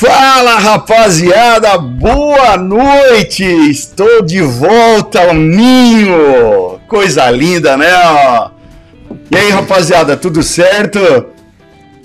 Fala 0.00 0.58
rapaziada, 0.58 1.76
boa 1.76 2.56
noite! 2.56 3.44
Estou 3.44 4.22
de 4.22 4.40
volta 4.40 5.20
ao 5.20 5.34
ninho! 5.34 6.80
Coisa 6.88 7.30
linda, 7.30 7.76
né? 7.76 7.86
E 9.30 9.36
aí 9.36 9.50
rapaziada, 9.50 10.16
tudo 10.16 10.42
certo? 10.42 10.98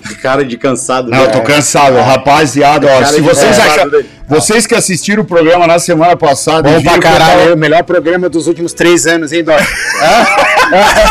De 0.06 0.16
cara 0.16 0.44
de 0.44 0.58
cansado. 0.58 1.10
Não, 1.10 1.20
eu 1.20 1.32
tô 1.32 1.38
né? 1.38 1.46
cansado, 1.46 1.96
rapaziada. 1.96 2.86
Ó, 2.86 3.06
se 3.06 3.22
vocês 3.22 3.58
acham, 3.58 3.90
né? 3.90 4.04
vocês 4.28 4.68
que 4.68 4.76
assistiram 4.76 5.24
o 5.24 5.26
programa 5.26 5.66
na 5.66 5.80
semana 5.80 6.18
passada, 6.18 6.70
Bom 6.70 6.84
pra 6.84 7.00
caralho, 7.00 7.40
tava- 7.40 7.50
é 7.52 7.54
o 7.54 7.58
melhor 7.58 7.84
programa 7.86 8.28
dos 8.28 8.46
últimos 8.48 8.74
três 8.74 9.08
anos, 9.08 9.32
hein, 9.32 9.42
Doc? 9.42 9.58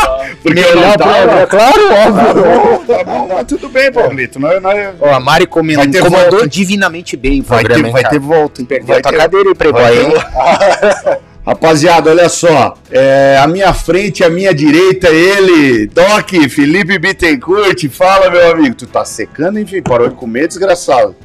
porque 0.53 0.59
eu 0.59 0.75
não 0.75 0.81
melhor 0.81 0.97
tava. 0.97 1.13
programa, 1.13 1.47
claro, 1.47 1.87
Tá 1.89 2.07
óbvio. 2.07 2.43
bom, 2.43 2.85
tá 2.85 3.03
bom, 3.03 3.27
mas 3.33 3.43
tudo 3.45 3.69
bem, 3.69 3.91
Pablito. 3.91 4.39
Nós, 4.39 4.61
nós... 4.61 4.95
Ó, 4.99 5.09
a 5.13 5.19
Mari 5.19 5.47
Vai 5.75 5.87
ter 5.87 5.99
comandou 6.01 6.31
volta. 6.31 6.47
divinamente 6.47 7.17
bem 7.17 7.41
o 7.41 7.43
Vai, 7.43 7.59
programa, 7.63 7.81
ter, 7.83 7.87
hein, 7.87 7.93
vai 7.93 8.09
ter 8.11 8.19
volta. 8.19 8.63
Perdeu 8.63 8.87
Vai 8.87 8.97
a 8.99 9.01
tua 9.01 9.11
ter- 9.11 9.17
cadeira 9.17 9.49
aí, 9.49 9.55
Playboy, 9.55 9.81
vai 9.81 10.11
ter. 10.11 11.19
Rapaziada, 11.45 12.09
olha 12.09 12.27
só. 12.27 12.75
É, 12.89 13.37
à 13.39 13.45
minha 13.45 13.71
frente, 13.71 14.23
à 14.23 14.29
minha 14.31 14.51
direita, 14.51 15.09
ele, 15.09 15.85
Doc, 15.85 16.31
Felipe 16.49 16.97
Bittencourt. 16.97 17.87
Fala, 17.89 18.31
meu 18.31 18.49
amigo. 18.51 18.73
Tu 18.73 18.87
tá 18.87 19.05
secando, 19.05 19.59
enfim, 19.59 19.79
parou 19.79 20.09
de 20.09 20.15
comer, 20.15 20.47
desgraçado. 20.47 21.15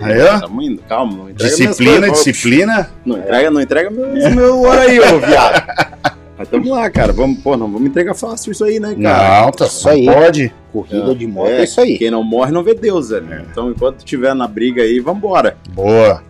Aí, 0.00 0.20
ó. 0.22 0.40
Tamo 0.40 0.60
indo, 0.60 0.82
calma. 0.88 1.12
Não 1.16 1.30
entrega 1.30 1.54
Disciplina, 1.56 2.08
coisas, 2.08 2.24
disciplina. 2.24 2.90
Não 3.06 3.18
entrega, 3.18 3.50
não 3.52 3.60
entrega 3.60 3.90
meus, 3.90 4.24
meu 4.34 4.68
aí, 4.72 4.98
ô 4.98 5.18
viado. 5.20 5.64
Mas 6.40 6.48
tamo 6.48 6.70
lá, 6.70 6.88
cara. 6.88 7.12
Vamos, 7.12 7.38
pô, 7.40 7.54
não 7.54 7.70
vamos 7.70 7.86
entregar 7.90 8.14
fácil 8.14 8.50
isso 8.52 8.64
aí, 8.64 8.80
né, 8.80 8.96
cara? 9.02 9.42
Não, 9.44 9.50
tá 9.52 9.66
Isso 9.66 9.86
aí. 9.86 10.06
Pode. 10.06 10.50
Corrida 10.72 11.14
de 11.14 11.26
moto, 11.26 11.48
É, 11.50 11.60
é 11.60 11.64
isso 11.64 11.78
aí. 11.82 11.98
Quem 11.98 12.10
não 12.10 12.24
morre 12.24 12.50
não 12.50 12.62
vê 12.62 12.72
Deus, 12.72 13.10
velho. 13.10 13.44
Então, 13.50 13.70
enquanto 13.70 14.02
tiver 14.02 14.34
na 14.34 14.48
briga 14.48 14.80
aí, 14.82 15.00
vambora. 15.00 15.58
Boa. 15.74 16.22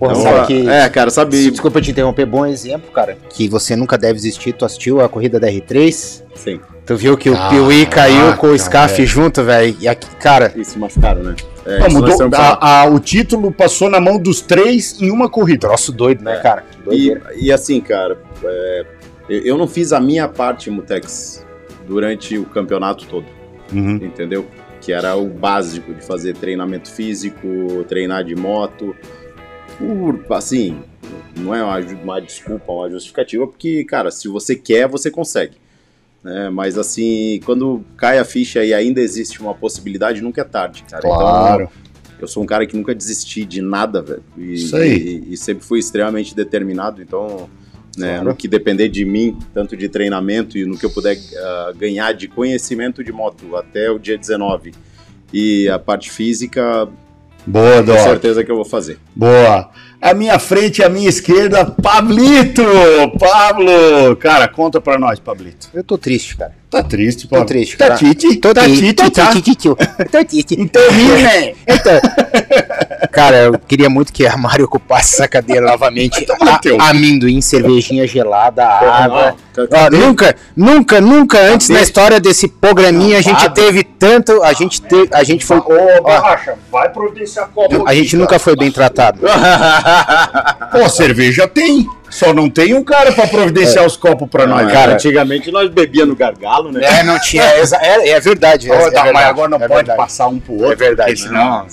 Porra, 0.00 0.12
Então, 0.14 0.22
sabe 0.24 0.46
que... 0.48 0.68
É, 0.68 0.88
cara, 0.88 1.10
sabe. 1.10 1.48
Desculpa 1.48 1.80
te 1.80 1.92
interromper, 1.92 2.26
bom 2.26 2.44
exemplo, 2.44 2.90
cara. 2.90 3.16
Que 3.30 3.48
você 3.48 3.76
nunca 3.76 3.96
deve 3.96 4.14
desistir. 4.14 4.52
Tu 4.52 4.64
assistiu 4.64 5.00
a 5.00 5.08
corrida 5.08 5.38
da 5.38 5.46
R3? 5.46 6.22
Sim, 6.34 6.60
Tu 6.84 6.96
viu 6.96 7.16
que 7.16 7.30
o 7.30 7.36
Piuí 7.48 7.86
caiu 7.86 8.36
com 8.38 8.48
o 8.48 8.58
Scarf 8.58 9.06
junto, 9.06 9.44
velho? 9.44 9.76
E 9.78 9.86
aqui, 9.86 10.08
cara, 10.16 10.52
isso 10.56 10.76
machucaram, 10.76 11.22
né? 11.22 11.36
É, 11.64 11.78
Não, 11.78 11.90
mudou, 11.90 12.28
a- 12.34 12.80
a- 12.80 12.86
o 12.86 12.98
título 12.98 13.52
passou 13.52 13.88
na 13.88 14.00
mão 14.00 14.18
dos 14.18 14.40
três 14.40 15.00
em 15.00 15.08
uma 15.12 15.28
corrida. 15.30 15.68
troço 15.68 15.92
doido, 15.92 16.24
né, 16.24 16.38
É. 16.38 16.40
cara? 16.40 16.64
E, 16.80 16.84
Doideira. 16.84 17.22
e 17.36 17.52
assim, 17.52 17.80
cara, 17.80 18.18
é, 18.42 18.84
eu 19.44 19.56
não 19.56 19.68
fiz 19.68 19.92
a 19.92 20.00
minha 20.00 20.28
parte, 20.28 20.70
Mutex, 20.70 21.46
durante 21.86 22.36
o 22.38 22.44
campeonato 22.44 23.06
todo. 23.06 23.26
Uhum. 23.72 23.96
entendeu? 23.96 24.46
Que 24.80 24.92
era 24.92 25.16
o 25.16 25.26
básico 25.26 25.94
de 25.94 26.04
fazer 26.04 26.36
treinamento 26.36 26.90
físico, 26.90 27.46
treinar 27.88 28.24
de 28.24 28.34
moto. 28.34 28.94
Por, 29.78 30.24
assim, 30.30 30.78
não 31.36 31.54
é 31.54 31.62
uma, 31.62 31.78
uma 32.02 32.20
desculpa, 32.20 32.70
uma 32.70 32.90
justificativa, 32.90 33.46
porque, 33.46 33.84
cara, 33.84 34.10
se 34.10 34.28
você 34.28 34.54
quer, 34.54 34.86
você 34.88 35.10
consegue. 35.10 35.56
né? 36.22 36.50
mas 36.50 36.76
assim, 36.76 37.40
quando 37.44 37.82
cai 37.96 38.18
a 38.18 38.24
ficha 38.24 38.64
e 38.64 38.74
ainda 38.74 39.00
existe 39.00 39.40
uma 39.40 39.54
possibilidade, 39.54 40.20
nunca 40.20 40.42
é 40.42 40.44
tarde, 40.44 40.84
cara. 40.88 41.02
Claro. 41.02 41.62
Então, 41.62 41.82
eu 42.20 42.28
sou 42.28 42.42
um 42.42 42.46
cara 42.46 42.66
que 42.66 42.76
nunca 42.76 42.94
desisti 42.94 43.44
de 43.44 43.60
nada, 43.60 44.02
velho. 44.02 44.22
E, 44.36 44.54
Isso 44.54 44.76
aí. 44.76 45.24
E, 45.28 45.32
e 45.32 45.36
sempre 45.36 45.64
fui 45.64 45.78
extremamente 45.78 46.36
determinado, 46.36 47.02
então, 47.02 47.48
né, 47.96 48.14
Claro. 48.14 48.24
no 48.30 48.34
que 48.36 48.48
depender 48.48 48.88
de 48.88 49.04
mim, 49.04 49.38
tanto 49.52 49.76
de 49.76 49.88
treinamento 49.88 50.56
e 50.58 50.64
no 50.64 50.76
que 50.78 50.86
eu 50.86 50.90
puder 50.90 51.16
ah, 51.36 51.72
ganhar 51.76 52.12
de 52.12 52.28
conhecimento 52.28 53.02
de 53.04 53.12
moto 53.12 53.54
até 53.56 53.90
o 53.90 53.98
dia 53.98 54.16
19 54.18 54.72
e 55.32 55.68
a 55.68 55.78
parte 55.78 56.10
física, 56.10 56.88
Boa, 57.46 57.78
com 57.78 57.84
Doc. 57.86 57.98
certeza 57.98 58.44
que 58.44 58.50
eu 58.50 58.56
vou 58.56 58.64
fazer. 58.64 58.98
Boa. 59.16 59.70
À 60.00 60.14
minha 60.14 60.38
frente, 60.38 60.82
à 60.82 60.88
minha 60.88 61.08
esquerda, 61.08 61.64
Pablito. 61.66 62.62
Pablo. 63.18 64.16
Cara, 64.16 64.46
conta 64.48 64.80
pra 64.80 64.98
nós, 64.98 65.18
Pablito. 65.18 65.68
Eu 65.74 65.82
tô 65.84 65.96
triste, 65.98 66.36
cara. 66.36 66.54
Tá 66.72 66.82
triste, 66.82 67.28
Tô 67.28 67.34
Pablo. 67.36 67.44
triste, 67.46 67.76
Tá 67.76 67.84
cara. 67.84 67.90
tá 67.98 67.98
triste, 67.98 68.38
tô 68.38 68.54
tá? 68.54 68.62
triste, 69.30 69.54
tio. 69.56 69.76
Tô 70.10 70.24
triste. 70.24 70.56
Então, 70.58 70.80
né? 70.90 71.52
Então, 71.68 72.00
cara, 73.12 73.36
eu 73.44 73.58
queria 73.58 73.90
muito 73.90 74.10
que 74.10 74.26
a 74.26 74.34
Mari 74.38 74.62
ocupasse 74.62 75.16
essa 75.16 75.28
cadeira 75.28 75.66
novamente. 75.66 76.24
Teu. 76.62 76.80
A, 76.80 76.88
amendoim, 76.88 77.42
cervejinha 77.42 78.06
gelada, 78.06 78.64
água. 78.66 79.36
Ó, 79.58 79.90
nunca, 79.90 80.34
nunca, 80.56 80.98
nunca 80.98 81.38
antes 81.40 81.68
na 81.68 81.82
história 81.82 82.18
desse 82.18 82.48
programinha 82.48 83.18
a 83.18 83.20
gente 83.20 83.50
teve 83.50 83.84
tanto. 83.84 84.42
A 84.42 84.54
gente, 84.54 84.80
te, 84.80 85.08
a 85.12 85.22
gente 85.22 85.44
foi. 85.44 85.58
Ô, 85.58 86.02
Borracha, 86.02 86.54
vai 86.70 86.88
providenciar 86.88 87.48
copo. 87.50 87.86
A 87.86 87.94
gente 87.94 88.16
nunca 88.16 88.38
foi 88.38 88.56
bem 88.56 88.72
tratado. 88.72 89.20
Pô, 90.72 90.88
cerveja 90.88 91.46
tem. 91.46 91.86
Só 92.12 92.32
não 92.34 92.48
tem 92.50 92.74
um 92.74 92.84
cara 92.84 93.10
pra 93.10 93.26
providenciar 93.26 93.86
os 93.86 93.96
copos 93.96 94.28
pra 94.28 94.46
nós. 94.46 94.70
cara, 94.70 94.92
antigamente 94.92 95.50
nós 95.50 95.70
bebia 95.70 96.04
no 96.04 96.14
gargalo, 96.14 96.70
né? 96.70 96.80
É, 96.84 97.02
não 97.02 97.18
tinha. 97.18 97.42
É, 97.42 97.62
é, 97.80 98.08
é 98.10 98.20
verdade. 98.20 98.70
É, 98.70 98.74
é 98.74 98.76
tá, 98.78 98.84
verdade, 98.84 99.12
mas 99.14 99.24
agora 99.26 99.48
não 99.48 99.56
é 99.56 99.60
pode 99.60 99.74
verdade. 99.74 99.96
passar 99.96 100.26
um 100.28 100.38
pro 100.38 100.52
outro. 100.52 100.72
É 100.72 100.76
verdade, 100.76 101.14
porque 101.14 101.28
senão... 101.28 101.66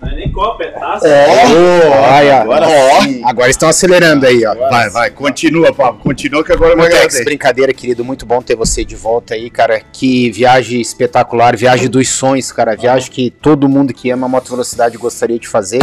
Não 0.00 0.08
é 0.08 0.14
nem 0.14 0.30
copo, 0.30 0.62
é 0.62 0.68
taça. 0.68 1.08
Ó, 1.08 2.16
Olha, 2.16 2.42
Agora 2.42 2.66
ó, 2.68 3.02
sim. 3.02 3.20
agora 3.24 3.50
estão 3.50 3.68
acelerando 3.68 4.26
aí, 4.26 4.44
ó. 4.46 4.54
Vai, 4.54 4.88
vai, 4.90 5.10
continua, 5.10 5.72
Pablo. 5.74 6.00
Continua 6.00 6.44
que 6.44 6.52
agora 6.52 6.72
eu 6.72 6.76
Mutex, 6.76 7.24
brincadeira, 7.24 7.72
querido. 7.72 8.04
Muito 8.04 8.24
bom 8.24 8.40
ter 8.40 8.54
você 8.54 8.84
de 8.84 8.94
volta 8.94 9.34
aí, 9.34 9.50
cara. 9.50 9.80
Que 9.92 10.30
viagem 10.30 10.80
espetacular, 10.80 11.56
viagem 11.56 11.88
dos 11.88 12.08
sonhos, 12.10 12.52
cara. 12.52 12.76
Viagem 12.76 13.10
que 13.10 13.28
todo 13.30 13.68
mundo 13.68 13.92
que 13.92 14.08
ama 14.10 14.28
moto 14.28 14.48
velocidade 14.50 14.96
gostaria 14.96 15.38
de 15.38 15.48
fazer. 15.48 15.80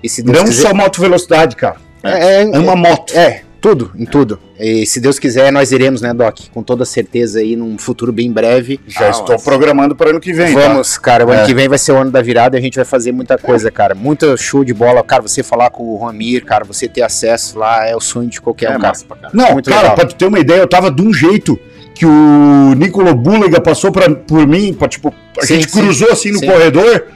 E 0.00 0.08
se 0.08 0.22
Deus 0.22 0.36
Não 0.38 0.44
quiser. 0.44 0.62
só 0.68 0.72
moto 0.74 1.00
velocidade, 1.00 1.56
cara. 1.56 1.76
É, 2.08 2.42
é, 2.42 2.56
Ama 2.56 2.76
moto. 2.76 3.12
é, 3.16 3.42
tudo, 3.60 3.90
em 3.96 4.04
tudo. 4.04 4.38
E 4.58 4.86
se 4.86 5.00
Deus 5.00 5.18
quiser, 5.18 5.50
nós 5.52 5.72
iremos, 5.72 6.00
né, 6.00 6.14
Doc? 6.14 6.38
Com 6.52 6.62
toda 6.62 6.84
certeza 6.84 7.40
aí, 7.40 7.56
num 7.56 7.76
futuro 7.78 8.12
bem 8.12 8.30
breve. 8.32 8.80
Já 8.86 9.06
Ah, 9.06 9.10
estou 9.10 9.38
programando 9.38 9.94
para 9.96 10.10
ano 10.10 10.20
que 10.20 10.32
vem. 10.32 10.54
tá? 10.54 10.60
Vamos, 10.68 10.96
cara. 10.98 11.26
O 11.26 11.30
ano 11.30 11.42
É. 11.42 11.46
que 11.46 11.52
vem 11.54 11.68
vai 11.68 11.76
ser 11.78 11.92
o 11.92 11.96
ano 11.96 12.10
da 12.10 12.22
virada 12.22 12.56
e 12.56 12.58
a 12.58 12.62
gente 12.62 12.76
vai 12.76 12.84
fazer 12.84 13.12
muita 13.12 13.36
coisa, 13.36 13.70
cara. 13.70 13.94
Muito 13.94 14.36
show 14.36 14.64
de 14.64 14.72
bola. 14.72 15.02
Cara, 15.02 15.22
você 15.22 15.42
falar 15.42 15.70
com 15.70 15.82
o 15.82 15.98
Ramir, 16.04 16.44
cara, 16.44 16.64
você 16.64 16.88
ter 16.88 17.02
acesso 17.02 17.58
lá 17.58 17.86
é 17.86 17.94
o 17.96 18.00
sonho 18.00 18.28
de 18.28 18.40
qualquer 18.40 18.66
É 18.66 18.76
um, 18.76 18.80
cara. 18.80 18.88
massa 18.88 19.04
caralho. 19.06 19.30
Não, 19.34 19.52
Muito 19.52 19.68
cara, 19.68 19.82
legal. 19.82 19.96
pra 19.96 20.06
tu 20.06 20.14
ter 20.14 20.26
uma 20.26 20.38
ideia, 20.38 20.60
eu 20.60 20.68
tava 20.68 20.90
de 20.90 21.02
um 21.02 21.12
jeito 21.12 21.58
que 21.94 22.04
o 22.06 22.74
Nicolo 22.76 23.14
Bulega 23.14 23.60
passou 23.60 23.90
pra, 23.90 24.08
por 24.10 24.46
mim, 24.46 24.74
pra, 24.74 24.86
tipo, 24.86 25.12
a 25.38 25.46
Sim, 25.46 25.54
gente 25.56 25.70
sim. 25.70 25.80
cruzou 25.80 26.10
assim 26.12 26.30
no 26.30 26.38
Sim. 26.38 26.46
corredor. 26.46 27.06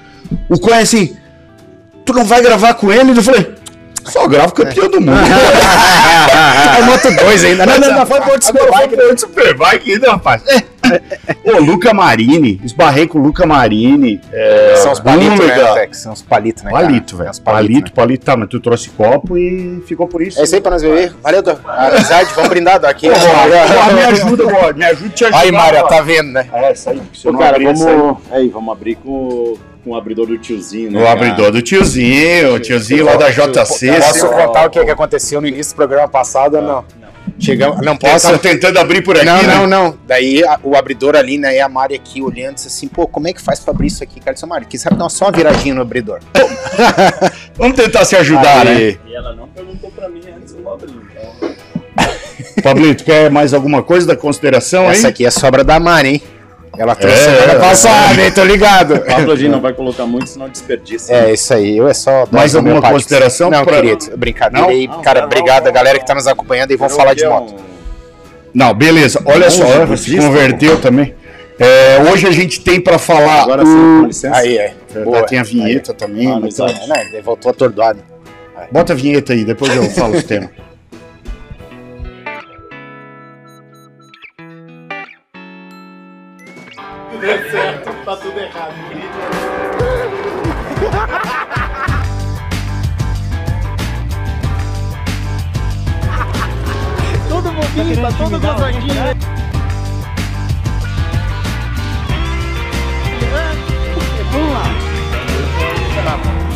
O 0.49 0.59
Coen 0.59 0.79
assim, 0.81 1.15
tu 2.05 2.13
não 2.13 2.25
vai 2.25 2.43
gravar 2.43 2.75
com 2.75 2.91
ele? 2.93 3.11
Eu 3.13 3.23
falei, 3.23 3.47
só 4.05 4.27
gravo 4.29 4.53
campeão 4.53 4.89
do 4.91 5.01
mundo. 5.01 5.19
É 6.79 6.83
Moto 6.83 7.11
2 7.11 7.45
ainda, 7.45 7.67
Não, 7.67 7.79
né? 7.79 7.89
não, 7.89 7.99
não, 7.99 8.07
foi 8.07 8.21
por 8.21 8.43
Superbike, 8.43 8.95
foi 8.97 9.09
por 9.09 9.19
Superbike 9.19 9.93
ainda, 9.93 10.11
rapaz. 10.13 10.43
Ô, 11.45 11.59
Luca 11.61 11.93
Marini, 11.95 12.61
esbarrei 12.65 13.07
com 13.07 13.19
o 13.19 13.23
Luca 13.23 13.47
Marini. 13.47 14.21
É, 14.33 14.75
São 14.77 14.93
os 14.93 15.01
palitos, 15.01 15.39
né? 15.47 15.89
São 15.93 16.13
os 16.13 16.23
palitos, 16.23 16.63
né? 16.63 16.71
Palito, 16.71 17.15
É 17.15 17.19
velho. 17.19 17.31
os 17.31 17.39
palitos, 17.39 17.69
Palito, 17.75 17.89
né? 17.91 17.93
palito, 17.95 18.25
tá, 18.25 18.37
mas 18.37 18.49
tu 18.49 18.61
trouxe 18.61 18.91
copo 18.91 19.37
e 19.37 19.83
ficou 19.87 20.07
por 20.07 20.23
isso. 20.23 20.41
É 20.41 20.45
isso 20.45 20.55
aí 20.55 20.61
pra 20.61 20.73
nós 20.73 20.83
beber. 20.83 21.15
Valeu, 21.23 21.43
Doc. 21.43 21.59
Amizade, 21.67 22.31
vamos 22.35 22.51
brindar, 22.51 22.81
Doc. 22.81 22.97
Pô, 23.01 23.09
Boa, 23.09 23.93
me 23.93 24.03
ajuda, 24.05 24.45
boa, 24.47 24.73
me 24.73 24.85
ajuda 24.85 25.09
te 25.11 25.25
ajudar. 25.25 25.41
Aí, 25.41 25.53
Mária, 25.53 25.85
ó. 25.85 25.89
tá 25.89 26.01
vendo, 26.01 26.33
né? 26.33 26.49
É, 26.53 26.73
isso 26.73 26.91
aí. 26.91 27.01
Pô, 27.23 27.33
não 27.33 27.39
cara, 27.41 27.59
vamos, 27.59 28.17
aí, 28.31 28.49
vamos 28.49 28.73
abrir 28.73 28.95
com, 28.97 29.57
com 29.85 29.91
o 29.91 29.95
abridor 29.97 30.27
do 30.27 30.39
tiozinho, 30.39 30.91
né? 30.91 31.01
O 31.01 31.05
cara? 31.05 31.13
abridor 31.13 31.51
do 31.51 31.63
tiozinho, 31.63 32.55
o 32.55 32.61
tiozinho 32.61 33.05
lá 33.05 33.17
da 33.17 33.31
JC. 33.31 33.93
Posso 33.93 34.29
contar 34.29 34.67
o 34.67 34.71
que, 34.71 34.85
que 34.85 34.91
aconteceu 34.91 35.41
no 35.41 35.47
início 35.47 35.73
do 35.73 35.77
programa 35.77 36.09
passado 36.09 36.57
ou 36.57 36.63
não? 36.63 36.85
Chegamos, 37.39 37.81
não 37.85 37.97
posso. 37.97 38.27
Tava 38.27 38.39
tentando 38.39 38.79
abrir 38.79 39.03
por 39.03 39.17
aqui, 39.17 39.25
Não, 39.25 39.43
né? 39.43 39.55
não, 39.55 39.67
não. 39.67 39.99
Daí 40.07 40.45
a- 40.45 40.59
o 40.63 40.77
abridor 40.77 41.17
ali, 41.17 41.39
né? 41.39 41.57
E 41.57 41.61
a 41.61 41.69
Mari 41.71 41.95
aqui 41.95 42.21
olhando, 42.21 42.57
disse 42.57 42.67
assim, 42.69 42.87
pô, 42.87 43.07
como 43.07 43.29
é 43.29 43.33
que 43.33 43.41
faz 43.41 43.61
pra 43.61 43.73
abrir 43.73 43.87
isso 43.87 44.03
aqui? 44.03 44.21
Cara, 44.21 44.35
disse, 44.35 44.45
Mari, 44.45 44.67
que 44.67 44.77
sabe 44.77 44.97
dar 44.97 45.09
só 45.09 45.25
uma 45.27 45.33
viradinha 45.33 45.75
no 45.75 45.81
abridor. 45.81 46.19
Vamos 47.57 47.77
tentar 47.77 48.05
se 48.05 48.15
ajudar, 48.17 48.65
né? 48.67 48.73
Aí. 48.73 49.01
E 49.07 49.15
ela 49.15 49.35
não 49.35 49.49
perguntou 49.49 49.91
pra 49.91 50.09
mim 50.11 50.21
antes 50.37 50.53
do 50.53 50.69
abrir. 50.69 50.91
Então, 50.93 52.63
Pablito, 52.63 53.05
quer 53.05 53.31
mais 53.31 53.55
alguma 53.55 53.83
coisa 53.83 54.07
da 54.07 54.17
consideração 54.17 54.85
aí? 54.89 54.93
Essa 54.93 55.09
aqui 55.09 55.25
é 55.25 55.31
sobra 55.31 55.65
da 55.65 55.81
Mari, 55.81 56.09
hein? 56.09 56.23
Ela 56.79 56.95
trouxe 56.95 57.17
É, 57.17 57.25
semana 57.25 57.53
é. 57.53 57.59
passada, 57.59 58.23
hein? 58.23 58.31
Tô 58.33 58.45
ligado. 58.45 58.95
O 58.95 59.01
Pablo 59.05 59.33
a 59.33 59.37
gente 59.37 59.51
não 59.51 59.61
vai 59.61 59.73
colocar 59.73 60.07
muito, 60.07 60.29
senão 60.31 60.49
desperdiça. 60.49 61.13
É, 61.13 61.33
isso 61.33 61.53
aí. 61.53 61.77
Eu 61.77 61.89
é 61.89 61.95
só. 61.95 62.25
Mais 62.31 62.55
alguma 62.55 62.81
consideração 62.81 63.51
Não, 63.51 63.65
pra- 63.65 63.77
querido. 63.81 64.17
Brincadeira 64.17 64.67
Não? 64.67 64.73
aí. 64.73 64.87
Não, 64.87 65.03
cara, 65.03 65.21
não, 65.21 65.27
obrigado 65.27 65.65
não, 65.65 65.71
a 65.71 65.75
galera 65.75 65.99
que 65.99 66.07
tá 66.07 66.15
nos 66.15 66.27
acompanhando 66.27 66.71
e 66.71 66.77
vamos 66.77 66.93
Virou 66.93 67.05
falar 67.05 67.15
de 67.15 67.25
é 67.25 67.29
moto. 67.29 67.55
um- 67.55 67.57
Não, 68.55 68.73
beleza. 68.75 69.21
Olha 69.25 69.51
só, 69.51 69.65
se 69.97 70.17
converteu 70.17 70.81
também. 70.81 71.15
É, 71.59 71.99
hoje 72.11 72.27
a 72.27 72.31
gente 72.31 72.61
tem 72.63 72.81
pra 72.81 72.99
falar. 72.99 73.43
Agora 73.43 73.63
o... 73.63 73.67
sim, 73.67 74.01
com 74.01 74.07
licença. 74.07 74.37
Aí, 74.37 74.57
é. 74.57 74.75
Boa, 75.05 75.27
tem 75.27 75.39
a 75.39 75.43
vinheta 75.43 75.93
também. 75.93 76.27
Ah, 76.29 76.39
mas 76.41 76.59
mas 76.59 76.79
tá- 76.79 76.87
Não, 76.87 76.97
ele 76.97 77.21
voltou 77.21 77.51
atordoado. 77.51 77.99
Bota 78.73 78.93
a 78.93 78.97
vinheta 78.97 79.33
aí, 79.33 79.45
depois 79.45 79.75
eu 79.75 79.85
falo 79.91 80.17
os 80.17 80.25
temas. 80.25 80.49
deu 87.21 87.51
certo, 87.51 88.05
tá 88.05 88.17
tudo 88.17 88.41
errado. 88.41 88.75
todo 97.29 97.53
bobinho, 97.53 98.03
tá 98.03 98.13
todo 98.17 98.41
gozadinho. 98.41 98.95
Vamos 104.33 104.53
lá. 104.55 104.65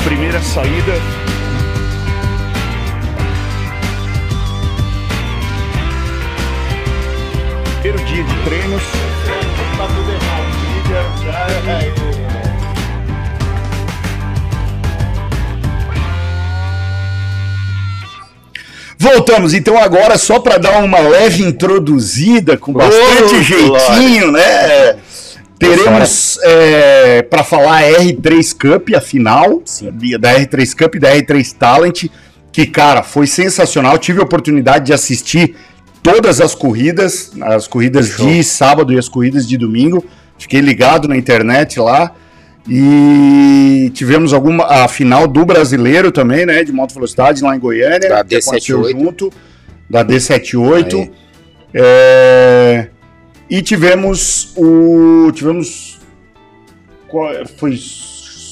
Primeira 0.05 0.40
saída. 0.40 0.94
Primeiro 7.82 8.05
dia 8.06 8.25
de 8.25 8.44
treinos. 8.44 9.33
Voltamos 18.98 19.52
então 19.52 19.76
agora 19.78 20.16
só 20.16 20.40
para 20.40 20.58
dar 20.58 20.82
uma 20.82 20.98
leve 20.98 21.42
introduzida 21.42 22.56
com 22.56 22.72
bastante 22.72 23.34
Ô, 23.34 23.42
jeitinho, 23.42 24.32
né? 24.32 24.96
Teremos 25.58 26.38
para 27.30 27.44
falar 27.44 27.78
a 27.78 27.82
R3 27.82 28.56
Cup, 28.56 28.94
a 28.94 29.00
final 29.00 29.62
Sim. 29.64 29.90
da 30.18 30.38
R3 30.38 30.74
Cup 30.74 30.94
e 30.94 30.98
da 30.98 31.14
R3 31.14 31.52
Talent, 31.52 32.04
que 32.50 32.66
cara, 32.66 33.02
foi 33.02 33.26
sensacional. 33.26 33.98
Tive 33.98 34.20
a 34.20 34.24
oportunidade 34.24 34.86
de 34.86 34.92
assistir 34.92 35.54
todas 36.02 36.40
as 36.40 36.54
corridas, 36.54 37.32
as 37.42 37.66
corridas 37.66 38.16
de 38.16 38.42
sábado 38.42 38.92
e 38.92 38.98
as 38.98 39.08
corridas 39.08 39.46
de 39.46 39.56
domingo. 39.56 40.04
Fiquei 40.44 40.61
ligado 40.61 41.08
na 41.08 41.17
internet 41.17 41.81
lá. 41.81 42.12
E 42.69 43.91
tivemos 43.94 44.35
alguma 44.35 44.64
a 44.67 44.88
final 44.88 45.26
do 45.26 45.43
brasileiro 45.44 46.12
também, 46.12 46.44
né? 46.44 46.62
De 46.62 46.70
moto 46.70 46.93
velocidade 46.93 47.43
lá 47.43 47.56
em 47.56 47.58
Goiânia. 47.58 48.11
Da 48.11 48.25
que 48.25 48.37
aconteceu 48.37 48.82
D78. 48.82 48.91
junto. 48.91 49.32
Da 49.88 50.05
D78. 50.05 50.94
Aí. 50.94 51.11
É, 51.73 52.88
e 53.49 53.62
tivemos 53.62 54.52
o. 54.55 55.32
Tivemos. 55.32 55.99
Qual, 57.08 57.31
foi. 57.56 57.79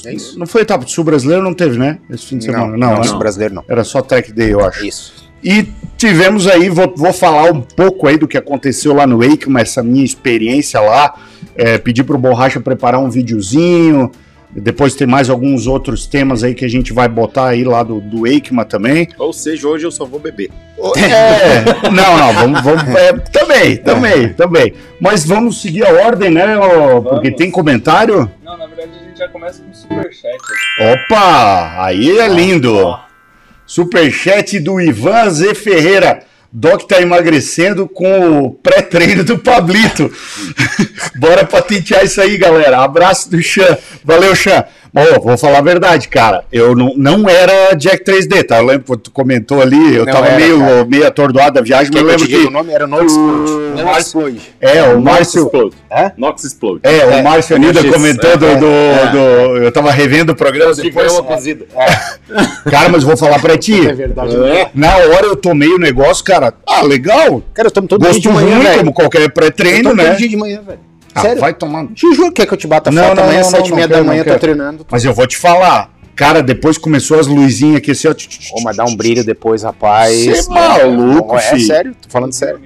É. 0.07 0.15
Não 0.37 0.47
foi 0.47 0.63
etapa 0.63 0.85
do 0.85 0.91
Sul 0.91 1.05
brasileiro, 1.05 1.43
não 1.43 1.53
teve, 1.53 1.79
né? 1.79 1.99
Esse 2.09 2.25
fim 2.25 2.39
de 2.39 2.45
semana. 2.45 2.69
Não, 2.69 2.79
não, 2.79 2.95
né? 2.95 3.01
isso 3.03 3.19
brasileiro 3.19 3.55
não. 3.55 3.65
Era 3.69 3.85
só 3.85 4.01
Track 4.01 4.33
Day, 4.33 4.55
eu 4.55 4.65
acho. 4.65 4.85
Isso. 4.85 5.31
E 5.43 5.67
tivemos 5.97 6.47
aí, 6.47 6.69
vou, 6.69 6.93
vou 6.97 7.13
falar 7.13 7.51
um 7.51 7.61
pouco 7.61 8.07
aí 8.07 8.17
do 8.17 8.29
que 8.29 8.39
aconteceu 8.39 8.93
lá 8.95 9.07
no 9.07 9.21
mas 9.49 9.71
essa 9.71 9.83
minha 9.83 10.05
experiência 10.05 10.81
lá. 10.81 11.15
É, 11.55 11.79
pedi 11.79 12.03
pro 12.03 12.19
Borracha 12.19 12.61
preparar 12.61 13.01
um 13.01 13.11
videozinho. 13.11 14.11
Depois 14.55 14.95
tem 14.95 15.07
mais 15.07 15.31
alguns 15.31 15.67
outros 15.67 16.07
temas 16.07 16.45
aí 16.45 16.55
que 16.55 16.65
a 16.65 16.69
gente 16.69 16.93
vai 16.93 17.09
botar 17.09 17.49
aí 17.49 17.65
lá 17.65 17.83
do, 17.83 18.01
do 18.01 18.27
Eikma 18.27 18.67
também. 18.67 19.09
Ou 19.19 19.33
seja, 19.33 19.67
hoje 19.67 19.87
eu 19.87 19.91
só 19.91 20.05
vou 20.05 20.21
beber. 20.21 20.51
É, 20.97 21.91
não, 21.91 22.19
não, 22.19 22.33
vamos, 22.33 22.61
vamos 22.61 22.83
é, 22.97 23.13
também, 23.13 23.77
também, 23.77 24.33
também. 24.33 24.75
Mas 25.01 25.25
vamos 25.25 25.63
seguir 25.63 25.87
a 25.87 26.05
ordem, 26.05 26.29
né? 26.29 26.57
porque 27.09 27.31
tem 27.31 27.53
comentário. 27.53 28.29
Não, 28.43 28.59
na 28.59 28.67
verdade 28.67 28.91
a 29.01 29.05
gente 29.05 29.17
já 29.17 29.29
começa 29.29 29.63
com 29.63 29.71
o 29.71 29.75
superchat. 29.75 30.39
Opa, 30.81 31.85
aí 31.85 32.19
é 32.19 32.27
lindo. 32.27 32.77
Ó, 32.77 32.99
Superchat 33.73 34.61
do 34.61 34.79
Ivan 34.79 35.31
Z 35.31 35.55
Ferreira. 35.55 36.25
Doc 36.53 36.83
tá 36.83 37.01
emagrecendo 37.01 37.89
com 37.89 38.43
o 38.43 38.51
pré-treino 38.51 39.25
do 39.25 39.39
Pablito. 39.39 40.13
Bora 41.17 41.47
patentear 41.47 42.05
isso 42.05 42.21
aí, 42.21 42.37
galera. 42.37 42.85
Abraço 42.85 43.31
do 43.31 43.43
Chan. 43.43 43.79
Valeu, 44.05 44.37
Chan. 44.37 44.63
Bom, 44.95 45.05
vou 45.23 45.39
falar 45.39 45.59
a 45.59 45.63
verdade, 45.63 46.07
cara. 46.07 46.45
Eu 46.53 46.75
não, 46.77 46.93
não 46.97 47.27
era 47.29 47.73
Jack 47.75 48.05
3D, 48.05 48.45
tá? 48.47 48.59
Eu 48.59 48.67
lembro 48.67 48.85
que 48.97 49.05
tu 49.05 49.11
comentou 49.11 49.63
ali, 49.63 49.95
eu 49.97 50.05
Não 50.05 50.13
tava 50.13 50.27
era, 50.27 50.37
meio, 50.37 50.59
cara. 50.59 50.85
meio 50.85 51.07
atordoado 51.07 51.55
da 51.55 51.61
viagem, 51.63 51.91
mas 51.91 52.03
eu 52.03 52.07
lembro 52.09 52.27
que. 52.27 52.37
o 52.37 52.51
nome? 52.51 52.73
Era 52.75 52.87
No 52.87 53.03
Explode. 53.03 53.53
Não 53.75 53.85
Márcio- 53.85 53.99
Explode. 54.29 54.41
É, 54.61 54.83
o 54.83 55.01
Nox 55.01 55.03
Márcio. 55.05 55.45
Explode. 55.45 55.77
Nox 56.19 56.45
Explode. 56.45 56.81
É, 56.83 57.07
o 57.07 57.11
É, 57.11 57.23
Márcio 57.23 57.57
Anida 57.57 57.83
comentou 57.85 58.37
do, 58.37 58.47
é, 58.47 59.61
é. 59.63 59.67
Eu 59.67 59.73
tava 59.73 59.91
revendo 59.91 60.33
o 60.33 60.37
programa 60.37 60.75
depois. 60.75 61.11
cozida. 61.21 61.65
Cara, 62.71 62.89
mas 62.91 63.03
vou 63.03 63.17
falar 63.17 63.39
pra 63.41 63.57
ti. 63.57 63.73
É 63.89 63.95
verdade. 63.95 64.37
É. 64.37 64.69
Na 64.75 64.95
hora 64.97 65.27
eu 65.27 65.37
tomei 65.37 65.69
o 65.69 65.79
negócio, 65.79 66.23
cara. 66.25 66.53
Ah, 66.67 66.83
legal. 66.83 67.43
Cara, 67.55 67.69
eu 67.69 67.73
tomo 67.73 67.89
todo 67.89 68.01
Gosto 68.05 68.21
dia 68.21 68.31
de 68.31 68.37
manhã, 68.37 68.57
ruim, 68.59 68.79
como 68.79 68.93
qualquer 68.93 69.23
Eu 69.23 69.31
pré-treino, 69.31 69.95
né? 69.95 70.05
todo 70.11 70.17
dia 70.19 70.29
de 70.29 70.37
manhã, 70.37 70.61
velho. 70.67 70.79
Ah, 71.15 71.21
Sério? 71.23 71.41
vai 71.41 71.53
tomando. 71.55 71.93
Te 71.95 72.13
juro, 72.15 72.33
quer 72.33 72.47
que 72.47 72.55
eu 72.55 72.59
te 72.59 72.67
bata 72.67 72.91
Não, 72.91 73.03
foto 73.05 73.17
não, 73.17 73.25
amanhã, 73.25 73.43
sete 73.43 73.71
e 73.71 73.75
meia 73.75 73.87
da 73.89 74.03
manhã, 74.03 74.23
tô 74.23 74.29
quero. 74.31 74.41
treinando. 74.41 74.87
Mas 74.91 75.05
eu 75.05 75.13
vou 75.13 75.27
te 75.27 75.37
falar. 75.37 75.91
Cara, 76.15 76.43
depois 76.43 76.77
começou 76.79 77.19
as 77.19 77.27
luzinhas 77.27 77.77
aqui 77.79 77.91
assim, 77.91 78.09
ó. 78.09 78.15
Ô, 78.55 78.61
mas 78.63 78.77
dá 78.77 78.85
um 78.85 78.95
brilho 78.95 79.25
depois, 79.25 79.63
rapaz. 79.63 80.15
Cê 80.15 80.31
é 80.31 80.43
maluco, 80.49 81.37
É 81.37 81.41
filho. 81.41 81.67
sério, 81.67 81.95
tô 82.01 82.09
falando 82.09 82.33
sério. 82.33 82.61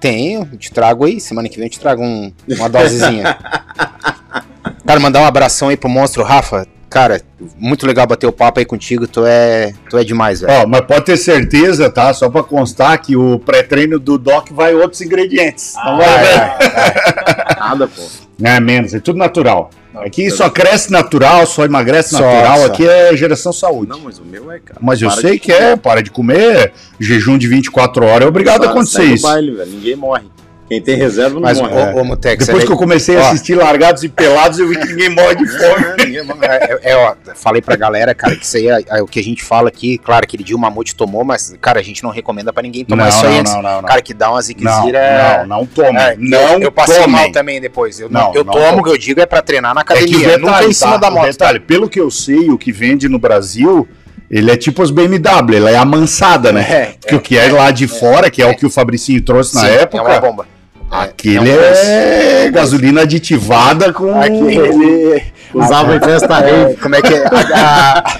Tenho, 0.00 0.44
te 0.58 0.70
trago 0.72 1.04
aí. 1.04 1.20
Semana 1.20 1.48
que 1.48 1.56
vem 1.56 1.66
eu 1.66 1.70
te 1.70 1.78
trago 1.78 2.02
um- 2.02 2.32
uma 2.48 2.68
dosezinha. 2.68 3.36
Cara, 4.86 4.98
mandar 5.00 5.20
um 5.20 5.24
abração 5.26 5.68
aí 5.68 5.76
pro 5.76 5.88
monstro 5.88 6.22
Rafa. 6.24 6.66
Cara, 6.92 7.20
muito 7.58 7.86
legal 7.86 8.06
bater 8.06 8.26
o 8.26 8.32
papo 8.32 8.58
aí 8.60 8.64
contigo. 8.66 9.06
Tu 9.06 9.24
é, 9.26 9.72
tu 9.88 9.96
é 9.98 10.04
demais, 10.04 10.40
velho. 10.40 10.52
Ó, 10.52 10.66
mas 10.66 10.82
pode 10.82 11.04
ter 11.06 11.16
certeza, 11.16 11.88
tá? 11.90 12.12
Só 12.12 12.28
pra 12.28 12.42
constar 12.42 12.98
que 13.00 13.16
o 13.16 13.38
pré-treino 13.38 13.98
do 13.98 14.18
Doc 14.18 14.50
vai 14.50 14.74
outros 14.74 15.00
ingredientes. 15.00 15.74
Não 15.84 15.96
vai, 15.96 16.06
Vai, 16.08 16.24
vai. 16.24 16.58
vai, 16.58 17.56
Nada, 17.58 17.86
pô. 17.88 18.02
É 18.44 18.60
menos, 18.60 18.92
é 18.94 19.00
tudo 19.00 19.18
natural. 19.18 19.70
Aqui 19.94 20.30
só 20.30 20.48
cresce 20.48 20.90
natural, 20.90 21.46
só 21.46 21.64
emagrece 21.66 22.16
Só, 22.16 22.20
natural. 22.20 22.58
só. 22.58 22.66
Aqui 22.66 22.88
é 22.88 23.14
geração 23.14 23.52
saúde. 23.52 23.90
Não, 23.90 24.00
mas 24.00 24.18
o 24.18 24.24
meu 24.24 24.50
é, 24.50 24.58
cara. 24.58 24.80
Mas 24.82 25.00
eu 25.02 25.08
Para 25.10 25.20
sei 25.20 25.38
que 25.38 25.52
é, 25.52 25.76
para 25.76 26.02
de 26.02 26.10
comer, 26.10 26.72
jejum 26.98 27.36
de 27.36 27.46
24 27.46 28.04
horas 28.06 28.24
é 28.24 28.28
obrigado 28.28 28.64
a 28.64 28.70
acontecer 28.70 29.04
isso. 29.04 29.22
baile, 29.26 29.50
velho. 29.54 29.70
Ninguém 29.70 29.94
morre. 29.94 30.24
Quem 30.72 30.80
tem 30.80 30.96
reserva 30.96 31.34
não 31.34 31.42
Mas, 31.42 31.60
morre. 31.60 31.74
ô, 31.92 32.00
ô, 32.00 32.04
Mutex, 32.04 32.46
Depois 32.46 32.64
é- 32.64 32.66
que 32.66 32.72
eu 32.72 32.76
comecei 32.78 33.14
a 33.16 33.20
Ó. 33.20 33.26
assistir 33.28 33.54
Largados 33.56 34.02
e 34.04 34.08
Pelados, 34.08 34.58
eu 34.58 34.66
vi 34.68 34.78
que 34.78 34.86
ninguém 34.88 35.10
morre 35.10 35.34
de 35.34 35.46
fome. 35.52 35.84
É, 35.98 36.04
ninguém 36.06 36.22
morre. 36.24 36.38
É, 36.46 36.78
é, 36.92 36.96
ó, 36.96 37.14
falei 37.34 37.60
pra 37.60 37.76
galera, 37.76 38.14
cara, 38.14 38.34
que 38.34 38.44
isso 38.46 38.56
aí 38.56 38.68
é, 38.68 38.82
é 38.88 39.02
o 39.02 39.06
que 39.06 39.20
a 39.20 39.22
gente 39.22 39.44
fala 39.44 39.68
aqui. 39.68 39.98
Claro, 39.98 40.24
aquele 40.24 40.42
dia 40.42 40.56
o 40.56 40.58
Mamute 40.58 40.94
tomou, 40.96 41.24
mas, 41.24 41.54
cara, 41.60 41.78
a 41.78 41.82
gente 41.82 42.02
não 42.02 42.10
recomenda 42.10 42.52
pra 42.54 42.62
ninguém 42.62 42.84
tomar 42.86 43.02
Não, 43.02 43.08
isso 43.10 43.26
aí 43.26 43.32
não, 43.34 43.40
antes. 43.40 43.52
não, 43.52 43.62
não, 43.62 43.82
não. 43.82 43.88
Cara, 43.88 44.00
que 44.00 44.14
dá 44.14 44.28
uma 44.30 44.36
Não, 44.36 44.42
ziquezira. 44.42 45.44
não, 45.46 45.58
não 45.58 45.66
tome. 45.66 45.98
É, 46.00 46.16
não 46.18 46.38
eu, 46.54 46.60
eu 46.62 46.72
passei 46.72 47.06
mal 47.06 47.30
também 47.32 47.60
depois. 47.60 48.00
Eu, 48.00 48.08
não, 48.08 48.28
Não, 48.28 48.34
eu 48.34 48.42
não 48.44 48.52
tomo, 48.54 48.78
o 48.80 48.82
que 48.84 48.90
eu 48.90 48.96
digo 48.96 49.20
é 49.20 49.26
pra 49.26 49.42
treinar 49.42 49.74
na 49.74 49.82
É 49.82 49.84
que 49.84 49.92
academia. 49.92 50.16
o 50.16 50.20
detalhe, 50.20 50.40
nunca 50.42 50.64
em 50.64 50.72
cima 50.72 50.92
tá? 50.92 50.96
da 50.96 51.10
moto. 51.10 51.26
detalhe, 51.26 51.60
pelo 51.60 51.88
que 51.88 52.00
eu 52.00 52.10
sei, 52.10 52.48
o 52.50 52.56
que 52.56 52.72
vende 52.72 53.08
no 53.10 53.18
Brasil, 53.18 53.86
ele 54.30 54.50
é 54.50 54.56
tipo 54.56 54.82
as 54.82 54.90
BMW, 54.90 55.56
ela 55.58 55.70
é 55.70 55.76
amansada, 55.76 56.52
né? 56.52 56.62
É, 56.70 56.84
Porque 56.98 57.14
o 57.14 57.20
que 57.20 57.36
é 57.36 57.52
lá 57.52 57.70
de 57.70 57.86
fora, 57.86 58.30
que 58.30 58.40
é, 58.40 58.46
o 58.46 58.56
que 58.56 58.64
o 58.64 58.70
Fabricinho 58.70 59.20
trouxe 59.20 59.54
na 59.56 59.66
época, 59.68 59.98
É 59.98 60.00
uma 60.00 60.20
bomba. 60.20 60.46
Aquele 60.92 61.50
é 61.50 61.54
um 61.54 61.64
é, 61.64 62.50
gasolina 62.50 63.02
aditivada 63.02 63.92
com... 63.92 64.14
Aquele. 64.20 65.22
Usava 65.54 65.96
em 65.96 66.00
festa 66.00 66.34
rave. 66.38 66.72
É, 66.72 66.76
como 66.76 66.94
é 66.94 67.02
que 67.02 67.14
é? 67.14 67.26
A, 67.26 67.98
a- 67.98 68.18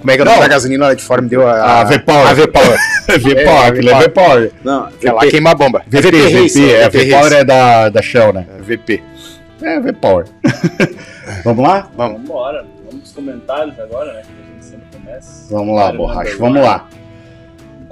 como 0.00 0.10
é 0.10 0.16
que 0.16 0.20
é 0.20 0.22
o 0.22 0.26
nome 0.26 0.36
Não. 0.36 0.42
da 0.42 0.48
gasolina 0.48 0.86
lá 0.88 0.94
de 0.94 1.02
fora? 1.02 1.22
Me 1.22 1.28
deu 1.30 1.48
a. 1.48 1.80
A 1.80 1.84
V-Power. 1.84 2.26
A 2.28 2.34
V-Power. 2.34 2.78
V-Power, 3.08 3.66
aquele 3.68 3.88
é 3.90 3.98
V-Power. 4.00 4.52
Não, 4.62 4.84
Aquela 4.84 5.20
VP. 5.20 5.30
queima 5.30 5.50
a 5.50 5.54
bomba. 5.54 5.82
VP, 5.88 6.02
VP, 6.02 6.48
VP, 6.48 6.70
é, 6.72 6.88
VP 6.90 6.98
V-Power 6.98 7.22
Race. 7.24 7.34
é 7.36 7.44
da, 7.44 7.88
da 7.88 8.02
Shell, 8.02 8.32
né? 8.34 8.46
VP. 8.60 9.02
É, 9.62 9.80
V-Power. 9.80 10.26
Vamos 11.44 11.64
lá? 11.66 11.88
Vamos. 11.96 12.12
Vamos 12.16 12.20
embora. 12.28 12.64
Vamos 12.84 13.00
pros 13.00 13.12
comentários 13.12 13.78
agora, 13.80 14.12
né? 14.12 14.22
Que 14.22 14.28
a 14.28 14.54
gente 14.54 14.64
sempre 14.66 14.86
começa. 14.92 15.46
Vamos 15.54 15.74
lá, 15.74 15.92
borracha, 15.92 16.36
vamos 16.38 16.62
lá. 16.62 16.86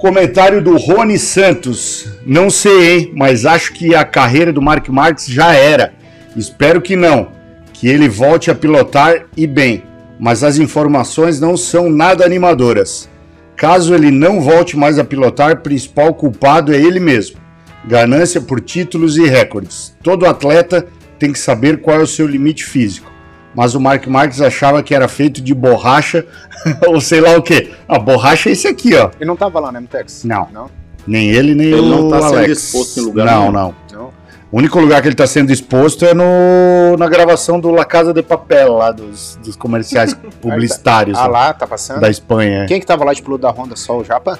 Comentário 0.03 0.61
do 0.61 0.75
Rony 0.75 1.17
Santos. 1.17 2.09
Não 2.25 2.49
sei, 2.49 2.91
hein, 2.91 3.11
mas 3.15 3.45
acho 3.45 3.71
que 3.71 3.95
a 3.95 4.03
carreira 4.03 4.51
do 4.51 4.61
Mark 4.61 4.89
Marques 4.89 5.27
já 5.27 5.53
era. 5.53 5.93
Espero 6.35 6.81
que 6.81 6.97
não. 6.97 7.29
Que 7.71 7.87
ele 7.87 8.09
volte 8.09 8.51
a 8.51 8.55
pilotar 8.55 9.27
e 9.37 9.47
bem. 9.47 9.81
Mas 10.19 10.43
as 10.43 10.57
informações 10.57 11.39
não 11.39 11.55
são 11.55 11.89
nada 11.89 12.25
animadoras. 12.25 13.09
Caso 13.55 13.95
ele 13.95 14.11
não 14.11 14.41
volte 14.41 14.75
mais 14.75 14.99
a 14.99 15.05
pilotar, 15.05 15.61
principal 15.61 16.13
culpado 16.13 16.73
é 16.73 16.77
ele 16.77 16.99
mesmo. 16.99 17.37
Ganância 17.85 18.41
por 18.41 18.59
títulos 18.59 19.15
e 19.15 19.25
recordes. 19.25 19.95
Todo 20.03 20.25
atleta 20.25 20.85
tem 21.17 21.31
que 21.31 21.39
saber 21.39 21.79
qual 21.79 22.01
é 22.01 22.03
o 22.03 22.07
seu 22.07 22.27
limite 22.27 22.65
físico. 22.65 23.09
Mas 23.55 23.75
o 23.75 23.79
Mark 23.79 24.07
Marques 24.07 24.41
achava 24.41 24.81
que 24.81 24.95
era 24.95 25.07
feito 25.07 25.41
de 25.41 25.53
borracha 25.53 26.25
ou 26.87 26.99
sei 26.99 27.21
lá 27.21 27.37
o 27.37 27.41
que. 27.41 27.71
A 27.87 27.99
borracha 27.99 28.49
é 28.49 28.53
esse 28.53 28.67
aqui, 28.67 28.95
ó. 28.95 29.11
Ele 29.19 29.25
não 29.27 29.35
tava 29.35 29.59
lá, 29.59 29.71
né, 29.71 29.79
Mutex? 29.79 30.23
Não. 30.23 30.47
Não? 30.51 30.69
Nem 31.05 31.29
ele, 31.29 31.53
nem 31.53 31.67
Ele 31.67 31.79
o 31.81 31.85
não 31.85 32.09
tá 32.09 32.21
sendo 32.21 32.37
Alex. 32.37 32.63
exposto 32.63 32.99
em 32.99 33.03
lugar 33.03 33.25
Não, 33.25 33.39
nenhum. 33.41 33.51
não. 33.51 33.75
Não. 33.91 34.23
O 34.51 34.57
único 34.59 34.79
lugar 34.79 35.01
que 35.01 35.07
ele 35.07 35.13
está 35.15 35.25
sendo 35.25 35.51
exposto 35.51 36.05
é 36.05 36.13
no, 36.13 36.95
na 36.97 37.07
gravação 37.09 37.59
do 37.59 37.71
La 37.71 37.83
Casa 37.85 38.13
de 38.13 38.21
Papel, 38.21 38.73
lá 38.73 38.91
dos, 38.91 39.37
dos 39.43 39.55
comerciais 39.55 40.13
publicitários 40.41 41.17
Ah 41.17 41.25
lá, 41.27 41.53
tá 41.53 41.65
passando. 41.65 41.99
da 41.99 42.09
Espanha. 42.09 42.65
Quem 42.67 42.79
que 42.79 42.85
tava 42.85 43.03
lá 43.03 43.13
de 43.13 43.21
piloto 43.23 43.41
da 43.41 43.49
Honda? 43.49 43.75
Só 43.75 43.97
o 43.97 44.03
Japa? 44.03 44.37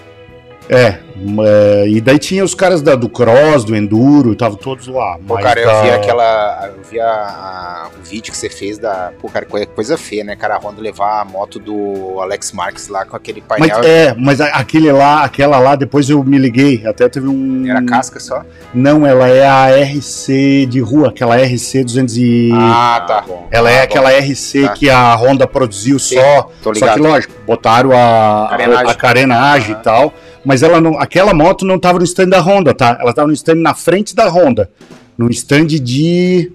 É, 0.69 0.97
é, 1.45 1.85
e 1.87 1.99
daí 2.01 2.17
tinha 2.17 2.43
os 2.43 2.55
caras 2.55 2.81
da- 2.81 2.95
do 2.95 3.09
cross, 3.09 3.63
do 3.65 3.75
enduro, 3.75 4.31
estavam 4.33 4.57
todos 4.57 4.87
lá. 4.87 5.17
Pô, 5.27 5.35
mas 5.35 5.43
cara, 5.43 5.59
eu 5.59 5.67
da- 5.67 5.81
vi 5.81 5.89
aquela. 5.91 6.71
Eu 6.75 6.83
vi 6.89 6.99
a, 6.99 7.05
a- 7.05 7.87
o 7.99 8.03
vídeo 8.03 8.31
que 8.31 8.37
você 8.37 8.49
fez 8.49 8.77
da. 8.77 9.11
Pô, 9.21 9.29
cara, 9.29 9.45
coisa, 9.45 9.65
coisa 9.65 9.97
feia, 9.97 10.23
né, 10.23 10.35
cara? 10.35 10.55
A 10.55 10.59
Honda 10.59 10.81
levar 10.81 11.21
a 11.21 11.25
moto 11.25 11.59
do 11.59 12.19
Alex 12.21 12.51
Marques 12.53 12.87
lá 12.87 13.05
com 13.05 13.15
aquele 13.15 13.43
Mas, 13.47 13.59
painel. 13.59 13.83
é, 13.83 14.15
mas 14.17 14.39
a- 14.41 14.47
aquele 14.47 14.91
lá, 14.91 15.23
aquela 15.23 15.59
lá, 15.59 15.75
depois 15.75 16.09
eu 16.09 16.23
me 16.23 16.37
liguei, 16.37 16.85
até 16.87 17.07
teve 17.09 17.27
um... 17.27 17.67
Era 17.69 17.83
casca 17.83 18.19
só? 18.19 18.41
Não, 18.73 19.05
ela 19.05 19.27
é 19.27 19.45
a 19.45 19.69
RC 19.83 20.65
de 20.65 20.79
rua, 20.79 21.09
aquela 21.09 21.35
RC 21.37 21.83
200 21.83 22.17
e... 22.17 22.51
Ah, 22.53 23.03
tá. 23.07 23.21
bom. 23.21 23.47
Ela 23.51 23.69
é 23.71 23.81
Ah, 23.81 23.83
aquela 23.83 24.11
RC 24.11 24.63
Tá. 24.63 24.73
que 24.73 24.89
a 24.89 25.13
Honda 25.15 25.45
produziu 25.47 25.99
Sim, 25.99 26.15
só, 26.15 26.43
Tô 26.61 26.73
só 26.73 26.85
ligado. 26.85 26.93
que 26.95 26.99
lógico, 27.01 27.33
botaram 27.45 27.91
a 27.91 28.47
Carenagem. 28.49 28.87
a, 28.87 28.91
a 28.91 28.95
carenagem 28.95 29.71
Aham. 29.73 29.79
e 29.79 29.83
tal, 29.83 30.13
mas 30.45 30.63
ela 30.63 30.79
não, 30.81 30.97
aquela 30.99 31.33
moto 31.33 31.65
não 31.65 31.77
tava 31.79 31.99
no 31.99 32.03
stand 32.05 32.29
da 32.29 32.39
Honda, 32.41 32.73
tá? 32.73 32.97
Ela 32.99 33.13
tava 33.13 33.27
no 33.27 33.33
stand 33.33 33.55
na 33.55 33.73
frente 33.73 34.15
da 34.15 34.27
Honda, 34.29 34.69
no 35.17 35.29
stand 35.29 35.67
de 35.67 36.51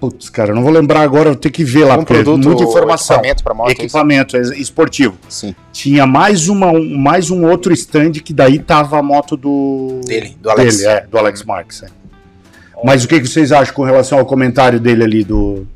Putz, 0.00 0.30
cara, 0.30 0.54
não 0.54 0.62
vou 0.62 0.70
lembrar 0.70 1.00
agora, 1.00 1.30
eu 1.30 1.34
tenho 1.34 1.52
que 1.52 1.64
ver 1.64 1.84
lá, 1.84 1.94
um 1.94 1.98
porque 1.98 2.12
é 2.12 2.22
produto, 2.22 2.44
muita 2.46 2.62
informação. 2.62 3.16
equipamento 3.16 3.42
pra 3.42 3.52
moto. 3.52 3.68
é? 3.68 3.72
Equipamento 3.72 4.36
é 4.36 4.40
esportivo. 4.56 5.18
Sim, 5.28 5.56
Tinha 5.72 6.06
mais, 6.06 6.48
uma, 6.48 6.68
um, 6.68 6.96
mais 6.96 7.30
um 7.32 7.44
outro 7.44 7.72
stand 7.72 8.12
que 8.12 8.32
daí 8.32 8.60
tava 8.60 8.96
a 8.96 9.02
moto 9.02 9.36
do. 9.36 10.00
dele, 10.06 10.36
do 10.40 10.50
Alex. 10.50 10.76
Dele, 10.76 10.88
é, 10.88 11.00
do 11.10 11.18
Alex 11.18 11.42
Marques. 11.42 11.82
é. 11.82 11.88
Mas 12.84 13.02
o 13.04 13.08
que, 13.08 13.18
que 13.20 13.26
vocês 13.26 13.50
acham 13.50 13.74
com 13.74 13.82
relação 13.82 14.20
ao 14.20 14.24
comentário 14.24 14.78
dele 14.78 15.02
ali 15.02 15.24
do, 15.24 15.66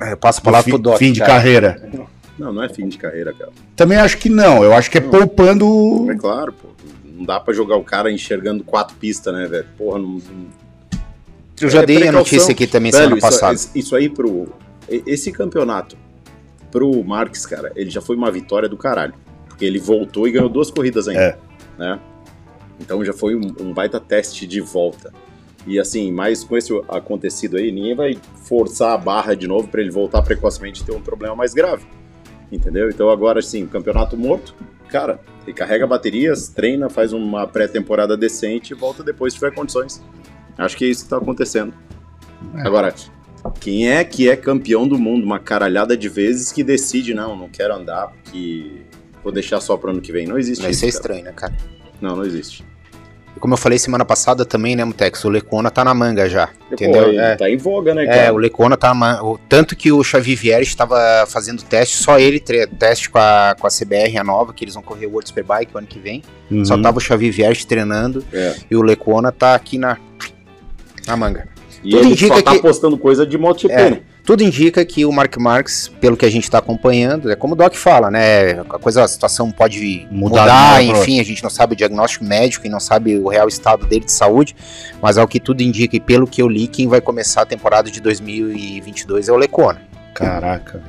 É, 0.00 0.12
Eu 0.12 0.16
passo 0.16 0.38
a 0.38 0.40
do 0.40 0.44
palavra 0.46 0.64
fi- 0.64 0.70
pro 0.70 0.78
Doc. 0.78 0.96
fim 0.98 1.12
de 1.12 1.20
cara. 1.20 1.32
carreira? 1.34 1.90
Não, 2.38 2.52
não 2.52 2.62
é 2.62 2.68
fim 2.68 2.86
de 2.88 2.96
carreira, 2.96 3.32
cara. 3.32 3.50
Também 3.74 3.98
acho 3.98 4.16
que 4.18 4.28
não. 4.28 4.62
Eu 4.62 4.72
acho 4.72 4.90
que 4.90 4.98
é 4.98 5.00
Não. 5.00 5.10
poupando. 5.10 6.10
É 6.10 6.16
claro, 6.16 6.52
pô. 6.52 6.68
Não 7.04 7.24
dá 7.24 7.40
pra 7.40 7.52
jogar 7.52 7.76
o 7.76 7.82
cara 7.82 8.12
enxergando 8.12 8.62
quatro 8.62 8.94
pistas, 8.96 9.34
né, 9.34 9.46
velho? 9.48 9.66
Porra, 9.76 9.98
não. 9.98 10.20
Eu 11.60 11.68
já 11.68 11.82
É 11.82 11.86
dei 11.86 12.06
a 12.06 12.12
notícia 12.12 12.52
aqui 12.52 12.66
também 12.68 12.92
Velho, 12.92 13.04
semana 13.04 13.18
isso, 13.18 13.40
passada. 13.40 13.58
isso 13.74 13.96
aí 13.96 14.08
pro. 14.08 14.48
Esse 14.88 15.32
campeonato 15.32 15.96
pro 16.70 17.02
Marques, 17.02 17.44
cara, 17.44 17.72
ele 17.74 17.90
já 17.90 18.00
foi 18.00 18.14
uma 18.14 18.30
vitória 18.30 18.68
do 18.68 18.76
caralho. 18.76 19.14
Porque 19.48 19.64
ele 19.64 19.78
voltou 19.80 20.28
e 20.28 20.30
ganhou 20.30 20.48
duas 20.48 20.70
corridas 20.70 21.08
ainda. 21.08 21.20
É. 21.20 21.38
Né? 21.76 21.98
Então 22.80 23.04
já 23.04 23.12
foi 23.12 23.34
um, 23.34 23.52
um 23.60 23.72
baita 23.74 23.98
teste 23.98 24.46
de 24.46 24.60
volta. 24.60 25.12
E 25.66 25.78
assim, 25.80 26.12
mas 26.12 26.44
com 26.44 26.56
esse 26.56 26.72
acontecido 26.88 27.56
aí, 27.56 27.72
ninguém 27.72 27.94
vai 27.96 28.16
forçar 28.44 28.92
a 28.92 28.96
barra 28.96 29.34
de 29.34 29.48
novo 29.48 29.66
pra 29.68 29.80
ele 29.80 29.90
voltar 29.90 30.22
precocemente 30.22 30.82
e 30.82 30.84
ter 30.84 30.92
um 30.92 31.00
problema 31.00 31.34
mais 31.34 31.52
grave. 31.52 31.84
Entendeu? 32.50 32.88
Então 32.88 33.10
agora 33.10 33.42
sim, 33.42 33.66
campeonato 33.66 34.16
morto, 34.16 34.54
cara, 34.88 35.20
ele 35.44 35.52
carrega 35.52 35.86
baterias, 35.86 36.48
treina, 36.48 36.88
faz 36.88 37.12
uma 37.12 37.46
pré-temporada 37.46 38.16
decente 38.16 38.72
e 38.72 38.76
volta 38.76 39.02
depois 39.02 39.32
se 39.32 39.38
tiver 39.38 39.54
condições. 39.54 40.02
Acho 40.56 40.76
que 40.76 40.84
é 40.84 40.88
isso 40.88 41.04
que 41.04 41.10
tá 41.10 41.18
acontecendo. 41.18 41.72
É. 42.56 42.66
Agora, 42.66 42.94
quem 43.60 43.90
é 43.90 44.02
que 44.04 44.28
é 44.28 44.36
campeão 44.36 44.88
do 44.88 44.98
mundo 44.98 45.24
uma 45.24 45.38
caralhada 45.38 45.96
de 45.96 46.08
vezes 46.08 46.50
que 46.52 46.64
decide, 46.64 47.14
não, 47.14 47.36
não 47.36 47.48
quero 47.48 47.74
andar 47.74 48.08
porque 48.08 48.82
vou 49.22 49.32
deixar 49.32 49.60
só 49.60 49.76
pro 49.76 49.90
ano 49.90 50.00
que 50.00 50.10
vem? 50.10 50.26
Não 50.26 50.38
existe 50.38 50.62
Vai 50.62 50.70
isso. 50.70 50.80
ser 50.80 50.86
cara. 50.86 50.96
estranho, 50.96 51.24
né, 51.24 51.32
cara? 51.32 51.56
Não, 52.00 52.16
não 52.16 52.24
existe. 52.24 52.64
Como 53.38 53.54
eu 53.54 53.58
falei 53.58 53.78
semana 53.78 54.04
passada 54.04 54.44
também, 54.44 54.74
né, 54.76 54.84
Mutex? 54.84 55.24
O 55.24 55.28
Lecona 55.28 55.70
tá 55.70 55.84
na 55.84 55.94
manga 55.94 56.28
já. 56.28 56.46
Pô, 56.48 56.74
Entendeu? 56.74 57.08
ele 57.08 57.18
É. 57.18 57.36
Tá 57.36 57.48
em 57.48 57.56
voga, 57.56 57.94
né, 57.94 58.04
É, 58.04 58.06
cara? 58.06 58.34
o 58.34 58.36
Lecona 58.36 58.76
tá 58.76 58.88
na 58.88 58.94
manga. 58.94 59.24
o- 59.24 59.38
Tanto 59.48 59.76
que 59.76 59.90
o 59.92 60.02
Xavi 60.02 60.34
Vieira 60.34 60.62
estava 60.62 60.96
fazendo 61.28 61.62
teste, 61.62 61.96
só 61.96 62.18
ele, 62.18 62.40
teste 62.40 63.08
com 63.10 63.18
a, 63.18 63.54
com 63.58 63.66
a 63.66 63.70
CBR, 63.70 64.18
a 64.18 64.24
nova, 64.24 64.52
que 64.52 64.64
eles 64.64 64.74
vão 64.74 64.82
correr 64.82 65.06
o 65.06 65.10
World 65.10 65.28
Superbike 65.28 65.74
o 65.74 65.78
ano 65.78 65.86
que 65.86 65.98
vem. 65.98 66.22
Uhum. 66.50 66.64
Só 66.64 66.76
tava 66.80 66.98
o 66.98 67.00
Xavi 67.00 67.30
Vieira 67.30 67.54
treinando 67.66 68.24
É. 68.32 68.56
e 68.70 68.76
o 68.76 68.82
Lecona 68.82 69.30
tá 69.32 69.54
aqui 69.54 69.78
na, 69.78 69.96
na 71.06 71.16
manga. 71.16 71.48
E 71.84 71.90
tudo 71.90 72.06
ele 72.06 72.16
só 72.16 72.42
tá 72.42 72.52
que- 72.52 72.58
postando 72.60 72.98
coisa 72.98 73.24
de 73.26 73.38
MotoGP, 73.38 73.72
É. 73.80 73.90
né? 73.90 74.00
Tudo 74.28 74.42
indica 74.42 74.84
que 74.84 75.06
o 75.06 75.10
Mark 75.10 75.34
Marques, 75.38 75.88
pelo 75.88 76.14
que 76.14 76.26
a 76.26 76.30
gente 76.30 76.44
está 76.44 76.58
acompanhando, 76.58 77.32
é 77.32 77.34
como 77.34 77.54
o 77.54 77.56
Doc 77.56 77.74
fala, 77.74 78.10
né? 78.10 78.60
A 78.60 78.78
coisa, 78.78 79.02
a 79.02 79.08
situação 79.08 79.50
pode 79.50 80.06
Mudar 80.10 80.42
mudar, 80.42 80.72
pra 80.74 80.82
enfim, 80.82 81.18
a 81.18 81.22
gente 81.22 81.42
não 81.42 81.48
sabe 81.48 81.72
o 81.72 81.76
diagnóstico 81.76 82.26
médico 82.26 82.66
e 82.66 82.68
não 82.68 82.78
sabe 82.78 83.16
o 83.16 83.28
real 83.28 83.48
estado 83.48 83.86
dele 83.86 84.04
de 84.04 84.12
saúde, 84.12 84.54
mas 85.00 85.16
ao 85.16 85.26
que 85.26 85.40
tudo 85.40 85.62
indica 85.62 85.96
e 85.96 86.00
pelo 86.00 86.26
que 86.26 86.42
eu 86.42 86.46
li, 86.46 86.66
quem 86.68 86.86
vai 86.86 87.00
começar 87.00 87.40
a 87.40 87.46
temporada 87.46 87.90
de 87.90 88.02
2022 88.02 89.30
é 89.30 89.32
o 89.32 89.36
Lecona. 89.38 89.80
Caraca. 90.12 90.82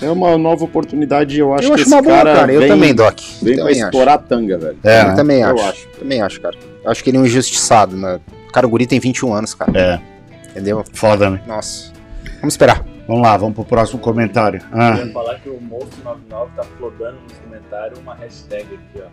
É 0.00 0.08
uma 0.08 0.38
nova 0.38 0.66
oportunidade, 0.66 1.36
eu 1.36 1.52
acho 1.52 1.64
eu 1.64 1.70
que 1.70 1.74
acho 1.74 1.82
esse 1.82 1.92
uma 1.92 2.00
boa, 2.00 2.18
cara, 2.18 2.34
cara. 2.36 2.52
Eu 2.52 2.60
vem, 2.60 2.68
também, 2.68 2.94
Doc. 2.94 3.18
vem 3.42 3.54
pra 3.56 3.64
também 3.64 3.82
acho. 3.82 3.86
estourar 3.86 4.14
a 4.14 4.18
tanga, 4.18 4.56
velho. 4.56 4.78
É, 4.84 5.00
eu 5.00 5.08
né? 5.08 5.14
também 5.16 5.40
Eu 5.40 5.56
acho. 5.56 5.64
acho. 5.64 5.88
Também 5.98 6.22
acho, 6.22 6.40
cara. 6.40 6.56
Eu 6.84 6.92
acho 6.92 7.02
que 7.02 7.10
ele 7.10 7.16
é 7.16 7.20
um 7.20 7.26
injustiçado, 7.26 7.96
né? 7.96 8.20
Cara, 8.52 8.68
o 8.68 8.70
Guri 8.70 8.86
tem 8.86 9.00
21 9.00 9.32
anos, 9.32 9.52
cara. 9.52 9.72
É, 9.76 10.00
Entendeu? 10.50 10.84
foda, 10.92 11.30
né? 11.30 11.40
Nossa. 11.46 11.92
Vamos 12.40 12.54
esperar. 12.54 12.84
Vamos 13.06 13.22
lá, 13.22 13.36
vamos 13.36 13.54
pro 13.54 13.64
próximo 13.64 13.98
comentário. 13.98 14.60
Eu 14.70 14.78
Ah, 14.78 14.96
ia 14.98 15.12
falar 15.12 15.34
que 15.36 15.48
o 15.48 15.58
Monstro99 15.60 16.48
tá 16.56 16.64
flodando 16.76 17.18
nos 17.22 17.32
comentários 17.38 17.98
uma 17.98 18.14
hashtag 18.14 18.64
aqui, 18.64 19.02
ó. 19.02 19.08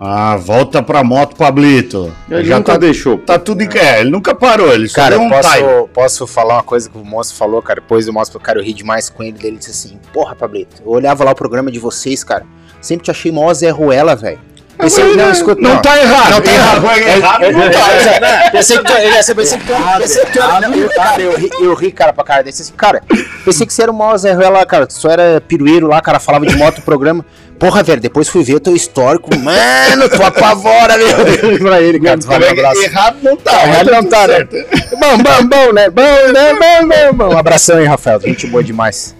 ah, 0.00 0.36
volta 0.36 0.80
pra 0.82 1.02
moto, 1.02 1.34
Pablito. 1.34 2.14
Ele 2.30 2.44
Já 2.44 2.58
nunca 2.58 2.72
tá, 2.74 2.78
deixou. 2.78 3.18
tá 3.18 3.36
tudo 3.36 3.62
em. 3.62 3.68
É, 3.76 4.00
ele 4.00 4.10
nunca 4.10 4.34
parou, 4.36 4.72
ele 4.72 4.86
só 4.88 4.94
Cara, 4.96 5.16
deu 5.16 5.20
eu 5.22 5.26
um 5.26 5.30
posso, 5.30 5.50
time. 5.52 5.88
posso 5.92 6.26
falar 6.28 6.54
uma 6.58 6.62
coisa 6.62 6.88
que 6.88 6.96
o 6.96 7.04
moço 7.04 7.34
falou, 7.34 7.60
cara. 7.60 7.80
Depois 7.80 8.06
eu 8.06 8.12
mostro 8.12 8.38
pro 8.38 8.46
cara, 8.46 8.60
eu 8.60 8.64
ri 8.64 8.72
demais 8.72 9.08
com 9.10 9.22
ele. 9.24 9.32
Dele 9.36 9.56
disse 9.56 9.70
assim: 9.72 9.98
Porra, 10.12 10.36
Pablito, 10.36 10.80
eu 10.84 10.88
olhava 10.92 11.24
lá 11.24 11.32
o 11.32 11.34
programa 11.34 11.72
de 11.72 11.80
vocês, 11.80 12.22
cara. 12.22 12.46
Sempre 12.80 13.06
te 13.06 13.10
achei 13.10 13.32
mó 13.32 13.52
Zé 13.52 13.70
Ruela, 13.70 14.14
velho. 14.14 14.38
Pensei, 14.78 15.04
Mas, 15.04 15.16
não, 15.16 15.32
escuta, 15.32 15.60
não, 15.60 15.82
tá 15.82 16.00
errado. 16.00 16.30
Não 16.30 16.40
tá 16.40 16.52
errado. 16.52 16.84
errado 16.86 17.44
É, 17.44 17.52
não 17.52 17.62
é, 17.62 17.68
tá. 17.68 17.80
é, 17.80 18.50
Pensei 18.52 18.78
que 18.78 18.84
tu, 18.84 18.92
era, 18.92 20.60
não, 20.60 20.74
eu, 20.74 20.90
eu 21.18 21.36
ri, 21.36 21.50
eu 21.60 21.74
ri, 21.74 21.90
cara, 21.90 22.12
pra 22.12 22.22
cara 22.22 22.42
desse 22.44 22.62
assim, 22.62 22.72
cara, 22.74 23.02
pensei 23.44 23.66
que 23.66 23.72
você 23.72 23.82
era 23.82 23.90
o 23.90 23.94
maior 23.94 24.16
Zé 24.16 24.32
Ruela, 24.32 24.64
cara, 24.64 24.86
tu 24.86 24.94
só 24.94 25.10
era 25.10 25.40
pirueiro 25.40 25.88
lá, 25.88 26.00
cara, 26.00 26.20
falava 26.20 26.46
de 26.46 26.54
moto 26.56 26.76
no 26.76 26.82
programa. 26.82 27.24
Porra, 27.58 27.82
velho, 27.82 28.00
depois 28.00 28.28
fui 28.28 28.44
ver 28.44 28.54
o 28.54 28.60
teu 28.60 28.76
histórico, 28.76 29.36
mano, 29.36 30.08
tu 30.08 30.22
apavora, 30.22 30.96
meu. 30.96 31.58
pra 31.58 31.82
ele, 31.82 31.98
cara, 31.98 32.18
tu 32.18 32.28
vai 32.28 32.38
um 32.38 32.50
abraço. 32.52 32.80
Errado 32.80 33.16
não 33.20 33.36
tá. 33.36 33.64
Errado 33.64 33.90
mas 33.90 33.96
não 33.96 34.04
tá, 34.04 34.28
né? 34.28 34.44
Bom, 34.44 35.18
bom, 35.18 35.48
bom, 35.48 35.72
né? 35.72 35.90
Bom, 35.90 36.32
né? 36.32 36.54
Bom, 36.54 36.88
bom, 36.88 37.12
bom. 37.14 37.34
Um 37.34 37.38
abração 37.38 37.78
aí, 37.78 37.84
Rafael. 37.84 38.20
Gente 38.20 38.46
boa 38.46 38.62
demais. 38.62 39.16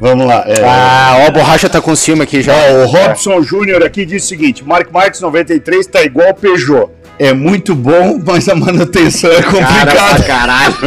Vamos 0.00 0.26
lá. 0.26 0.44
é. 0.46 0.62
Ah, 0.64 1.18
ó, 1.22 1.26
a 1.28 1.30
borracha 1.30 1.68
tá 1.68 1.80
com 1.80 1.94
ciúme 1.94 2.22
aqui 2.22 2.42
já. 2.42 2.52
Ó, 2.54 2.82
o 2.82 2.86
Robson 2.86 3.42
Júnior 3.42 3.82
aqui 3.84 4.04
diz 4.04 4.24
o 4.24 4.26
seguinte: 4.26 4.64
Mark 4.64 4.90
Marques 4.92 5.20
93 5.20 5.86
tá 5.86 6.02
igual 6.02 6.30
o 6.30 6.34
Peugeot. 6.34 6.90
É 7.18 7.32
muito 7.32 7.74
bom, 7.76 8.20
mas 8.26 8.48
a 8.48 8.54
manutenção 8.56 9.30
é 9.30 9.42
complicada. 9.42 10.22
caralho. 10.24 10.74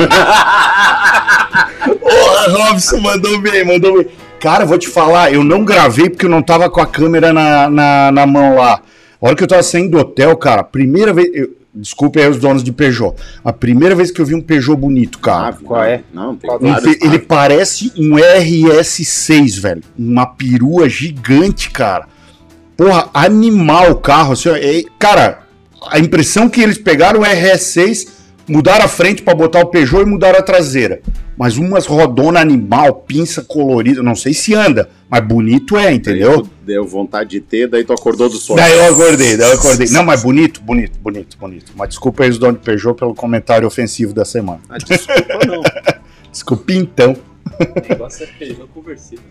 Porra, 1.99 2.49
Robson 2.69 2.97
mandou 2.99 3.39
bem, 3.39 3.65
mandou 3.65 3.97
bem. 3.97 4.07
Cara, 4.39 4.65
vou 4.65 4.77
te 4.77 4.87
falar, 4.87 5.33
eu 5.33 5.43
não 5.43 5.63
gravei 5.65 6.09
porque 6.09 6.25
eu 6.25 6.29
não 6.29 6.41
tava 6.41 6.69
com 6.69 6.79
a 6.81 6.85
câmera 6.85 7.33
na, 7.33 7.69
na, 7.69 8.11
na 8.11 8.25
mão 8.27 8.55
lá. 8.55 8.81
A 9.19 9.25
hora 9.25 9.35
que 9.35 9.43
eu 9.43 9.47
tava 9.47 9.63
saindo 9.63 9.91
do 9.91 9.99
hotel, 9.99 10.35
cara, 10.37 10.63
primeira 10.63 11.11
vez. 11.13 11.29
Eu, 11.33 11.49
desculpe 11.79 12.19
aí 12.19 12.29
os 12.29 12.37
donos 12.37 12.63
de 12.63 12.71
Peugeot. 12.71 13.15
A 13.43 13.53
primeira 13.53 13.95
vez 13.95 14.11
que 14.11 14.19
eu 14.19 14.25
vi 14.25 14.35
um 14.35 14.41
Peugeot 14.41 14.75
bonito, 14.77 15.19
cara. 15.19 15.53
qual 15.53 15.83
é? 15.83 16.03
Não, 16.13 16.35
tem 16.35 16.49
Um 16.51 16.57
vários. 16.71 17.01
Ele 17.01 17.19
parece 17.19 17.91
um 17.97 18.15
RS6, 18.15 19.59
velho. 19.59 19.81
Uma 19.97 20.25
perua 20.25 20.89
gigante, 20.89 21.69
cara. 21.69 22.07
Porra, 22.75 23.09
animal 23.13 23.91
o 23.91 23.95
carro. 23.95 24.33
Assim, 24.33 24.49
é- 24.49 24.83
cara, 24.99 25.39
a 25.89 25.99
impressão 25.99 26.49
que 26.49 26.61
eles 26.61 26.77
pegaram 26.77 27.21
o 27.21 27.23
RS6, 27.23 28.07
mudaram 28.47 28.85
a 28.85 28.87
frente 28.87 29.21
pra 29.21 29.33
botar 29.35 29.59
o 29.61 29.67
Peugeot 29.67 30.01
e 30.03 30.05
mudaram 30.05 30.39
a 30.39 30.41
traseira. 30.41 31.01
Mas 31.37 31.57
umas 31.57 31.85
rodona 31.85 32.39
animal, 32.39 32.95
pinça 33.07 33.43
colorida. 33.43 34.01
Não 34.01 34.15
sei 34.15 34.33
se 34.33 34.55
anda, 34.55 34.89
mas 35.09 35.23
bonito 35.25 35.77
é, 35.77 35.93
entendeu? 35.93 36.41
Tu 36.41 36.49
Deu 36.65 36.85
vontade 36.85 37.29
de 37.29 37.39
ter, 37.41 37.67
daí 37.67 37.83
tu 37.83 37.93
acordou 37.93 38.27
do 38.27 38.35
sono. 38.37 38.57
Daí 38.59 38.73
eu 38.73 38.91
acordei, 38.93 39.37
daí 39.37 39.49
eu 39.51 39.55
acordei. 39.57 39.87
Não, 39.89 40.03
mas 40.03 40.23
bonito, 40.23 40.61
bonito, 40.61 40.97
bonito, 40.99 41.37
bonito. 41.37 41.71
Mas 41.75 41.89
desculpa 41.89 42.23
aí 42.23 42.29
os 42.29 42.37
donos 42.37 42.59
de 42.59 42.65
Peugeot 42.65 42.95
pelo 42.95 43.13
comentário 43.13 43.67
ofensivo 43.67 44.13
da 44.13 44.25
semana. 44.25 44.59
Ah, 44.69 44.77
desculpa, 44.77 45.39
não. 45.45 45.61
Desculpa 46.31 46.73
então. 46.73 47.15
O 47.59 47.89
negócio 47.89 48.23
é 48.23 48.27
Peugeot 48.27 48.67
conversível. 48.73 49.23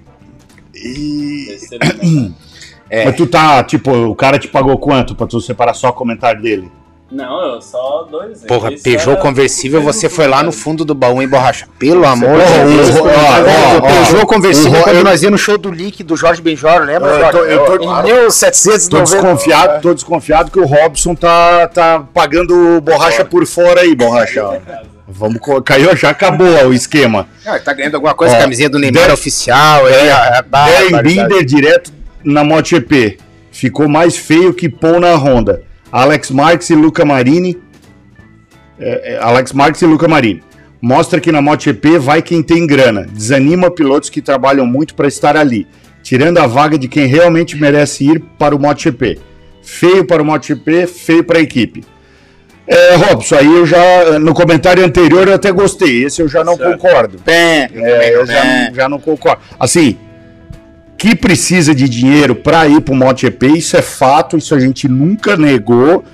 E... 0.74 1.46
É 1.72 2.06
o- 2.06 2.34
É. 2.88 3.04
Mas 3.04 3.16
tu 3.16 3.26
tá, 3.26 3.64
tipo, 3.64 3.90
o 3.92 4.14
cara 4.14 4.38
te 4.38 4.46
pagou 4.46 4.78
quanto 4.78 5.16
pra 5.16 5.26
tu 5.26 5.40
separar 5.40 5.74
só 5.74 5.88
o 5.88 5.92
comentário 5.92 6.40
dele? 6.40 6.70
Não, 7.10 7.54
eu 7.54 7.60
só 7.62 8.02
dois. 8.10 8.42
Porra, 8.46 8.72
Esse 8.72 8.82
Peugeot 8.82 9.12
era- 9.12 9.20
conversível, 9.20 9.80
você 9.80 10.08
foi 10.08 10.26
lá 10.26 10.42
no 10.42 10.50
fundo, 10.50 10.84
do 10.84 10.92
baú 10.92 11.22
em 11.22 11.28
borracha. 11.28 11.68
Pelo 11.78 12.04
amor 12.04 12.40
de 12.40 12.74
Deus. 12.76 12.90
ó, 13.00 13.76
ó, 13.76 13.80
Peugeot 13.80 14.22
ó, 14.22 14.26
conversível 14.26 14.82
quando 14.82 14.96
eu- 14.96 15.04
nós 15.04 15.22
íamos 15.22 15.40
no 15.40 15.44
show 15.44 15.56
do 15.56 15.70
Leak 15.70 16.02
do 16.02 16.16
Jorge 16.16 16.42
Benjor, 16.42 16.80
lembra? 16.82 17.08
Eu 17.10 17.30
tô- 17.30 17.38
Jorge? 17.38 17.52
eu 17.52 17.64
tô- 17.64 17.84
em 17.84 18.02
1790. 18.02 18.88
Tô 18.88 19.02
desconfiado, 19.22 19.82
tô 19.82 19.94
desconfiado 19.94 20.50
que 20.50 20.58
o 20.58 20.64
Robson 20.66 21.14
tá, 21.14 21.68
tá 21.68 22.04
pagando 22.12 22.80
borracha 22.80 23.24
por 23.24 23.46
fora 23.46 23.82
aí, 23.82 23.94
borracha. 23.94 24.60
Vamos, 25.08 25.38
caiu, 25.64 25.94
já 25.96 26.10
acabou 26.10 26.48
ó, 26.60 26.66
o 26.66 26.74
esquema. 26.74 27.28
Ah, 27.46 27.56
tá 27.60 27.72
ganhando 27.72 27.94
alguma 27.94 28.14
coisa, 28.14 28.34
Ó, 28.34 28.38
camisinha 28.40 28.68
do 28.68 28.80
Neymar 28.80 29.12
oficial. 29.12 29.86
aí, 29.86 30.10
a- 30.10 30.38
a- 30.38 30.40
Darren 30.42 30.90
barbaridade. 30.90 31.08
Binder 31.28 31.44
direto 31.44 31.92
na 32.24 32.42
MotoGP. 32.42 33.18
Ficou 33.52 33.88
mais 33.88 34.16
feio 34.16 34.52
que 34.52 34.68
Pão 34.68 34.98
na 34.98 35.14
Honda. 35.14 35.62
Alex 35.92 36.30
Marques 36.30 36.70
e 36.70 36.74
Luca 36.74 37.04
Marini. 37.04 37.58
é, 38.78 39.14
é, 39.14 39.18
Alex 39.18 39.52
Marques 39.52 39.80
e 39.82 39.86
Luca 39.86 40.06
Marini. 40.06 40.42
Mostra 40.82 41.18
que 41.20 41.32
na 41.32 41.40
MotoGP 41.40 41.98
vai 41.98 42.20
quem 42.20 42.42
tem 42.42 42.66
grana. 42.66 43.06
Desanima 43.10 43.70
pilotos 43.70 44.10
que 44.10 44.20
trabalham 44.20 44.66
muito 44.66 44.94
para 44.94 45.08
estar 45.08 45.36
ali, 45.36 45.66
tirando 46.02 46.38
a 46.38 46.46
vaga 46.46 46.78
de 46.78 46.86
quem 46.86 47.06
realmente 47.06 47.56
merece 47.56 48.04
ir 48.04 48.20
para 48.38 48.54
o 48.54 48.58
MotoGP. 48.58 49.18
Feio 49.62 50.04
para 50.04 50.22
o 50.22 50.24
MotoGP, 50.24 50.86
feio 50.86 51.24
para 51.24 51.38
a 51.38 51.42
equipe. 51.42 51.82
É, 52.68 52.96
Robson, 52.96 53.36
aí 53.36 53.46
eu 53.46 53.64
já, 53.64 54.18
no 54.18 54.34
comentário 54.34 54.84
anterior 54.84 55.26
eu 55.28 55.34
até 55.34 55.50
gostei, 55.52 56.04
esse 56.04 56.20
eu 56.20 56.28
já 56.28 56.42
não 56.44 56.56
Certo. 56.56 56.72
concordo. 56.78 57.18
Pé, 57.24 57.70
É, 57.72 58.14
eu 58.14 58.26
já, 58.26 58.44
não- 58.44 58.74
já 58.74 58.88
não 58.88 58.98
concordo. 59.00 59.40
Assim, 59.58 59.96
que 60.98 61.14
precisa 61.14 61.74
de 61.74 61.88
dinheiro 61.88 62.34
para 62.34 62.66
ir 62.66 62.80
para 62.80 62.92
o 62.92 62.96
MotoGP, 62.96 63.48
isso 63.48 63.76
é 63.76 63.82
fato, 63.82 64.36
isso 64.36 64.54
a 64.54 64.60
gente 64.60 64.88
nunca 64.88 65.36
negou. 65.36 66.04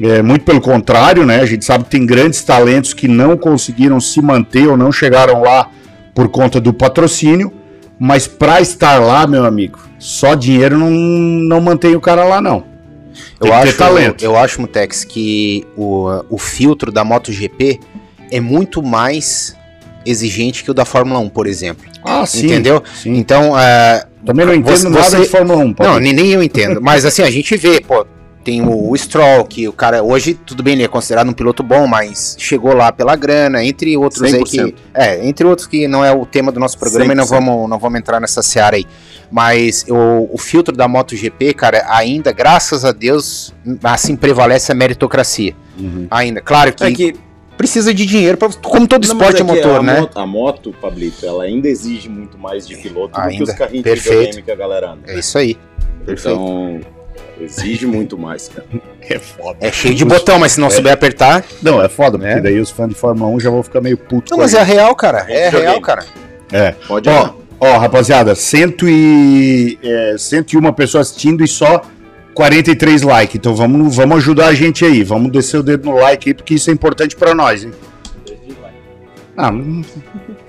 É, 0.00 0.22
muito 0.22 0.44
pelo 0.44 0.60
contrário, 0.60 1.26
né? 1.26 1.40
A 1.40 1.46
gente 1.46 1.64
sabe 1.64 1.84
que 1.84 1.90
tem 1.90 2.06
grandes 2.06 2.42
talentos 2.42 2.92
que 2.92 3.08
não 3.08 3.36
conseguiram 3.36 4.00
se 4.00 4.22
manter 4.22 4.68
ou 4.68 4.76
não 4.76 4.92
chegaram 4.92 5.40
lá 5.42 5.68
por 6.14 6.28
conta 6.28 6.60
do 6.60 6.72
patrocínio. 6.72 7.52
Mas 7.98 8.28
para 8.28 8.60
estar 8.60 9.00
lá, 9.00 9.26
meu 9.26 9.44
amigo, 9.44 9.80
só 9.98 10.34
dinheiro 10.34 10.78
não, 10.78 10.90
não 10.90 11.60
mantém 11.60 11.96
o 11.96 12.00
cara 12.00 12.22
lá, 12.22 12.40
não. 12.40 12.62
Tem 13.40 13.50
Eu 13.50 13.54
acho, 13.54 13.76
talento. 13.76 14.24
eu 14.24 14.36
acho, 14.36 14.60
Mutex, 14.60 15.02
que 15.04 15.66
o, 15.76 16.06
o 16.30 16.38
filtro 16.38 16.92
da 16.92 17.02
MotoGP 17.02 17.80
é 18.30 18.40
muito 18.40 18.80
mais 18.82 19.56
exigente 20.06 20.62
que 20.62 20.70
o 20.70 20.74
da 20.74 20.84
Fórmula 20.84 21.18
1, 21.20 21.28
por 21.28 21.46
exemplo. 21.46 21.84
Ah, 22.04 22.24
sim. 22.24 22.46
Entendeu? 22.46 22.82
Sim. 22.94 23.16
Então, 23.16 23.58
é, 23.58 24.06
Também 24.24 24.44
não 24.46 24.54
entendo 24.54 24.76
Você- 24.76 24.88
nada 24.88 25.02
você- 25.10 25.20
de 25.20 25.28
Fórmula 25.28 25.58
1. 25.58 25.72
Paulo. 25.74 25.92
não, 25.94 26.00
nem, 26.00 26.12
nem 26.12 26.32
eu 26.32 26.42
entendo. 26.42 26.80
Mas 26.80 27.04
assim, 27.04 27.22
a 27.22 27.30
gente 27.30 27.56
vê, 27.56 27.80
pô, 27.80 28.06
tem 28.44 28.62
o, 28.62 28.90
o 28.90 28.96
Stroll, 28.96 29.44
que 29.44 29.68
o 29.68 29.72
cara, 29.72 30.02
hoje, 30.02 30.32
tudo 30.34 30.62
bem, 30.62 30.72
ele 30.74 30.82
é 30.84 30.88
considerado 30.88 31.28
um 31.28 31.32
piloto 31.32 31.62
bom, 31.62 31.86
mas 31.86 32.34
chegou 32.38 32.74
lá 32.74 32.90
pela 32.90 33.14
grana, 33.14 33.62
entre 33.62 33.96
outros 33.96 34.22
aí 34.22 34.42
que. 34.44 34.56
100%. 34.58 34.74
É, 34.94 35.26
entre 35.26 35.46
outros 35.46 35.66
que 35.66 35.86
não 35.86 36.04
é 36.04 36.12
o 36.12 36.24
tema 36.24 36.50
do 36.50 36.58
nosso 36.58 36.78
programa 36.78 37.12
e 37.12 37.14
não 37.16 37.24
100%. 37.24 37.28
vamos, 37.28 37.68
não 37.68 37.78
vamos 37.78 37.98
entrar 37.98 38.20
nessa 38.20 38.42
seara 38.42 38.76
aí. 38.76 38.86
Mas 39.30 39.84
o, 39.88 40.28
o 40.32 40.38
filtro 40.38 40.74
da 40.74 40.88
MotoGP, 40.88 41.52
cara, 41.52 41.84
ainda, 41.88 42.32
graças 42.32 42.84
a 42.84 42.92
Deus, 42.92 43.54
assim 43.84 44.16
prevalece 44.16 44.72
a 44.72 44.74
meritocracia. 44.74 45.54
Uhum. 45.78 46.06
Ainda. 46.10 46.40
Claro 46.40 46.72
que, 46.72 46.84
É 46.84 46.90
que 46.92 47.14
precisa 47.58 47.92
de 47.92 48.06
dinheiro, 48.06 48.38
pra, 48.38 48.48
como 48.62 48.86
todo 48.88 49.04
Não, 49.06 49.12
esporte 49.14 49.42
é 49.42 49.44
que 49.44 49.52
motor, 49.52 49.80
a 49.80 49.82
né? 49.82 50.00
Moto, 50.00 50.18
a 50.18 50.26
moto, 50.26 50.74
Pablito, 50.80 51.26
ela 51.26 51.44
ainda 51.44 51.68
exige 51.68 52.08
muito 52.08 52.38
mais 52.38 52.66
de 52.66 52.76
piloto 52.76 53.08
do 53.20 53.28
que 53.28 53.34
Ainda. 53.34 53.44
os 53.44 53.52
carrinhos 53.52 53.82
Perfeito. 53.82 54.04
de 54.04 54.10
videogame 54.18 54.42
que 54.42 54.50
a 54.50 54.56
galera 54.56 54.90
anda. 54.92 55.02
É 55.12 55.18
isso 55.18 55.36
aí. 55.36 55.58
Então, 56.06 56.80
exige 57.40 57.86
muito 57.86 58.16
mais, 58.16 58.48
cara. 58.48 58.66
É 59.10 59.18
foda. 59.18 59.56
É 59.62 59.72
cheio 59.72 59.94
de 59.94 60.04
botão, 60.04 60.38
mas 60.38 60.52
se 60.52 60.60
não 60.60 60.68
souber 60.68 60.92
apertar. 60.92 61.42
Não, 61.62 61.82
é 61.82 61.88
foda, 61.88 62.18
porque 62.18 62.30
É. 62.34 62.40
daí 62.40 62.60
os 62.60 62.70
fãs 62.70 62.90
de 62.90 62.94
Fórmula 62.94 63.30
1 63.36 63.40
já 63.40 63.48
vão 63.50 63.62
ficar 63.62 63.80
meio 63.80 63.96
putos. 63.96 64.30
Não, 64.30 64.36
mas 64.38 64.52
é 64.52 64.62
real, 64.62 64.94
cara. 64.94 65.20
É 65.28 65.46
videogame. 65.46 65.62
real, 65.62 65.80
cara. 65.80 66.04
É. 66.52 66.72
Pode 66.86 67.08
Ó, 67.08 67.30
ó, 67.58 67.78
rapaziada, 67.78 68.34
cento 68.34 68.86
e, 68.86 69.78
é, 69.82 70.16
101 70.18 70.70
pessoas 70.74 71.08
assistindo 71.08 71.42
e 71.42 71.48
só 71.48 71.80
43 72.38 73.02
likes. 73.02 73.34
Então 73.34 73.52
vamos, 73.52 73.96
vamos 73.96 74.18
ajudar 74.18 74.46
a 74.46 74.54
gente 74.54 74.84
aí. 74.84 75.02
Vamos 75.02 75.32
descer 75.32 75.58
o 75.58 75.62
dedo 75.62 75.86
no 75.90 75.96
like 75.96 76.28
aí, 76.28 76.34
porque 76.34 76.54
isso 76.54 76.70
é 76.70 76.72
importante 76.72 77.16
pra 77.16 77.34
nós, 77.34 77.64
hein? 77.64 77.72
Ah, 79.36 79.50
não, 79.50 79.82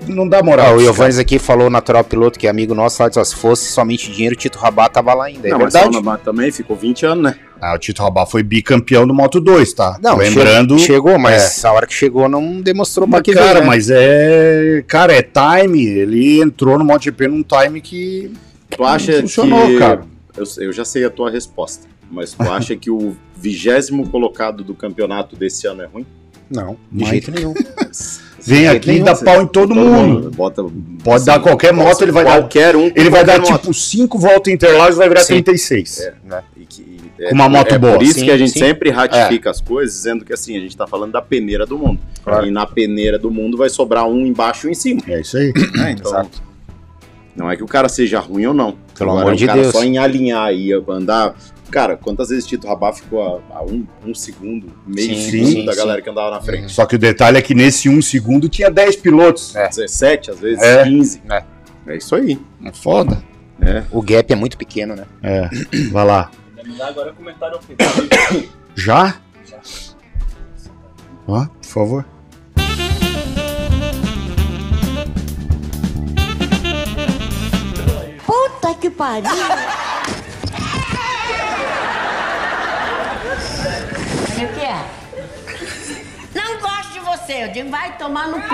não 0.06 0.28
dá 0.28 0.40
moral. 0.40 0.66
Ah, 0.66 0.70
o 0.70 0.72
pros 0.74 0.84
Giovannis 0.84 1.18
aqui 1.18 1.38
falou, 1.40 1.66
o 1.66 1.70
natural 1.70 2.04
piloto, 2.04 2.38
que 2.38 2.46
é 2.46 2.50
amigo 2.50 2.74
nosso, 2.76 3.02
lá, 3.02 3.08
disse, 3.08 3.18
ó, 3.20 3.24
se 3.24 3.34
fosse 3.34 3.72
somente 3.72 4.10
dinheiro, 4.10 4.36
o 4.36 4.38
Tito 4.38 4.56
Rabat 4.58 4.92
tava 4.92 5.14
lá 5.14 5.24
ainda. 5.24 5.48
É 5.48 5.50
não, 5.50 5.58
mas 5.58 5.72
verdade. 5.72 5.94
Sauna 5.94 6.18
também 6.18 6.52
ficou 6.52 6.76
20 6.76 7.06
anos, 7.06 7.24
né? 7.24 7.34
Ah, 7.60 7.74
o 7.74 7.78
Tito 7.78 8.02
Rabá 8.02 8.24
foi 8.24 8.44
bicampeão 8.44 9.04
do 9.04 9.12
Moto 9.12 9.40
2, 9.40 9.72
tá? 9.72 9.98
Não, 10.00 10.16
Lembrando. 10.16 10.78
che- 10.78 10.86
chegou, 10.86 11.18
mas 11.18 11.64
a 11.64 11.72
hora 11.72 11.86
que 11.88 11.94
chegou 11.94 12.28
não 12.28 12.60
demonstrou 12.60 13.06
pra 13.08 13.18
Mas, 13.18 13.22
que 13.24 13.32
cara, 13.32 13.46
veio, 13.54 13.60
né? 13.62 13.66
mas 13.66 13.90
é. 13.90 14.84
Cara, 14.86 15.12
é 15.12 15.22
time. 15.22 15.84
Ele 15.86 16.40
entrou 16.40 16.78
no 16.78 16.84
MotoGP 16.84 17.26
num 17.28 17.42
time 17.42 17.80
que. 17.80 18.32
Tu 18.70 18.84
acha 18.84 19.20
funcionou, 19.20 19.66
que... 19.66 19.78
cara. 19.78 20.02
Eu, 20.40 20.64
eu 20.64 20.72
já 20.72 20.84
sei 20.84 21.04
a 21.04 21.10
tua 21.10 21.30
resposta, 21.30 21.86
mas 22.10 22.32
tu 22.32 22.42
acha 22.42 22.74
que 22.76 22.90
o 22.90 23.16
vigésimo 23.36 24.08
colocado 24.08 24.62
do 24.64 24.74
campeonato 24.74 25.36
desse 25.36 25.66
ano 25.66 25.82
é 25.82 25.86
ruim? 25.86 26.06
Não, 26.50 26.72
de 26.90 27.00
Mas- 27.02 27.08
jeito 27.10 27.30
nenhum. 27.30 27.54
Vem 28.42 28.68
aqui 28.68 28.92
e 28.92 29.00
dá 29.02 29.14
pau 29.14 29.42
em 29.42 29.46
todo 29.46 29.74
mundo. 29.74 30.30
Bota, 30.30 30.64
Pode 31.04 31.26
dar 31.26 31.38
qualquer 31.40 31.74
moto, 31.74 32.00
ele 32.00 32.10
vai 32.10 32.24
dar. 32.24 32.38
qualquer 32.38 32.74
um. 32.74 32.90
Ele 32.96 33.10
vai 33.10 33.22
dar 33.22 33.38
moto. 33.38 33.52
tipo 33.58 33.74
5 33.74 34.18
voltas 34.18 34.50
em 34.50 34.54
Interlagos 34.54 34.94
e 34.94 34.98
vai 34.98 35.08
virar 35.10 35.20
Sim. 35.20 35.34
36. 35.42 36.00
É. 36.00 36.14
E 36.56 36.64
que- 36.64 36.96
é, 37.18 37.28
Com 37.28 37.34
uma 37.34 37.50
moto 37.50 37.72
é 37.74 37.78
boa. 37.78 37.92
por 37.92 38.02
isso 38.02 38.14
Sim, 38.18 38.24
que 38.24 38.30
a 38.30 38.38
gente 38.38 38.52
sim. 38.52 38.60
sempre 38.60 38.88
ratifica 38.88 39.50
as 39.50 39.60
coisas, 39.60 39.94
dizendo 39.94 40.24
que 40.24 40.32
assim, 40.32 40.56
a 40.56 40.60
gente 40.60 40.74
tá 40.74 40.86
falando 40.86 41.12
da 41.12 41.20
peneira 41.20 41.66
do 41.66 41.76
mundo. 41.78 42.00
Claro. 42.24 42.46
E 42.46 42.50
na 42.50 42.64
peneira 42.66 43.18
do 43.18 43.30
mundo 43.30 43.58
vai 43.58 43.68
sobrar 43.68 44.06
um 44.08 44.24
embaixo 44.24 44.66
e 44.66 44.68
um 44.68 44.72
em 44.72 44.74
cima. 44.74 45.02
É 45.06 45.20
isso 45.20 45.36
aí. 45.36 45.52
né? 45.76 45.92
Então, 46.00 46.10
Exato. 46.10 46.42
Não 47.40 47.50
é 47.50 47.56
que 47.56 47.64
o 47.64 47.66
cara 47.66 47.88
seja 47.88 48.20
ruim 48.20 48.44
ou 48.44 48.52
não. 48.52 48.76
Pelo 48.96 49.12
Agora, 49.12 49.22
amor 49.28 49.32
o 49.32 49.36
de 49.36 49.46
cara 49.46 49.62
Deus. 49.62 49.72
só 49.72 49.82
em 49.82 49.96
alinhar 49.96 50.52
e 50.52 50.74
andar. 50.74 51.34
Cara, 51.70 51.96
quantas 51.96 52.28
vezes 52.28 52.44
Tito 52.46 52.66
Rabá 52.66 52.92
ficou 52.92 53.22
a, 53.50 53.58
a 53.58 53.64
um, 53.64 53.86
um 54.04 54.14
segundo, 54.14 54.70
meio 54.86 55.14
Sim, 55.14 55.30
segundo 55.30 55.48
sim, 55.48 55.64
da 55.64 55.72
sim. 55.72 55.78
galera 55.78 56.02
que 56.02 56.10
andava 56.10 56.32
na 56.32 56.40
frente? 56.42 56.70
Só 56.70 56.84
que 56.84 56.96
o 56.96 56.98
detalhe 56.98 57.38
é 57.38 57.42
que 57.42 57.54
nesse 57.54 57.88
1 57.88 57.96
um 57.96 58.02
segundo 58.02 58.46
tinha 58.46 58.70
10 58.70 58.96
pilotos. 58.96 59.56
É. 59.56 59.68
17, 59.68 60.32
às 60.32 60.38
vezes 60.40 60.62
É. 60.62 60.84
15. 60.84 61.22
É. 61.30 61.44
É 61.86 61.96
isso 61.96 62.14
aí. 62.14 62.38
É 62.62 62.72
foda. 62.72 63.22
né? 63.58 63.86
O 63.90 64.02
gap 64.02 64.30
é 64.30 64.36
muito 64.36 64.58
pequeno, 64.58 64.94
né? 64.94 65.06
É. 65.22 65.48
Vai 65.90 66.04
lá. 66.04 66.30
Agora 66.82 67.12
comentário. 67.14 67.58
Já? 68.74 69.14
Já. 69.48 69.60
Ó, 71.26 71.46
por 71.46 71.64
favor. 71.66 72.04
Que 78.80 78.88
pariu. 78.88 79.30
O 84.36 84.54
que 84.54 84.60
é? 84.60 84.84
Não 86.34 86.58
gosto 86.60 86.92
de 86.94 87.00
você. 87.00 87.44
Eu 87.44 87.52
digo, 87.52 87.70
vai 87.70 87.96
tomar 87.98 88.28
no 88.28 88.38
c... 88.38 88.48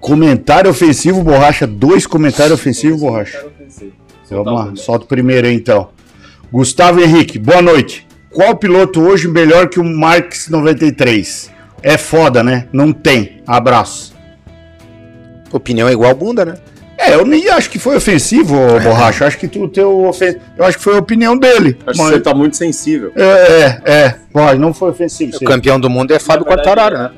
Comentário 0.00 0.70
ofensivo, 0.70 1.22
borracha. 1.22 1.66
Dois 1.66 2.06
comentários 2.06 2.58
ofensivos, 2.58 3.00
borracha. 3.00 3.46
Vamos 4.30 4.52
lá, 4.52 4.76
solta 4.76 5.04
o 5.04 5.08
primeiro 5.08 5.46
aí 5.46 5.54
então. 5.54 5.90
Gustavo 6.50 7.00
Henrique, 7.00 7.38
boa 7.38 7.62
noite. 7.62 8.06
Qual 8.30 8.56
piloto 8.56 9.00
hoje 9.00 9.28
melhor 9.28 9.68
que 9.68 9.78
o 9.78 9.84
Marx 9.84 10.48
93? 10.48 11.57
É 11.82 11.96
foda, 11.96 12.42
né? 12.42 12.66
Não 12.72 12.92
tem. 12.92 13.42
Abraço. 13.46 14.14
Opinião 15.52 15.88
é 15.88 15.92
igual 15.92 16.14
bunda, 16.14 16.44
né? 16.44 16.54
É, 16.98 17.14
eu 17.14 17.24
nem 17.24 17.48
acho 17.48 17.70
que 17.70 17.78
foi 17.78 17.96
ofensivo, 17.96 18.56
ô, 18.56 18.80
Borracha. 18.80 19.24
Acho 19.24 19.38
que 19.38 19.46
tu 19.46 19.68
teu 19.68 20.04
ofen... 20.06 20.36
Eu 20.56 20.64
acho 20.64 20.76
que 20.78 20.82
foi 20.82 20.96
a 20.96 20.98
opinião 20.98 21.38
dele. 21.38 21.78
Acho 21.86 21.98
Mas- 21.98 22.08
que 22.10 22.14
você 22.16 22.20
tá 22.20 22.34
muito 22.34 22.56
sensível. 22.56 23.12
É, 23.14 23.22
é, 23.22 23.92
é. 23.92 24.14
Pode, 24.32 24.58
não 24.58 24.74
foi 24.74 24.90
ofensivo. 24.90 25.36
O 25.36 25.38
sim. 25.38 25.44
campeão 25.44 25.78
do 25.78 25.88
mundo 25.88 26.12
é 26.12 26.18
Fábio 26.18 26.44
Quartararo, 26.44 26.96
eu 26.96 27.02
né? 27.02 27.10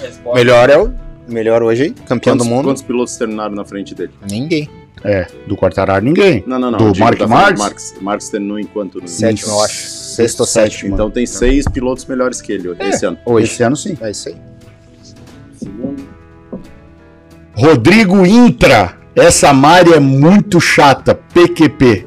resposta. 0.00 0.34
Melhor 0.34 0.70
é 0.70 0.78
o 0.78 0.92
melhor 1.26 1.62
hoje, 1.62 1.94
campeão 2.06 2.34
Quantos, 2.34 2.46
do 2.46 2.52
mundo. 2.54 2.64
quantos 2.66 2.82
pilotos 2.82 3.16
terminaram 3.16 3.54
na 3.54 3.64
frente 3.64 3.94
dele? 3.94 4.12
Ninguém. 4.30 4.68
É, 5.02 5.26
do 5.46 5.56
Quartararo 5.56 6.04
ninguém. 6.04 6.42
Não, 6.46 6.58
não, 6.58 6.70
não. 6.70 6.78
Do 6.78 6.98
Mark 6.98 7.20
Marques? 7.20 7.58
Marques. 7.60 7.94
Marques 8.00 8.28
terminou 8.28 8.58
em 8.58 8.64
quanto? 8.64 9.00
No... 9.00 9.08
Sétimo, 9.08 9.52
eu 9.52 9.60
acho. 9.62 9.86
Sexto 9.86 10.40
ou 10.40 10.46
sétimo. 10.46 10.94
Então 10.94 11.10
tem 11.10 11.26
seis 11.26 11.66
pilotos 11.66 12.06
melhores 12.06 12.40
que 12.40 12.52
ele 12.52 12.74
esse 12.80 13.04
ano. 13.04 13.18
Hoje. 13.26 13.46
Esse 13.46 13.62
ano 13.62 13.76
sim. 13.76 13.98
É 14.00 14.10
isso 14.10 14.28
aí. 14.28 14.36
Rodrigo 17.54 18.24
Intra. 18.24 18.96
Essa 19.14 19.52
Mari 19.52 19.92
é 19.92 20.00
muito 20.00 20.60
chata. 20.60 21.14
PQP. 21.14 22.06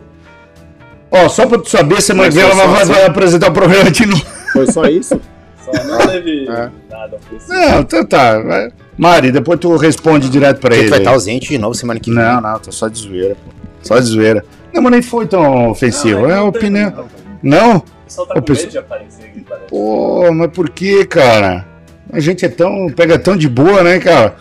Ó, 1.09 1.29
só 1.29 1.45
pra 1.45 1.57
tu 1.57 1.69
saber, 1.69 2.01
semana 2.01 2.29
que 2.29 2.35
vem 2.35 2.43
ela 2.43 2.67
vai, 2.67 2.85
vai 2.85 3.05
apresentar 3.05 3.49
o 3.49 3.53
programa 3.53 3.89
de 3.89 4.05
novo. 4.05 4.25
Foi 4.51 4.67
só 4.69 4.85
isso? 4.85 5.19
Só 5.63 5.71
não 5.85 5.97
teve 5.99 6.45
É. 6.49 6.69
nada. 6.89 7.17
Não, 7.47 7.79
então 7.79 8.05
tá. 8.05 8.39
vai. 8.39 8.69
Mari, 8.97 9.31
depois 9.31 9.59
tu 9.59 9.75
responde 9.75 10.29
direto 10.29 10.59
pra 10.59 10.73
Ele 10.73 10.83
ele. 10.83 10.89
vai 10.89 10.99
estar 10.99 11.11
ausente 11.11 11.49
de 11.49 11.57
novo 11.57 11.75
semana 11.75 11.99
que 11.99 12.09
vem. 12.11 12.23
Não, 12.23 12.41
não, 12.41 12.59
tô 12.59 12.71
só 12.71 12.87
de 12.87 12.97
zoeira, 12.99 13.35
pô. 13.35 13.51
Só 13.83 13.99
de 13.99 14.05
zoeira. 14.05 14.43
Não, 14.73 14.81
mas 14.81 14.91
nem 14.91 15.01
foi 15.01 15.27
tão 15.27 15.69
ofensivo. 15.69 16.21
Não, 16.21 16.29
é 16.31 16.35
a 16.35 16.43
opinião. 16.43 16.91
não. 16.91 17.03
O 17.03 17.73
Não? 17.75 17.83
pessoal 18.05 18.27
tá 18.27 18.33
com 18.35 18.41
pessoal- 18.41 18.63
medo 18.65 18.71
de 18.71 18.77
aparecer 18.79 19.23
aqui, 19.25 19.45
parece. 19.47 19.67
Pô, 19.69 20.31
mas 20.33 20.49
por 20.51 20.69
que, 20.69 21.05
cara? 21.05 21.65
A 22.11 22.19
gente 22.19 22.43
é 22.45 22.49
tão. 22.49 22.87
pega 22.95 23.19
tão 23.19 23.35
de 23.37 23.47
boa, 23.47 23.83
né, 23.83 23.99
cara? 23.99 24.35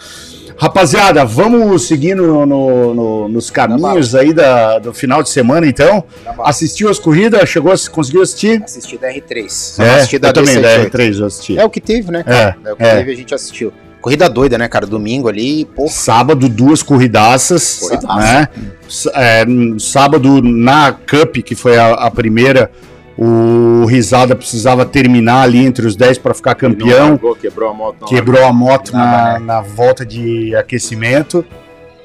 Rapaziada, 0.59 1.23
vamos 1.25 1.87
seguindo 1.87 2.23
no- 2.27 2.47
no- 2.47 2.95
no- 2.95 3.29
nos 3.29 3.51
caminhos 3.51 4.15
aí 4.15 4.33
da, 4.33 4.79
do 4.79 4.95
final 4.95 5.23
de 5.23 5.29
semana, 5.29 5.67
então. 5.67 6.03
Assistiu 6.45 6.89
as 6.89 6.99
corridas? 6.99 7.47
Chegou, 7.49 7.75
conseguiu 7.93 8.23
assistir? 8.23 8.63
Assisti 8.65 8.97
da 8.97 9.09
R3. 9.13 9.51
Só 9.51 9.83
É, 9.83 9.97
assisti 9.97 10.19
da 10.19 10.29
eu 10.29 10.33
também, 10.33 10.55
da 10.63 10.69
D78. 10.79 10.91
R3 10.91 11.21
eu 11.21 11.27
assisti. 11.27 11.59
É 11.59 11.65
o 11.65 11.69
que 11.69 11.81
teve, 11.81 12.11
né? 12.11 12.25
É, 12.27 12.55
É 12.69 12.73
o 12.73 12.77
que 12.77 12.83
é. 12.83 12.97
teve, 12.97 13.13
a 13.13 13.17
gente 13.17 13.35
assistiu. 13.35 13.71
Corrida 14.07 14.31
doida, 14.31 14.57
né, 14.57 14.69
cara? 14.69 14.87
Domingo 14.87 15.29
ali, 15.29 15.65
pô. 15.65 15.89
Sábado, 15.89 16.49
duas 16.49 16.81
corridaças, 16.81 17.81
Corridaça. 17.81 18.15
né? 18.21 18.49
S- 18.89 19.11
é, 19.13 19.45
sábado, 19.81 20.41
na 20.41 20.93
Cup, 20.93 21.39
que 21.39 21.57
foi 21.57 21.77
a, 21.77 21.93
a 21.95 22.09
primeira, 22.09 22.71
o 23.19 23.85
Risada 23.87 24.37
precisava 24.37 24.85
terminar 24.87 25.43
ali 25.43 25.59
entre 25.67 25.85
os 25.85 25.97
10 25.97 26.19
para 26.19 26.35
ficar 26.35 26.55
campeão. 26.55 27.09
largou, 27.11 27.35
quebrou 27.35 27.69
a 27.69 27.75
moto. 27.75 27.97
não 28.03 28.07
Quebrou 28.09 28.45
a 28.45 28.53
moto 28.53 28.93
na, 28.93 28.99
Nada, 29.07 29.39
na 29.41 29.61
volta 29.61 30.07
de 30.07 30.55
aquecimento. 30.55 31.45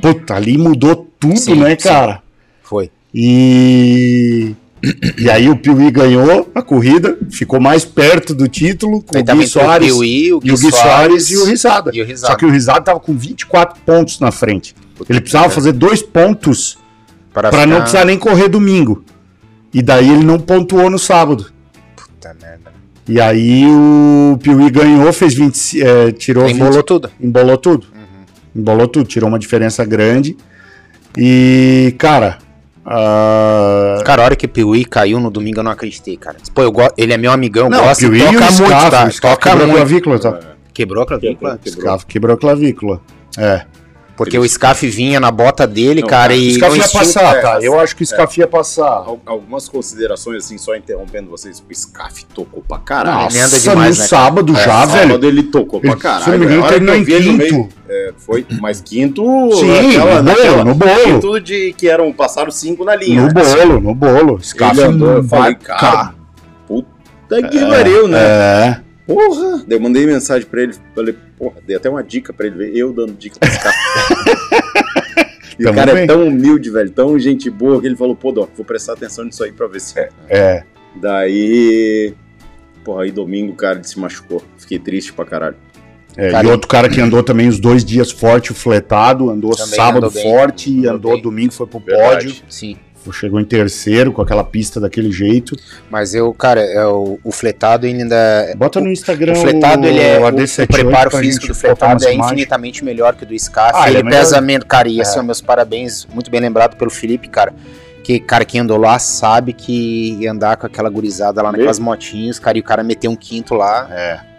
Puta, 0.02 0.34
ali 0.34 0.58
mudou 0.58 1.08
tudo, 1.20 1.38
Sim, 1.38 1.58
né, 1.58 1.78
sim. 1.80 1.88
cara? 1.88 2.24
Foi. 2.64 2.90
E. 3.14 4.56
E 5.18 5.30
aí 5.30 5.48
o 5.50 5.56
Piuí 5.56 5.92
ganhou 5.92 6.50
a 6.56 6.62
corrida, 6.62 7.18
ficou 7.30 7.60
mais 7.60 7.86
perto 7.86 8.34
do 8.34 8.48
título, 8.48 9.02
com 9.04 9.18
o 9.20 9.24
Gui 9.24 9.26
tem 9.26 9.40
o 9.40 9.48
Soares, 9.48 9.88
Piuí, 9.94 10.34
o 10.34 10.40
e 10.44 10.52
o 10.52 10.58
Gui 10.58 10.72
Soares 10.72 11.30
e 11.30 11.38
o 11.38 11.46
Risada. 11.46 11.92
E 11.94 12.02
o 12.02 12.06
Risada. 12.06 12.34
Só 12.34 12.38
que 12.38 12.46
o 12.46 12.50
Risada 12.50 12.82
tava 12.82 13.00
com 13.00 13.14
24 13.16 13.80
pontos 13.86 14.20
na 14.20 14.32
frente. 14.32 14.74
Ele 15.10 15.22
precisava 15.22 15.50
fazer 15.50 15.72
dois 15.74 16.02
pontos 16.02 16.78
Para 17.34 17.50
para 17.50 17.66
não 17.66 17.74
ficar- 17.76 17.82
precisar 17.82 18.06
nem 18.06 18.18
correr 18.18 18.48
domingo. 18.50 19.04
E 19.74 19.82
daí 19.82 20.10
ele 20.10 20.24
não 20.24 20.40
pontuou 20.40 20.90
no 20.90 20.98
sábado. 21.00 21.52
Puta 21.96 22.36
merda. 22.42 22.72
E 23.08 23.20
aí 23.22 23.66
o 23.68 24.38
Piuí 24.42 24.70
ganhou, 24.70 25.12
fez 25.14 25.34
20, 25.34 25.82
eh, 25.82 26.12
tirou 26.14 26.48
Embolou 26.50 26.74
20 26.74 26.86
tudo. 26.86 27.10
Embolou 27.20 27.58
tudo. 27.58 27.88
Embolou 28.56 28.88
tudo, 28.88 29.06
tirou 29.08 29.30
uma 29.30 29.40
diferença 29.40 29.86
grande. 29.86 30.36
E, 31.18 31.94
cara. 31.98 32.38
Ah, 32.86 34.02
Cara, 34.06 34.22
a 34.22 34.26
hora 34.26 34.36
que 34.36 34.46
o 34.46 34.50
Piuí 34.50 34.86
caiu 34.86 35.20
no 35.20 35.30
domingo 35.30 35.60
eu 35.60 35.64
não 35.64 35.72
acreditei, 35.72 36.18
cara. 36.18 36.38
Pô, 36.54 36.64
eu 36.64 36.72
go... 36.72 36.82
ele 36.98 37.14
é 37.14 37.18
meu 37.18 37.32
amigão, 37.32 37.70
não, 37.70 37.84
gosto, 37.84 38.02
Piuí 38.02 38.20
e 38.20 38.24
toca 38.24 38.38
o 38.38 38.40
muito, 38.40 38.54
Scaff, 38.54 38.90
tá? 38.90 39.10
Toca 39.10 39.50
quebrou 39.50 39.64
a 39.64 39.68
muito. 39.68 39.78
clavícula, 39.78 40.20
tá? 40.20 40.40
Quebrou 40.74 41.04
a 41.04 41.06
clavícula? 41.06 41.60
Quebrou. 41.64 42.00
Quebrou 42.08 42.36
a 42.36 42.40
clavícula. 42.40 43.02
É. 43.38 43.66
Porque 44.16 44.38
o 44.38 44.48
Scaff 44.48 44.88
vinha 44.88 45.20
na 45.20 45.32
bota 45.32 45.66
dele, 45.66 46.02
Não, 46.02 46.08
cara, 46.08 46.22
cara, 46.34 46.36
e... 46.36 46.50
O 46.50 46.54
Scaff 46.56 46.78
no 46.78 46.84
ia 46.84 46.90
passar, 46.90 47.36
é, 47.38 47.42
tá? 47.42 47.60
Eu 47.62 47.80
acho 47.80 47.96
que 47.96 48.04
o 48.04 48.06
Scaff 48.06 48.40
ia 48.40 48.48
passar. 48.48 48.86
Al- 48.88 49.20
Algumas 49.26 49.68
considerações, 49.68 50.46
assim, 50.46 50.58
só 50.60 50.76
interrompendo 50.76 51.30
vocês, 51.30 51.60
o 51.68 51.74
Scaff 51.74 52.26
tocou 52.26 52.62
pra 52.68 52.78
caralho. 52.78 53.24
Nossa, 53.24 53.38
emenda 53.38 53.52
Nossa, 53.52 53.70
demais, 53.70 53.98
no 53.98 54.04
né, 54.04 54.10
cara? 54.10 54.24
sábado 54.26 54.54
É, 54.54 54.64
já, 54.64 54.86
velho. 54.86 55.08
Sábado 55.08 55.28
ele 55.28 55.44
tocou 55.44 55.80
pra 55.80 55.92
Ele, 55.92 56.00
caralho. 56.00 56.24
se 56.24 56.30
não 56.32 56.38
me 56.40 56.46
engano, 56.46 56.68
terminou 56.68 56.96
em 56.96 57.00
ele 57.02 57.24
quinto. 57.24 57.38
meio, 57.38 57.70
é, 57.90 58.14
foi, 58.18 58.46
mas 58.60 58.82
quinto. 58.82 59.24
Sim, 59.54 59.98
no 59.98 60.24
bolo, 60.24 60.66
no 60.66 60.76
bolo. 60.76 61.04
Quinto 61.06 61.40
de 61.40 61.74
que 61.74 61.88
eram 61.90 62.12
passaram 62.14 62.52
cinco 62.52 62.84
na 62.86 62.96
linha. 62.96 63.22
No 63.22 63.28
né? 63.28 63.34
bolo, 63.34 63.80
no 63.82 63.96
bolo. 63.96 64.40
Scaff 64.44 64.78
Ele 64.78 64.88
andou, 64.88 65.14
eu 65.14 65.24
falei, 65.24 65.56
vai 65.56 65.56
cara, 65.56 66.14
Puta 66.68 67.42
que 67.50 67.60
pariu, 67.66 68.08
né? 68.08 68.20
É. 68.20 68.82
Porra! 69.14 69.64
Daí 69.68 69.78
eu 69.78 69.82
mandei 69.82 70.06
mensagem 70.06 70.48
pra 70.48 70.62
ele, 70.62 70.74
falei, 70.96 71.16
porra, 71.38 71.56
dei 71.66 71.76
até 71.76 71.90
uma 71.90 72.04
dica 72.04 72.32
pra 72.32 72.48
ele 72.48 72.58
ver, 72.58 72.76
eu 72.76 72.94
dando 72.94 73.14
dica 73.14 73.38
pra 73.40 73.50
esse 73.50 73.60
cara. 73.60 73.76
e 75.60 75.64
o 75.64 75.66
Tamo 75.66 75.76
cara 75.76 75.94
bem. 75.94 76.04
é 76.04 76.08
tão 76.08 76.28
humilde, 76.28 76.70
velho, 76.70 76.90
tão 76.92 77.18
gente 77.20 77.50
boa, 77.50 77.80
que 77.82 77.88
ele 77.88 77.96
falou, 77.96 78.16
pô, 78.16 78.32
Doc, 78.32 78.50
vou 78.56 78.66
prestar 78.66 78.94
atenção 78.94 79.26
nisso 79.26 79.44
aí 79.44 79.52
pra 79.52 79.68
ver 79.68 79.82
se. 79.82 80.00
É. 80.30 80.64
Daí. 80.96 82.14
Porra, 82.84 83.04
aí 83.04 83.12
domingo 83.12 83.54
o 83.54 83.56
cara 83.56 83.84
se 83.84 84.00
machucou. 84.00 84.44
Fiquei 84.58 84.80
triste 84.80 85.14
pra 85.14 85.24
caralho. 85.26 85.56
É, 86.18 86.32
Cara, 86.32 86.48
e 86.48 86.52
outro 86.52 86.68
cara 86.68 86.90
que 86.90 87.00
andou 87.00 87.24
também 87.24 87.48
os 87.48 87.58
dois 87.60 87.86
dias 87.86 88.12
forte, 88.12 88.52
o 88.52 88.56
fletado, 88.56 89.30
andou 89.30 89.56
sábado 89.56 90.08
andou 90.08 90.12
bem, 90.12 90.24
forte 90.24 90.70
e 90.70 90.80
andou 90.80 91.12
andou 91.14 91.22
domingo, 91.22 91.54
foi 91.54 91.68
pro 91.68 91.80
Verdade. 91.80 92.28
pódio. 92.28 92.44
Sim. 92.50 92.76
Chegou 93.14 93.40
em 93.40 93.46
terceiro 93.46 94.12
com 94.12 94.22
aquela 94.22 94.44
pista 94.44 94.80
daquele 94.80 95.12
jeito. 95.12 95.56
Mas 95.90 96.14
eu, 96.14 96.34
cara, 96.34 96.62
é 96.62 96.86
o, 96.86 97.20
o 97.24 97.32
fletado 97.32 97.88
ele 97.88 98.02
ainda... 98.02 98.54
Bota 98.58 98.82
no 98.82 98.92
Instagram 98.92 99.34
O 99.34 99.36
fletado, 99.38 99.88
ele 99.88 100.00
é. 100.00 100.20
O, 100.20 100.24
o 100.24 100.26
AD78 100.32 100.68
preparo 100.68 101.12
físico 101.12 101.48
do 101.48 101.56
fletado 101.56 102.06
é 102.06 102.14
infinitamente 102.14 102.84
melhor 102.84 103.16
que 103.16 103.24
o 103.24 103.28
do 103.28 103.38
Scaff. 103.40 103.72
Ah, 103.76 103.90
ele 103.90 104.00
ele 104.00 104.08
é 104.10 104.12
pesa 104.12 104.42
menos. 104.42 104.66
Cara, 104.68 104.90
e 104.90 105.00
É. 105.00 105.02
assim, 105.02 105.22
meus 105.22 105.42
parabéns. 105.42 106.06
Muito 106.14 106.30
bem 106.30 106.42
lembrado 106.42 106.76
pelo 106.76 106.92
Felipe, 106.92 107.28
cara. 107.28 107.54
Que, 108.04 108.20
cara, 108.20 108.44
quem 108.44 108.62
andou 108.62 108.78
lá 108.78 108.98
sabe 108.98 109.54
que 109.54 110.18
ia 110.20 110.32
andar 110.32 110.58
com 110.58 110.66
aquela 110.66 110.90
gurizada 110.90 111.42
lá 111.42 111.52
naquelas 111.52 111.78
motinhas, 111.78 112.40
cara, 112.40 112.58
e 112.58 112.62
o 112.62 112.64
cara 112.64 112.84
meteu 112.84 113.12
um 113.12 113.16
quinto 113.16 113.54
lá. 113.54 113.88
É. 113.92 114.31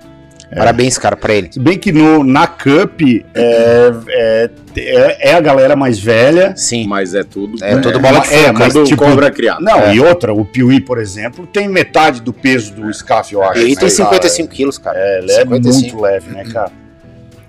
Parabéns, 0.57 0.99
cara, 0.99 1.17
pra 1.17 1.33
ele. 1.35 1.51
Se 1.53 1.59
bem 1.59 1.79
que 1.79 1.91
no, 1.93 2.23
na 2.23 2.47
Cup 2.47 3.01
é, 3.35 3.93
é, 4.09 4.51
é, 4.77 5.31
é 5.31 5.35
a 5.35 5.41
galera 5.41 5.75
mais 5.75 5.99
velha. 5.99 6.55
Sim. 6.57 6.87
Mas 6.87 7.15
é 7.15 7.23
tudo. 7.25 7.63
É 7.65 7.77
tudo 7.79 7.99
bola 7.99 8.21
de 8.21 8.35
É, 8.35 8.47
fogo, 8.47 8.59
mas 8.59 8.73
Tudo 8.73 8.87
tipo, 8.87 9.03
cobra 9.05 9.31
criado. 9.31 9.61
Não, 9.63 9.79
É. 9.81 9.95
e 9.95 10.01
outra, 10.01 10.33
o 10.35 10.45
Piuí, 10.45 10.81
por 10.81 10.99
exemplo, 10.99 11.47
tem 11.47 11.69
metade 11.69 12.21
do 12.21 12.33
peso 12.33 12.75
do 12.75 12.93
Scaff, 12.93 13.33
eu 13.33 13.43
acho. 13.43 13.59
E 13.61 13.65
aí 13.65 13.69
né, 13.71 13.77
tem 13.77 13.77
cara? 13.77 13.91
55 13.91 14.49
quilos, 14.49 14.79
cara. 14.79 14.99
É, 14.99 15.19
ele 15.19 15.33
é 15.33 15.37
55. 15.41 15.81
muito 15.81 16.01
leve, 16.03 16.31
né, 16.31 16.45
cara? 16.53 16.71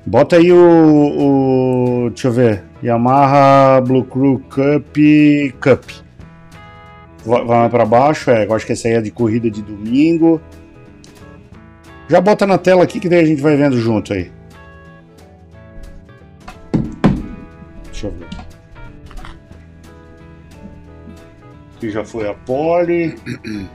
Bota 0.05 0.35
aí 0.37 0.51
o, 0.51 0.57
o- 0.57 2.09
Deixa 2.09 2.27
eu 2.27 2.31
ver. 2.31 2.63
Yamaha 2.83 3.79
Blue 3.81 4.03
Crew 4.03 4.41
Cup 4.49 4.97
Cup. 5.61 5.83
Vai 7.25 7.45
vai 7.45 7.69
pra 7.69 7.85
baixo, 7.85 8.29
é. 8.29 8.45
Eu 8.45 8.53
acho 8.53 8.65
que 8.65 8.73
essa 8.73 8.87
aí 8.87 8.95
é 8.95 9.01
de 9.01 9.11
corrida 9.11 9.49
de 9.49 9.61
domingo. 9.61 10.41
Já 12.13 12.21
bota 12.21 12.45
na 12.45 12.59
tela 12.59 12.83
aqui 12.83 12.99
que 12.99 13.09
daí 13.09 13.21
a 13.21 13.25
gente 13.25 13.41
vai 13.41 13.55
vendo 13.57 13.75
junto 13.75 14.13
aí. 14.13 14.31
Deixa 17.85 18.05
eu 18.05 18.11
ver. 18.11 18.27
Aqui 21.75 21.89
já 21.89 22.05
foi 22.05 22.29
a 22.29 22.35
pole. 22.35 23.15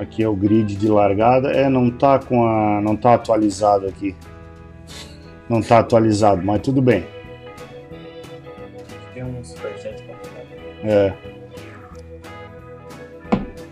Aqui 0.00 0.22
é 0.22 0.28
o 0.28 0.34
grid 0.34 0.74
de 0.74 0.88
largada. 0.88 1.52
É, 1.52 1.68
não 1.68 1.90
tá 1.90 2.18
com 2.18 2.48
a. 2.48 2.80
não 2.80 2.96
tá 2.96 3.12
atualizado 3.14 3.86
aqui. 3.86 4.16
Não 5.48 5.60
tá 5.60 5.80
atualizado, 5.80 6.42
mas 6.42 6.62
tudo 6.62 6.80
bem. 6.80 7.06
Tem 9.12 9.22
um 9.22 9.44
superchat 9.44 10.02
pra 10.02 10.16
pegar. 10.16 10.90
É. 10.90 11.33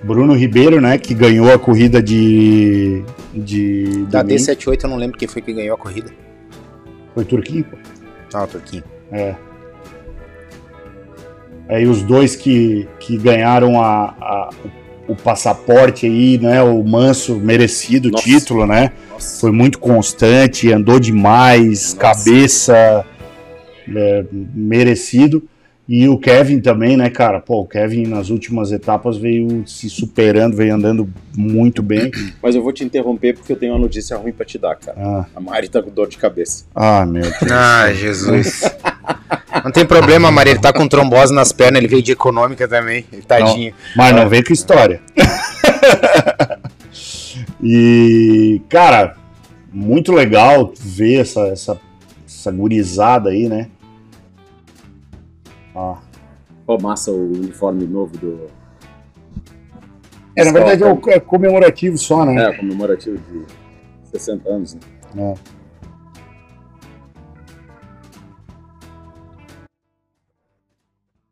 Bruno 0.03 0.35
Ribeiro, 0.35 0.81
né, 0.81 0.99
que 0.99 1.15
ganhou 1.15 1.53
a 1.53 1.59
corrida 1.59 2.03
de. 2.03 3.03
de. 3.35 4.05
Da 4.11 4.23
domingo. 4.23 4.41
D78 4.41 4.85
eu 4.85 4.91
não 4.91 4.97
lembro 4.97 5.17
quem 5.19 5.29
foi 5.29 5.41
que 5.43 5.53
ganhou 5.53 5.75
a 5.75 5.79
corrida. 5.79 6.11
Foi 7.15 7.25
Turquinho. 7.25 7.65
Ah, 8.35 8.47
Turquinho. 8.47 8.83
É. 9.13 9.35
Aí 11.69 11.87
os 11.87 12.03
dois 12.03 12.35
que, 12.37 12.89
que 12.99 13.17
ganharam 13.17 13.81
a, 13.81 14.15
a- 14.21 14.51
o 15.09 15.15
passaporte 15.17 16.07
aí, 16.07 16.39
né? 16.39 16.63
O 16.63 16.83
Manso 16.83 17.37
merecido 17.37 18.11
Nossa. 18.11 18.25
título, 18.25 18.67
né? 18.67 18.93
Nossa. 19.11 19.41
Foi 19.41 19.51
muito 19.53 19.79
constante, 19.79 20.73
andou 20.73 20.99
demais, 20.99 21.95
Nossa. 21.95 21.97
cabeça 21.97 23.05
é, 23.95 24.25
merecido. 24.33 25.43
E 25.89 26.09
o 26.09 26.17
Kevin 26.17 26.61
também, 26.61 26.97
né, 26.97 27.11
cara? 27.11 27.41
Pô, 27.41 27.61
o 27.63 27.67
Kevin 27.67 28.07
nas 28.07 28.31
últimas 28.31 28.71
etapas 28.71 29.17
veio 29.17 29.67
se 29.67 29.91
superando, 29.91 30.57
veio 30.57 30.75
andando 30.75 31.13
muito 31.37 31.83
bem. 31.83 32.11
Mas 32.41 32.55
eu 32.55 32.63
vou 32.63 32.73
te 32.73 32.85
interromper 32.85 33.35
porque 33.35 33.53
eu 33.53 33.57
tenho 33.57 33.73
uma 33.73 33.81
notícia 33.81 34.17
ruim 34.17 34.33
pra 34.33 34.47
te 34.47 34.59
dar, 34.59 34.77
cara. 34.77 34.97
Ah, 34.99 35.27
A 35.35 35.41
Mari 35.41 35.69
tá 35.69 35.83
com 35.83 35.91
dor 35.91 36.09
de 36.09 36.17
cabeça. 36.19 36.65
ah, 36.75 37.05
meu 37.05 37.23
Deus. 37.23 37.51
Ah, 37.51 37.93
Jesus. 37.93 38.63
Não 39.65 39.73
tem 39.73 39.85
problema, 39.85 40.31
Maria. 40.31 40.53
Ele 40.53 40.61
tá 40.61 40.73
com 40.73 40.87
trombose 40.87 41.35
nas 41.35 41.53
pernas, 41.53 41.79
ele 41.79 41.89
veio 41.89 42.03
de 42.03 42.13
econômica 42.13 42.67
também. 42.69 43.05
Ele 43.13 43.23
Tadinho. 43.23 43.75
Mas 43.97 44.15
não 44.15 44.29
vem 44.29 44.43
com 44.43 44.53
história. 44.53 45.01
e, 47.63 48.63
cara, 48.69 49.17
muito 49.73 50.13
legal 50.13 50.73
ver 50.81 51.21
essa, 51.21 51.41
essa, 51.49 51.81
essa 52.27 52.51
gurizada 52.53 53.31
aí, 53.31 53.49
né? 53.49 53.69
Ó. 55.75 55.97
Ó, 56.67 56.79
massa 56.81 57.11
o 57.11 57.33
uniforme 57.33 57.87
novo 57.87 58.17
do. 58.19 58.47
É, 60.37 60.45
na 60.45 60.53
verdade 60.53 60.83
é, 60.83 60.87
o- 60.93 61.11
é 61.11 61.21
comemorativo 61.21 61.99
só, 61.99 62.25
né? 62.25 62.43
É, 62.51 62.57
comemorativo 62.57 63.19
de 63.19 63.45
60 64.11 64.49
anos, 64.49 64.75
né? 64.75 64.81
É. 65.17 65.35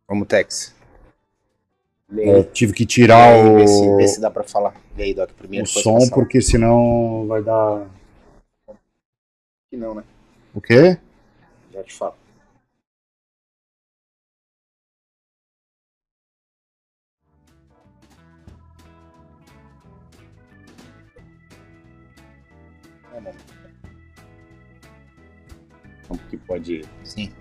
Vamos, 0.08 0.26
Tex. 0.26 0.74
Lê 2.08 2.24
É, 2.40 2.42
tive 2.42 2.72
que 2.72 2.84
tirar 2.84 3.34
aí, 3.34 3.44
o, 3.48 3.56
Vê 3.58 3.66
se, 3.68 3.96
vê 3.96 4.08
se 4.08 4.20
dá 4.20 4.30
pra 4.30 4.42
falar. 4.42 4.74
Vê 4.94 5.04
aí, 5.04 5.14
Doc, 5.14 5.30
primeiro. 5.30 5.64
o 5.64 5.68
som, 5.68 5.98
porque 6.12 6.40
senão 6.40 7.26
vai 7.28 7.42
dar. 7.42 7.86
Que 9.70 9.76
não, 9.76 9.94
né? 9.94 10.02
O 10.52 10.60
quê? 10.60 10.98
Já 11.72 11.82
te 11.84 11.94
falo. 11.94 12.14
Né? 23.20 23.32
Que 26.28 26.36
pode. 26.36 26.84
Sim. 27.04 27.32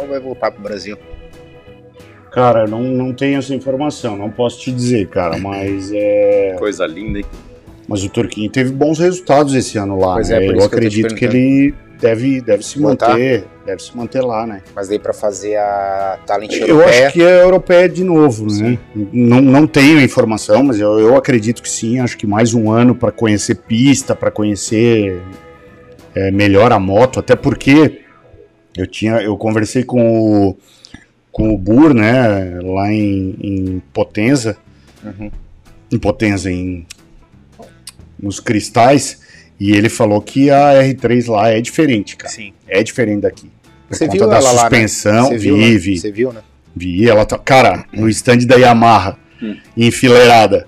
Ou 0.00 0.06
vai 0.08 0.20
voltar 0.20 0.50
pro 0.50 0.62
Brasil? 0.62 0.96
Cara, 2.32 2.64
eu 2.64 2.68
não, 2.68 2.82
não 2.82 3.12
tenho 3.12 3.38
essa 3.38 3.54
informação, 3.54 4.16
não 4.16 4.30
posso 4.30 4.60
te 4.60 4.72
dizer, 4.72 5.08
cara, 5.08 5.38
mas 5.38 5.92
é. 5.92 6.56
Coisa 6.58 6.86
linda, 6.86 7.18
hein? 7.20 7.24
Mas 7.86 8.02
o 8.02 8.08
Turquinho 8.08 8.50
teve 8.50 8.72
bons 8.72 8.98
resultados 8.98 9.54
esse 9.54 9.78
ano 9.78 9.98
lá. 9.98 10.14
Pois 10.14 10.30
né? 10.30 10.36
é, 10.36 10.46
por 10.46 10.54
eu 10.54 10.58
isso 10.58 10.68
que 10.68 10.74
eu 10.74 10.78
acredito 10.78 11.14
que 11.14 11.24
ele 11.24 11.74
deve, 12.00 12.40
deve 12.40 12.62
se 12.64 12.78
Voltar? 12.78 13.10
manter. 13.10 13.44
Deve 13.64 13.82
se 13.82 13.96
manter 13.96 14.20
lá, 14.20 14.46
né? 14.46 14.62
Mas 14.74 14.88
daí 14.88 14.98
pra 14.98 15.12
fazer 15.12 15.56
a 15.56 16.18
Talent 16.26 16.52
Eu 16.52 16.68
Europeia. 16.68 17.06
acho 17.06 17.12
que 17.14 17.22
é 17.22 17.42
europeia 17.42 17.88
de 17.88 18.04
novo, 18.04 18.46
né? 18.46 18.78
Não, 18.94 19.40
não 19.40 19.66
tenho 19.66 20.00
informação, 20.00 20.62
mas 20.62 20.78
eu, 20.80 20.98
eu 20.98 21.16
acredito 21.16 21.62
que 21.62 21.68
sim. 21.68 21.98
Acho 22.00 22.18
que 22.18 22.26
mais 22.26 22.52
um 22.52 22.70
ano 22.70 22.94
para 22.94 23.10
conhecer 23.12 23.54
pista, 23.54 24.14
para 24.14 24.30
conhecer 24.30 25.22
é, 26.14 26.30
melhor 26.30 26.72
a 26.72 26.78
moto, 26.78 27.20
até 27.20 27.34
porque 27.34 28.03
eu 28.76 28.86
tinha, 28.86 29.14
eu 29.16 29.36
conversei 29.36 29.84
com 29.84 30.48
o, 30.50 30.56
com 31.32 31.52
o 31.54 31.58
Bur, 31.58 31.92
né, 31.94 32.58
lá 32.62 32.92
em, 32.92 33.36
em 33.40 33.82
Potenza, 33.92 34.56
Uhum. 35.04 35.30
em 35.92 35.98
Potenza, 35.98 36.50
em 36.50 36.86
nos 38.18 38.40
cristais, 38.40 39.20
e 39.60 39.72
ele 39.72 39.88
falou 39.88 40.20
que 40.22 40.50
a 40.50 40.72
R3 40.82 41.30
lá 41.30 41.50
é 41.50 41.60
diferente, 41.60 42.16
cara. 42.16 42.32
Sim. 42.32 42.52
É 42.66 42.82
diferente 42.82 43.22
daqui. 43.22 43.50
Por 43.88 43.96
Você 43.96 44.06
conta 44.06 44.18
viu 44.18 44.28
da 44.28 44.36
ela 44.38 44.52
lá, 44.52 44.62
né? 44.62 44.68
suspensão, 44.70 45.26
Você 45.28 45.38
viu, 45.38 45.56
vi, 45.56 45.60
né? 45.72 45.78
vi. 45.78 45.98
Você 45.98 46.12
viu, 46.12 46.32
né? 46.32 46.40
Vi, 46.74 47.08
ela 47.08 47.24
tá. 47.26 47.38
Cara, 47.38 47.84
no 47.92 48.08
stand 48.08 48.38
da 48.46 48.56
Yamaha, 48.56 49.18
Hum. 49.42 49.56
enfileirada. 49.76 50.66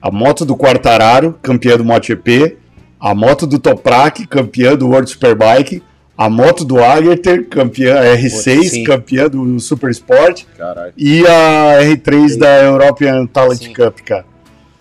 A 0.00 0.10
moto 0.10 0.44
do 0.44 0.56
Quartararo, 0.56 1.38
campeã 1.42 1.76
do 1.76 1.84
MotoGP. 1.84 2.56
A 2.98 3.14
moto 3.14 3.46
do 3.46 3.58
Toprak, 3.58 4.26
campeã 4.26 4.74
do 4.76 4.88
World 4.88 5.10
Superbike. 5.10 5.82
A 6.16 6.30
moto 6.30 6.64
do 6.64 6.82
Agerter, 6.82 7.48
campeã 7.48 7.96
R6, 8.16 8.62
Sim. 8.64 8.84
campeã 8.84 9.28
do 9.28 9.58
Super 9.58 9.90
Sport. 9.90 10.44
Caralho. 10.56 10.92
E 10.96 11.26
a 11.26 11.80
R3 11.82 12.38
da 12.38 12.62
European 12.62 13.26
Talent 13.26 13.64
Sim. 13.64 13.72
Cup, 13.72 13.98
cara. 14.00 14.24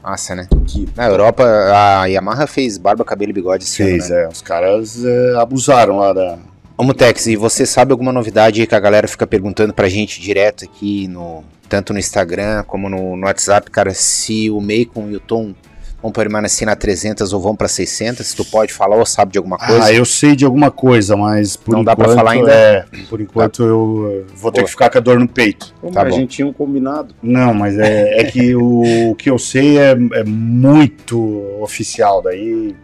Massa, 0.04 0.36
né? 0.36 0.48
Que 0.67 0.88
Na 0.96 1.08
Europa, 1.08 1.43
a 1.43 2.06
Yamaha 2.06 2.46
fez 2.46 2.78
barba, 2.78 3.06
cabelo 3.06 3.32
e 3.32 3.34
bigode 3.34 3.63
esse 3.63 3.82
ano, 3.82 3.91
Fez, 3.91 4.10
né? 4.10 4.24
é. 4.24 4.28
Os 4.28 4.41
caras 4.41 5.04
é, 5.04 5.36
abusaram 5.38 5.98
lá 5.98 6.13
da. 6.13 6.38
Vamos, 6.78 6.96
Tex, 6.96 7.28
e 7.28 7.36
você 7.36 7.65
sabe 7.65 7.93
alguma 7.93 8.12
novidade 8.12 8.67
que 8.67 8.76
a 8.76 8.80
galera 8.80 9.08
fica 9.08 9.26
perguntando 9.26 9.74
pra 9.74 9.88
gente 9.88 10.19
direto 10.19 10.65
aqui, 10.65 11.08
no, 11.08 11.43
tanto 11.69 11.93
no 11.93 12.00
Instagram 12.00 12.63
como 12.63 12.89
no, 12.89 13.15
no 13.15 13.26
WhatsApp, 13.26 13.72
cara, 13.72 13.93
se 13.93 14.50
o 14.50 14.60
Macon 14.60 15.10
e 15.10 15.15
o 15.15 15.19
Tom 15.19 15.54
vão 16.03 16.11
permanecer 16.11 16.65
na 16.67 16.75
300 16.75 17.31
ou 17.31 17.39
vão 17.39 17.55
pra 17.55 17.69
600, 17.69 18.27
se 18.27 18.35
tu 18.35 18.43
pode 18.43 18.73
falar 18.73 18.97
ou 18.97 19.05
sabe 19.05 19.31
de 19.31 19.37
alguma 19.37 19.57
coisa? 19.57 19.85
Ah, 19.85 19.93
eu 19.93 20.03
sei 20.03 20.35
de 20.35 20.43
alguma 20.43 20.69
coisa, 20.69 21.15
mas 21.15 21.55
por 21.55 21.71
Não 21.73 21.83
dá 21.83 21.93
enquanto. 21.93 22.07
pra 22.07 22.15
falar 22.15 22.31
ainda? 22.31 22.51
É, 22.51 22.85
por 23.09 23.21
enquanto 23.21 23.63
eu 23.63 24.25
uh, 24.29 24.35
vou 24.35 24.51
ter 24.51 24.65
que 24.65 24.69
ficar 24.69 24.89
com 24.89 24.97
a 24.97 25.01
dor 25.01 25.17
no 25.17 25.27
peito. 25.29 25.73
Pô, 25.79 25.89
Tá 25.89 26.01
mas 26.03 26.09
bom. 26.11 26.17
a 26.17 26.19
gente 26.19 26.29
tinha 26.35 26.45
um 26.45 26.51
combinado. 26.51 27.15
Não, 27.23 27.53
mas 27.53 27.79
é, 27.79 28.19
é 28.19 28.23
que 28.25 28.53
o, 28.53 29.11
o 29.11 29.15
que 29.15 29.29
eu 29.29 29.39
sei 29.39 29.77
é, 29.79 29.91
é 29.91 30.23
muito 30.25 31.41
oficial, 31.61 32.21
daí. 32.21 32.75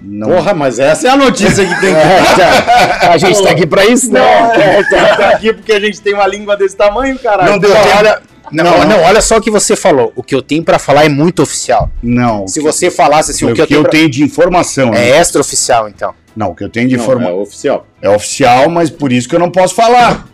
Não, 0.00 0.28
Porra, 0.28 0.52
mas 0.54 0.78
essa 0.78 1.08
é 1.08 1.10
a 1.10 1.16
notícia 1.16 1.66
que 1.66 1.80
tem 1.80 1.92
que 1.92 2.00
a 3.08 3.16
gente 3.16 3.42
tá 3.42 3.50
aqui 3.50 3.66
pra 3.66 3.84
isso, 3.86 4.12
Não, 4.12 4.20
é, 4.20 4.84
tá 5.16 5.30
aqui 5.30 5.52
porque 5.52 5.72
a 5.72 5.80
gente 5.80 6.00
tem 6.00 6.14
uma 6.14 6.26
língua 6.26 6.56
desse 6.56 6.76
tamanho, 6.76 7.18
caralho. 7.18 7.50
Não 7.52 7.58
deu 7.58 7.72
tempo. 7.72 7.88
olha, 7.98 8.20
não, 8.52 8.64
Não, 8.64 8.84
não, 8.88 9.02
olha 9.02 9.20
só 9.20 9.36
o 9.36 9.40
que 9.40 9.50
você 9.50 9.74
falou. 9.76 10.12
O 10.16 10.22
que 10.22 10.34
eu 10.34 10.42
tenho 10.42 10.62
pra 10.62 10.78
falar 10.78 11.04
é 11.04 11.08
muito 11.08 11.42
oficial. 11.42 11.90
não. 12.02 12.46
Se 12.48 12.60
você 12.60 12.90
falasse 12.90 13.30
assim, 13.32 13.46
que, 13.46 13.52
o 13.52 13.54
que 13.54 13.60
eu 13.62 13.66
tenho, 13.66 13.82
pra- 13.82 13.90
tenho 13.90 14.08
de 14.10 14.22
informação. 14.22 14.90
né? 14.90 15.10
é 15.10 15.16
extra 15.18 15.40
oficial, 15.40 15.88
então. 15.88 16.14
Não, 16.36 16.50
o 16.50 16.54
que 16.54 16.62
eu 16.64 16.68
tenho 16.68 16.88
de 16.88 16.96
Não, 16.96 17.02
informação 17.02 17.30
é 17.38 17.42
oficial. 17.42 17.86
é 18.02 18.08
oficial, 18.10 18.68
mas 18.70 18.90
por 18.90 19.12
isso 19.12 19.28
que 19.28 19.34
eu 19.34 19.40
não 19.40 19.50
posso 19.50 19.74
falar. 19.74 20.26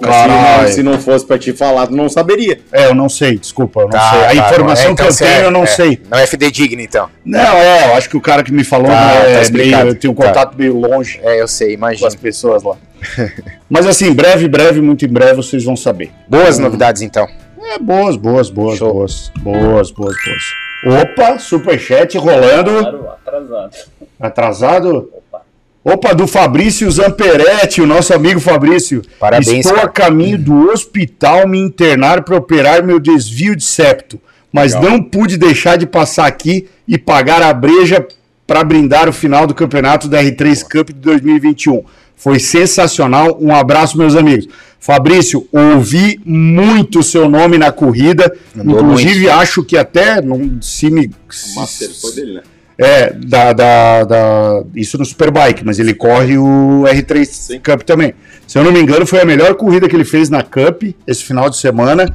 Caralho. 0.00 0.68
se, 0.68 0.74
se 0.74 0.82
não 0.84 0.96
fosse 1.00 1.26
pra 1.26 1.36
te 1.38 1.52
falar, 1.52 1.88
tu 1.88 1.96
não 1.96 2.08
saberia. 2.08 2.60
É, 2.72 2.86
eu 2.86 2.94
não 2.94 3.08
sei, 3.08 3.36
desculpa, 3.36 3.80
eu 3.80 3.84
não 3.84 3.90
Tá, 3.90 4.10
sei. 4.10 4.20
A 4.20 4.26
tá, 4.26 4.34
informação 4.34 4.86
é, 4.86 4.90
então 4.92 5.06
que 5.06 5.12
eu 5.12 5.16
tenho, 5.16 5.30
é- 5.30 5.44
eu 5.44 5.50
não 5.50 5.62
é. 5.64 5.66
sei. 5.66 6.00
Não 6.08 6.18
é 6.18 6.22
FD 6.22 6.50
digno, 6.52 6.80
então. 6.80 7.08
Não, 7.24 7.40
é, 7.40 7.88
eu 7.88 7.94
acho 7.94 8.08
que 8.08 8.16
o 8.16 8.20
cara 8.20 8.44
que 8.44 8.52
me 8.52 8.62
falou 8.62 8.86
Tá, 8.86 8.92
né, 9.06 9.20
tá 9.22 9.26
é 9.30 9.42
explicado. 9.42 9.82
meio, 9.84 9.94
eu 9.94 9.98
tenho 9.98 10.12
um 10.12 10.16
Tá. 10.16 10.26
contato 10.28 10.56
meio 10.56 10.78
longe 10.78 11.18
É, 11.24 11.40
eu 11.40 11.48
sei, 11.48 11.68
com 11.68 11.74
imagina. 11.74 12.06
as 12.06 12.14
pessoas 12.14 12.62
lá. 12.62 12.76
mas 13.68 13.86
assim, 13.86 14.12
breve, 14.12 14.46
breve, 14.46 14.80
muito 14.80 15.04
em 15.04 15.08
breve 15.08 15.34
vocês 15.34 15.64
vão 15.64 15.74
saber. 15.76 16.10
Boas 16.28 16.58
novidades, 16.60 17.02
então. 17.02 17.26
É, 17.70 17.78
boas, 17.78 18.16
boas, 18.16 18.50
boas, 18.50 18.78
Show. 18.78 18.92
boas. 18.94 19.32
Boas, 19.40 19.90
boas, 19.90 20.14
boas. 20.24 21.02
Opa, 21.02 21.38
superchat 21.38 22.16
rolando. 22.16 22.70
Claro, 22.78 23.08
atrasado. 23.10 23.76
Atrasado? 24.18 25.10
Opa. 25.12 25.42
Opa, 25.84 26.14
do 26.14 26.26
Fabrício 26.26 26.90
Zamperetti, 26.90 27.80
o 27.80 27.86
nosso 27.86 28.12
amigo 28.14 28.40
Fabrício. 28.40 29.02
Parabéns, 29.18 29.48
Estou 29.66 29.72
a 29.74 29.80
cara. 29.80 29.88
caminho 29.88 30.38
do 30.38 30.70
hospital 30.70 31.46
me 31.48 31.58
internar 31.58 32.22
para 32.22 32.36
operar 32.36 32.82
meu 32.82 32.98
desvio 33.00 33.54
de 33.56 33.64
septo, 33.64 34.20
mas 34.52 34.74
Legal. 34.74 34.90
não 34.90 35.02
pude 35.02 35.36
deixar 35.36 35.76
de 35.76 35.86
passar 35.86 36.26
aqui 36.26 36.68
e 36.86 36.96
pagar 36.98 37.42
a 37.42 37.52
breja 37.52 38.06
para 38.46 38.64
brindar 38.64 39.08
o 39.08 39.12
final 39.12 39.46
do 39.46 39.54
campeonato 39.54 40.08
da 40.08 40.22
R3 40.22 40.62
Cup 40.62 40.88
de 40.88 41.00
2021. 41.00 41.84
Foi 42.18 42.38
sensacional. 42.38 43.38
Um 43.40 43.54
abraço, 43.54 43.96
meus 43.96 44.14
amigos. 44.16 44.46
Fabrício, 44.80 45.46
ouvi 45.52 46.20
muito 46.24 46.98
o 46.98 47.02
seu 47.02 47.28
nome 47.28 47.56
na 47.56 47.72
corrida. 47.72 48.32
Mandou 48.54 48.80
Inclusive, 48.80 49.30
acho 49.30 49.62
que 49.64 49.76
até 49.76 50.20
não 50.20 50.60
se 50.60 50.90
me. 50.90 51.06
O 51.06 51.60
Master 51.60 51.90
foi 52.00 52.12
dele, 52.12 52.34
né? 52.34 52.42
É, 52.80 53.12
da, 53.12 53.52
da, 53.52 54.04
da- 54.04 54.62
isso 54.74 54.96
no 54.98 55.04
Superbike, 55.04 55.64
mas 55.64 55.80
ele 55.80 55.92
corre 55.94 56.38
o 56.38 56.84
R3 56.86 57.24
Sim. 57.24 57.58
Cup 57.60 57.82
também. 57.82 58.14
Se 58.46 58.56
eu 58.56 58.62
não 58.62 58.70
me 58.70 58.80
engano, 58.80 59.04
foi 59.04 59.20
a 59.20 59.24
melhor 59.24 59.54
corrida 59.56 59.88
que 59.88 59.96
ele 59.96 60.04
fez 60.04 60.30
na 60.30 60.42
Cup 60.44 60.84
esse 61.06 61.24
final 61.24 61.50
de 61.50 61.56
semana. 61.56 62.06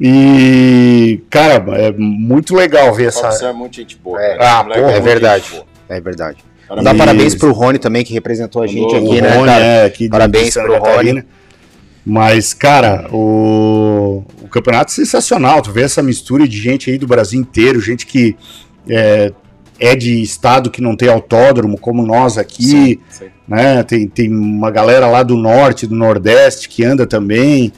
E, 0.00 1.20
cara, 1.30 1.64
é 1.76 1.92
muito 1.92 2.54
legal 2.56 2.92
ver 2.94 3.06
essa. 3.08 3.30
Você 3.30 3.44
é 3.44 3.52
muito 3.52 3.76
gente 3.76 3.96
boa. 4.02 4.20
É. 4.20 4.36
cara. 4.36 4.58
Ah, 4.58 4.62
moleque 4.64 4.80
porra, 4.80 4.92
é 4.92 4.96
É 4.96 5.00
muito 5.00 5.04
verdade. 5.12 5.42
gente 5.44 5.52
boa. 5.54 5.66
É 5.88 6.00
verdade. 6.00 6.38
Parabéns. 6.70 6.86
Isso. 6.86 6.98
parabéns 6.98 7.34
pro 7.34 7.52
Rony 7.52 7.78
também, 7.80 8.04
que 8.04 8.12
representou 8.12 8.62
a 8.62 8.66
gente 8.66 8.94
O 8.94 8.96
aqui, 8.96 9.20
né, 9.20 9.34
Rony, 9.34 9.46
cara? 9.46 9.64
é, 9.64 9.84
aqui 9.84 10.08
Parabéns 10.08 10.54
pro 10.54 10.72
Catarina. 10.72 11.26
Mas, 12.06 12.54
cara, 12.54 13.08
o, 13.12 14.24
o 14.40 14.48
campeonato 14.48 14.92
é 14.92 14.94
sensacional. 14.94 15.60
Tu 15.62 15.72
vê 15.72 15.82
essa 15.82 16.00
mistura 16.00 16.46
de 16.46 16.56
gente 16.56 16.88
aí 16.88 16.96
do 16.96 17.08
Brasil 17.08 17.40
inteiro, 17.40 17.80
gente 17.80 18.06
que 18.06 18.36
é, 18.88 19.32
é 19.80 19.96
de 19.96 20.22
estado 20.22 20.70
que 20.70 20.80
não 20.80 20.96
tem 20.96 21.08
autódromo, 21.08 21.76
como 21.76 22.06
nós 22.06 22.38
aqui. 22.38 22.62
Sim, 22.62 22.98
sim. 23.10 23.26
né? 23.48 23.82
Tem, 23.82 24.06
tem 24.06 24.32
uma 24.32 24.70
galera 24.70 25.08
lá 25.08 25.24
do 25.24 25.36
norte, 25.36 25.88
do 25.88 25.96
nordeste 25.96 26.68
que 26.68 26.84
anda 26.84 27.04
também. 27.04 27.72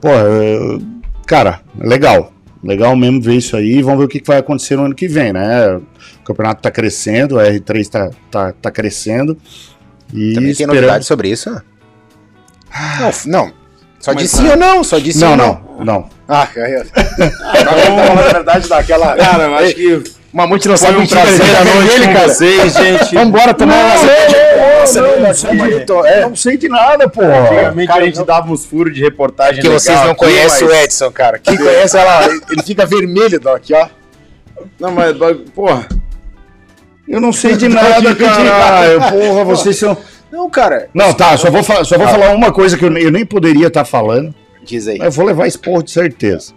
Pô, 0.00 0.08
é, 0.08 0.78
cara, 1.26 1.60
legal. 1.78 2.32
Legal 2.64 2.96
mesmo 2.96 3.20
ver 3.20 3.36
isso 3.36 3.54
aí. 3.54 3.82
Vamos 3.82 3.98
ver 3.98 4.04
o 4.06 4.08
que 4.08 4.22
vai 4.26 4.38
acontecer 4.38 4.76
no 4.76 4.84
ano 4.84 4.94
que 4.94 5.06
vem, 5.06 5.32
né? 5.32 5.78
O 6.20 6.24
campeonato 6.24 6.62
tá 6.62 6.70
crescendo, 6.70 7.38
a 7.38 7.44
R3 7.44 7.88
tá, 7.88 8.10
tá, 8.30 8.52
tá 8.60 8.70
crescendo. 8.70 9.36
E 10.12 10.32
Também 10.34 10.42
tem 10.42 10.50
esperamos- 10.50 10.74
novidade 10.76 11.04
sobre 11.06 11.28
isso? 11.30 11.50
né? 11.50 11.62
Não, 13.00 13.10
não. 13.26 13.52
Só 13.98 14.12
disse 14.14 14.36
sim 14.38 14.48
ou 14.48 14.56
não, 14.56 14.82
só 14.82 14.98
disse 14.98 15.18
sim 15.18 15.24
Não, 15.24 15.32
ou 15.32 15.36
não, 15.36 15.84
não. 15.84 16.10
Ah, 16.28 16.48
ó. 16.56 17.96
Vamos, 17.96 18.14
na 18.14 18.22
verdade, 18.32 18.68
daquela. 18.68 19.14
Cara, 19.16 19.44
eu 19.44 19.54
acho 19.56 19.74
que 19.74 20.04
Mamute 20.32 20.68
não 20.68 20.76
sabe 20.76 20.96
um 20.96 21.02
o 21.02 21.06
que 21.06 21.14
fazer 21.14 21.36
prazer 21.38 21.52
da 21.54 21.60
a 21.60 21.74
noite 21.74 22.00
cara. 22.12 22.28
vocês, 22.28 22.72
gente. 22.78 23.14
Vambora 23.14 23.52
tomar 23.52 23.74
uma 23.84 23.96
cerveja. 23.98 25.02
não, 25.02 25.20
não, 25.20 25.34
sei 25.34 25.50
de- 25.56 26.08
É. 26.08 26.20
não 26.22 26.36
sei 26.36 26.56
de 26.56 26.68
nada, 26.68 27.08
pô. 27.10 27.20
Antigamente 27.20 27.92
a 27.92 28.00
gente 28.04 28.24
dava 28.24 28.50
uns 28.52 28.64
furos 28.64 28.94
de 28.94 29.00
reportagem 29.02 29.60
Que 29.60 29.68
vocês 29.68 30.00
não 30.04 30.14
conhecem 30.14 30.68
mas- 30.68 30.78
o 30.78 30.84
Edson, 30.84 31.10
cara. 31.10 31.38
Quem 31.38 31.56
conhece, 31.56 31.96
ela, 31.98 32.24
ele 32.26 32.62
fica 32.64 32.86
vermelho, 32.86 33.40
Doc, 33.40 33.62
ó. 33.74 33.88
Não, 34.78 34.92
mas, 34.92 35.16
porra, 35.54 35.86
Eu 37.10 37.20
não 37.20 37.32
sei 37.32 37.56
de 37.56 37.68
nada, 37.68 38.14
caralho. 38.14 39.00
Porra, 39.00 39.44
vocês 39.44 39.76
são. 39.76 39.96
Não, 40.30 40.48
cara. 40.48 40.88
Não, 40.94 41.12
tá, 41.12 41.36
só 41.36 41.50
vou, 41.50 41.62
fa- 41.64 41.82
só 41.84 41.98
vou 41.98 42.06
Ah. 42.06 42.10
falar 42.10 42.34
uma 42.34 42.52
coisa 42.52 42.78
que 42.78 42.84
eu, 42.84 42.96
eu 42.96 43.10
nem 43.10 43.26
poderia 43.26 43.66
estar 43.66 43.84
falando. 43.84 44.32
Diz 44.64 44.86
aí. 44.86 44.96
Mas 44.98 45.06
Eu 45.06 45.12
vou 45.12 45.24
levar 45.26 45.46
esporro 45.48 45.82
de 45.82 45.90
certeza. 45.90 46.52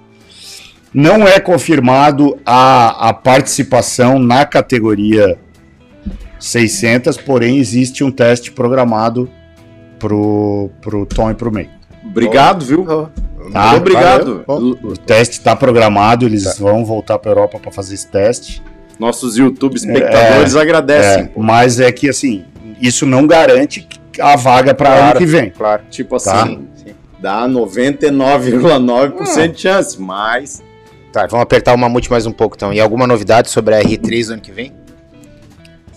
Não 0.93 1.27
é 1.27 1.39
confirmado 1.39 2.37
a, 2.45 3.09
a 3.09 3.13
participação 3.13 4.19
na 4.19 4.45
categoria 4.45 5.39
600, 6.39 7.17
porém 7.17 7.57
existe 7.57 8.03
um 8.03 8.11
teste 8.11 8.51
programado 8.51 9.27
pro, 9.97 10.69
pro 10.81 11.05
Tom 11.05 11.31
e 11.31 11.33
pro 11.33 11.51
May. 11.51 11.69
obrigado, 12.05 12.63
viu? 12.65 12.85
Tá, 12.85 13.71
Muito 13.71 13.77
obrigado. 13.77 14.43
valeu. 14.45 14.77
O 14.83 14.95
teste 14.97 15.37
está 15.39 15.55
programado, 15.55 16.25
eles 16.25 16.57
vão 16.59 16.85
voltar 16.85 17.17
para 17.17 17.31
Europa 17.31 17.59
para 17.59 17.71
fazer 17.71 17.95
esse 17.95 18.07
teste. 18.07 18.61
Nossos 18.99 19.37
YouTube 19.37 19.75
espectadores 19.75 20.55
agradecem. 20.55 21.23
É, 21.23 21.29
mas 21.35 21.79
é 21.79 21.91
que 21.91 22.09
assim, 22.09 22.43
isso 22.81 23.05
não 23.05 23.25
garante 23.27 23.87
a 24.19 24.35
vaga 24.35 24.73
para 24.73 24.89
ano 24.89 24.97
Claro. 24.99 25.19
que 25.19 25.25
vem. 25.25 25.49
Claro. 25.49 25.83
Tipo 25.89 26.15
assim, 26.17 26.29
Tá. 26.29 26.45
Sim, 26.45 26.67
sim. 26.75 26.93
dá 27.19 27.47
99,9% 27.47 29.51
de 29.55 29.61
chance, 29.61 29.99
mas 30.01 30.61
Tá, 31.11 31.27
vamos 31.27 31.43
apertar 31.43 31.73
o 31.75 31.77
mamute 31.77 32.09
mais 32.09 32.25
um 32.25 32.31
pouco 32.31 32.55
então. 32.55 32.73
E 32.73 32.79
alguma 32.79 33.05
novidade 33.05 33.49
sobre 33.49 33.75
a 33.75 33.81
R3 33.83 34.27
no 34.27 34.33
ano 34.33 34.41
que 34.41 34.51
vem? 34.51 34.71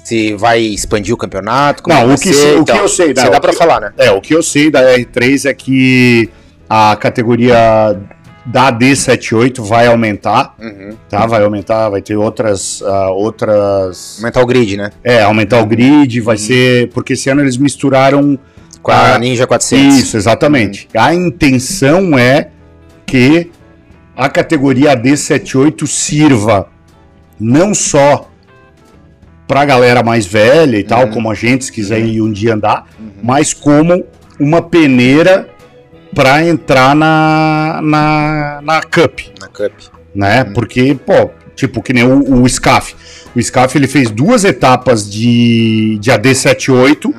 Se 0.05 0.35
vai 0.35 0.61
expandir 0.61 1.15
o 1.15 1.17
campeonato? 1.17 1.83
como 1.83 1.97
Não, 1.97 2.07
vai 2.07 2.17
o 2.17 2.19
que, 2.19 2.29
ser 2.29 2.35
se- 2.35 2.55
o 2.57 2.65
que 2.65 2.73
tal. 2.73 2.83
eu 2.83 2.89
sei, 2.89 3.15
Você 3.15 3.31
dá 3.31 3.41
que- 3.41 3.53
falar, 3.55 3.81
né? 3.81 3.93
É, 3.97 4.11
o 4.11 4.21
que 4.21 4.35
eu 4.35 4.43
sei 4.43 4.71
da 4.71 4.83
R3 4.97 5.47
é 5.47 5.55
que 5.55 6.29
a 6.69 6.95
categoria 6.97 7.99
da 8.47 8.71
D78 8.73 9.61
vai 9.61 9.87
aumentar, 9.89 10.55
Uhum. 10.59 10.97
tá? 11.09 11.27
Vai 11.27 11.43
aumentar, 11.43 11.89
vai 11.89 12.01
ter 12.01 12.17
outras. 12.17 12.81
ah, 12.83 13.11
outras 13.11 14.19
Aumentar 14.21 14.41
o 14.43 14.47
grid, 14.47 14.77
né? 14.77 14.91
é, 15.03 15.23
aumentar 15.23 15.61
o 15.61 15.67
grid, 15.67 16.21
vai 16.21 16.37
ser. 16.37 16.89
Porque 16.91 17.15
esse 17.15 17.29
ano 17.29 17.41
eles 17.43 17.57
misturaram. 17.57 18.39
Com 18.83 18.93
a 18.93 19.15
Ah, 19.15 19.19
Ninja 19.19 19.49
400. 19.49 19.99
Isso, 19.99 20.17
exatamente. 20.17 20.89
A 20.97 21.13
intenção 21.13 22.17
é 22.17 22.51
que 23.05 23.51
a 24.17 24.29
categoria 24.29 24.95
D78 24.97 25.85
sirva 25.89 26.69
não 27.39 27.75
só 27.75 28.31
pra 29.49 29.65
galera 29.65 30.05
mais 30.05 30.25
velha 30.25 30.77
e 30.79 30.85
tal, 30.85 31.07
Uhum. 31.07 31.11
como 31.11 31.31
a 31.31 31.35
gente, 31.35 31.65
se 31.65 31.73
quiser 31.73 31.99
ir 32.01 32.21
um 32.23 32.31
dia 32.33 32.55
andar, 32.55 32.87
Uhum. 32.99 33.11
mas 33.25 33.53
como 33.53 34.05
uma 34.39 34.63
peneira 34.63 35.49
pra 36.17 36.43
entrar 36.47 36.97
na, 36.97 37.79
na, 37.83 38.61
na 38.63 38.81
Cup, 38.81 39.21
Na 39.39 39.49
Cup. 39.49 39.73
né? 40.15 40.43
Uhum. 40.45 40.53
Porque, 40.55 40.95
pô, 41.05 41.31
tipo, 41.55 41.83
que 41.83 41.93
nem 41.93 42.05
o, 42.05 42.43
o 42.43 42.49
SCAF. 42.49 42.95
O 43.35 43.41
SCAF 43.43 43.77
ele 43.77 43.87
fez 43.87 44.11
duas 44.11 44.43
etapas 44.45 45.09
de, 45.11 45.99
de 46.01 46.11
AD78 46.11 47.05
Uhum. 47.05 47.13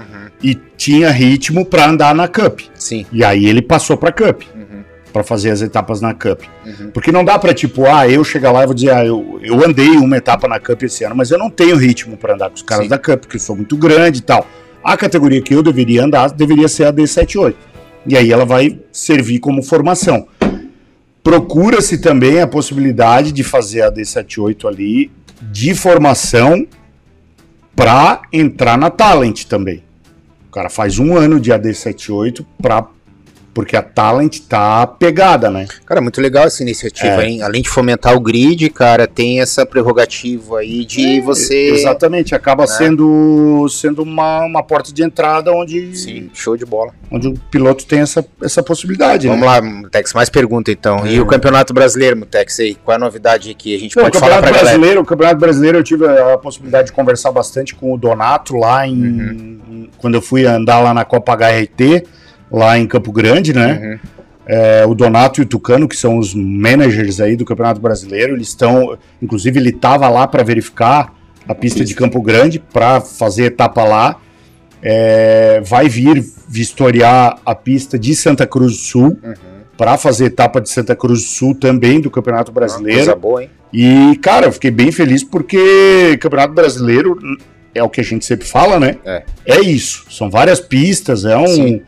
e 0.43 0.55
tinha 0.75 1.11
ritmo 1.11 1.63
pra 1.63 1.85
andar 1.87 2.15
na 2.15 2.27
Cup. 2.27 2.61
Sim. 2.73 3.05
E 3.11 3.23
aí 3.23 3.45
ele 3.45 3.61
passou 3.61 3.95
pra 3.97 4.11
Cup, 4.11 4.41
Uhum. 4.55 4.81
pra 5.13 5.23
fazer 5.23 5.51
as 5.51 5.61
etapas 5.61 6.01
na 6.01 6.15
Cup. 6.15 6.41
Uhum. 6.65 6.89
Porque 6.91 7.11
não 7.11 7.23
dá 7.23 7.37
pra 7.37 7.53
tipo, 7.53 7.85
ah, 7.85 8.09
eu 8.09 8.23
chegar 8.23 8.51
lá 8.51 8.63
e 8.63 8.65
vou 8.65 8.73
dizer, 8.73 8.89
ah, 8.95 9.05
eu, 9.05 9.39
eu 9.43 9.63
andei 9.63 9.89
uma 9.91 10.17
etapa 10.17 10.47
na 10.47 10.59
Cup 10.59 10.81
esse 10.81 11.03
ano, 11.03 11.15
mas 11.15 11.29
eu 11.29 11.37
não 11.37 11.51
tenho 11.51 11.75
ritmo 11.77 12.17
pra 12.17 12.33
andar 12.33 12.49
com 12.49 12.55
os 12.55 12.63
caras 12.63 12.85
Sim. 12.85 12.89
da 12.89 12.97
Cup, 12.97 13.19
porque 13.21 13.35
eu 13.37 13.41
sou 13.41 13.55
muito 13.55 13.77
grande 13.77 14.17
e 14.19 14.23
tal. 14.23 14.47
A 14.83 14.97
categoria 14.97 15.39
que 15.41 15.53
eu 15.53 15.61
deveria 15.61 16.03
andar 16.03 16.31
deveria 16.31 16.67
ser 16.67 16.85
a 16.85 16.91
D78. 16.93 17.53
E 18.05 18.15
aí 18.15 18.31
ela 18.31 18.45
vai 18.45 18.79
servir 18.91 19.39
como 19.39 19.63
formação. 19.63 20.27
Procura-se 21.23 21.97
também 21.97 22.39
a 22.39 22.47
possibilidade 22.47 23.31
de 23.31 23.43
fazer 23.43 23.81
a 23.81 23.91
D78 23.91 24.67
ali 24.67 25.11
de 25.41 25.75
formação 25.75 26.65
pra 27.75 28.21
entrar 28.33 28.77
na 28.77 28.89
Talent 28.89 29.43
também. 29.43 29.83
O 30.47 30.51
cara 30.51 30.69
faz 30.69 30.97
um 30.97 31.15
ano 31.15 31.39
de 31.39 31.51
AD78 31.51 32.45
pra, 32.59 32.87
porque 33.57 33.75
a 33.75 33.81
Talent 33.81 34.41
tá 34.41 34.85
pegada, 34.85 35.49
né? 35.49 35.65
Cara, 35.83 35.99
muito 35.99 36.21
legal 36.21 36.45
essa 36.45 36.61
iniciativa, 36.61 37.23
É. 37.23 37.27
hein? 37.27 37.41
Além 37.41 37.63
de 37.63 37.69
fomentar 37.69 38.15
o 38.15 38.19
grid, 38.19 38.69
cara, 38.69 39.07
tem 39.07 39.41
essa 39.41 39.65
prerrogativa 39.65 40.59
aí 40.59 40.85
de 40.85 41.19
você. 41.21 41.71
Exatamente, 41.71 42.35
acaba 42.35 42.67
sendo, 42.67 43.67
sendo 43.67 44.03
uma, 44.03 44.45
uma 44.45 44.61
porta 44.61 44.93
de 44.93 45.01
entrada 45.01 45.51
onde, 45.51 45.97
Sim, 45.97 46.29
show 46.35 46.55
de 46.55 46.67
bola. 46.67 46.93
onde 47.11 47.29
o 47.29 47.33
piloto 47.49 47.83
tem 47.87 48.01
essa, 48.01 48.23
essa 48.43 48.61
possibilidade. 48.61 49.27
Vamos 49.27 49.41
né? 49.41 49.47
lá, 49.47 49.59
Mutex, 49.59 50.13
mais 50.13 50.29
pergunta 50.29 50.71
então. 50.71 51.07
E 51.07 51.19
o 51.19 51.25
Campeonato 51.25 51.73
Brasileiro, 51.73 52.15
Mutex, 52.15 52.59
aí? 52.59 52.75
Qual 52.75 52.93
é 52.93 52.97
a 52.97 52.99
novidade 53.03 53.55
que 53.55 53.75
a 53.75 53.79
gente 53.79 53.97
Não, 53.97 54.03
pode 54.03 54.19
falar 54.19 54.37
pra 54.37 54.51
galera? 54.51 54.65
Brasileiro, 54.65 55.01
o 55.01 55.05
Campeonato 55.05 55.39
Brasileiro 55.39 55.79
eu 55.79 55.83
tive 55.83 56.05
a 56.07 56.37
possibilidade 56.37 56.89
de 56.89 56.93
conversar 56.93 57.31
bastante 57.31 57.73
com 57.73 57.91
o 57.91 57.97
Donato 57.97 58.55
lá 58.55 58.87
em. 58.87 58.93
Uhum. 58.93 59.89
quando 59.97 60.13
eu 60.13 60.21
fui 60.21 60.45
andar 60.45 60.79
lá 60.79 60.93
na 60.93 61.03
Copa 61.03 61.33
HRT, 61.35 62.05
lá 62.51 62.77
em 62.77 62.87
Campo 62.87 63.11
Grande, 63.11 63.53
né? 63.53 63.99
Uhum. 64.03 64.09
É, 64.49 64.85
o 64.85 64.95
Donato 64.95 65.41
e 65.41 65.43
o 65.43 65.45
Tucano, 65.45 65.87
que 65.87 65.95
são 65.95 66.17
os 66.17 66.33
managers 66.33 67.19
aí 67.19 67.35
do 67.35 67.43
Campeonato 67.43 67.81
Brasileiro, 67.81 68.33
eles 68.33 68.47
estão. 68.47 68.97
Inclusive, 69.21 69.59
ele 69.59 69.69
estava 69.69 70.07
lá 70.07 70.25
para 70.25 70.41
verificar 70.43 71.13
a 71.47 71.53
pista 71.53 71.83
de 71.83 71.93
Campo 71.93 72.21
Grande 72.21 72.59
para 72.59 73.01
fazer 73.01 73.45
etapa 73.45 73.83
lá. 73.83 74.15
É, 74.81 75.61
vai 75.65 75.89
vir 75.89 76.23
vistoriar 76.47 77.39
a 77.45 77.55
pista 77.55 77.97
de 77.99 78.15
Santa 78.15 78.45
Cruz 78.45 78.73
do 78.73 78.77
Sul 78.77 79.17
Uhum. 79.21 79.33
para 79.75 79.97
fazer 79.97 80.25
etapa 80.25 80.61
de 80.61 80.69
Santa 80.69 80.95
Cruz 80.95 81.21
do 81.23 81.27
Sul 81.27 81.55
também 81.55 81.99
do 81.99 82.09
Campeonato 82.09 82.51
Brasileiro. 82.51 82.99
Coisa 82.99 83.15
boa, 83.15 83.43
hein? 83.43 83.49
E, 83.73 84.17
cara, 84.21 84.45
eu 84.45 84.51
fiquei 84.51 84.71
bem 84.71 84.91
feliz 84.91 85.23
porque 85.23 86.17
Campeonato 86.21 86.53
Brasileiro 86.53 87.17
é 87.75 87.83
o 87.83 87.89
que 87.89 88.01
a 88.01 88.03
gente 88.03 88.25
sempre 88.25 88.47
fala, 88.47 88.79
né? 88.79 88.95
É. 89.05 89.23
isso. 89.61 90.05
São 90.09 90.29
várias 90.29 90.59
pistas, 90.59 91.25
é 91.25 91.37
um, 91.37 91.47
Sim. 91.47 91.81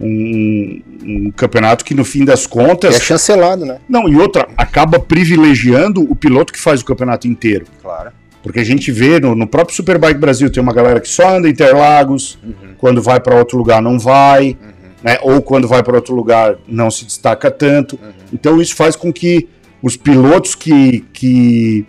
Um, 0.00 0.80
um 1.04 1.30
campeonato 1.30 1.84
que, 1.84 1.94
no 1.94 2.04
fim 2.04 2.24
das 2.24 2.46
contas. 2.46 2.96
é 2.96 3.00
chancelado, 3.00 3.64
né? 3.64 3.78
Não, 3.88 4.08
e 4.08 4.16
outra, 4.16 4.48
acaba 4.56 4.98
privilegiando 4.98 6.00
o 6.02 6.14
piloto 6.14 6.52
que 6.52 6.58
faz 6.58 6.80
o 6.80 6.84
campeonato 6.84 7.26
inteiro. 7.26 7.66
Claro. 7.82 8.10
Porque 8.42 8.60
a 8.60 8.64
gente 8.64 8.92
vê 8.92 9.18
no, 9.18 9.34
no 9.34 9.46
próprio 9.46 9.74
Superbike 9.74 10.18
Brasil 10.18 10.50
tem 10.50 10.62
uma 10.62 10.72
galera 10.72 11.00
que 11.00 11.08
só 11.08 11.36
anda 11.36 11.48
em 11.48 11.52
Interlagos, 11.52 12.38
Uhum. 12.42 12.74
quando 12.78 13.02
vai 13.02 13.18
para 13.20 13.36
outro 13.36 13.58
lugar 13.58 13.82
não 13.82 13.98
vai, 13.98 14.56
né? 15.02 15.18
Ou 15.22 15.42
quando 15.42 15.66
vai 15.66 15.82
para 15.82 15.96
outro 15.96 16.14
lugar 16.14 16.56
não 16.66 16.90
se 16.90 17.04
destaca 17.04 17.50
tanto. 17.50 17.98
Uhum. 18.00 18.10
Então 18.32 18.60
isso 18.60 18.74
faz 18.76 18.94
com 18.94 19.12
que 19.12 19.48
os 19.82 19.96
pilotos 19.96 20.54
que, 20.54 21.04
que 21.12 21.84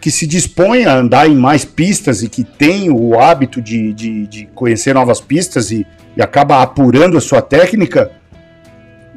que 0.00 0.10
se 0.10 0.26
dispõem 0.26 0.86
a 0.86 0.96
andar 0.96 1.28
em 1.28 1.36
mais 1.36 1.64
pistas 1.64 2.22
e 2.22 2.28
que 2.28 2.42
tem 2.42 2.90
o 2.90 3.20
hábito 3.20 3.60
de, 3.60 3.92
de, 3.92 4.26
de 4.26 4.46
conhecer 4.54 4.94
novas 4.94 5.20
pistas 5.20 5.70
e, 5.70 5.86
e 6.16 6.22
acaba 6.22 6.62
apurando 6.62 7.16
a 7.16 7.20
sua 7.20 7.40
técnica, 7.42 8.10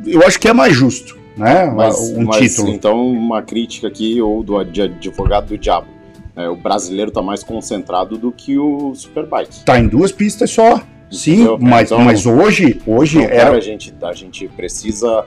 eu 0.05 0.25
acho 0.25 0.39
que 0.39 0.47
é 0.47 0.53
mais 0.53 0.75
justo, 0.75 1.17
né? 1.37 1.65
Mas, 1.65 1.97
um 2.11 2.25
mas, 2.25 2.37
título. 2.37 2.69
Então, 2.69 3.07
uma 3.11 3.41
crítica 3.41 3.87
aqui, 3.87 4.21
ou 4.21 4.43
do 4.43 4.57
ad- 4.59 4.81
advogado 4.81 5.47
do 5.47 5.57
diabo. 5.57 5.87
É, 6.35 6.49
o 6.49 6.55
brasileiro 6.55 7.11
tá 7.11 7.21
mais 7.21 7.43
concentrado 7.43 8.17
do 8.17 8.31
que 8.31 8.57
o 8.57 8.93
Superbike. 8.95 9.63
Tá 9.63 9.79
em 9.79 9.87
duas 9.87 10.11
pistas 10.11 10.49
só. 10.49 10.81
Sim, 11.11 11.33
Entendeu? 11.33 11.57
mas, 11.61 11.91
Então- 11.91 12.03
mas 12.03 12.25
hoje, 12.25 12.81
hoje 12.87 13.21
era 13.23 13.51
a 13.55 13.59
gente, 13.59 13.93
a 14.01 14.13
gente 14.13 14.47
precisa. 14.47 15.23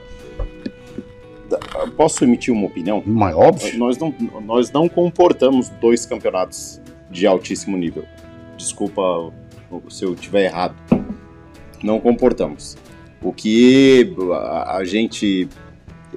Posso 1.95 2.25
emitir 2.25 2.53
uma 2.53 2.67
opinião? 2.67 3.01
mais 3.05 3.33
óbvio. 3.35 3.77
Nós 3.79 3.97
não, 3.97 4.13
nós 4.45 4.69
não 4.71 4.89
comportamos 4.89 5.69
dois 5.69 6.05
campeonatos 6.05 6.81
de 7.09 7.25
altíssimo 7.25 7.77
nível. 7.77 8.03
Desculpa 8.57 9.31
se 9.89 10.03
eu 10.03 10.13
estiver 10.13 10.43
errado. 10.45 10.75
Não 11.83 11.99
comportamos. 11.99 12.77
O 13.21 13.31
que 13.33 14.13
a, 14.67 14.83
gente, 14.83 15.47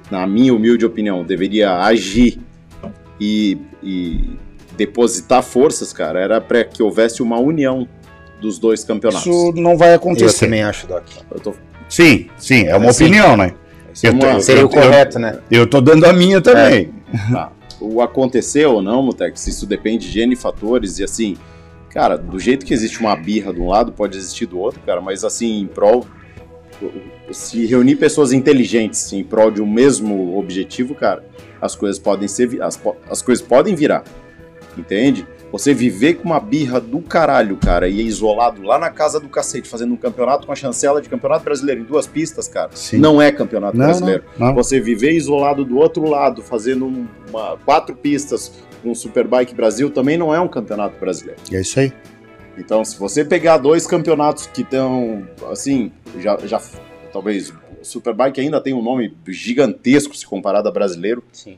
na 0.09 0.25
minha 0.27 0.53
humilde 0.53 0.85
opinião, 0.85 1.23
deveria 1.23 1.77
agir 1.79 2.39
e, 3.19 3.57
e 3.83 4.29
depositar 4.77 5.43
forças, 5.43 5.91
cara, 5.93 6.19
era 6.19 6.39
para 6.41 6.63
que 6.63 6.81
houvesse 6.81 7.21
uma 7.21 7.39
união 7.39 7.87
dos 8.41 8.57
dois 8.57 8.83
campeonatos. 8.83 9.25
Isso 9.25 9.51
não 9.55 9.77
vai 9.77 9.91
Eu 9.91 9.95
acontecer. 9.95 10.45
também 10.45 10.63
acho, 10.63 10.87
Doc. 10.87 11.03
Eu 11.31 11.39
tô, 11.39 11.53
Sim, 11.89 12.27
sim, 12.37 12.63
é 12.67 12.75
uma 12.77 12.87
É, 12.87 12.93
sim. 12.93 13.03
opinião, 13.05 13.35
né? 13.35 13.53
é 14.03 14.07
Eu 14.07 14.17
tô- 14.17 14.25
uma- 14.27 14.39
Seria 14.39 14.61
eu- 14.61 14.65
o 14.67 14.69
correto, 14.69 15.19
né? 15.19 15.39
Eu 15.51 15.67
tô 15.67 15.81
dando 15.81 16.05
a 16.05 16.13
minha 16.13 16.39
também. 16.39 16.91
Tá. 17.31 17.51
O 17.81 18.01
acontecer 18.01 18.65
ou 18.65 18.81
não, 18.81 19.03
Mutex, 19.03 19.45
isso 19.47 19.65
depende 19.65 20.09
de 20.09 20.19
N 20.21 20.35
fatores 20.35 20.99
e 20.99 21.03
assim, 21.03 21.35
cara, 21.93 22.17
do 22.17 22.39
jeito 22.39 22.65
que 22.65 22.73
existe 22.73 22.99
uma 22.99 23.15
birra 23.15 23.53
de 23.53 23.59
um 23.59 23.67
lado, 23.69 23.91
pode 23.91 24.17
existir 24.17 24.45
do 24.45 24.59
outro, 24.59 24.79
cara, 24.85 25.01
mas 25.01 25.23
assim, 25.23 25.59
em 25.61 25.67
prol. 25.67 26.05
Se 27.31 27.65
reunir 27.65 27.95
pessoas 27.95 28.33
inteligentes 28.33 29.13
em 29.13 29.23
prol 29.23 29.51
de 29.51 29.61
um 29.61 29.71
mesmo 29.71 30.35
objetivo, 30.37 30.95
cara, 30.95 31.23
as 31.61 31.75
coisas 31.75 31.99
podem 31.99 32.27
ser. 32.27 32.61
As, 32.61 32.79
as 33.09 33.21
coisas 33.21 33.45
podem 33.45 33.75
virar. 33.75 34.03
Entende? 34.77 35.27
Você 35.51 35.73
viver 35.73 36.15
com 36.15 36.29
uma 36.29 36.39
birra 36.39 36.79
do 36.79 37.01
caralho, 37.01 37.57
cara, 37.57 37.87
e 37.89 38.01
isolado 38.01 38.63
lá 38.63 38.79
na 38.79 38.89
casa 38.89 39.19
do 39.19 39.27
cacete, 39.27 39.67
fazendo 39.67 39.93
um 39.93 39.97
campeonato 39.97 40.47
com 40.47 40.53
a 40.53 40.55
chancela 40.55 41.01
de 41.01 41.09
campeonato 41.09 41.43
brasileiro 41.43 41.81
em 41.81 41.83
duas 41.83 42.07
pistas, 42.07 42.47
cara, 42.47 42.69
Sim. 42.73 42.97
não 42.99 43.21
é 43.21 43.33
campeonato 43.33 43.75
Não, 43.77 43.83
brasileiro. 43.85 44.23
não, 44.39 44.47
não. 44.47 44.55
Você 44.55 44.79
viver 44.79 45.11
isolado 45.11 45.65
do 45.65 45.77
outro 45.77 46.09
lado, 46.09 46.41
fazendo 46.41 46.85
um- 46.85 47.05
uma, 47.29 47.57
quatro 47.65 47.93
pistas 47.93 48.63
com 48.81 48.91
um 48.91 48.95
Superbike 48.95 49.53
Brasil, 49.53 49.89
também 49.89 50.17
não 50.17 50.33
é 50.33 50.39
um 50.39 50.47
campeonato 50.47 50.99
brasileiro. 50.99 51.39
É 51.51 51.61
isso 51.61 51.79
aí. 51.79 51.91
Então, 52.57 52.83
se 52.83 52.97
você 52.97 53.23
pegar 53.23 53.57
dois 53.57 53.87
campeonatos 53.87 54.45
que 54.47 54.61
estão, 54.61 55.25
assim, 55.49 55.91
já, 56.19 56.37
já 56.45 56.61
talvez 57.13 57.49
o 57.49 57.53
Superbike 57.83 58.39
ainda 58.41 58.59
tem 58.61 58.73
um 58.73 58.81
nome 58.81 59.15
gigantesco 59.27 60.15
se 60.15 60.25
comparado 60.25 60.67
a 60.67 60.71
brasileiro, 60.71 61.23
Sim. 61.31 61.55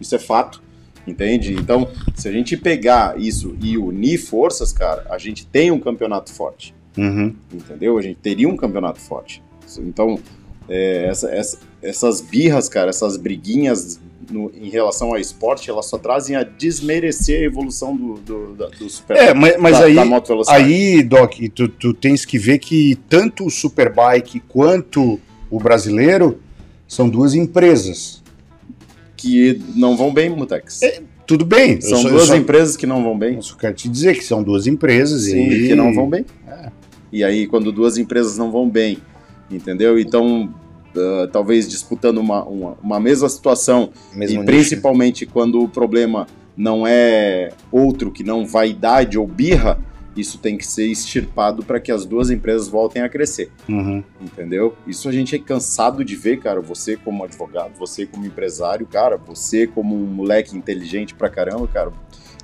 isso 0.00 0.14
é 0.14 0.18
fato, 0.18 0.62
entende? 1.06 1.54
Então, 1.54 1.88
se 2.14 2.28
a 2.28 2.32
gente 2.32 2.56
pegar 2.56 3.18
isso 3.18 3.56
e 3.62 3.76
unir 3.78 4.18
forças, 4.18 4.72
cara, 4.72 5.06
a 5.10 5.18
gente 5.18 5.46
tem 5.46 5.70
um 5.70 5.80
campeonato 5.80 6.32
forte 6.32 6.74
Uhum. 6.96 7.34
entendeu? 7.52 7.98
A 7.98 8.02
gente 8.02 8.16
teria 8.20 8.48
um 8.48 8.56
campeonato 8.56 9.00
forte. 9.00 9.42
Então, 9.78 10.18
é, 10.68 11.06
essa- 11.08 11.30
essa- 11.30 11.58
essas 11.82 12.20
birras, 12.20 12.68
cara, 12.68 12.90
essas 12.90 13.16
briguinhas 13.16 13.98
no- 14.30 14.50
em 14.54 14.68
relação 14.70 15.08
ao 15.08 15.18
esporte, 15.18 15.68
elas 15.70 15.86
só 15.86 15.98
trazem 15.98 16.36
a 16.36 16.42
desmerecer 16.42 17.40
a 17.40 17.44
evolução 17.44 17.96
do, 17.96 18.14
do, 18.14 18.54
da- 18.54 18.68
do 18.68 18.88
super 18.90 19.16
É, 19.16 19.34
mas, 19.34 19.56
mas 19.58 19.78
da, 19.78 19.84
aí, 19.86 19.94
da 19.94 20.04
moto 20.04 20.28
velocidade. 20.28 20.64
aí, 20.64 21.02
Doc, 21.02 21.34
tu, 21.54 21.68
tu 21.68 21.92
tens 21.94 22.24
que 22.24 22.38
ver 22.38 22.58
que 22.58 22.96
tanto 23.08 23.44
o 23.46 23.50
Superbike 23.50 24.40
quanto 24.48 25.18
o 25.50 25.58
brasileiro 25.58 26.38
são 26.88 27.08
duas 27.08 27.34
empresas. 27.34 28.22
Que 29.16 29.60
não 29.74 29.96
vão 29.96 30.12
bem, 30.12 30.28
Mutex. 30.30 30.80
tudo 31.26 31.44
bem. 31.44 31.80
São 31.80 32.02
só, 32.02 32.08
duas 32.08 32.26
só, 32.26 32.36
empresas 32.36 32.76
que 32.76 32.86
não 32.86 33.02
vão 33.02 33.16
bem. 33.18 33.36
eu 33.36 33.42
só 33.42 33.56
quero 33.56 33.74
te 33.74 33.88
dizer 33.88 34.14
que 34.14 34.24
são 34.24 34.42
duas 34.42 34.66
empresas 34.66 35.22
Sim, 35.24 35.48
e 35.48 35.68
que 35.68 35.74
não 35.74 35.94
vão 35.94 36.08
bem. 36.10 36.26
É. 36.46 36.70
E 37.12 37.24
aí, 37.24 37.46
quando 37.46 37.72
duas 37.72 37.96
empresas 37.96 38.36
não 38.36 38.50
vão 38.50 38.68
bem, 38.68 38.98
entendeu? 39.50 39.98
Então, 39.98 40.52
ah, 40.96 41.28
talvez 41.32 41.68
disputando 41.68 42.18
uma, 42.18 42.44
uma, 42.44 42.76
uma 42.82 43.00
mesma 43.00 43.28
situação, 43.28 43.90
Mesmo 44.12 44.34
e 44.34 44.38
nicho. 44.38 44.44
principalmente 44.46 45.26
quando 45.26 45.62
o 45.62 45.68
problema 45.68 46.26
não 46.56 46.86
é 46.86 47.50
outro 47.72 48.10
que 48.10 48.22
não 48.22 48.46
vaidade 48.46 49.18
ou 49.18 49.26
birra, 49.26 49.78
isso 50.16 50.38
tem 50.38 50.56
que 50.56 50.64
ser 50.64 50.86
extirpado 50.86 51.64
para 51.64 51.80
que 51.80 51.90
as 51.90 52.06
duas 52.06 52.30
empresas 52.30 52.68
voltem 52.68 53.02
a 53.02 53.08
crescer, 53.08 53.50
Uhum. 53.68 54.00
entendeu? 54.20 54.72
Isso 54.86 55.08
a 55.08 55.12
gente 55.12 55.34
é 55.34 55.38
cansado 55.40 56.04
de 56.04 56.14
ver, 56.14 56.38
cara. 56.38 56.60
Você 56.60 56.96
como 56.96 57.24
advogado, 57.24 57.72
você 57.76 58.06
como 58.06 58.24
empresário, 58.24 58.86
cara, 58.86 59.16
você 59.16 59.66
como 59.66 59.96
um 59.96 60.06
moleque 60.06 60.56
inteligente 60.56 61.12
pra 61.14 61.28
caramba, 61.28 61.66
cara. 61.66 61.90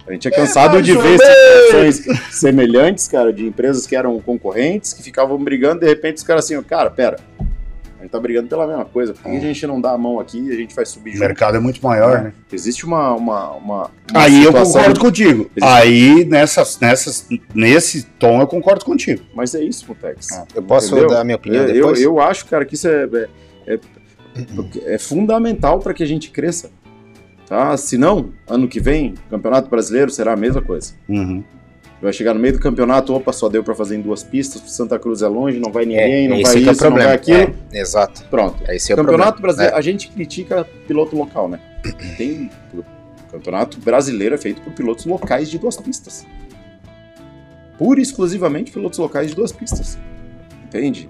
A 0.05 0.12
gente 0.12 0.26
é 0.26 0.30
cansado 0.32 0.82
de 0.82 0.92
ver 0.96 1.18
situações 1.20 2.34
semelhantes, 2.34 3.07
cara, 3.07 3.32
de 3.32 3.46
empresas 3.46 3.86
que 3.86 3.94
eram 3.94 4.18
concorrentes, 4.18 4.92
que 4.92 5.03
ficavam 5.05 5.38
brigando, 5.38 5.80
de 5.80 5.86
repente 5.86 6.16
os 6.16 6.22
caras 6.24 6.46
assim, 6.46 6.61
cara, 6.64 6.90
pera, 6.90 7.20
a 8.01 8.03
gente 8.05 8.12
tá 8.12 8.18
brigando 8.18 8.48
pela 8.48 8.66
mesma 8.66 8.84
coisa, 8.86 9.12
por 9.12 9.22
que 9.22 9.36
a 9.36 9.40
gente 9.40 9.66
não 9.66 9.78
dá 9.80 9.92
a 9.92 9.98
mão 9.98 10.18
aqui 10.18 10.40
e 10.40 10.51
a 10.51 10.57
gente 10.57 10.74
vai 10.74 10.86
subir 10.86 11.11
O 11.11 11.12
junto? 11.12 11.20
mercado 11.26 11.57
é 11.59 11.61
muito 11.61 11.80
maior, 11.86 12.22
né? 12.22 12.32
Existe 12.51 12.86
uma, 12.86 13.14
uma, 13.14 13.51
uma, 13.53 13.90
Aí 14.14 14.42
eu 14.42 14.53
concordo 14.53 14.98
contigo. 14.98 15.51
Existe- 15.55 15.62
Aí, 15.62 16.24
nessas, 16.24 16.78
nessas, 16.80 17.28
nesse 17.55 18.05
tom, 18.18 18.40
eu 18.40 18.46
concordo 18.46 18.84
contigo. 18.84 19.22
Mas 19.34 19.55
é 19.55 19.62
isso, 19.62 19.84
Mutex. 19.86 20.28
Eu 20.55 20.62
posso 20.62 20.88
Entendeu? 20.92 21.11
dar 21.11 21.20
a 21.20 21.24
minha 21.24 21.36
opinião 21.36 21.64
É, 21.64 21.68
eu, 21.70 21.74
depois? 21.74 22.01
eu 22.01 22.18
acho, 22.20 22.46
cara, 22.46 22.64
que 22.64 22.74
isso 22.74 22.88
é, 22.88 23.09
é, 23.66 23.74
é, 23.74 24.94
é 24.94 24.98
fundamental 24.98 25.78
para 25.78 25.92
que 25.94 26.03
a 26.03 26.07
gente 26.07 26.30
cresça. 26.30 26.70
Tá? 27.46 27.76
Se 27.76 27.98
não, 27.98 28.30
ano 28.48 28.66
que 28.68 28.78
vem, 28.80 29.14
Campeonato 29.28 29.68
Brasileiro 29.68 30.11
será 30.11 30.32
a 30.32 30.36
mesma 30.36 30.62
coisa. 30.62 30.94
Uhum. 31.09 31.42
Vai 32.03 32.12
chegar 32.14 32.32
no 32.32 32.40
meio 32.40 32.55
do 32.55 32.61
campeonato, 32.61 33.12
opa, 33.14 33.30
só 33.30 33.48
deu 33.48 33.62
para 33.62 33.74
fazer 33.74 33.96
em 33.96 34.01
duas 34.01 34.22
pistas, 34.22 34.62
Santa 34.72 34.98
Cruz 34.98 35.20
é 35.20 35.28
longe, 35.28 35.61
não 35.61 35.70
vai 35.70 35.82
É, 35.82 35.86
ninguém, 35.86 36.28
não 36.28 36.36
esse 36.36 36.44
vai 36.44 36.68
é 36.68 36.72
isso, 36.72 36.84
não 36.84 36.96
vai 36.96 37.12
aquilo. 37.14 37.55
É, 37.72 37.80
exato. 37.80 38.24
Pronto. 38.30 38.62
Esse 38.70 38.90
é 38.90 38.94
o 38.94 38.98
campeonato. 38.98 39.42
Brasileiro, 39.42 39.76
a 39.76 39.80
gente 39.82 40.09
critica 40.09 40.66
piloto 40.86 41.14
local, 41.14 41.48
né? 41.48 41.61
Tem 42.16 42.51
campeonato 43.30 43.78
brasileiro 43.78 44.34
é 44.34 44.38
feito 44.38 44.61
por 44.61 44.72
pilotos 44.72 45.07
locais 45.07 45.51
de 45.51 45.59
duas 45.59 45.76
pistas. 45.76 46.26
Pura 47.78 48.01
e 48.01 48.03
exclusivamente 48.03 48.70
pilotos 48.70 48.98
locais 48.98 49.30
de 49.30 49.36
duas 49.36 49.53
pistas. 49.53 49.98
Entende? 50.64 51.09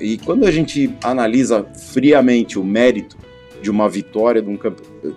E 0.00 0.18
quando 0.18 0.46
a 0.46 0.50
gente 0.50 0.94
analisa 1.02 1.66
friamente 1.74 2.58
o 2.58 2.64
mérito 2.64 3.16
de 3.60 3.70
uma 3.70 3.88
vitória 3.88 4.40
de 4.40 4.48
um 4.48 4.56
campeonato, 4.56 5.14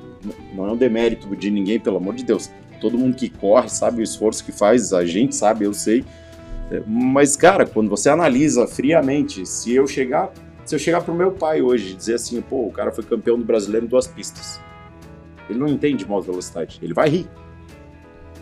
não 0.54 0.68
é 0.68 0.72
um 0.72 0.78
demérito 0.78 1.34
de 1.36 1.50
ninguém, 1.50 1.80
pelo 1.80 1.98
amor 1.98 2.16
de 2.16 2.24
Deus. 2.24 2.50
Todo 2.80 2.98
mundo 2.98 3.16
que 3.16 3.30
corre 3.30 3.70
sabe 3.70 4.02
o 4.02 4.04
esforço 4.04 4.44
que 4.44 4.52
faz, 4.52 4.94
a 4.94 5.06
gente 5.06 5.36
sabe, 5.36 5.66
eu 5.66 5.74
sei. 5.74 6.06
É, 6.72 6.82
Mas, 6.86 7.36
cara, 7.36 7.66
quando 7.66 7.90
você 7.90 8.10
analisa 8.10 8.68
friamente, 8.68 9.46
se 9.46 9.74
eu 9.74 9.88
chegar 9.88 10.32
se 10.70 10.76
eu 10.76 10.80
chegar 10.80 11.02
pro 11.02 11.16
meu 11.16 11.32
pai 11.32 11.64
hoje 11.64 11.94
e 11.94 11.96
dizer 11.96 12.14
assim, 12.14 12.40
pô, 12.42 12.68
o 12.68 12.72
cara 12.72 12.92
foi 12.92 13.04
campeão 13.04 13.40
do 13.40 13.44
brasileiro 13.44 13.88
em 13.88 13.90
duas 13.90 14.06
pistas, 14.06 14.62
ele 15.50 15.58
não 15.58 15.68
entende 15.68 16.08
moto 16.08 16.26
velocidade, 16.26 16.78
ele 16.84 16.94
vai 16.94 17.10
rir. 17.10 17.28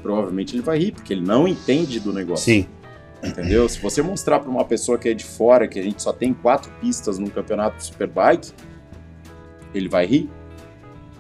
Provavelmente 0.02 0.54
ele 0.54 0.62
vai 0.62 0.78
rir, 0.78 0.92
porque 0.92 1.14
ele 1.14 1.22
não 1.22 1.48
entende 1.48 2.02
do 2.02 2.12
negócio. 2.12 2.44
Sim. 2.44 2.68
Entendeu? 3.24 3.68
Se 3.70 3.80
você 3.82 4.02
mostrar 4.02 4.42
pra 4.42 4.50
uma 4.50 4.66
pessoa 4.66 4.98
que 4.98 5.08
é 5.08 5.14
de 5.14 5.24
fora 5.24 5.70
que 5.70 5.80
a 5.80 5.82
gente 5.82 6.04
só 6.04 6.12
tem 6.12 6.34
quatro 6.34 6.70
pistas 6.82 7.18
num 7.18 7.28
campeonato 7.28 7.82
Superbike, 7.82 8.52
ele 9.74 9.88
vai 9.88 10.06
rir. 10.06 10.30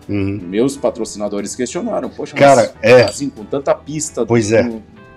Uhum. 0.07 0.39
Meus 0.43 0.77
patrocinadores 0.77 1.55
questionaram, 1.55 2.09
poxa, 2.09 2.35
Cara, 2.35 2.73
é. 2.81 3.03
assim, 3.03 3.29
com 3.29 3.43
tanta 3.43 3.75
pista, 3.75 4.25
Pois 4.25 4.51
é. 4.51 4.69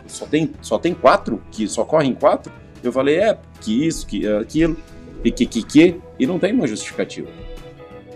só 0.07 0.26
tem 0.26 0.53
só 0.61 0.78
tem 0.78 0.95
quatro 0.95 1.41
que 1.51 1.68
só 1.68 1.84
correm 1.84 2.14
quatro. 2.14 2.53
Eu 2.82 2.93
falei, 2.93 3.18
é, 3.18 3.38
que 3.61 3.86
isso, 3.86 4.07
que 4.07 4.26
aquilo, 4.26 4.76
e 5.22 5.30
que 5.30 5.47
que 5.47 5.62
que, 5.62 6.01
e 6.18 6.26
não 6.26 6.38
tem 6.38 6.53
uma 6.53 6.66
justificativa. 6.66 7.28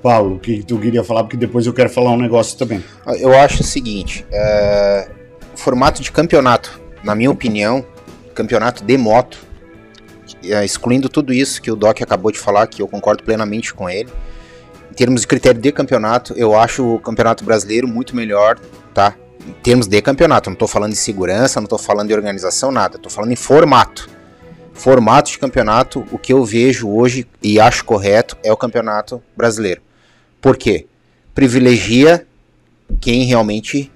Paulo, 0.02 0.36
o 0.36 0.38
que 0.38 0.62
tu 0.62 0.78
queria 0.78 1.02
falar? 1.02 1.22
Porque 1.22 1.36
depois 1.36 1.66
eu 1.66 1.72
quero 1.72 1.88
falar 1.88 2.10
um 2.10 2.20
negócio 2.20 2.58
também. 2.58 2.82
Eu 3.20 3.32
acho 3.32 3.62
o 3.62 3.64
seguinte, 3.64 4.26
é, 4.30 5.08
formato 5.54 6.02
de 6.02 6.12
campeonato, 6.12 6.78
na 7.02 7.14
minha 7.14 7.30
opinião, 7.30 7.84
campeonato 8.34 8.84
de 8.84 8.98
moto, 8.98 9.38
é, 10.44 10.62
excluindo 10.64 11.08
tudo 11.08 11.32
isso 11.32 11.62
que 11.62 11.70
o 11.70 11.76
Doc 11.76 12.02
acabou 12.02 12.30
de 12.30 12.38
falar, 12.38 12.66
que 12.66 12.82
eu 12.82 12.88
concordo 12.88 13.22
plenamente 13.22 13.72
com 13.72 13.88
ele. 13.88 14.10
Em 14.95 14.97
termos 14.97 15.22
de 15.22 15.26
critério 15.26 15.61
de 15.61 15.72
campeonato, 15.72 16.34
eu 16.36 16.57
acho 16.57 16.95
o 16.95 17.01
campeonato 17.01 17.42
brasileiro 17.45 17.88
muito 17.88 18.14
melhor, 18.14 18.61
tá? 18.95 19.16
Em 19.45 19.53
termos 19.55 19.88
de 19.88 20.01
campeonato, 20.01 20.49
não 20.49 20.57
tô 20.57 20.68
falando 20.68 20.92
de 20.92 20.99
segurança, 20.99 21.61
não 21.61 21.66
tô 21.66 21.76
falando 21.76 22.07
de 22.07 22.14
organização, 22.14 22.70
nada, 22.70 22.97
tô 22.97 23.11
falando 23.11 23.32
em 23.32 23.36
formato. 23.36 24.09
Formato 24.72 25.32
de 25.32 25.38
campeonato, 25.40 26.07
o 26.12 26.16
que 26.16 26.32
eu 26.32 26.45
vejo 26.45 26.88
hoje 26.88 27.26
e 27.42 27.59
acho 27.59 27.84
correto 27.84 28.36
é 28.45 28.53
o 28.53 28.57
campeonato 28.57 29.20
brasileiro. 29.36 29.82
Por 30.40 30.57
quê? 30.57 30.86
Privilegia 31.34 32.24
quem 33.01 33.24
realmente 33.24 33.90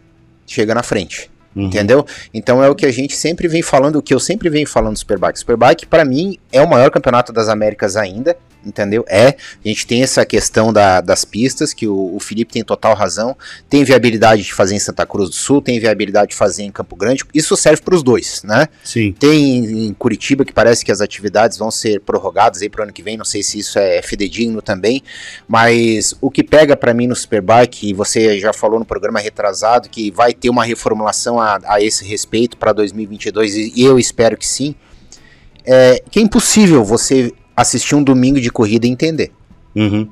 chega 0.49 0.75
na 0.75 0.83
frente. 0.83 1.31
Uhum. 1.55 1.67
Entendeu? 1.67 2.05
Então 2.35 2.61
é 2.61 2.69
o 2.69 2.75
que 2.75 2.87
a 2.87 2.91
gente 2.91 3.15
sempre 3.15 3.47
vem 3.47 3.63
falando, 3.63 3.97
o 4.01 4.03
que 4.03 4.13
eu 4.13 4.19
sempre 4.19 4.51
venho 4.51 4.67
falando 4.67 4.95
do 4.95 4.99
Superbike. 4.99 5.39
Superbike, 5.39 5.87
pra 5.87 6.05
mim, 6.05 6.41
é 6.51 6.61
o 6.61 6.69
maior 6.69 6.91
campeonato 6.91 7.33
das 7.33 7.49
Américas 7.49 7.95
ainda, 7.95 8.37
entendeu? 8.69 9.05
É. 9.09 9.29
A 9.65 9.69
gente 9.69 9.87
tem 9.87 10.03
essa 10.03 10.25
questão 10.25 10.73
da- 10.73 11.01
das 11.01 11.25
pistas, 11.25 11.73
que 11.73 11.87
o, 11.89 12.15
o 12.15 12.21
Felipe 12.21 12.53
tem 12.53 12.63
total 12.63 12.95
razão. 12.95 13.37
Tem 13.69 13.83
viabilidade 13.85 14.43
de 14.43 14.53
fazer 14.55 14.75
em 14.75 14.79
Santa 14.79 15.07
Cruz 15.07 15.31
do 15.31 15.35
Sul, 15.35 15.61
tem 15.63 15.81
viabilidade 15.81 16.31
de 16.31 16.37
fazer 16.37 16.63
em 16.65 16.71
Campo 16.71 16.95
Grande. 16.97 17.25
Isso 17.35 17.57
serve 17.57 17.83
para 17.83 17.95
os 17.95 18.03
dois, 18.03 18.43
né? 18.45 18.69
Sim. 18.85 19.13
Tem 19.19 19.87
em 19.89 19.95
Curitiba 19.95 20.45
que 20.45 20.53
parece 20.53 20.85
que 20.85 20.93
as 20.93 21.01
atividades 21.01 21.57
vão 21.59 21.71
ser 21.71 22.01
prorrogadas 22.01 22.61
aí 22.63 22.69
pro 22.69 22.83
ano 22.83 22.93
que 22.93 23.03
vem, 23.03 23.17
não 23.17 23.25
sei 23.25 23.43
se 23.43 23.59
isso 23.59 23.79
é 23.79 24.03
fidedigno 24.03 24.61
também, 24.61 25.03
mas 25.47 26.15
o 26.21 26.31
que 26.31 26.45
pega 26.45 26.77
para 26.77 26.93
mim 26.93 27.07
no 27.07 27.17
Superbike, 27.17 27.89
e 27.89 27.95
você 27.95 28.39
já 28.39 28.53
falou 28.53 28.79
no 28.79 28.85
programa 28.85 29.19
retrasado 29.19 29.89
que 29.89 30.11
vai 30.11 30.33
ter 30.33 30.51
uma 30.51 30.65
reformulação 30.65 31.41
a, 31.41 31.59
a 31.65 31.81
esse 31.81 32.05
respeito 32.05 32.57
para 32.57 32.73
2022 32.73 33.55
e 33.57 33.73
e 33.79 33.85
eu 33.85 33.99
espero 33.99 34.37
que 34.37 34.47
sim, 34.47 34.75
é 35.65 36.03
que 36.11 36.19
é 36.19 36.23
impossível 36.23 36.83
você 36.85 37.33
assistir 37.61 37.95
um 37.95 38.03
domingo 38.03 38.41
de 38.41 38.51
corrida 38.51 38.87
e 38.87 38.91
entender. 38.91 39.33
Uhum. 39.75 40.09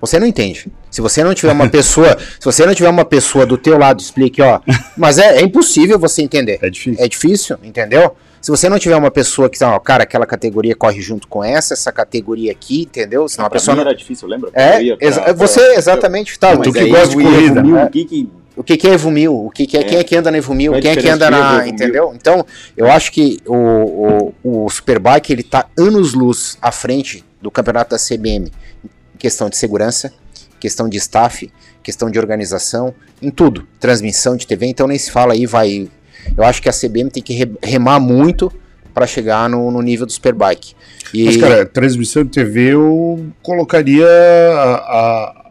Você 0.00 0.18
não 0.18 0.26
entende. 0.26 0.66
Se 0.90 1.00
você 1.00 1.24
não 1.24 1.32
tiver 1.34 1.52
uma 1.52 1.68
pessoa, 1.68 2.16
se 2.38 2.44
você 2.44 2.66
não 2.66 2.74
tiver 2.74 2.88
uma 2.90 3.04
pessoa 3.04 3.46
do 3.46 3.56
teu 3.56 3.78
lado, 3.78 4.00
explique, 4.00 4.42
ó, 4.42 4.60
mas 4.96 5.18
é, 5.18 5.38
é 5.38 5.42
impossível 5.42 5.98
você 5.98 6.22
entender. 6.22 6.58
É 6.62 6.68
difícil. 6.68 7.04
É 7.04 7.08
difícil, 7.08 7.56
entendeu? 7.62 8.14
Se 8.40 8.50
você 8.50 8.68
não 8.68 8.78
tiver 8.78 8.94
uma 8.96 9.10
pessoa 9.10 9.48
que, 9.48 9.62
ó, 9.64 9.78
cara, 9.78 10.02
aquela 10.02 10.26
categoria 10.26 10.74
corre 10.76 11.00
junto 11.00 11.26
com 11.26 11.42
essa, 11.42 11.72
essa 11.72 11.90
categoria 11.90 12.52
aqui, 12.52 12.82
entendeu? 12.82 13.26
Senão 13.26 13.46
a 13.46 13.48
Pra 13.50 13.58
pessoa 13.58 13.74
mim 13.74 13.80
não... 13.82 13.88
era 13.88 13.96
difícil, 13.96 14.28
lembra? 14.28 14.50
É, 14.52 14.94
pra- 14.94 15.06
exa- 15.08 15.22
pra- 15.22 15.32
você 15.32 15.60
exatamente, 15.76 16.38
tá? 16.38 16.50
Mas 16.54 16.60
tu 16.60 16.72
que 16.72 16.80
aí 16.80 16.90
gosta 16.90 17.08
de 17.08 17.22
corrida, 17.22 17.62
né? 17.62 17.84
O 17.86 17.90
que 17.90 18.04
que 18.04 18.28
O 18.56 18.62
que, 18.62 18.76
que 18.76 18.86
é 18.88 18.92
Evo 18.94 19.10
Mil? 19.10 19.34
O 19.46 19.50
que, 19.50 19.66
que 19.66 19.76
é, 19.76 19.80
É. 19.80 19.84
quem 19.84 19.98
é 19.98 20.04
que 20.04 20.16
anda 20.16 20.30
na 20.30 20.38
Evo 20.38 20.54
Mil? 20.54 20.72
Qual 20.72 20.78
a 20.78 20.82
Quem 20.82 20.90
é 20.92 20.96
que 20.96 21.08
anda 21.08 21.30
na. 21.30 21.66
Entendeu? 21.66 22.12
Então, 22.14 22.46
eu 22.76 22.88
acho 22.90 23.10
que 23.10 23.38
o, 23.46 24.32
o, 24.42 24.64
o 24.64 24.70
Superbike 24.70 25.32
ele 25.32 25.42
tá 25.42 25.66
anos-luz 25.76 26.56
à 26.62 26.70
frente 26.70 27.24
do 27.42 27.50
campeonato 27.50 27.90
da 27.90 27.98
CBM. 27.98 28.50
Em 28.84 29.18
questão 29.18 29.48
de 29.50 29.56
segurança, 29.56 30.12
questão 30.60 30.88
de 30.88 30.96
staff, 30.98 31.50
questão 31.82 32.08
de 32.10 32.18
organização, 32.18 32.94
em 33.20 33.30
tudo. 33.30 33.66
Transmissão 33.80 34.36
de 34.36 34.46
TV, 34.46 34.66
então 34.66 34.86
nem 34.86 34.98
se 34.98 35.10
fala 35.10 35.32
aí, 35.32 35.46
vai. 35.46 35.88
Eu 36.36 36.44
acho 36.44 36.62
que 36.62 36.68
a 36.68 36.72
CBM 36.72 37.10
tem 37.10 37.22
que 37.22 37.34
re- 37.34 37.52
remar 37.62 37.98
muito 38.00 38.52
para 38.94 39.06
chegar 39.06 39.48
no, 39.48 39.70
no 39.72 39.82
nível 39.82 40.06
do 40.06 40.12
Superbike. 40.12 40.74
E, 41.12 41.24
Mas, 41.24 41.36
cara, 41.36 41.66
transmissão 41.66 42.22
de 42.22 42.30
TV 42.30 42.72
eu 42.74 43.26
colocaria 43.42 44.06
a- 44.06 45.43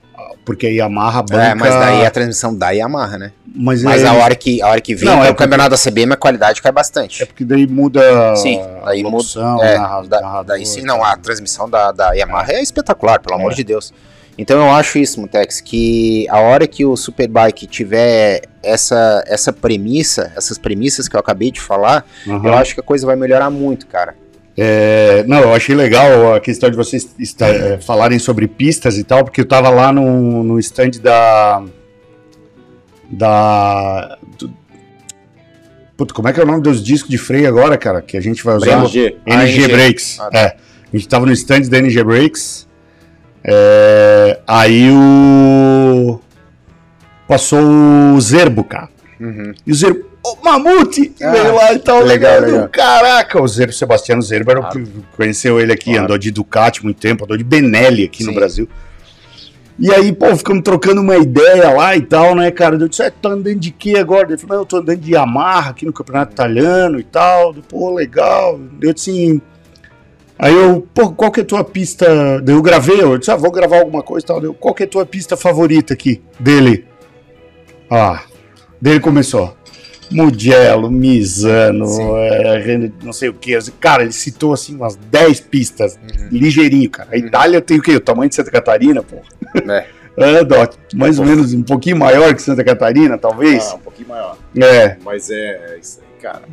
porque 0.45 0.67
a 0.67 0.69
Yamaha 0.69 1.21
banca... 1.23 1.43
é, 1.43 1.55
mas 1.55 1.73
daí 1.75 2.05
a 2.05 2.11
transmissão 2.11 2.55
da 2.55 2.71
Yamaha, 2.71 3.17
né? 3.17 3.31
Mas, 3.55 3.83
Mas 3.83 4.01
é, 4.03 4.07
a 4.07 4.13
hora 4.13 4.35
que, 4.35 4.61
a 4.61 4.67
hora 4.69 4.81
que 4.81 4.95
vem 4.95 5.05
Não, 5.07 5.23
é 5.23 5.29
o 5.29 5.35
campeonato 5.35 5.71
da 5.71 5.77
CBM, 5.77 6.13
a 6.13 6.17
qualidade 6.17 6.61
cai 6.61 6.71
bastante. 6.71 7.21
é 7.21 7.25
porque 7.25 7.45
daí 7.45 7.67
muda 7.67 8.35
Sim, 8.35 8.59
a 8.81 8.85
daí 8.85 9.03
muda- 9.03 9.23
É, 9.61 9.75
da- 10.07 10.21
narrador, 10.21 10.43
daí 10.45 10.65
sim, 10.65 10.81
não, 10.81 11.03
a 11.03 11.15
transmissão 11.17 11.69
da, 11.69 11.91
da 11.91 12.11
Yamaha 12.13 12.51
é 12.51 12.61
espetacular, 12.61 13.19
pelo 13.19 13.35
amor 13.39 13.51
É. 13.51 13.55
de 13.55 13.63
Deus. 13.63 13.93
Então 14.35 14.59
eu 14.59 14.71
acho 14.71 14.97
isso, 14.97 15.21
Mutex, 15.21 15.61
que 15.61 16.27
a 16.29 16.39
hora 16.39 16.65
que 16.65 16.83
o 16.83 16.97
Superbike 16.97 17.67
tiver 17.67 18.41
essa, 18.63 19.23
essa 19.27 19.53
premissa, 19.53 20.31
essas 20.35 20.57
premissas 20.57 21.07
que 21.07 21.15
eu 21.15 21.19
acabei 21.19 21.51
de 21.51 21.61
falar, 21.61 22.03
Aham. 22.27 22.47
eu 22.47 22.53
acho 22.55 22.73
que 22.73 22.79
a 22.79 22.83
coisa 22.83 23.05
vai 23.05 23.15
melhorar 23.15 23.51
muito, 23.51 23.85
cara. 23.85 24.15
É, 24.55 25.23
não, 25.27 25.39
eu 25.39 25.53
achei 25.53 25.73
legal 25.75 26.35
a 26.35 26.39
questão 26.39 26.69
de 26.69 26.75
vocês 26.77 27.09
é, 27.41 27.77
falarem 27.79 28.19
sobre 28.19 28.47
pistas 28.47 28.97
e 28.97 29.03
tal, 29.03 29.23
porque 29.23 29.41
eu 29.41 29.45
tava 29.47 29.69
lá 29.69 29.91
no, 29.91 30.43
no 30.43 30.59
stand 30.59 30.91
da. 31.01 31.63
Da. 33.09 34.17
do- 34.37 34.53
Puta, 35.95 36.13
como 36.13 36.27
é 36.27 36.33
que 36.33 36.39
é 36.39 36.43
o 36.43 36.47
nome 36.47 36.61
dos 36.61 36.83
discos 36.83 37.09
de 37.09 37.17
freio 37.17 37.47
agora, 37.47 37.77
cara? 37.77 38.01
Que 38.01 38.17
a 38.17 38.21
gente 38.21 38.43
vai 38.43 38.55
usar? 38.55 38.83
NG 38.83 39.17
NG. 39.25 39.67
Brakes. 39.67 40.19
Ah, 40.19 40.29
tá. 40.29 40.39
É. 40.39 40.55
A 40.91 40.97
gente 40.97 41.07
tava 41.07 41.25
no 41.25 41.31
stand 41.31 41.61
da 41.69 41.77
NG 41.77 42.03
Brakes. 42.03 42.67
É, 43.43 44.39
aí 44.47 44.89
o. 44.91 46.19
passou 47.27 47.59
o 48.15 48.21
Zerbo, 48.21 48.63
cara. 48.63 48.89
E 49.65 49.71
o 49.71 49.75
Zerbo, 49.75 50.05
ô 50.23 50.37
Mamute, 50.43 51.07
que 51.09 51.23
Ah, 51.23 51.31
veio 51.31 51.55
lá 51.55 51.73
e 51.73 51.79
tal. 51.79 52.01
legal, 52.01 52.35
legal, 52.39 52.51
legal. 52.51 52.69
Caraca, 52.69 53.41
o 53.41 53.47
Zerbo, 53.47 53.73
Sebastiano 53.73 54.21
Zerbo, 54.21 54.51
era 54.51 54.59
o 54.61 54.69
que 54.69 54.83
conheceu 55.15 55.59
ele 55.59 55.73
aqui, 55.73 55.91
Claro. 55.91 56.03
andou 56.05 56.17
de 56.17 56.31
Ducati 56.31 56.83
muito 56.83 56.99
tempo, 56.99 57.23
andou 57.25 57.37
de 57.37 57.43
Benelli 57.43 58.03
aqui 58.05 58.23
no 58.23 58.29
Sim. 58.29 58.35
Brasil. 58.35 58.69
E 59.79 59.91
aí, 59.91 60.13
pô, 60.13 60.35
ficamos 60.35 60.61
trocando 60.63 61.01
uma 61.01 61.17
ideia 61.17 61.71
lá 61.71 61.95
e 61.95 62.01
tal, 62.01 62.35
né, 62.35 62.51
cara? 62.51 62.75
Eu 62.75 62.87
disse, 62.87 63.01
é, 63.01 63.09
tá 63.09 63.29
andando 63.29 63.55
de 63.59 63.71
quê 63.71 63.95
agora? 63.97 64.27
Ele 64.29 64.37
falou, 64.37 64.57
não, 64.57 64.61
eu 64.61 64.65
tô 64.67 64.77
andando 64.77 64.99
de 64.99 65.13
Yamaha 65.13 65.71
aqui 65.71 65.83
no 65.85 65.91
Campeonato 65.91 66.31
Italiano 66.31 66.99
e 66.99 67.03
tal. 67.03 67.55
Pô, 67.67 67.91
legal. 67.91 68.59
Eu 68.79 68.93
disse 68.93 69.09
assim. 69.09 69.41
Aí 70.37 70.53
eu, 70.53 70.87
pô, 70.93 71.11
qual 71.11 71.31
que 71.31 71.39
é 71.39 71.43
a 71.43 71.45
tua 71.45 71.63
pista? 71.63 72.05
Eu 72.45 72.61
gravei, 72.61 73.01
eu 73.01 73.17
disse, 73.17 73.31
ah, 73.31 73.35
vou 73.35 73.49
gravar 73.51 73.79
alguma 73.79 74.03
coisa 74.03 74.23
e 74.23 74.27
tal. 74.27 74.43
Eu, 74.43 74.53
qual 74.53 74.75
que 74.75 74.83
é 74.83 74.85
a 74.85 74.89
tua 74.89 75.05
pista 75.07 75.35
favorita 75.35 75.93
aqui? 75.93 76.21
Dele. 76.39 76.85
Ah, 77.89 78.21
dele 78.79 78.99
começou. 78.99 79.55
Mugello, 80.13 80.89
Misano, 80.91 81.85
é, 82.17 82.91
não 83.01 83.13
sei 83.13 83.29
o 83.29 83.33
que. 83.33 83.57
Cara, 83.79 84.03
ele 84.03 84.11
citou 84.11 84.53
assim 84.53 84.75
umas 84.75 84.95
10 84.95 85.39
pistas, 85.41 85.99
ligeirinho, 86.31 86.89
cara. 86.89 87.09
A 87.11 87.17
Itália 87.17 87.61
tem 87.61 87.77
o 87.77 87.81
quê? 87.81 87.95
O 87.95 87.99
tamanho 87.99 88.29
de 88.29 88.35
Santa 88.35 88.51
Catarina, 88.51 89.01
pô. 89.03 89.17
É. 89.71 89.85
É, 90.15 90.43
Doc, 90.43 90.75
mais 90.93 91.17
ou 91.17 91.25
menos 91.25 91.53
um 91.55 91.63
pouquinho 91.63 91.97
maior 91.97 92.35
que 92.35 92.41
Santa 92.43 92.63
Catarina, 92.63 93.17
talvez. 93.17 93.67
Ah, 93.71 93.75
um 93.75 93.79
pouquinho 93.79 94.09
maior. 94.09 94.37
É, 94.55 94.95
Mas 95.03 95.31
é, 95.31 95.77
isso 95.81 96.01
aí, 96.01 96.21
cara, 96.21 96.43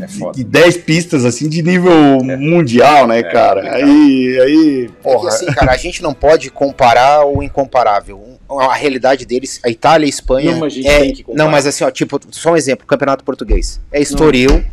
é 0.00 0.08
foda. 0.08 0.32
de 0.34 0.42
10 0.44 0.78
pistas 0.78 1.24
assim 1.26 1.46
de 1.46 1.62
nível 1.62 1.92
mundial, 2.24 3.06
né, 3.06 3.22
cara? 3.22 3.60
complicado. 3.60 3.84
Aí, 3.84 4.40
aí, 4.40 4.90
Porque 5.02 5.02
porra. 5.02 5.28
assim, 5.28 5.46
cara, 5.46 5.72
a 5.72 5.76
gente 5.76 6.02
não 6.02 6.14
pode 6.14 6.50
comparar 6.50 7.26
o 7.26 7.42
incomparável. 7.42 8.18
A 8.60 8.74
realidade 8.74 9.24
deles, 9.26 9.60
a 9.64 9.68
Itália 9.70 10.04
e 10.06 10.08
a 10.08 10.10
Espanha. 10.10 10.52
Não, 10.52 10.60
mas 10.60 10.72
a 10.72 10.76
gente 10.76 10.88
é, 10.88 11.00
tem 11.00 11.12
que 11.14 11.22
comparar. 11.24 11.44
Não, 11.44 11.50
mas 11.50 11.66
assim, 11.66 11.84
ó, 11.84 11.90
tipo, 11.90 12.20
só 12.30 12.52
um 12.52 12.56
exemplo: 12.56 12.86
Campeonato 12.86 13.24
Português. 13.24 13.80
É 13.92 14.00
Estoril. 14.00 14.64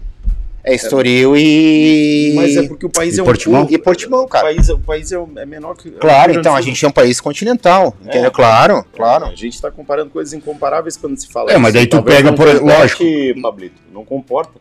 É 0.62 0.76
Estoril 0.76 1.36
e. 1.38 2.34
Mas 2.36 2.58
é 2.58 2.64
porque 2.68 2.86
o 2.86 2.90
país 2.90 3.16
E 3.16 3.20
é 3.20 3.24
um 3.24 3.26
Portimão? 3.26 3.60
pouco- 3.62 3.74
E 3.74 3.78
Portimão, 3.78 4.24
O 4.24 4.28
cara. 4.28 4.46
país, 4.48 4.68
é- 4.70 4.74
o 4.74 4.80
país 4.80 5.12
é, 5.12 5.16
é 5.38 5.46
menor 5.46 5.76
que. 5.76 5.90
Claro, 5.92 6.34
é 6.34 6.36
então 6.36 6.54
a 6.56 6.62
gente 6.62 6.84
é 6.84 6.88
um 6.88 6.92
país 6.92 7.20
continental. 7.22 7.96
Entendeu? 8.02 8.28
É. 8.28 8.30
Claro, 8.30 8.86
claro. 8.94 9.26
A 9.26 9.36
gente 9.36 9.60
tá 9.62 9.72
comparando 9.72 10.10
coisas 10.10 10.34
incomparáveis 10.34 10.98
quando 10.98 11.18
se 11.18 11.28
fala 11.32 11.52
É, 11.52 11.58
mas 11.58 11.74
daí 11.74 11.88
tu 11.88 11.96
Talvez 11.98 12.18
pega 12.18 12.34
por- 12.34 12.60
comporte, 12.60 13.36
Pablito, 13.42 13.82
não 13.94 14.04
comporta. 14.04 14.52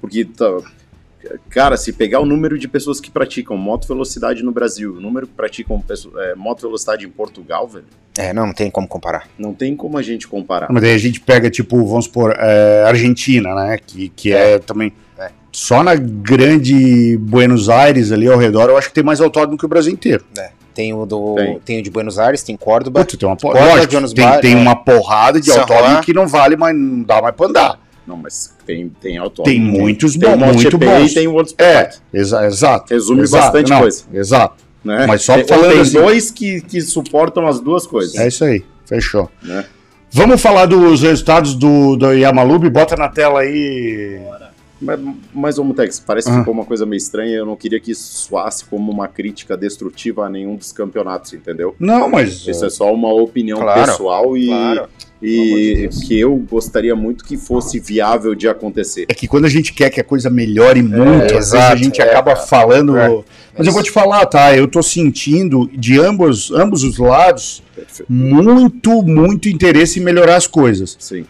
Porque, 0.00 0.24
tá- 0.24 0.58
cara, 1.50 1.76
se 1.76 1.92
pegar 1.92 2.20
o 2.20 2.26
número 2.26 2.58
de 2.58 2.68
pessoas 2.68 3.00
que 3.00 3.10
praticam 3.10 3.56
moto 3.56 3.86
velocidade 3.86 4.42
no 4.42 4.52
Brasil, 4.52 4.94
o 4.94 5.00
número 5.00 5.26
que 5.26 5.32
praticam 5.34 5.82
é, 6.18 6.34
moto 6.34 6.62
velocidade 6.62 7.04
em 7.06 7.10
Portugal, 7.10 7.66
velho, 7.66 7.84
É, 8.16 8.32
não, 8.32 8.46
não 8.46 8.52
tem 8.52 8.70
como 8.70 8.86
comparar. 8.88 9.28
não 9.38 9.54
tem 9.54 9.76
como 9.76 9.98
a 9.98 10.02
gente 10.02 10.26
comparar. 10.26 10.68
Mas 10.70 10.82
daí 10.82 10.94
a 10.94 10.98
gente 10.98 11.20
pega, 11.20 11.50
tipo, 11.50 11.84
vamos 11.86 12.06
supor, 12.06 12.34
é, 12.38 12.84
Argentina, 12.86 13.54
né? 13.54 13.78
Que, 13.84 14.08
que 14.10 14.32
é, 14.32 14.58
também. 14.58 14.92
É. 15.18 15.30
Só 15.52 15.82
na 15.82 15.94
grande 15.94 17.16
Buenos 17.18 17.68
Aires 17.68 18.12
ali 18.12 18.28
ao 18.28 18.38
redor, 18.38 18.68
eu 18.68 18.76
acho 18.76 18.88
que 18.88 18.94
tem 18.94 19.04
mais 19.04 19.20
autódromo 19.20 19.58
que 19.58 19.64
o 19.64 19.68
Brasil 19.68 19.92
inteiro. 19.92 20.24
É. 20.38 20.50
Tem 20.74 20.94
o 20.94 21.04
do. 21.04 21.34
Tem. 21.34 21.58
Tem, 21.58 21.80
o 21.80 21.82
de 21.82 21.90
Buenos 21.90 22.20
Aires, 22.20 22.44
tem 22.44 22.56
Córdoba. 22.56 23.00
Puta, 23.00 23.16
tem 23.16 23.28
uma 23.28 23.36
Córdoba, 23.36 23.64
porrada. 23.64 23.86
Lógico, 23.86 24.14
tem, 24.14 24.24
Aires, 24.24 24.40
tem 24.40 24.52
é. 24.52 24.56
uma 24.56 24.76
porrada 24.76 25.40
de 25.40 25.50
autódromo 25.50 25.94
Juan. 25.94 26.00
que 26.02 26.14
não 26.14 26.28
vale, 26.28 26.54
mas 26.56 26.76
não 26.76 27.02
dá 27.02 27.20
mais 27.20 27.34
pra 27.34 27.46
andar. 27.46 27.87
Não, 28.08 28.16
mas 28.16 28.54
tem, 28.64 28.88
tem 28.88 29.18
autódromo. 29.18 29.44
Tem 29.44 29.60
muitos 29.60 30.16
tem 30.16 30.30
bons, 30.30 30.50
o 30.50 30.54
muito 30.54 30.78
bons. 30.78 31.10
E 31.10 31.14
tem 31.14 31.28
o 31.28 31.32
World 31.32 31.54
É, 31.58 31.90
exa 32.12 32.46
exato. 32.46 32.94
Resume 32.94 33.20
exato, 33.20 33.44
bastante 33.44 33.70
não, 33.70 33.80
coisa. 33.80 34.04
Exato. 34.10 34.64
né? 34.82 35.06
Mas 35.06 35.22
só 35.22 35.34
tem, 35.34 35.46
falando 35.46 35.72
tem 35.72 35.80
assim- 35.82 35.92
dois 36.00 36.30
que, 36.30 36.62
que 36.62 36.80
suportam 36.80 37.46
as 37.46 37.60
duas 37.60 37.86
coisas. 37.86 38.14
É 38.16 38.26
isso 38.26 38.42
aí. 38.44 38.64
Fechou. 38.86 39.30
Né? 39.42 39.62
Vamos 40.10 40.40
falar 40.40 40.64
dos 40.64 41.02
resultados 41.02 41.54
do, 41.54 41.96
do 41.96 42.10
Yamalube? 42.12 42.70
Bota 42.70 42.96
na 42.96 43.08
tela 43.10 43.40
aí. 43.40 44.18
Mas, 44.80 45.00
mas 45.34 45.58
ô 45.58 45.64
Mutex, 45.64 45.98
parece 45.98 46.28
que 46.28 46.34
Ah. 46.36 46.38
ficou 46.38 46.54
uma 46.54 46.64
coisa 46.64 46.86
meio 46.86 46.98
estranha. 46.98 47.36
Eu 47.36 47.46
não 47.46 47.56
queria 47.56 47.80
que 47.80 47.90
isso 47.90 48.28
soasse 48.28 48.64
como 48.64 48.90
uma 48.92 49.08
crítica 49.08 49.56
destrutiva 49.56 50.26
a 50.26 50.30
nenhum 50.30 50.54
dos 50.56 50.72
campeonatos, 50.72 51.32
entendeu? 51.32 51.74
Não, 51.80 52.08
mas. 52.08 52.46
Isso 52.46 52.64
é 52.64 52.70
só 52.70 52.92
uma 52.92 53.12
opinião 53.12 53.58
Claro, 53.58 53.90
pessoal 53.90 54.36
e, 54.36 54.46
claro. 54.46 54.88
De 55.20 55.26
e 55.26 55.88
que 56.06 56.20
eu 56.20 56.36
gostaria 56.48 56.94
muito 56.94 57.24
que 57.24 57.36
fosse 57.36 57.80
viável 57.80 58.36
de 58.36 58.46
acontecer. 58.46 59.06
É 59.08 59.14
que 59.14 59.26
quando 59.26 59.46
a 59.46 59.48
gente 59.48 59.72
quer 59.72 59.90
que 59.90 60.00
a 60.00 60.04
coisa 60.04 60.30
melhore 60.30 60.80
muito, 60.80 61.36
às 61.36 61.50
vezes 61.50 61.54
a 61.54 61.74
gente 61.74 62.00
é, 62.00 62.04
acaba 62.04 62.34
cara. 62.34 62.46
falando. 62.46 62.96
É. 62.96 63.24
Mas 63.56 63.66
eu 63.66 63.72
vou 63.72 63.82
te 63.82 63.90
falar, 63.90 64.24
tá? 64.26 64.56
Eu 64.56 64.68
tô 64.68 64.80
sentindo 64.80 65.68
de 65.74 65.98
ambos, 65.98 66.52
ambos 66.52 66.84
os 66.84 66.98
lados 66.98 67.64
Perfeito. 67.74 68.12
muito, 68.12 69.02
muito 69.02 69.48
interesse 69.48 69.98
em 69.98 70.02
melhorar 70.04 70.36
as 70.36 70.46
coisas. 70.46 70.96
Sim. 71.00 71.24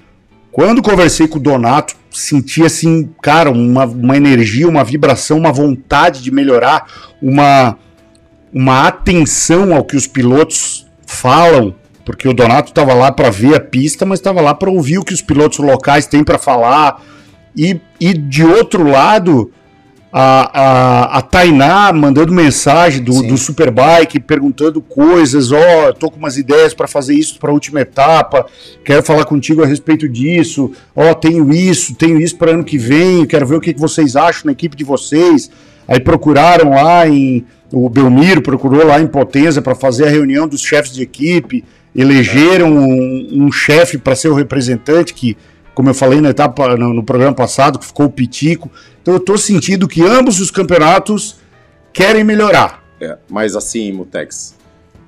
Quando 0.53 0.82
conversei 0.82 1.26
com 1.26 1.38
o 1.38 1.40
Donato, 1.40 1.96
senti 2.11 2.64
assim, 2.64 3.11
cara, 3.22 3.50
uma, 3.50 3.84
uma 3.84 4.16
energia, 4.16 4.68
uma 4.68 4.84
vibração, 4.84 5.38
uma 5.38 5.52
vontade 5.52 6.22
de 6.22 6.30
melhorar, 6.30 6.86
uma, 7.20 7.76
uma 8.52 8.86
atenção 8.86 9.74
ao 9.74 9.84
que 9.84 9.96
os 9.96 10.06
pilotos 10.06 10.86
falam, 11.06 11.74
porque 12.04 12.28
o 12.28 12.34
Donato 12.34 12.70
estava 12.70 12.94
lá 12.94 13.12
para 13.12 13.30
ver 13.30 13.54
a 13.54 13.61
pista, 13.61 14.06
mas 14.06 14.18
estava 14.18 14.40
lá 14.40 14.54
para 14.54 14.70
ouvir 14.70 14.98
o 14.98 15.04
que 15.04 15.14
os 15.14 15.22
pilotos 15.22 15.59
locais 15.59 16.06
têm 16.06 16.24
para 16.24 16.38
falar. 16.38 17.02
E, 17.56 17.80
e 18.00 18.14
de 18.14 18.44
outro 18.44 18.88
lado, 18.88 19.52
a, 20.12 20.61
a, 20.61 21.18
a 21.18 21.22
Tainá 21.22 21.92
mandando 21.92 22.32
mensagem 22.32 23.02
do, 23.02 23.12
Sim. 23.12 23.28
do 23.28 23.36
Superbike, 23.36 24.18
perguntando 24.20 24.80
coisas, 24.80 25.52
ó, 25.52 25.92
tô 25.92 26.11
com 26.11 26.18
umas 26.18 26.36
ideias 26.36 26.72
para 26.72 26.88
fazer 26.88 27.14
isso 27.14 27.38
para 27.38 27.50
a 27.50 27.52
última 27.52 27.80
etapa, 27.80 28.46
quero 28.84 29.02
falar 29.02 29.24
contigo 29.26 29.62
a 29.62 29.66
respeito 29.66 30.09
disso, 30.09 30.72
ó, 30.96 31.12
tenho 31.14 31.52
isso, 31.52 31.94
tenho 31.94 32.20
isso 32.20 32.36
para 32.36 32.52
ano 32.52 32.64
que 32.64 32.78
vem, 32.78 33.26
quero 33.26 33.46
ver 33.46 33.56
o 33.56 33.61
que, 33.61 33.74
que 33.74 33.80
vocês 33.80 34.16
acham 34.16 34.42
na 34.46 34.52
equipe 34.52 34.76
de 34.76 34.84
vocês. 34.84 35.50
Aí 35.86 35.98
procuraram 35.98 36.70
lá 36.70 37.09
em. 37.09 37.46
O 37.72 37.88
Belmiro 37.88 38.42
procurou 38.42 38.84
lá 38.84 39.00
em 39.00 39.06
Potenza 39.06 39.62
para 39.62 39.74
fazer 39.74 40.06
a 40.06 40.11
reunião 40.11 40.46
dos 40.46 40.61
chefes 40.61 40.92
de 40.92 41.02
equipe, 41.02 41.64
elegeram 41.94 42.72
um, 42.72 43.44
um 43.44 43.52
chefe 43.52 43.98
para 43.98 44.14
ser 44.14 44.28
o 44.28 44.34
representante, 44.34 45.12
que, 45.12 45.36
como 45.79 45.91
eu 45.91 45.95
falei 45.95 46.20
na 46.20 46.31
etapa, 46.31 46.76
no, 46.76 46.93
no 46.93 47.05
programa 47.05 47.33
passado, 47.33 47.79
que 47.79 47.87
ficou 47.87 48.07
o 48.07 48.11
Pitico. 48.11 48.68
Então 49.01 49.14
eu 49.14 49.20
tô 49.20 49.39
sentindo 49.39 49.87
que 49.87 50.03
ambos 50.03 50.41
os 50.41 50.51
campeonatos 50.51 51.37
querem 51.93 52.24
melhorar. 52.24 52.83
É, 53.01 53.16
mas 53.31 53.55
assim, 53.55 53.93
Mutex, 53.93 54.57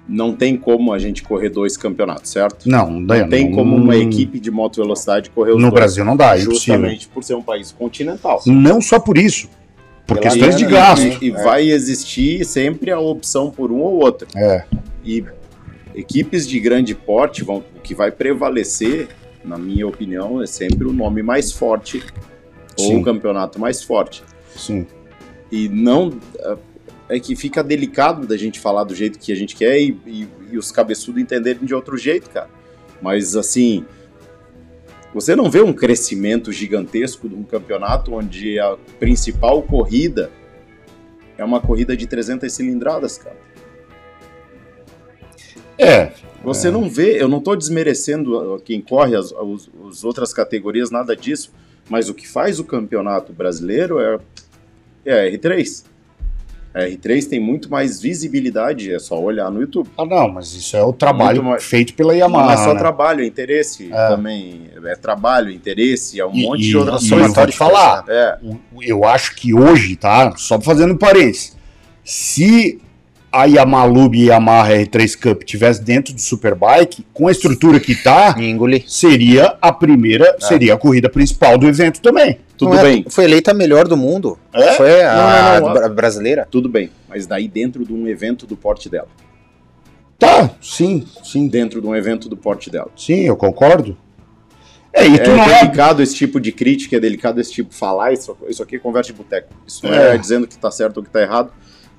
não 0.08 0.32
tem 0.32 0.56
como 0.56 0.92
a 0.92 0.98
gente 1.00 1.24
correr 1.24 1.48
dois 1.48 1.76
campeonatos, 1.76 2.30
certo? 2.30 2.68
Não, 2.68 2.88
não, 2.88 3.00
Não 3.00 3.28
tem 3.28 3.50
como 3.50 3.74
uma 3.74 3.96
equipe 3.96 4.38
de 4.38 4.48
moto 4.48 4.80
velocidade 4.80 5.28
correr 5.30 5.50
os 5.50 5.56
No 5.56 5.70
dois. 5.70 5.74
Brasil 5.74 6.04
não 6.04 6.16
dá, 6.16 6.36
é. 6.36 6.38
Justamente 6.38 7.08
por 7.08 7.24
ser 7.24 7.34
um 7.34 7.42
país 7.42 7.72
continental. 7.72 8.40
Não 8.46 8.80
só 8.80 9.00
por 9.00 9.18
isso, 9.18 9.48
por 10.06 10.18
Pela 10.18 10.30
questões 10.30 10.54
de 10.54 10.66
gasto. 10.66 11.04
E, 11.20 11.26
e 11.26 11.30
vai 11.32 11.68
existir 11.68 12.44
sempre 12.44 12.92
a 12.92 13.00
opção 13.00 13.50
por 13.50 13.72
um 13.72 13.80
ou 13.80 13.94
outro. 13.94 14.28
É. 14.36 14.62
E 15.04 15.24
equipes 15.96 16.46
de 16.46 16.60
grande 16.60 16.94
porte 16.94 17.42
vão, 17.42 17.56
o 17.76 17.80
que 17.80 17.92
vai 17.92 18.12
prevalecer, 18.12 19.08
na 19.44 19.56
minha 19.58 19.86
opinião, 19.86 20.42
é 20.42 20.46
sempre 20.46 20.86
o 20.86 20.92
nome 20.92 21.22
mais 21.22 21.50
forte 21.52 22.02
ou 22.78 22.84
Sim. 22.86 22.96
o 23.00 23.02
campeonato 23.04 23.58
mais 23.60 23.82
forte. 23.82 24.22
Sim. 24.54 24.86
E 25.50 25.68
não 25.68 26.12
é 27.08 27.18
que 27.18 27.34
fica 27.34 27.62
delicado 27.62 28.26
da 28.26 28.36
gente 28.36 28.60
falar 28.60 28.84
do 28.84 28.94
jeito 28.94 29.18
que 29.18 29.32
a 29.32 29.34
gente 29.34 29.56
quer 29.56 29.78
e, 29.80 29.96
e- 30.06 30.28
e 30.52 30.58
os 30.58 30.70
cabeçudos 30.70 31.20
entenderem 31.20 31.64
de 31.64 31.74
outro 31.74 31.96
jeito, 31.96 32.30
cara. 32.30 32.48
Mas 33.02 33.34
assim, 33.34 33.84
você 35.12 35.34
não 35.34 35.50
vê 35.50 35.60
um 35.60 35.72
crescimento 35.72 36.52
gigantesco 36.52 37.28
de 37.28 37.34
um 37.34 37.42
campeonato 37.42 38.14
onde 38.14 38.58
a 38.60 38.76
principal 38.98 39.62
corrida 39.62 40.30
é 41.36 41.44
uma 41.44 41.60
corrida 41.60 41.96
de 41.96 42.06
300 42.06 42.52
cilindradas, 42.52 43.18
cara. 43.18 43.36
É, 45.80 46.12
Você 46.42 46.70
não 46.70 46.88
vê, 46.88 47.20
eu 47.22 47.28
não 47.28 47.38
estou 47.38 47.54
desmerecendo 47.56 48.60
quem 48.64 48.80
corre 48.80 49.14
as, 49.14 49.30
os- 49.32 49.68
as 49.90 50.04
outras 50.04 50.32
categorias, 50.32 50.90
nada 50.90 51.14
disso, 51.14 51.52
mas 51.88 52.08
o 52.08 52.14
que 52.14 52.26
faz 52.26 52.58
o 52.58 52.64
campeonato 52.64 53.32
brasileiro 53.32 53.98
é, 54.00 54.18
é 55.04 55.12
a 55.28 55.30
R3. 55.30 55.84
A 56.72 56.82
R3 56.84 57.28
tem 57.28 57.40
muito 57.40 57.68
mais 57.68 58.00
visibilidade, 58.00 58.92
é 58.92 58.98
só 58.98 59.20
olhar 59.20 59.50
no 59.50 59.60
YouTube. 59.60 59.90
Ah, 59.98 60.04
não, 60.06 60.28
mas 60.28 60.54
isso 60.54 60.76
é 60.76 60.82
o 60.84 60.92
trabalho 60.92 61.42
mais- 61.42 61.64
feito 61.64 61.92
pela 61.94 62.14
Yamaha. 62.14 62.44
não 62.46 62.52
é 62.52 62.56
só 62.58 62.72
né? 62.74 62.78
trabalho, 62.78 63.22
é 63.22 63.26
interesse 63.26 63.90
É. 63.92 64.08
também. 64.08 64.70
É 64.84 64.94
trabalho, 64.94 65.50
interesse, 65.50 66.20
é 66.20 66.24
um 66.24 66.32
E- 66.34 66.42
monte 66.46 66.60
e- 66.62 66.68
de 66.68 66.76
outras 66.76 67.08
coisas. 67.08 67.34
vou 67.34 67.46
te 67.46 67.56
falar, 67.56 68.04
É, 68.08 68.38
eu 68.82 69.04
acho 69.04 69.34
que 69.34 69.52
hoje, 69.52 69.96
tá? 69.96 70.32
Só 70.36 70.60
fazendo 70.60 70.94
um 70.94 70.96
parênteses. 70.96 71.56
Se 72.04 72.80
a 73.32 73.44
Yamalube 73.44 74.18
e 74.18 74.26
Yamaha 74.26 74.72
R3 74.72 75.16
Cup 75.20 75.42
tivesse 75.44 75.82
dentro 75.82 76.12
do 76.12 76.20
Superbike, 76.20 77.06
com 77.14 77.28
a 77.28 77.30
estrutura 77.30 77.78
que 77.78 77.94
tá, 77.94 78.34
seria 78.86 79.56
a 79.62 79.72
primeira, 79.72 80.36
seria 80.40 80.74
a 80.74 80.76
corrida 80.76 81.08
principal 81.08 81.56
do 81.56 81.66
evento 81.68 82.00
também. 82.00 82.38
tudo 82.56 82.72
Não 82.74 82.78
é- 82.80 82.82
bem, 82.82 83.06
Foi 83.08 83.24
eleita 83.24 83.52
a 83.52 83.54
melhor 83.54 83.86
do 83.88 83.96
mundo. 83.96 84.38
É? 84.52 84.72
Foi 84.72 85.02
a, 85.02 85.14
Não, 85.14 85.60
não, 85.60 85.66
não, 85.68 85.74
bra- 85.74 85.88
brasileira. 85.88 86.46
tudo 86.50 86.68
bem. 86.68 86.90
Mas 87.08 87.26
daí 87.26 87.46
dentro 87.48 87.84
de 87.84 87.92
um 87.92 88.06
evento 88.08 88.46
do 88.46 88.56
porte 88.56 88.88
dela. 88.88 89.08
Tá, 90.18 90.50
sim, 90.60 91.06
sim. 91.24 91.48
Dentro 91.48 91.80
de 91.80 91.86
um 91.86 91.96
evento 91.96 92.28
do 92.28 92.36
porte 92.36 92.68
dela. 92.68 92.90
Sim, 92.96 93.20
eu 93.20 93.36
concordo. 93.36 93.96
É, 94.92 95.06
e 95.06 95.18
tu 95.18 95.30
é 95.30 95.36
não 95.36 95.44
é. 95.44 95.60
delicado 95.60 96.02
esse 96.02 96.14
tipo 96.14 96.40
de 96.40 96.50
crítica, 96.52 96.96
é 96.96 97.00
delicado 97.00 97.40
esse 97.40 97.52
tipo 97.52 97.70
de 97.70 97.76
falar, 97.76 98.12
isso, 98.12 98.36
isso 98.48 98.62
aqui 98.62 98.76
é 98.76 98.78
conversa 98.78 99.12
de 99.12 99.16
boteco. 99.18 99.48
Isso 99.66 99.86
não 99.86 99.94
é. 99.94 100.14
É. 100.14 100.18
dizendo 100.18 100.46
que 100.48 100.58
tá 100.58 100.70
certo 100.70 100.96
ou 100.98 101.02
que 101.02 101.08
tá 101.10 101.22
errado, 101.22 101.52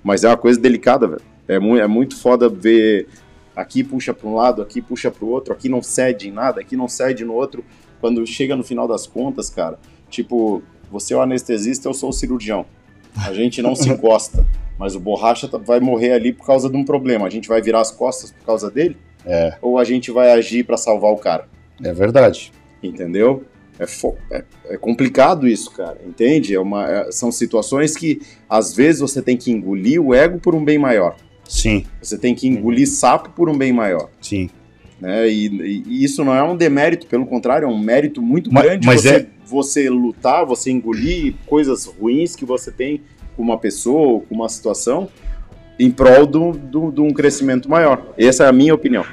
mas 0.03 0.23
é 0.23 0.27
uma 0.27 0.37
coisa 0.37 0.59
delicada, 0.59 1.07
velho. 1.07 1.21
É, 1.47 1.59
mu 1.59 1.77
é 1.77 1.87
muito 1.87 2.15
foda 2.17 2.47
ver 2.49 3.07
aqui 3.55 3.83
puxa 3.83 4.13
pra 4.13 4.27
um 4.27 4.35
lado, 4.35 4.61
aqui 4.61 4.81
puxa 4.81 5.11
pro 5.11 5.27
outro, 5.27 5.53
aqui 5.53 5.67
não 5.67 5.81
cede 5.81 6.29
em 6.29 6.31
nada, 6.31 6.61
aqui 6.61 6.75
não 6.75 6.87
cede 6.87 7.25
no 7.25 7.33
outro. 7.33 7.63
Quando 7.99 8.25
chega 8.25 8.55
no 8.55 8.63
final 8.63 8.87
das 8.87 9.05
contas, 9.05 9.49
cara, 9.49 9.77
tipo, 10.09 10.63
você 10.91 11.13
é 11.13 11.17
o 11.17 11.21
anestesista, 11.21 11.87
eu 11.87 11.93
sou 11.93 12.09
o 12.09 12.13
cirurgião. 12.13 12.65
A 13.15 13.33
gente 13.33 13.61
não 13.61 13.75
se 13.75 13.89
encosta, 13.89 14.45
mas 14.79 14.95
o 14.95 14.99
borracha 14.99 15.47
tá- 15.47 15.57
vai 15.57 15.79
morrer 15.79 16.13
ali 16.13 16.33
por 16.33 16.45
causa 16.45 16.69
de 16.69 16.75
um 16.77 16.83
problema. 16.83 17.27
A 17.27 17.29
gente 17.29 17.47
vai 17.47 17.61
virar 17.61 17.81
as 17.81 17.91
costas 17.91 18.31
por 18.31 18.45
causa 18.45 18.71
dele? 18.71 18.97
É. 19.25 19.55
Ou 19.61 19.77
a 19.77 19.83
gente 19.83 20.09
vai 20.09 20.31
agir 20.31 20.63
pra 20.65 20.77
salvar 20.77 21.11
o 21.11 21.17
cara? 21.17 21.47
É 21.83 21.93
verdade. 21.93 22.51
Entendeu? 22.81 23.43
É, 23.81 24.37
é- 24.37 24.43
é 24.69 24.77
complicado 24.77 25.47
isso, 25.47 25.71
cara. 25.71 25.97
Entende? 26.05 26.53
É 26.53 26.59
uma, 26.59 26.87
é- 26.89 27.11
são 27.11 27.31
situações 27.31 27.95
que, 27.97 28.21
às 28.49 28.73
vezes, 28.75 29.01
você 29.01 29.21
tem 29.21 29.35
que 29.35 29.51
engolir 29.51 29.99
o 30.01 30.13
ego 30.13 30.39
por 30.39 30.53
um 30.53 30.63
bem 30.63 30.77
maior. 30.77 31.15
Sim, 31.49 31.85
Você 32.01 32.17
tem 32.17 32.33
que 32.33 32.47
engolir 32.47 32.87
sapo 32.87 33.29
por 33.31 33.49
um 33.49 33.57
bem 33.57 33.73
maior. 33.73 34.09
sim. 34.21 34.49
Né? 35.01 35.27
E, 35.27 35.47
e- 35.47 36.03
isso 36.03 36.23
não 36.23 36.33
é 36.35 36.43
um 36.43 36.55
demérito, 36.55 37.07
pelo 37.07 37.25
contrário, 37.25 37.65
é 37.65 37.67
um 37.67 37.77
mérito 37.79 38.21
muito 38.21 38.53
Mas- 38.53 38.63
grande 38.63 38.85
mas 38.85 39.01
você, 39.01 39.09
é- 39.15 39.27
você 39.45 39.89
lutar, 39.89 40.45
você 40.45 40.69
engolir 40.69 41.33
coisas 41.47 41.85
ruins 41.85 42.35
que 42.35 42.45
você 42.45 42.71
tem 42.71 43.01
com 43.35 43.41
uma 43.41 43.57
pessoa 43.57 43.99
ou 43.99 44.21
com 44.21 44.35
uma 44.35 44.47
situação 44.47 45.09
em 45.79 45.89
prol 45.89 46.27
do- 46.27 46.51
do- 46.51 46.91
de 46.91 47.01
um 47.01 47.11
crescimento 47.11 47.67
maior. 47.67 48.13
Essa 48.15 48.43
é 48.43 48.47
a 48.47 48.51
minha 48.51 48.75
opinião. 48.75 49.03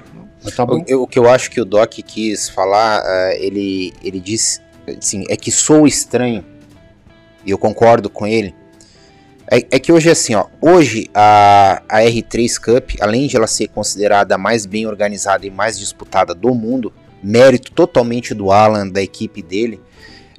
Tá. 0.57 0.65
O, 0.65 1.03
o 1.03 1.07
que 1.07 1.19
eu 1.19 1.29
acho 1.29 1.51
que 1.51 1.61
o 1.61 1.65
Doc 1.65 1.93
quis 1.93 2.49
falar, 2.49 3.01
ah, 3.01 3.35
ele, 3.35 3.93
ele 4.03 4.21
diz 4.21 4.61
assim, 4.97 5.25
é 5.29 5.37
que 5.37 5.51
sou 5.51 5.87
estranho, 5.87 6.45
e 7.45 7.51
eu 7.51 7.59
concordo 7.59 8.09
com 8.09 8.27
ele. 8.27 8.55
É, 9.51 9.59
é 9.71 9.79
que 9.79 9.91
hoje 9.91 10.09
é 10.09 10.13
assim, 10.13 10.35
ó, 10.35 10.47
hoje 10.61 11.09
a, 11.15 11.83
a 11.89 12.01
R3 12.01 12.59
Cup, 12.59 12.91
além 13.01 13.27
de 13.27 13.37
ela 13.37 13.47
ser 13.47 13.69
considerada 13.69 14.35
a 14.35 14.39
mais 14.39 14.67
bem 14.67 14.87
organizada 14.87 15.47
e 15.47 15.51
mais 15.51 15.79
disputada 15.79 16.35
do 16.35 16.55
mundo, 16.55 16.93
mérito 17.23 17.73
totalmente 17.73 18.35
do 18.35 18.53
Alan, 18.53 18.87
da 18.89 19.03
equipe 19.03 19.43
dele, 19.43 19.81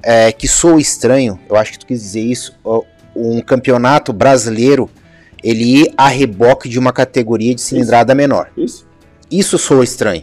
é 0.02 0.32
que 0.32 0.46
sou 0.46 0.78
estranho, 0.78 1.38
eu 1.48 1.56
acho 1.56 1.72
que 1.72 1.78
tu 1.80 1.86
quis 1.86 2.00
dizer 2.00 2.20
isso, 2.20 2.56
ó, 2.64 2.82
um 3.14 3.40
campeonato 3.40 4.12
brasileiro, 4.12 4.88
ele 5.42 5.82
ir 5.82 5.94
a 5.96 6.08
reboque 6.08 6.68
de 6.68 6.78
uma 6.78 6.92
categoria 6.92 7.54
de 7.54 7.60
cilindrada 7.60 8.14
menor. 8.14 8.50
Isso. 8.56 8.86
Isso 9.30 9.58
soa 9.58 9.84
estranho. 9.84 10.22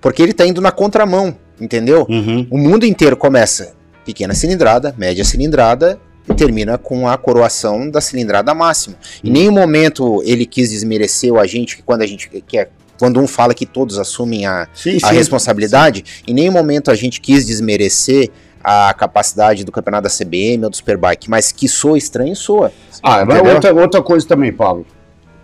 Porque 0.00 0.22
ele 0.22 0.32
tá 0.32 0.46
indo 0.46 0.60
na 0.60 0.70
contramão, 0.70 1.36
entendeu? 1.60 2.06
Uhum. 2.08 2.46
O 2.50 2.58
mundo 2.58 2.84
inteiro 2.84 3.16
começa 3.16 3.74
pequena 4.04 4.34
cilindrada, 4.34 4.94
média 4.98 5.24
cilindrada 5.24 5.98
e 6.28 6.34
termina 6.34 6.76
com 6.78 7.08
a 7.08 7.16
coroação 7.16 7.90
da 7.90 8.00
cilindrada 8.00 8.54
máxima. 8.54 8.96
Em 9.22 9.30
nenhum 9.30 9.52
momento 9.52 10.22
ele 10.24 10.46
quis 10.46 10.70
desmerecer 10.70 11.32
o 11.32 11.38
agente, 11.38 11.76
que 11.76 11.82
quando 11.82 12.02
a 12.02 12.06
gente 12.06 12.28
que 12.28 12.58
é, 12.58 12.68
quando 12.98 13.20
um 13.20 13.26
fala 13.26 13.54
que 13.54 13.66
todos 13.66 13.98
assumem 13.98 14.46
a, 14.46 14.68
Sim, 14.74 14.98
a 15.02 15.08
sim. 15.08 15.14
responsabilidade, 15.14 16.04
em 16.26 16.34
nenhum 16.34 16.52
momento 16.52 16.90
a 16.90 16.94
gente 16.94 17.20
quis 17.20 17.46
desmerecer 17.46 18.30
a 18.62 18.94
capacidade 18.94 19.62
do 19.64 19.70
campeonato 19.70 20.04
da 20.04 20.10
CBM 20.10 20.64
ou 20.64 20.70
do 20.70 20.76
Superbike, 20.76 21.28
mas 21.28 21.52
que 21.52 21.68
soa 21.68 21.98
estranho, 21.98 22.34
soa. 22.34 22.72
Ah, 23.02 23.18
outra, 23.52 23.74
outra 23.74 24.02
coisa 24.02 24.26
também, 24.26 24.52
Pablo. 24.52 24.86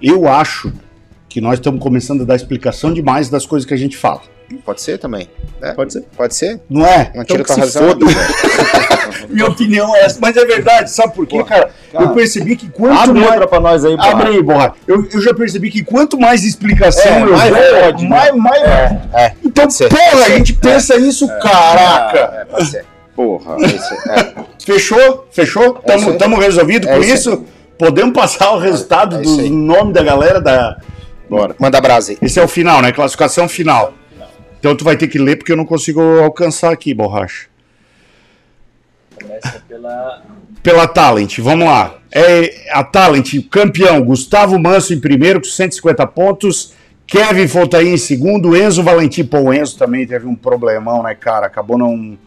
Eu 0.00 0.26
acho 0.26 0.72
que 1.30 1.40
nós 1.40 1.54
estamos 1.54 1.80
começando 1.82 2.20
a 2.22 2.24
dar 2.24 2.34
explicação 2.36 2.92
demais 2.92 3.30
das 3.30 3.46
coisas 3.46 3.66
que 3.66 3.72
a 3.72 3.76
gente 3.78 3.96
fala. 3.96 4.20
Pode 4.64 4.82
ser 4.82 4.98
também. 4.98 5.28
Pode 5.76 5.92
ser. 5.92 6.04
Pode 6.16 6.34
ser? 6.34 6.60
Não 6.68 6.84
é? 6.84 7.12
Não 7.14 7.22
Então 7.22 7.24
tira 7.24 7.44
que 7.44 7.54
tua 7.54 7.56
razão. 7.62 7.82
foda. 7.88 8.04
Minha 9.30 9.46
opinião 9.46 9.94
é 9.94 10.00
essa, 10.04 10.18
mas 10.20 10.36
é 10.36 10.44
verdade, 10.44 10.90
sabe 10.90 11.14
por 11.14 11.24
quê, 11.26 11.42
cara? 11.44 11.70
cara, 11.92 12.04
eu 12.04 12.08
percebi 12.10 12.56
que 12.56 12.68
quanto 12.68 12.98
Abre 12.98 13.20
mais. 13.20 13.32
outra 13.32 13.46
pra 13.46 13.60
nós 13.60 13.84
aí, 13.84 13.94
Abre 13.94 14.10
porra. 14.10 14.28
aí, 14.28 14.42
borra. 14.42 14.74
Eu, 14.88 15.08
eu 15.12 15.20
já 15.22 15.32
percebi 15.32 15.70
que 15.70 15.84
quanto 15.84 16.18
mais 16.18 16.44
explicação 16.44 17.12
É, 17.12 17.22
eu 17.22 17.30
mais 17.36 17.54
dou, 17.54 17.80
pode, 17.80 18.02
né? 18.02 18.08
mais. 18.08 18.34
mais... 18.36 18.62
É, 19.14 19.32
Então, 19.44 19.64
pode 19.64 19.74
ser. 19.74 19.88
porra, 19.88 20.24
a 20.24 20.28
gente 20.30 20.52
pensa 20.54 20.96
isso, 20.96 21.28
caraca. 21.40 22.18
É, 22.40 22.44
pode 22.46 22.66
ser. 22.70 22.84
Porra. 23.14 23.56
É 23.60 24.20
é. 24.20 24.34
Fechou? 24.64 25.28
Fechou? 25.30 25.80
É 25.84 25.92
Tamo, 25.92 26.10
aí. 26.10 26.18
tamo 26.18 26.38
resolvido 26.40 26.88
É 26.88 26.96
com 26.96 27.02
isso? 27.02 27.44
Podemos 27.78 28.12
passar 28.14 28.50
o 28.52 28.58
resultado 28.58 29.16
É 29.16 29.22
do 29.22 29.40
aí. 29.40 29.48
nome 29.50 29.92
da 29.92 30.02
galera 30.02 30.40
da. 30.40 30.76
Bora. 31.30 31.54
Manda 31.60 31.80
brasa 31.80 32.10
aí. 32.10 32.18
Esse 32.20 32.40
é 32.40 32.42
o 32.42 32.48
final, 32.48 32.82
né? 32.82 32.90
Classificação 32.90 33.48
final. 33.48 33.94
Então 34.58 34.74
tu 34.74 34.84
vai 34.84 34.96
ter 34.96 35.06
que 35.06 35.16
ler 35.16 35.36
porque 35.36 35.52
eu 35.52 35.56
não 35.56 35.64
consigo 35.64 36.00
alcançar 36.20 36.72
aqui, 36.72 36.92
borracha. 36.92 37.46
Começa 39.14 39.62
pela. 39.68 40.22
Pela 40.60 40.86
Talent, 40.86 41.38
vamos 41.38 41.66
lá. 41.66 41.94
É 42.12 42.68
a 42.72 42.84
Talent, 42.84 43.32
campeão, 43.48 44.02
Gustavo 44.02 44.58
Manso 44.58 44.92
em 44.92 45.00
primeiro 45.00 45.40
com 45.40 45.46
150 45.46 46.06
pontos, 46.08 46.74
Kevin 47.06 47.48
Fontaine 47.48 47.90
em 47.90 47.96
segundo, 47.96 48.54
Enzo 48.54 48.82
Valentim, 48.82 49.24
pô, 49.24 49.38
o 49.38 49.54
Enzo 49.54 49.78
também 49.78 50.06
teve 50.06 50.26
um 50.26 50.34
problemão, 50.34 51.02
né, 51.02 51.14
cara? 51.14 51.46
Acabou 51.46 51.78
não 51.78 52.18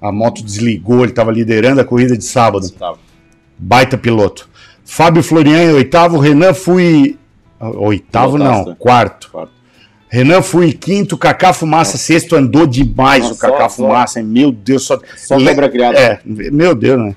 a 0.00 0.12
moto 0.12 0.42
desligou, 0.42 1.00
ele 1.00 1.10
estava 1.10 1.32
liderando 1.32 1.80
a 1.80 1.84
corrida 1.84 2.16
de 2.16 2.24
sábado. 2.24 2.68
Baita 3.58 3.96
piloto. 3.96 4.48
Fábio 4.84 5.22
Florian 5.22 5.64
em 5.64 5.72
oitavo, 5.72 6.18
Renan 6.18 6.54
Fui 6.54 7.16
oitavo 7.62 8.38
não, 8.38 8.74
quarto. 8.74 9.30
Quarto. 9.30 9.52
Renan 10.08 10.42
Fui 10.42 10.72
quinto, 10.74 11.16
Cacá 11.16 11.52
Fumaça 11.54 11.96
sexto, 11.96 12.36
andou 12.36 12.66
demais 12.66 13.22
Nossa, 13.22 13.34
o 13.34 13.38
Cacá 13.38 13.68
só- 13.68 13.76
Fumaça, 13.76 14.20
hein? 14.20 14.26
meu 14.26 14.52
Deus, 14.52 14.82
só 14.84 14.98
Só 15.16 15.36
Le- 15.36 15.46
cobra 15.48 15.68
criada. 15.70 15.98
é, 15.98 16.20
meu 16.24 16.74
Deus, 16.74 16.98
né? 17.00 17.16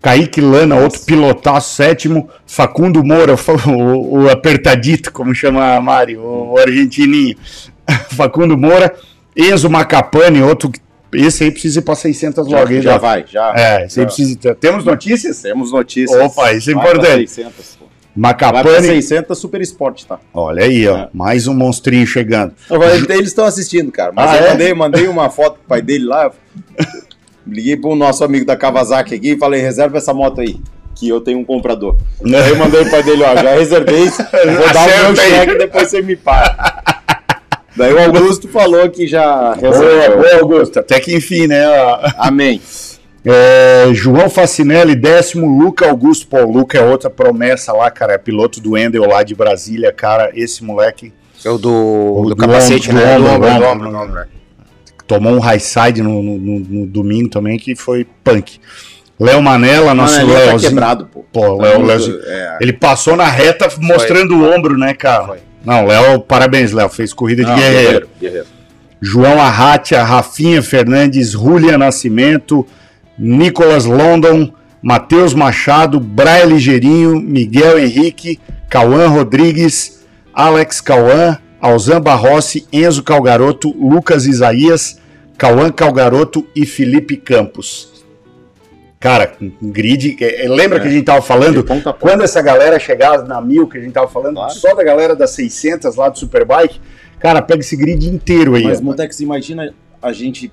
Kaique 0.00 0.40
Lana, 0.40 0.76
outro 0.76 1.00
pilotaço, 1.00 1.74
sétimo. 1.74 2.28
Facundo 2.46 3.02
Moura, 3.02 3.34
o, 3.66 4.18
o 4.20 4.30
apertadito, 4.30 5.12
como 5.12 5.34
chama 5.34 5.74
a 5.74 5.80
Mari, 5.80 6.16
o, 6.16 6.52
o 6.52 6.58
argentininho. 6.58 7.36
Facundo 8.14 8.56
Moura. 8.56 8.94
Enzo 9.36 9.68
Macapane, 9.68 10.40
outro. 10.40 10.70
Esse 11.12 11.42
aí 11.44 11.50
precisa 11.50 11.80
ir 11.80 11.82
para 11.82 11.94
600 11.96 12.48
Já, 12.48 12.58
logo, 12.60 12.80
já 12.80 12.92
Doc? 12.92 13.00
vai, 13.02 13.24
já. 13.26 13.52
É, 13.56 13.86
esse 13.86 13.98
aí 13.98 14.04
Já. 14.04 14.06
precisa. 14.06 14.54
Temos 14.54 14.84
notícias? 14.84 15.42
Temos 15.42 15.72
notícias. 15.72 16.20
Opa, 16.26 16.52
isso 16.52 16.70
é 16.70 16.74
importante. 16.74 17.26
600, 17.28 17.76
pô. 17.80 17.86
Vai 18.20 18.34
pra 18.34 18.52
Macapane. 18.52 18.86
600 18.86 19.38
Super 19.38 19.60
Sport, 19.62 20.04
tá? 20.04 20.18
Olha 20.34 20.64
aí, 20.64 20.86
ó. 20.88 20.96
É. 20.96 21.08
Mais 21.12 21.46
um 21.46 21.54
monstrinho 21.54 22.06
chegando. 22.06 22.52
Eles 23.08 23.28
estão 23.28 23.44
assistindo, 23.44 23.92
cara. 23.92 24.12
Mas 24.14 24.30
Ah, 24.30 24.36
eu 24.36 24.44
é? 24.46 24.50
mandei, 24.50 24.74
mandei 24.74 25.08
uma 25.08 25.30
foto 25.30 25.54
pro 25.54 25.68
pai 25.68 25.82
dele 25.82 26.04
lá. 26.04 26.30
Liguei 27.46 27.76
pro 27.76 27.94
nosso 27.94 28.24
amigo 28.24 28.44
da 28.44 28.56
Kawasaki 28.56 29.14
aqui 29.14 29.32
e 29.32 29.38
falei: 29.38 29.60
reserva 29.62 29.98
essa 29.98 30.12
moto 30.12 30.40
aí. 30.40 30.56
Que 30.94 31.08
eu 31.08 31.20
tenho 31.20 31.38
um 31.38 31.44
comprador. 31.44 31.96
Aí 32.24 32.50
eu 32.50 32.56
mandei 32.56 32.80
pro 32.82 32.90
pai 32.90 33.02
dele, 33.04 33.22
ó, 33.22 33.34
já 33.36 33.54
reservei, 33.54 34.06
vou 34.10 34.72
dar 34.72 34.88
o 34.88 35.04
meu 35.04 35.16
cheque 35.16 35.54
depois 35.56 35.88
você 35.88 36.02
me 36.02 36.16
paga. 36.16 36.82
Daí 37.76 37.92
o 37.94 37.98
Augusto 38.00 38.48
falou 38.48 38.90
que 38.90 39.06
já 39.06 39.54
Boa, 39.54 39.72
reservou. 39.72 40.16
boa, 40.24 40.40
Augusto. 40.40 40.80
Até 40.80 40.98
que 40.98 41.14
enfim, 41.14 41.46
né? 41.46 41.62
Amém. 42.18 42.60
É, 43.30 43.92
João 43.92 44.30
Facinelli, 44.30 44.94
décimo. 44.94 45.46
Luca 45.62 45.86
Augusto. 45.88 46.26
Pô, 46.26 46.40
Luca 46.44 46.78
é 46.78 46.82
outra 46.82 47.10
promessa 47.10 47.72
lá, 47.72 47.90
cara. 47.90 48.14
É 48.14 48.18
piloto 48.18 48.60
do 48.60 48.76
Endel 48.76 49.06
lá 49.06 49.22
de 49.22 49.34
Brasília, 49.34 49.92
cara. 49.92 50.30
Esse 50.34 50.64
moleque 50.64 51.12
É 51.44 51.50
o 51.50 51.58
do, 51.58 52.22
do 52.22 52.28
do 52.30 52.36
capacete, 52.36 52.90
ombro, 52.90 53.04
né? 53.04 53.16
do 53.18 53.24
ombro, 53.26 53.38
do 53.38 53.46
ombro, 53.54 53.68
ombro. 53.68 53.90
do 53.90 53.96
ombro. 53.96 54.24
tomou 55.06 55.32
um 55.34 55.38
high 55.40 55.58
side 55.60 56.02
no, 56.02 56.22
no- 56.22 56.38
no- 56.38 56.58
no 56.60 56.86
domingo 56.86 57.28
também, 57.30 57.58
que 57.58 57.74
foi 57.76 58.06
punk. 58.24 58.58
Léo 59.20 59.42
Manela, 59.42 59.94
nosso 59.94 60.24
Mano, 60.26 60.52
tá 60.52 60.58
quebrado, 60.58 61.06
pô. 61.06 61.24
Pô, 61.32 61.56
Tá 61.56 61.62
Léo, 61.64 61.74
muito- 61.80 61.86
Léozinho. 61.88 62.18
é. 62.24 62.58
Ele 62.60 62.72
passou 62.72 63.16
na 63.16 63.26
reta 63.26 63.68
mostrando 63.80 64.36
o 64.38 64.54
ombro, 64.54 64.78
né, 64.78 64.94
cara? 64.94 65.26
Foi. 65.26 65.38
Não, 65.64 65.84
Léo, 65.86 66.20
parabéns, 66.20 66.72
Léo. 66.72 66.88
Fez 66.88 67.12
corrida 67.12 67.42
de 67.44 67.50
Não, 67.50 67.56
guerreiro. 67.58 68.08
guerreiro. 68.20 68.46
João 69.00 69.40
Arratia, 69.40 70.02
Rafinha 70.02 70.62
Fernandes, 70.62 71.30
Julia 71.32 71.76
Nascimento, 71.78 72.66
Nicolas 73.18 73.84
London, 73.84 74.52
Matheus 74.82 75.34
Machado, 75.34 75.98
Brian 75.98 76.44
Ligeirinho, 76.46 77.20
Miguel 77.20 77.78
Henrique, 77.78 78.38
Cauã 78.70 79.08
Rodrigues, 79.08 80.06
Alex 80.32 80.80
Cauã, 80.80 81.38
Alzan 81.60 82.00
Barrossi, 82.00 82.66
Enzo 82.72 83.02
Calgaroto, 83.02 83.70
Lucas 83.76 84.24
Isaías, 84.26 85.00
Cauã 85.36 85.70
Calgaroto 85.70 86.46
e 86.54 86.64
Felipe 86.64 87.16
Campos. 87.16 87.96
Cara, 89.00 89.32
grid. 89.62 90.16
é, 90.20 90.44
é, 90.44 90.48
lembra 90.48 90.78
É. 90.78 90.80
que 90.82 90.88
a 90.88 90.90
gente 90.90 91.04
tava 91.04 91.22
falando 91.22 91.62
ponta 91.62 91.92
ponta. 91.92 91.98
quando 92.00 92.22
essa 92.24 92.42
galera 92.42 92.80
chegar 92.80 93.22
na 93.24 93.40
mil, 93.40 93.68
que 93.68 93.78
a 93.78 93.80
gente 93.80 93.92
tava 93.92 94.08
falando, 94.08 94.34
Claro. 94.34 94.52
só 94.54 94.74
da 94.74 94.82
galera 94.82 95.14
das 95.14 95.30
600 95.30 95.94
lá 95.94 96.08
do 96.08 96.18
Superbike, 96.18 96.80
cara, 97.20 97.40
pega 97.40 97.60
esse 97.60 97.76
grid 97.76 98.08
inteiro 98.08 98.56
aí. 98.56 98.64
Mas. 98.64 98.80
Montex, 98.80 99.20
imagina 99.20 99.72
a 100.02 100.12
gente, 100.12 100.50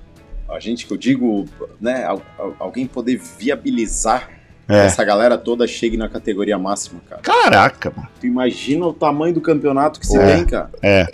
a 0.48 0.60
gente 0.60 0.86
que 0.86 0.92
eu 0.92 0.96
digo, 0.96 1.44
né, 1.80 2.04
al- 2.04 2.22
al- 2.38 2.56
alguém 2.58 2.86
poder 2.86 3.20
viabilizar 3.38 4.30
É. 4.68 4.86
essa 4.86 5.04
galera 5.04 5.38
toda 5.38 5.66
chegue 5.66 5.96
na 5.96 6.08
categoria 6.08 6.58
máxima, 6.58 7.00
cara. 7.08 7.22
Caraca, 7.22 7.92
mano. 7.96 8.08
Tu 8.20 8.26
imagina 8.26 8.86
o 8.86 8.92
tamanho 8.92 9.32
do 9.34 9.40
campeonato 9.40 10.00
que 10.00 10.06
se 10.06 10.16
É. 10.18 10.36
tem, 10.36 10.44
cara. 10.44 10.70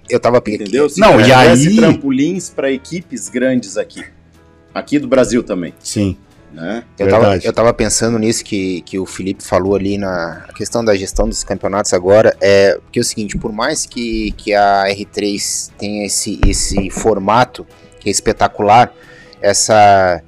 Eu 0.09 0.19
tava 0.19 0.39
Entendeu? 0.39 0.89
Se 0.89 0.99
Não, 1.01 1.21
e 1.21 1.31
aí- 1.33 1.77
trampolins 1.77 2.49
para 2.51 2.71
equipes 2.71 3.29
grandes 3.29 3.77
aqui. 3.77 4.05
aqui 4.75 4.99
do 4.99 5.07
Brasil 5.07 5.43
também, 5.43 5.75
Sim. 5.81 6.17
né? 6.51 6.83
Eu 6.99 7.07
tava, 7.09 7.37
eu 7.37 7.53
tava 7.53 7.75
pensando 7.75 8.19
nisso 8.19 8.43
que, 8.43 8.81
que 8.83 8.99
o 8.99 9.05
Felipe 9.05 9.43
falou 9.45 9.75
ali 9.77 9.99
na 9.99 10.47
questão 10.57 10.83
da 10.83 10.95
gestão 10.95 11.29
dos 11.29 11.45
campeonatos 11.45 11.93
agora. 11.93 12.35
É 12.41 12.79
porque 12.83 12.99
é 12.99 13.03
o 13.03 13.05
seguinte, 13.05 13.37
por 13.37 13.53
mais 13.53 13.85
que, 13.85 14.33
que 14.33 14.55
a 14.55 14.85
R3 14.89 15.71
tenha 15.79 16.07
esse, 16.07 16.41
esse 16.47 16.89
formato 16.89 17.67
que 18.01 18.09
é 18.09 18.11
espetacular, 18.11 18.91
essa. 19.43 20.23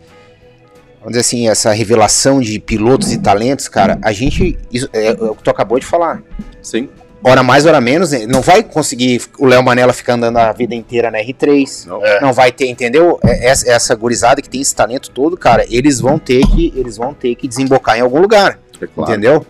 Vamos 1.01 1.11
dizer 1.19 1.21
assim, 1.21 1.49
essa 1.49 1.71
revelação 1.73 2.41
de 2.41 2.59
pilotos 2.59 3.13
e 3.13 3.19
talentos, 3.19 3.69
cara, 3.69 3.99
a 4.03 4.13
gente. 4.13 4.59
Isso, 4.73 4.89
é, 4.93 5.09
é 5.09 5.13
o 5.13 5.35
que 5.35 5.43
tu 5.43 5.51
acabou 5.51 5.79
de 5.79 5.85
falar. 5.87 6.23
Sim. 6.63 6.89
Hora 7.27 7.43
mais, 7.43 7.65
hora 7.65 7.81
menos, 7.81 8.11
né? 8.13 8.27
não 8.27 8.43
vai 8.43 8.63
conseguir 8.63 9.23
o 9.39 9.47
Léo 9.47 9.63
Manela 9.63 9.95
ficar 9.95 10.13
andando 10.15 10.37
a 10.37 10.53
vida 10.53 10.75
inteira 10.75 11.11
na 11.11 11.19
R3. 11.19 11.87
Não. 11.87 12.05
É. 12.05 12.21
Não 12.21 12.35
vai 12.35 12.53
ter, 12.53 12.67
entendeu? 12.69 13.19
É- 13.25 13.49
Essa, 13.49 13.71
essa 13.71 13.95
gurizada 13.95 14.43
que 14.43 14.49
tem 14.49 14.61
esse 14.61 14.75
talento 14.75 15.11
todo, 15.11 15.35
cara, 15.37 15.65
eles 15.71 16.01
vão 16.01 16.19
ter 16.19 16.47
que, 16.49 16.71
eles 16.77 16.99
vão 16.99 17.15
ter 17.15 17.35
que 17.35 17.49
desembocar 17.49 17.97
em 17.97 18.03
algum 18.03 18.21
lugar, 18.21 18.59
É 18.81 18.87
claro. 18.87 19.11
entendeu? 19.11 19.47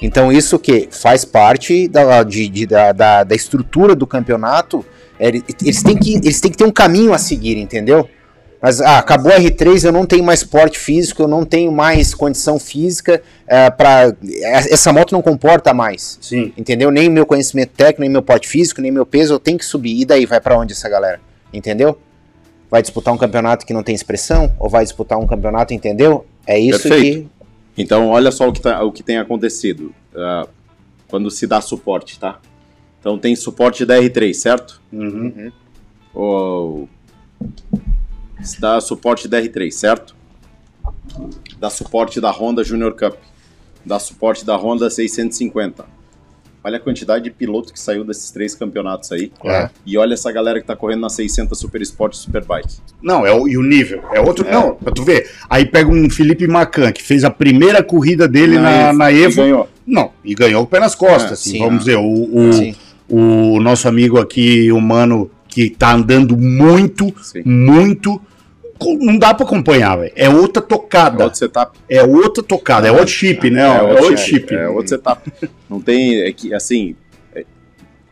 Então 0.00 0.32
isso 0.32 0.58
que 0.58 0.88
faz 0.90 1.24
parte 1.24 1.86
da, 1.88 2.22
de- 2.22 2.48
de- 2.48 2.66
da, 2.66 2.92
da, 2.92 3.24
da 3.24 3.34
estrutura 3.34 3.94
do 3.94 4.06
campeonato. 4.06 4.82
é, 5.20 5.28
ele- 5.28 5.44
Eles 5.62 5.82
têm, 5.82 5.96
que, 5.98 6.14
eles 6.16 6.40
têm 6.40 6.50
que 6.50 6.56
ter 6.56 6.64
um 6.64 6.70
caminho 6.72 7.12
a 7.12 7.18
seguir, 7.18 7.58
entendeu? 7.58 8.08
Mas 8.60 8.80
ah, 8.80 8.98
acabou 8.98 9.32
a 9.32 9.38
R3, 9.38 9.84
eu 9.84 9.92
não 9.92 10.04
tenho 10.04 10.24
mais 10.24 10.42
porte 10.42 10.78
físico, 10.78 11.22
eu 11.22 11.28
não 11.28 11.44
tenho 11.44 11.70
mais 11.70 12.12
condição 12.12 12.58
física 12.58 13.22
é, 13.46 13.70
para 13.70 14.12
essa 14.42 14.92
moto 14.92 15.12
não 15.12 15.22
comporta 15.22 15.72
mais. 15.72 16.18
Sim. 16.20 16.52
Entendeu? 16.56 16.90
Nem 16.90 17.08
meu 17.08 17.24
conhecimento 17.24 17.70
técnico, 17.76 18.00
nem 18.00 18.10
meu 18.10 18.22
porte 18.22 18.48
físico, 18.48 18.80
nem 18.80 18.90
meu 18.90 19.06
peso, 19.06 19.34
eu 19.34 19.38
tenho 19.38 19.58
que 19.58 19.64
subir. 19.64 20.00
E 20.00 20.04
daí 20.04 20.26
vai 20.26 20.40
pra 20.40 20.58
onde 20.58 20.72
essa 20.72 20.88
galera? 20.88 21.20
Entendeu? 21.52 21.98
Vai 22.68 22.82
disputar 22.82 23.14
um 23.14 23.16
campeonato 23.16 23.64
que 23.64 23.72
não 23.72 23.82
tem 23.82 23.94
expressão? 23.94 24.52
Ou 24.58 24.68
vai 24.68 24.82
disputar 24.82 25.18
um 25.18 25.26
campeonato, 25.26 25.72
entendeu? 25.72 26.26
É 26.46 26.58
isso 26.58 26.82
Perfeito. 26.82 27.30
Então, 27.76 28.08
olha 28.08 28.32
só 28.32 28.48
o 28.48 28.52
que, 28.52 28.60
tá- 28.60 28.82
o 28.82 28.90
que 28.90 29.04
tem 29.04 29.18
acontecido 29.18 29.94
ah, 30.16 30.48
quando 31.06 31.30
se 31.30 31.46
dá 31.46 31.60
suporte, 31.60 32.18
tá? 32.18 32.40
Então, 32.98 33.16
tem 33.16 33.36
suporte 33.36 33.84
da 33.86 33.96
R3, 33.98 34.34
certo? 34.34 34.82
Uhum. 34.92 35.32
Se 35.32 35.52
dá 38.58 38.80
suporte 38.80 39.28
da 39.28 39.40
R3, 39.40 39.70
certo? 39.70 40.14
Dá 41.58 41.70
suporte 41.70 42.20
da 42.20 42.30
Honda 42.30 42.62
Junior 42.62 42.92
Cup. 42.94 43.14
Dá 43.84 43.98
suporte 43.98 44.44
da 44.44 44.56
Honda 44.56 44.88
650. 44.90 45.84
Olha 46.62 46.76
a 46.76 46.80
quantidade 46.80 47.24
de 47.24 47.30
piloto 47.30 47.72
que 47.72 47.80
saiu 47.80 48.04
desses 48.04 48.30
três 48.30 48.54
campeonatos 48.54 49.10
aí. 49.12 49.32
É. 49.44 49.70
E 49.86 49.96
olha 49.96 50.14
essa 50.14 50.30
galera 50.30 50.60
que 50.60 50.66
tá 50.66 50.74
correndo 50.76 51.00
na 51.00 51.08
600 51.08 51.58
Super 51.58 51.80
Sport 51.82 52.14
e 52.14 52.16
Superbike. 52.18 52.74
Não, 53.00 53.24
é 53.26 53.32
o, 53.32 53.48
e 53.48 53.56
o 53.56 53.62
nível. 53.62 54.02
É 54.12 54.20
outro. 54.20 54.46
É. 54.46 54.50
Não, 54.52 54.74
pra 54.74 54.92
tu 54.92 55.02
ver. 55.04 55.30
Aí 55.48 55.64
pega 55.64 55.88
um 55.88 56.10
Felipe 56.10 56.46
Macan, 56.46 56.92
que 56.92 57.02
fez 57.02 57.24
a 57.24 57.30
primeira 57.30 57.82
corrida 57.82 58.26
dele 58.28 58.58
na, 58.58 58.92
na 58.92 59.10
e 59.10 59.22
Evo. 59.22 59.36
ganhou. 59.36 59.68
Não, 59.86 60.10
e 60.24 60.34
ganhou 60.34 60.62
o 60.64 60.66
pé 60.66 60.80
nas 60.80 60.94
costas, 60.94 61.30
É, 61.30 61.34
assim, 61.34 61.50
sim. 61.52 61.58
vamos 61.60 61.78
dizer. 61.84 61.96
O, 61.96 62.02
o, 63.08 63.54
o 63.56 63.60
nosso 63.60 63.88
amigo 63.88 64.18
aqui, 64.18 64.70
humano, 64.72 65.30
que 65.68 65.70
tá 65.70 65.92
andando 65.94 66.36
muito, 66.36 67.12
Sim. 67.22 67.42
muito. 67.44 68.20
Não 69.00 69.18
dá 69.18 69.34
pra 69.34 69.44
acompanhar, 69.44 69.96
velho. 69.96 70.12
É 70.14 70.28
outra 70.28 70.62
É 70.62 70.66
tocada. 70.66 71.24
outro 71.24 71.38
setup. 71.38 71.76
É 71.88 72.02
outra 72.02 72.44
tocada. 72.44 72.86
É 72.86 72.92
outro 72.92 73.08
chip, 73.08 73.50
né? 73.50 73.62
É 73.76 73.82
outro 73.82 74.16
chip. 74.16 74.54
É 74.54 74.68
outro 74.68 74.88
setup. 74.90 75.32
Não 75.68 75.80
tem. 75.80 76.20
É 76.20 76.32
que, 76.32 76.54
assim. 76.54 76.94
é- 77.34 77.44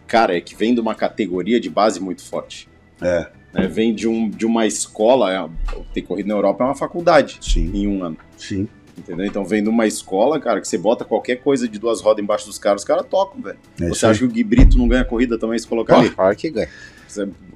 cara, 0.09 0.36
é 0.36 0.40
que 0.40 0.57
vem 0.57 0.74
de 0.74 0.80
uma 0.80 0.94
categoria 0.94 1.61
de 1.61 1.70
base 1.70 2.01
muito 2.01 2.22
forte. 2.24 2.68
É. 3.01 3.28
né? 3.55 3.68
Vem 3.68 3.94
de, 3.94 4.09
um, 4.09 4.28
de 4.28 4.44
uma 4.44 4.66
escola. 4.66 5.32
É, 5.32 5.76
ter 5.94 6.03
corrido 6.03 6.26
na 6.26 6.34
Europa 6.34 6.64
é 6.64 6.66
uma 6.66 6.74
faculdade 6.74 7.38
Sim, 7.40 7.70
em 7.72 7.86
um 7.86 8.03
ano. 8.03 8.16
sim. 8.36 8.66
Entendeu? 8.99 9.26
Então 9.26 9.44
vem 9.44 9.62
de 9.62 9.68
uma 9.68 9.86
escola, 9.86 10.40
cara, 10.40 10.59
que 10.59 10.66
você 10.66 10.78
bota 10.78 11.05
qualquer 11.05 11.36
coisa 11.36 11.68
de 11.68 11.78
duas 11.78 12.01
rodas 12.01 12.24
embaixo 12.24 12.47
dos 12.47 12.59
caras, 12.59 12.80
os 12.80 12.86
caras 12.88 13.05
tocam, 13.09 13.42
velho. 13.42 13.59
É 13.78 13.88
Você 13.88 14.07
acha 14.07 14.20
que 14.20 14.24
o 14.24 14.28
Gui 14.28 14.42
Brito 14.42 14.78
não 14.78 14.88
ganha 14.88 15.05
corrida 15.05 15.38
também 15.38 15.59
se 15.59 15.66
colocar 15.66 15.99
ali? 15.99 16.09
Claro 16.09 16.34
que 16.34 16.49
ganha. 16.49 16.68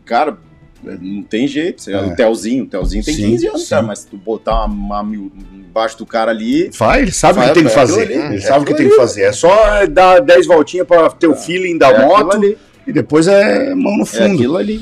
Cara, 0.05 0.39
não 0.83 1.23
tem 1.23 1.47
jeito. 1.47 1.83
Você, 1.83 1.93
É. 1.93 2.01
O 2.01 2.15
Telzinho, 2.17 2.65
o 2.65 2.67
Telzinho 2.67 3.05
tem 3.05 3.15
Sim, 3.15 3.31
15 3.33 3.47
anos, 3.49 3.63
sim. 3.65 3.71
cara, 3.71 3.83
mas 3.83 3.99
se 4.01 4.07
tu 4.07 4.17
botar 4.17 4.65
uma, 4.65 4.67
uma 4.67 5.03
mil 5.05 5.31
embaixo 5.55 5.99
do 5.99 6.07
cara 6.07 6.31
ali. 6.31 6.71
Vai, 6.77 7.03
ele 7.03 7.13
sabe 7.13 7.39
o 7.39 7.43
que 7.43 7.53
tem 7.55 7.63
que 7.65 7.69
é 7.69 7.73
fazer. 7.73 8.03
ali, 8.03 8.15
ele 8.15 8.37
é 8.37 8.41
sabe 8.41 8.65
o 8.65 8.67
que 8.67 8.75
tem 8.75 8.89
que 8.89 8.97
fazer. 8.97 9.23
É 9.23 9.33
só 9.33 9.87
dar 9.87 10.21
10 10.21 10.47
voltinhas 10.47 10.87
pra 10.87 11.09
ter 11.11 11.27
o 11.29 11.35
feeling 11.37 11.79
da 11.79 11.91
é 11.91 12.05
moto 12.07 12.57
e 12.87 12.93
depois 12.93 13.29
é 13.29 13.75
mão 13.75 13.97
no 13.97 14.03
É 14.03 14.07
fundo. 14.07 14.35
aquilo 14.35 14.57
ali. 14.57 14.81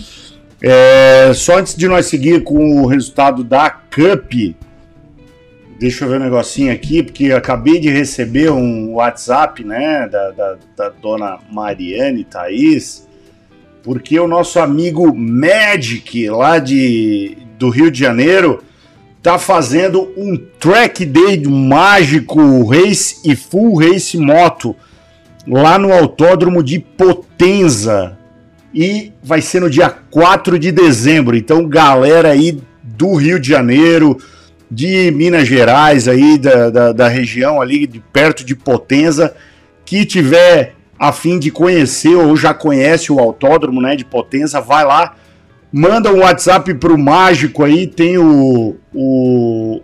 É, 0.63 1.33
só 1.35 1.59
antes 1.59 1.75
de 1.77 1.87
nós 1.87 2.07
seguir 2.07 2.43
com 2.43 2.83
o 2.83 2.87
resultado 2.87 3.45
da 3.45 3.69
Cup, 3.71 4.33
deixa 5.79 6.05
eu 6.05 6.09
ver 6.09 6.21
um 6.21 6.25
negocinho 6.25 6.73
aqui, 6.73 7.03
porque 7.03 7.33
acabei 7.33 7.79
de 7.79 7.89
receber 7.91 8.51
um 8.51 8.95
WhatsApp, 8.95 9.63
né, 9.65 10.09
da, 10.09 10.31
da, 10.31 10.57
da 10.77 10.89
dona 10.89 11.39
Mariane 11.53 12.25
Thaís, 12.25 13.07
porque 13.83 14.19
o 14.19 14.29
nosso 14.29 14.59
amigo 14.59 15.15
Magic, 15.15 16.29
lá 16.31 16.59
de, 16.59 17.37
do 17.59 17.69
Rio 17.69 17.91
de 17.91 17.99
Janeiro, 17.99 18.63
tá 19.23 19.39
fazendo 19.39 20.13
um 20.17 20.37
track 20.59 21.05
day 21.05 21.43
mágico 21.47 22.65
race 22.65 23.21
e 23.25 23.35
full 23.35 23.79
race 23.79 24.17
moto 24.17 24.75
lá 25.47 25.79
no 25.79 25.93
autódromo 25.93 26.63
de 26.63 26.79
Potenza 26.79 28.17
e 28.73 29.13
vai 29.23 29.41
ser 29.41 29.61
no 29.61 29.71
dia 29.71 29.89
4 29.89 30.59
de 30.59 30.71
dezembro. 30.71 31.37
Então, 31.37 31.67
galera 31.67 32.31
aí 32.31 32.61
do 32.83 33.15
Rio 33.15 33.41
de 33.41 33.49
Janeiro, 33.49 34.19
de 34.71 35.11
Minas 35.11 35.49
Gerais, 35.49 36.07
aí 36.07 36.39
da, 36.39 36.71
da, 36.71 36.93
da 36.93 37.09
região 37.09 37.61
ali 37.61 37.87
de 37.87 38.01
perto 38.01 38.45
de 38.45 38.55
Potenza, 38.55 39.35
que 39.85 40.05
tiver 40.05 40.75
a 40.99 41.13
fim 41.13 41.39
de 41.39 41.51
conhecer 41.51 42.17
ou 42.17 42.37
já 42.37 42.53
conhece 42.53 43.13
o 43.13 43.19
autódromo 43.19 43.81
né, 43.81 43.95
de 43.95 44.05
Potenza, 44.05 44.61
vai 44.61 44.85
lá, 44.85 45.15
manda 45.73 46.13
um 46.13 46.21
WhatsApp 46.21 46.75
pro 46.75 46.99
Mágico 46.99 47.63
aí, 47.63 47.87
tem 47.87 48.19
o, 48.19 48.77
o, 48.93 49.81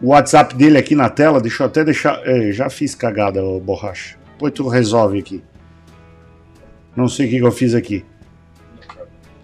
o 0.00 0.08
WhatsApp 0.08 0.54
dele 0.54 0.78
aqui 0.78 0.94
na 0.94 1.08
tela, 1.08 1.40
deixa 1.40 1.62
eu 1.62 1.66
até 1.66 1.84
deixar, 1.84 2.20
é, 2.24 2.50
já 2.50 2.68
fiz 2.68 2.94
cagada, 2.94 3.40
borracha, 3.60 4.16
depois 4.32 4.52
tu 4.52 4.66
resolve 4.68 5.18
aqui. 5.18 5.42
Não 6.94 7.08
sei 7.08 7.26
o 7.26 7.30
que, 7.30 7.38
que 7.38 7.44
eu 7.44 7.52
fiz 7.52 7.74
aqui. 7.74 8.04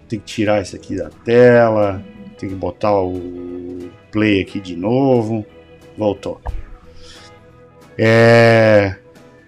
Tem 0.07 0.19
que 0.19 0.25
tirar 0.25 0.61
isso 0.61 0.75
aqui 0.75 0.95
da 0.95 1.09
tela. 1.09 2.03
Tem 2.37 2.49
que 2.49 2.55
botar 2.55 2.93
o 2.93 3.89
play 4.11 4.41
aqui 4.41 4.59
de 4.59 4.75
novo. 4.75 5.45
Voltou. 5.97 6.39
É... 7.97 8.95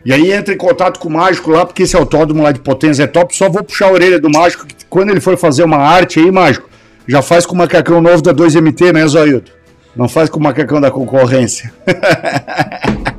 E 0.04 0.12
aí 0.12 0.32
entra 0.32 0.54
em 0.54 0.58
contato 0.58 1.00
com 1.00 1.08
o 1.08 1.12
Mágico 1.12 1.52
lá, 1.52 1.66
porque 1.66 1.84
esse 1.84 1.96
autódromo 1.96 2.42
lá 2.42 2.52
de 2.52 2.60
Potência 2.60 3.04
é 3.04 3.08
top. 3.08 3.36
Só 3.36 3.50
vou 3.50 3.64
puxar 3.64 3.88
a 3.88 3.92
orelha 3.92 4.20
do 4.20 4.30
Mágico, 4.30 4.66
que 4.66 4.76
quando 4.90 5.12
ele 5.12 5.22
for 5.22 5.38
fazer 5.38 5.64
uma 5.64 5.78
arte 5.78 6.20
aí, 6.20 6.32
Mágico, 6.32 6.68
já 7.08 7.22
faz 7.22 7.46
com 7.46 7.54
o 7.54 7.58
macacão 7.58 8.02
novo 8.02 8.22
da 8.22 8.34
2MT, 8.34 8.94
né, 8.94 9.08
Zoildo? 9.08 9.52
Não 9.96 10.10
faz 10.10 10.30
com 10.30 10.40
o 10.40 10.44
macacão 10.44 10.82
da 10.82 10.90
concorrência. 10.90 11.72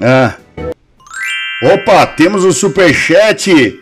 ah. 0.00 0.34
Opa, 1.62 2.06
temos 2.06 2.44
o 2.44 2.52
superchat. 2.52 3.80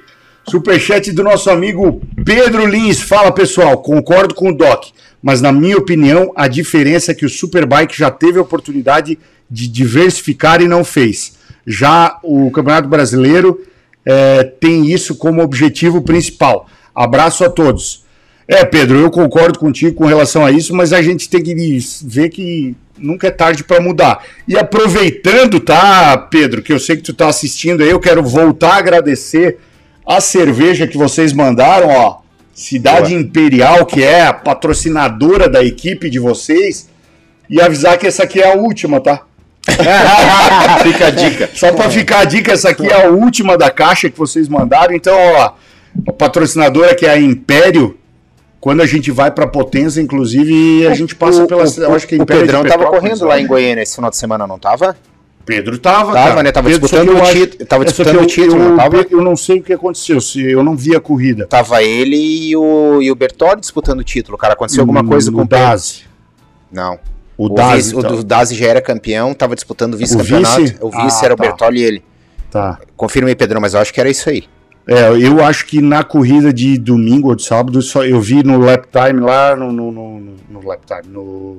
Superchat 0.48 1.12
do 1.12 1.22
nosso 1.22 1.50
amigo 1.50 2.02
Pedro 2.24 2.66
Lins. 2.66 3.00
Fala 3.00 3.32
pessoal, 3.32 3.78
concordo 3.78 4.34
com 4.34 4.50
o 4.50 4.56
Doc, 4.56 4.86
mas 5.22 5.40
na 5.40 5.52
minha 5.52 5.78
opinião 5.78 6.32
a 6.34 6.48
diferença 6.48 7.12
é 7.12 7.14
que 7.14 7.24
o 7.24 7.30
Superbike 7.30 7.96
já 7.96 8.10
teve 8.10 8.38
a 8.38 8.42
oportunidade 8.42 9.18
de 9.52 9.68
diversificar 9.68 10.62
e 10.62 10.66
não 10.66 10.82
fez. 10.82 11.36
Já 11.66 12.18
o 12.22 12.50
Campeonato 12.50 12.88
Brasileiro 12.88 13.60
eh, 14.04 14.44
tem 14.58 14.90
isso 14.90 15.16
como 15.16 15.42
objetivo 15.42 16.00
principal. 16.00 16.66
Abraço 16.94 17.44
a 17.44 17.50
todos. 17.50 18.04
É, 18.48 18.64
Pedro, 18.64 18.98
eu 18.98 19.10
concordo 19.10 19.58
contigo 19.58 19.94
com 19.94 20.06
relação 20.06 20.44
a 20.44 20.50
isso, 20.50 20.74
mas 20.74 20.92
a 20.92 21.00
gente 21.00 21.28
tem 21.28 21.42
que 21.42 21.78
ver 22.04 22.28
que 22.30 22.74
nunca 22.98 23.28
é 23.28 23.30
tarde 23.30 23.62
para 23.62 23.80
mudar. 23.80 24.24
E 24.48 24.56
aproveitando, 24.56 25.60
tá, 25.60 26.16
Pedro, 26.16 26.62
que 26.62 26.72
eu 26.72 26.78
sei 26.78 26.96
que 26.96 27.02
tu 27.02 27.14
tá 27.14 27.28
assistindo 27.28 27.82
aí, 27.82 27.90
eu 27.90 28.00
quero 28.00 28.22
voltar 28.22 28.74
a 28.74 28.78
agradecer 28.78 29.58
a 30.06 30.20
cerveja 30.20 30.86
que 30.86 30.96
vocês 30.96 31.32
mandaram, 31.32 31.88
ó. 31.88 32.22
Cidade 32.54 33.14
Imperial, 33.14 33.86
que 33.86 34.02
é 34.02 34.26
a 34.26 34.32
patrocinadora 34.32 35.48
da 35.48 35.64
equipe 35.64 36.10
de 36.10 36.18
vocês, 36.18 36.88
e 37.48 37.60
avisar 37.60 37.96
que 37.96 38.06
essa 38.06 38.24
aqui 38.24 38.40
é 38.40 38.52
a 38.52 38.56
última, 38.56 39.00
tá? 39.00 39.22
Fica 40.82 41.06
a 41.06 41.10
dica. 41.10 41.50
Só 41.54 41.72
para 41.72 41.88
ficar 41.90 42.20
a 42.20 42.24
dica, 42.24 42.52
essa 42.52 42.70
aqui 42.70 42.86
é 42.86 43.04
a 43.06 43.08
última 43.10 43.56
da 43.56 43.70
caixa 43.70 44.10
que 44.10 44.18
vocês 44.18 44.48
mandaram. 44.48 44.94
Então, 44.94 45.16
ó, 45.16 45.52
a 46.08 46.12
patrocinadora 46.12 46.94
que 46.94 47.06
é 47.06 47.10
a 47.10 47.18
Império, 47.18 47.96
quando 48.60 48.80
a 48.82 48.86
gente 48.86 49.10
vai 49.10 49.30
para 49.30 49.46
Potenza, 49.46 50.00
inclusive, 50.00 50.86
a 50.86 50.94
gente 50.94 51.14
passa 51.14 51.44
O- 51.44 51.46
pela 51.46 51.64
o, 51.64 51.66
cidade. 51.66 51.90
Eu 51.90 51.96
acho 51.96 52.06
que 52.06 52.14
a 52.14 52.18
o 52.18 52.22
Império 52.22 52.42
é 52.42 52.46
de 52.46 52.52
Pedrão 52.52 52.62
tava 52.64 52.74
Petrópolis, 52.84 53.02
correndo 53.18 53.28
lá 53.28 53.40
em 53.40 53.46
Goiânia 53.46 53.82
esse 53.82 53.94
final 53.94 54.10
de 54.10 54.16
semana, 54.16 54.46
não 54.46 54.58
tava? 54.58 54.96
Pedro 55.44 55.76
tava, 55.76 56.12
Tava, 56.12 56.28
cara. 56.28 56.42
né? 56.44 56.52
Tava 56.52 56.68
Pedro, 56.68 56.82
disputando 56.88 57.16
o 57.16 57.20
acho- 57.22 57.32
título- 57.32 57.66
tava 57.66 57.82
é, 57.82 57.86
disputando 57.86 58.14
eu- 58.14 58.22
o 58.22 58.26
título, 58.26 58.62
eu, 58.62 58.68
não 58.70 58.76
tava? 58.76 59.06
Eu 59.10 59.20
não 59.22 59.34
sei 59.36 59.58
o 59.58 59.62
que 59.62 59.72
aconteceu, 59.72 60.20
se 60.20 60.40
eu 60.40 60.62
não 60.62 60.76
vi 60.76 60.94
a 60.94 61.00
corrida. 61.00 61.46
Tava 61.48 61.82
ele 61.82 62.16
e 62.16 62.56
o, 62.56 63.02
e 63.02 63.10
o 63.10 63.14
Bertolli 63.16 63.60
disputando 63.60 63.98
o 63.98 64.04
título, 64.04 64.38
cara. 64.38 64.52
Aconteceu 64.54 64.82
alguma 64.82 65.04
coisa 65.04 65.30
Hum, 65.30 65.34
com 65.34 65.40
o 65.40 65.44
o 65.44 65.48
Pedro? 65.48 65.80
Não. 66.70 66.96
O, 67.42 67.46
O, 67.46 67.54
Dazi. 67.54 67.76
vice, 67.76 67.94
o 67.96 67.98
então. 68.00 68.16
do 68.16 68.24
Dazi 68.24 68.54
já 68.54 68.66
era 68.66 68.80
campeão, 68.80 69.32
tava 69.34 69.54
disputando 69.54 69.94
o 69.94 69.96
vice-campeonato. 69.96 70.60
vice? 70.60 70.76
O 70.80 70.90
vice 70.90 71.18
Ah, 71.22 71.24
era 71.24 71.34
o 71.34 71.36
tá. 71.36 71.42
Bertolli 71.44 71.80
e 71.80 71.84
ele. 71.84 72.04
Tá. 72.50 72.78
Confirma 72.96 73.28
aí, 73.28 73.34
Pedrão, 73.34 73.60
mas 73.60 73.74
eu 73.74 73.80
acho 73.80 73.92
que 73.92 74.00
era 74.00 74.08
isso 74.10 74.28
aí. 74.28 74.44
É, 74.86 75.08
eu 75.10 75.42
acho 75.44 75.64
que 75.66 75.80
na 75.80 76.02
corrida 76.04 76.52
de 76.52 76.76
domingo 76.76 77.28
ou 77.28 77.34
de 77.36 77.44
sábado, 77.44 77.80
só, 77.80 78.04
eu 78.04 78.20
vi 78.20 78.42
no 78.42 78.58
lap 78.58 78.86
time 78.90 79.20
lá, 79.20 79.54
no, 79.56 79.70
no, 79.72 79.92
no, 79.92 80.20
no 80.50 80.66
lap 80.68 80.80
time, 80.84 81.12
no... 81.14 81.56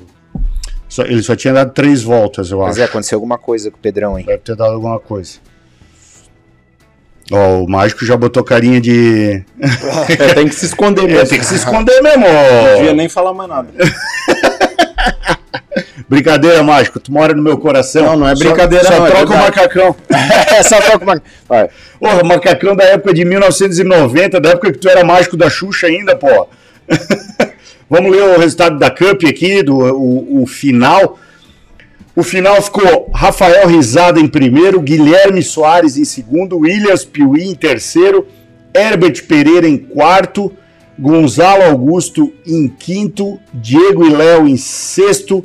só- 0.89 1.03
ele 1.03 1.23
só 1.23 1.33
tinha 1.35 1.53
dado 1.53 1.71
três 1.71 2.03
voltas, 2.03 2.51
eu 2.51 2.59
Mas 2.59 2.71
acho. 2.71 2.81
é, 2.81 2.83
aconteceu 2.83 3.15
alguma 3.15 3.37
coisa 3.37 3.71
com 3.71 3.77
o 3.77 3.79
Pedrão, 3.79 4.19
hein? 4.19 4.25
Deve 4.25 4.39
ter 4.39 4.55
dado 4.57 4.73
alguma 4.73 4.99
coisa. 4.99 5.39
Ó, 7.31 7.63
o 7.63 7.69
mágico 7.69 8.05
já 8.05 8.17
botou 8.17 8.43
carinha 8.43 8.81
de. 8.81 9.43
É, 10.19 10.33
tem 10.33 10.47
que 10.49 10.55
se 10.55 10.65
esconder 10.65 11.03
É, 11.09 11.13
mesmo. 11.13 11.29
tem 11.29 11.39
que 11.39 11.45
se 11.45 11.55
esconder 11.55 12.01
mesmo. 12.03 12.25
Não 12.27 12.75
devia 12.75 12.93
nem 12.93 13.07
falar 13.07 13.33
mais 13.33 13.49
nada. 13.49 13.69
Brincadeira, 16.09 16.63
mágico. 16.63 16.99
Tu 16.99 17.11
mora 17.11 17.33
no 17.33 17.41
meu 17.41 17.57
coração. 17.57 18.03
Não, 18.05 18.15
não 18.17 18.27
é 18.27 18.35
Só- 18.35 18.43
brincadeira, 18.45 18.85
Só, 18.85 18.97
não, 18.99 19.07
é 19.07 19.09
troca 19.09 19.23
o 19.23 19.27
verdade. 19.27 19.45
macacão. 19.57 19.95
é 20.57 20.63
só 20.63 20.81
toca 20.81 21.03
uma. 21.03 21.21
Vai. 21.47 21.69
Porra, 21.99 22.21
o 22.21 22.25
macacão 22.25 22.75
da 22.75 22.83
época 22.83 23.13
de 23.13 23.23
1990, 23.25 24.39
da 24.39 24.49
época 24.49 24.71
que 24.71 24.77
tu 24.79 24.89
era 24.89 25.03
mágico 25.03 25.37
da 25.37 25.49
Xuxa 25.49 25.87
ainda, 25.87 26.15
pô. 26.15 26.47
Vamos 27.89 28.11
ler 28.11 28.23
o 28.23 28.39
resultado 28.39 28.79
da 28.79 28.89
Cup 28.89 29.23
aqui, 29.27 29.61
do, 29.61 29.75
o, 29.77 30.41
o 30.43 30.47
final. 30.47 31.19
O 32.15 32.23
final 32.23 32.61
ficou 32.61 33.11
Rafael 33.13 33.67
Risada 33.67 34.19
em 34.19 34.27
primeiro, 34.27 34.79
Guilherme 34.79 35.41
Soares 35.41 35.97
em 35.97 36.05
segundo, 36.05 36.59
Williams 36.59 37.03
Piuí 37.03 37.43
em 37.43 37.55
terceiro, 37.55 38.27
Herbert 38.75 39.23
Pereira 39.27 39.67
em 39.67 39.77
quarto, 39.77 40.51
Gonzalo 41.03 41.63
Augusto 41.63 42.31
em 42.47 42.69
quinto, 42.69 43.37
Diego 43.53 44.07
e 44.07 44.09
Léo 44.09 44.47
em 44.47 44.55
sexto, 44.55 45.43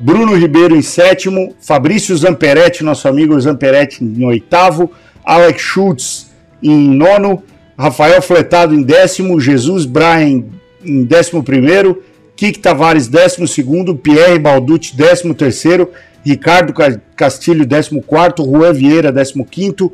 Bruno 0.00 0.34
Ribeiro 0.34 0.74
em 0.74 0.82
sétimo, 0.82 1.54
Fabrício 1.60 2.16
Zamperetti, 2.16 2.82
nosso 2.82 3.06
amigo 3.06 3.40
Zamperetti, 3.40 4.02
em 4.02 4.24
oitavo, 4.24 4.90
Alex 5.24 5.62
Schultz 5.62 6.32
em 6.60 6.88
nono, 6.88 7.40
Rafael 7.78 8.20
Fletado 8.20 8.74
em 8.74 8.82
décimo, 8.82 9.38
Jesus 9.38 9.86
Brian 9.86 10.42
em 10.84 11.04
décimo 11.04 11.40
primeiro, 11.40 12.02
Kik 12.34 12.58
Tavares 12.58 13.06
décimo 13.06 13.46
segundo, 13.46 13.94
Pierre 13.94 14.40
Balducci 14.40 14.96
décimo 14.96 15.34
terceiro, 15.34 15.88
Ricardo 16.24 16.74
Castilho 17.14 17.64
décimo 17.64 18.02
quarto, 18.02 18.44
Juan 18.44 18.72
Vieira 18.72 19.12
décimo 19.12 19.46
quinto, 19.46 19.92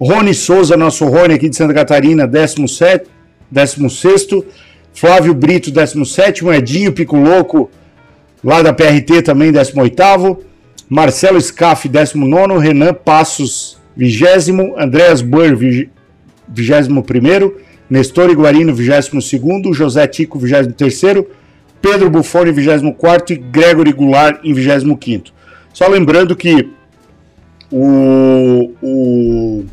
Rony 0.00 0.32
Souza, 0.32 0.74
nosso 0.74 1.04
Rony 1.04 1.34
aqui 1.34 1.50
de 1.50 1.54
Santa 1.54 1.74
Catarina, 1.74 2.26
décimo 2.26 2.66
sétimo, 2.66 3.13
16º, 3.54 4.44
Flávio 4.92 5.34
Brito, 5.34 5.70
17º, 5.70 6.52
Edinho 6.54 6.92
Picoloco, 6.92 7.70
lá 8.42 8.62
da 8.62 8.72
PRT 8.72 9.22
também, 9.22 9.52
18º, 9.52 10.38
Marcelo 10.88 11.40
Scaff, 11.40 11.88
19º, 11.88 12.58
Renan 12.58 12.94
Passos, 12.94 13.78
20 13.96 14.52
Andréas 14.78 15.22
Boer, 15.22 15.56
21º, 15.56 17.52
Nestor 17.88 18.30
Iguarino, 18.30 18.74
22º, 18.74 19.72
José 19.72 20.06
Tico, 20.06 20.38
23º, 20.38 21.26
Pedro 21.80 22.10
Buffoni, 22.10 22.50
24º 22.50 23.30
e 23.30 23.36
Gregory 23.36 23.92
Goulart, 23.92 24.40
em 24.44 24.54
25º. 24.54 25.32
Só 25.72 25.88
lembrando 25.88 26.36
que 26.36 26.68
o, 27.70 28.72
o 28.80 29.64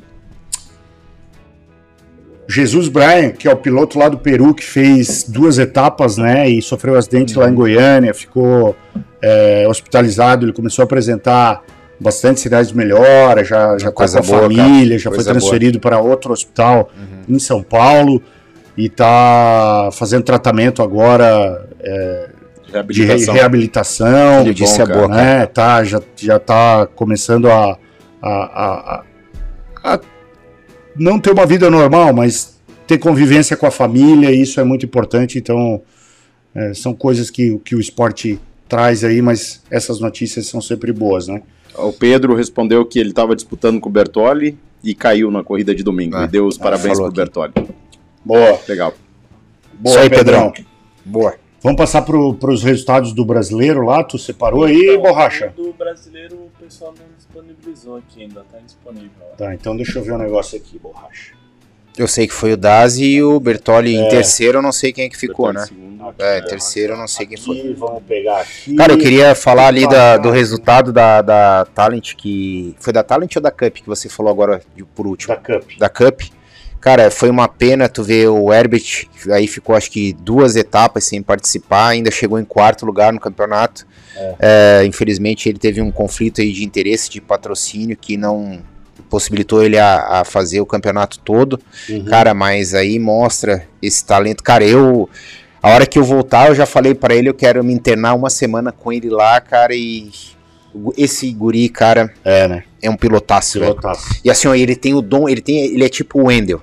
Jesus 2.51 2.87
Bryan, 2.89 3.29
que 3.31 3.47
é 3.47 3.51
o 3.51 3.55
piloto 3.57 3.97
lá 3.97 4.09
do 4.09 4.17
Peru, 4.17 4.53
que 4.53 4.63
fez 4.63 5.23
duas 5.23 5.57
etapas, 5.57 6.17
né, 6.17 6.49
e 6.49 6.61
sofreu 6.61 6.95
acidente 6.97 7.37
lá 7.37 7.49
em 7.49 7.53
Goiânia, 7.55 8.13
ficou 8.13 8.75
é, 9.21 9.65
hospitalizado, 9.67 10.45
ele 10.45 10.53
começou 10.53 10.83
a 10.83 10.85
apresentar 10.85 11.63
bastante 11.99 12.39
sinais 12.39 12.69
de 12.69 12.75
melhora, 12.77 13.43
já, 13.43 13.77
já 13.77 13.85
tá 13.87 13.91
com 13.91 14.03
a 14.03 14.21
boa, 14.21 14.41
família, 14.41 14.97
já 14.97 15.09
foi 15.09 15.17
Coisa 15.17 15.31
transferido 15.31 15.79
para 15.79 15.99
outro 15.99 16.33
hospital 16.33 16.89
em 17.29 17.37
São 17.39 17.61
Paulo 17.63 18.21
e 18.75 18.89
tá 18.89 19.89
fazendo 19.93 20.23
tratamento 20.23 20.81
agora 20.81 21.67
é, 21.79 22.29
de 22.65 22.71
re- 22.71 23.07
Reabilitação. 23.07 23.33
reabilitação, 23.35 24.41
Ele 24.41 24.53
disse 24.53 24.77
bom, 24.77 24.83
é 24.83 24.95
boa, 24.95 25.09
cara. 25.09 25.23
né, 25.39 25.45
tá, 25.45 25.83
já, 25.83 26.01
já 26.15 26.39
tá 26.39 26.87
começando 26.95 27.49
a, 27.51 27.77
a, 28.21 28.29
a- 28.29 29.03
a- 29.83 29.93
a 29.93 29.99
não 30.95 31.19
ter 31.19 31.31
uma 31.31 31.45
vida 31.45 31.69
normal, 31.69 32.13
mas 32.13 32.59
ter 32.87 32.97
convivência 32.97 33.55
com 33.55 33.65
a 33.65 33.71
família, 33.71 34.31
isso 34.31 34.59
é 34.59 34.63
muito 34.63 34.85
importante, 34.85 35.37
então 35.37 35.81
é, 36.53 36.73
são 36.73 36.93
coisas 36.93 37.29
que, 37.29 37.57
que 37.59 37.75
o 37.75 37.79
esporte 37.79 38.39
traz 38.67 39.03
aí, 39.03 39.21
mas 39.21 39.61
essas 39.69 39.99
notícias 39.99 40.47
são 40.47 40.61
sempre 40.61 40.91
boas, 40.91 41.27
né? 41.27 41.41
O 41.75 41.93
Pedro 41.93 42.35
respondeu 42.35 42.85
que 42.85 42.99
ele 42.99 43.09
estava 43.09 43.35
disputando 43.35 43.79
com 43.79 43.89
o 43.89 43.91
Bertolli 43.91 44.57
e 44.83 44.93
caiu 44.93 45.31
na 45.31 45.43
corrida 45.43 45.73
de 45.73 45.83
domingo. 45.83 46.17
Ah, 46.17 46.25
e 46.25 46.27
deu 46.27 46.45
os 46.45 46.59
ah, 46.59 46.63
parabéns 46.63 46.97
falou 46.97 47.11
pro 47.11 47.21
aqui. 47.21 47.31
Bertolli. 47.33 47.69
Boa, 48.23 48.59
Legal. 48.67 48.93
boa, 49.73 49.95
Isso 49.95 49.99
aí, 49.99 50.09
Pedrão. 50.09 50.53
Boa. 51.05 51.35
Vamos 51.63 51.77
passar 51.77 52.01
para 52.01 52.17
os 52.17 52.63
resultados 52.63 53.13
do 53.13 53.23
brasileiro 53.23 53.85
lá, 53.85 54.03
tu 54.03 54.17
separou 54.17 54.63
aí, 54.63 54.89
Então, 54.89 55.01
borracha? 55.03 55.53
o 55.55 55.61
Do 55.63 55.73
brasileiro 55.73 56.35
o 56.35 56.49
pessoal 56.63 56.91
não 56.97 57.05
disponibilizou 57.15 57.97
aqui 57.97 58.23
ainda, 58.23 58.43
tá 58.51 58.57
disponível. 58.65 59.11
ó. 59.31 59.35
Tá, 59.35 59.53
então 59.53 59.75
deixa 59.75 59.99
eu 59.99 60.03
ver 60.03 60.13
um 60.13 60.17
negócio 60.17 60.57
aqui, 60.57 60.79
borracha. 60.79 61.33
Eu 61.97 62.07
sei 62.07 62.25
que 62.25 62.33
foi 62.33 62.53
o 62.53 62.57
Dazi 62.57 63.03
e 63.05 63.21
o 63.23 63.39
Bertolli 63.39 63.93
em 63.93 64.05
É. 64.05 64.09
terceiro, 64.09 64.57
eu 64.57 64.61
não 64.61 64.71
sei 64.71 64.91
quem 64.91 65.05
é 65.05 65.09
que 65.09 65.17
ficou, 65.17 65.53
né? 65.53 65.65
Segundo. 65.67 65.91
É, 66.17 66.39
em 66.39 66.45
terceiro 66.45 66.93
eu 66.93 66.97
não 66.97 67.07
sei 67.07 67.27
quem 67.27 67.37
foi. 67.37 67.59
Aqui, 67.59 67.73
vamos 67.73 68.03
pegar 68.03 68.39
aqui. 68.41 68.75
Cara, 68.75 68.93
eu 68.93 68.97
queria 68.97 69.35
falar 69.35 69.67
ali 69.67 69.87
da- 69.87 70.17
do 70.17 70.31
resultado 70.31 70.91
da, 70.91 71.21
da 71.21 71.65
Talent, 71.75 72.15
que. 72.15 72.75
Foi 72.79 72.91
da 72.91 73.03
Talent 73.03 73.35
ou 73.35 73.41
da 73.41 73.51
Cup 73.51 73.73
que 73.75 73.85
você 73.87 74.09
falou 74.09 74.31
agora 74.31 74.61
de- 74.75 74.83
por 74.83 75.05
último? 75.05 75.35
da 75.35 75.39
Cup. 75.39 75.69
Da 75.77 75.89
Cup. 75.89 76.21
Cara, 76.81 77.11
foi 77.11 77.29
uma 77.29 77.47
pena 77.47 77.87
tu 77.87 78.03
ver 78.03 78.27
o 78.27 78.51
Herbert, 78.51 79.05
aí 79.29 79.45
ficou 79.45 79.75
acho 79.75 79.91
que 79.91 80.13
duas 80.13 80.55
etapas 80.55 81.03
sem 81.03 81.21
participar, 81.21 81.89
ainda 81.89 82.09
chegou 82.09 82.39
em 82.39 82.43
quarto 82.43 82.87
lugar 82.87 83.13
no 83.13 83.19
campeonato. 83.19 83.85
É, 84.39 84.83
infelizmente 84.85 85.47
ele 85.47 85.59
teve 85.59 85.79
um 85.79 85.91
conflito 85.91 86.41
aí 86.41 86.51
de 86.51 86.65
interesse 86.65 87.09
de 87.09 87.21
patrocínio 87.21 87.95
que 87.95 88.17
não 88.17 88.59
possibilitou 89.11 89.63
ele 89.63 89.77
a, 89.77 90.21
a 90.21 90.25
fazer 90.25 90.59
o 90.61 90.65
campeonato 90.65 91.19
todo. 91.19 91.59
Uhum. 91.89 92.05
Cara, 92.05 92.33
mas 92.33 92.73
aí 92.73 92.97
mostra 92.97 93.67
esse 93.81 94.03
talento. 94.03 94.41
Cara, 94.43 94.63
eu. 94.65 95.07
A 95.61 95.69
hora 95.69 95.85
que 95.85 95.99
eu 95.99 96.03
voltar, 96.03 96.47
eu 96.47 96.55
já 96.55 96.65
falei 96.65 96.95
pra 96.95 97.13
ele, 97.13 97.29
eu 97.29 97.33
quero 97.35 97.63
me 97.63 97.71
internar 97.71 98.15
uma 98.15 98.31
semana 98.31 98.71
com 98.71 98.91
ele 98.91 99.09
lá, 99.09 99.39
cara, 99.39 99.75
e. 99.75 100.09
Esse 100.97 101.29
guri, 101.33 101.67
cara, 101.67 102.11
É, 102.23 102.47
né? 102.47 102.63
é 102.81 102.89
um 102.89 102.95
pilotaço. 102.95 103.59
Pilotaço. 103.59 104.21
E 104.23 104.31
assim, 104.31 104.47
ó, 104.47 104.55
ele 104.55 104.75
tem 104.75 104.93
o 104.93 105.01
dom, 105.01 105.27
ele 105.27 105.41
tem, 105.41 105.65
ele 105.65 105.83
é 105.83 105.89
tipo 105.89 106.21
o 106.21 106.27
Wendel. 106.27 106.61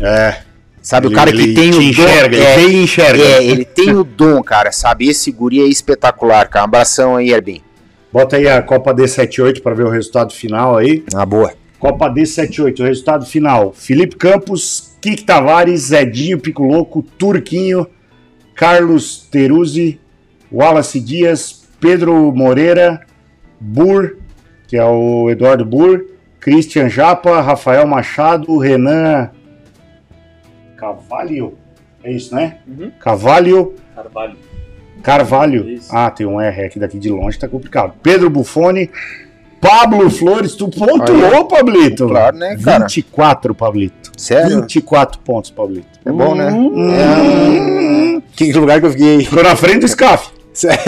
É. 0.00 0.36
Sabe, 0.82 1.06
Ele- 1.08 1.14
o 1.14 1.16
cara 1.16 1.30
que 1.30 1.52
tem 1.54 1.70
te 1.70 1.78
o 1.78 1.82
enxerga, 1.82 2.36
dom. 2.38 2.42
ele 2.42 2.44
É, 2.44 2.56
vem 2.56 2.68
e 2.70 2.82
enxerga. 2.84 3.22
é, 3.22 3.44
ele 3.44 3.64
tem 3.66 3.94
o 3.94 4.02
dom, 4.02 4.42
cara, 4.42 4.72
sabe? 4.72 5.06
Esse 5.08 5.30
guri 5.30 5.60
é 5.60 5.66
espetacular, 5.66 6.48
cara. 6.48 6.64
Um 6.64 6.68
abração 6.68 7.16
aí, 7.16 7.30
Erbin. 7.32 7.60
Bota 8.12 8.36
aí 8.36 8.48
a 8.48 8.62
Copa 8.62 8.94
D78 8.94 9.60
para 9.62 9.74
ver 9.74 9.84
o 9.84 9.90
resultado 9.90 10.32
final 10.32 10.76
aí. 10.78 11.04
Na 11.12 11.26
boa. 11.26 11.52
Copa 11.78 12.08
D78, 12.08 12.80
o 12.80 12.84
resultado 12.84 13.26
final: 13.26 13.72
Felipe 13.76 14.16
Campos, 14.16 14.94
Kik 15.02 15.22
Tavares, 15.24 15.82
Zedinho 15.82 16.38
Piculoco, 16.38 17.02
Turquinho, 17.18 17.86
Carlos 18.54 19.28
Teruzzi, 19.30 20.00
Wallace 20.50 20.98
Dias, 20.98 21.62
Pedro 21.78 22.32
Moreira, 22.34 23.00
Bur, 23.60 24.16
que 24.66 24.76
é 24.76 24.84
o 24.84 25.28
Eduardo 25.30 25.64
Bur, 25.64 26.04
Christian 26.40 26.88
Japa, 26.88 27.40
Rafael 27.42 27.86
Machado, 27.86 28.56
Renan 28.58 29.30
Cavalho. 30.80 31.58
É 32.02 32.10
isso, 32.10 32.34
né? 32.34 32.56
Uhum. 32.66 32.90
Cavalho. 32.98 33.74
Carvalho. 33.94 34.36
Carvalho. 35.02 35.68
Isso. 35.68 35.94
Ah, 35.94 36.10
tem 36.10 36.26
um 36.26 36.40
R 36.40 36.64
aqui 36.64 36.78
daqui 36.78 36.98
de 36.98 37.10
longe, 37.10 37.38
tá 37.38 37.46
complicado. 37.46 37.92
Pedro 38.02 38.30
Buffoni. 38.30 38.90
Pablo 39.60 40.08
Flores, 40.08 40.54
tu 40.54 40.70
pontuou, 40.70 41.44
Pablito. 41.44 42.08
Claro, 42.08 42.34
né, 42.38 42.56
cara? 42.56 42.86
24, 42.86 43.54
Pablito. 43.54 44.10
Sério? 44.16 44.62
24 44.62 45.20
pontos, 45.20 45.50
Pablito. 45.50 46.00
É 46.02 46.10
bom, 46.10 46.34
né? 46.34 46.50
Hum. 46.50 48.22
Que 48.34 48.50
lugar 48.54 48.80
que 48.80 48.86
eu 48.86 48.90
fiquei? 48.90 49.22
Ficou 49.22 49.42
na 49.42 49.54
frente 49.54 49.80
do 49.80 49.88
SCAF. 49.88 50.30
Sério? 50.54 50.78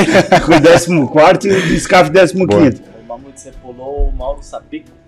Com 0.47 1.05
o 1.05 1.09
14 1.09 1.49
e 1.51 1.77
o 1.77 1.81
SCAF 1.81 2.11
15. 2.11 2.35
O 2.35 3.07
Mamute 3.07 3.39
você 3.39 3.53
pulou 3.53 4.09
o 4.09 4.13
Mauro 4.13 4.43
Sapico. 4.43 5.02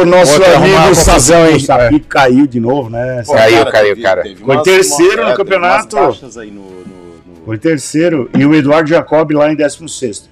Ô, 0.00 0.04
nosso 0.04 0.42
amigo 0.42 0.94
Sapi, 0.94 1.32
hein? 1.50 1.56
o 1.56 1.60
Sapi 1.60 2.00
caiu 2.00 2.46
de 2.46 2.60
novo, 2.60 2.88
né? 2.90 3.22
Pô, 3.26 3.34
Caiu, 3.34 3.58
cara, 3.58 3.70
caiu, 3.72 3.88
teve- 3.94 4.02
cara. 4.02 4.22
teve 4.22 4.36
Foi 4.44 4.54
umas- 4.54 4.64
terceiro 4.64 5.24
no 5.24 5.30
é, 5.30 5.36
campeonato. 5.36 5.96
aí 6.38 6.50
no- 6.50 6.62
no- 6.62 6.70
no- 7.26 7.44
Foi 7.44 7.58
terceiro. 7.58 8.30
E 8.36 8.44
o 8.46 8.54
Eduardo 8.54 8.88
Jacob 8.88 9.30
lá 9.32 9.50
em 9.52 9.56
16. 9.56 10.28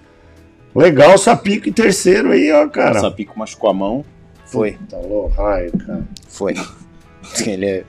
Legal 0.74 1.14
o 1.14 1.18
Sapico 1.18 1.68
em 1.68 1.72
terceiro 1.72 2.30
aí, 2.32 2.52
ó, 2.52 2.68
cara. 2.68 2.98
O 2.98 3.00
Sapico 3.00 3.38
machucou 3.38 3.70
a 3.70 3.74
mão. 3.74 4.04
Foi, 4.46 4.78
Tá 4.88 4.96
louco, 4.96 5.30
raio, 5.42 5.72
cara. 5.86 6.02
foi. 6.28 6.54
Ele 7.46 7.66
é... 7.66 7.84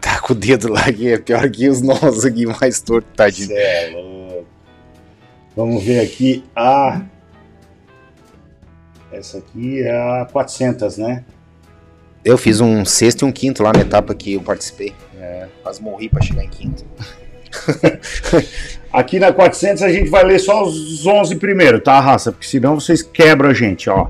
tá 0.00 0.20
com 0.20 0.32
o 0.32 0.36
dedo 0.36 0.72
lá 0.72 0.84
que 0.92 1.12
é 1.12 1.18
pior 1.18 1.50
que 1.50 1.68
os 1.68 1.82
nós 1.82 2.24
aqui 2.24 2.46
mais 2.46 2.80
torto, 2.80 3.08
tadinho. 3.14 3.48
Cê 3.48 3.54
é 3.54 3.90
louco. 3.92 4.46
Vamos 5.54 5.82
ver 5.82 6.00
aqui 6.00 6.44
a. 6.54 7.00
Essa 9.16 9.38
aqui 9.38 9.80
é 9.80 10.20
a 10.20 10.26
400, 10.30 10.98
né? 10.98 11.24
Eu 12.22 12.36
fiz 12.36 12.60
um 12.60 12.84
sexto 12.84 13.22
e 13.22 13.24
um 13.24 13.32
quinto 13.32 13.62
lá 13.62 13.72
na 13.72 13.80
etapa 13.80 14.14
que 14.14 14.34
eu 14.34 14.42
participei. 14.42 14.92
É. 15.18 15.46
Quase 15.62 15.82
morri 15.82 16.10
pra 16.10 16.20
chegar 16.20 16.44
em 16.44 16.48
quinto. 16.48 16.84
Aqui 18.92 19.18
na 19.18 19.32
400 19.32 19.82
a 19.82 19.88
gente 19.88 20.10
vai 20.10 20.22
ler 20.22 20.38
só 20.38 20.62
os 20.62 21.06
11 21.06 21.36
primeiro, 21.36 21.80
tá, 21.80 21.98
raça? 21.98 22.30
Porque 22.30 22.46
senão 22.46 22.78
vocês 22.78 23.00
quebram 23.00 23.50
a 23.50 23.54
gente, 23.54 23.88
ó. 23.88 24.08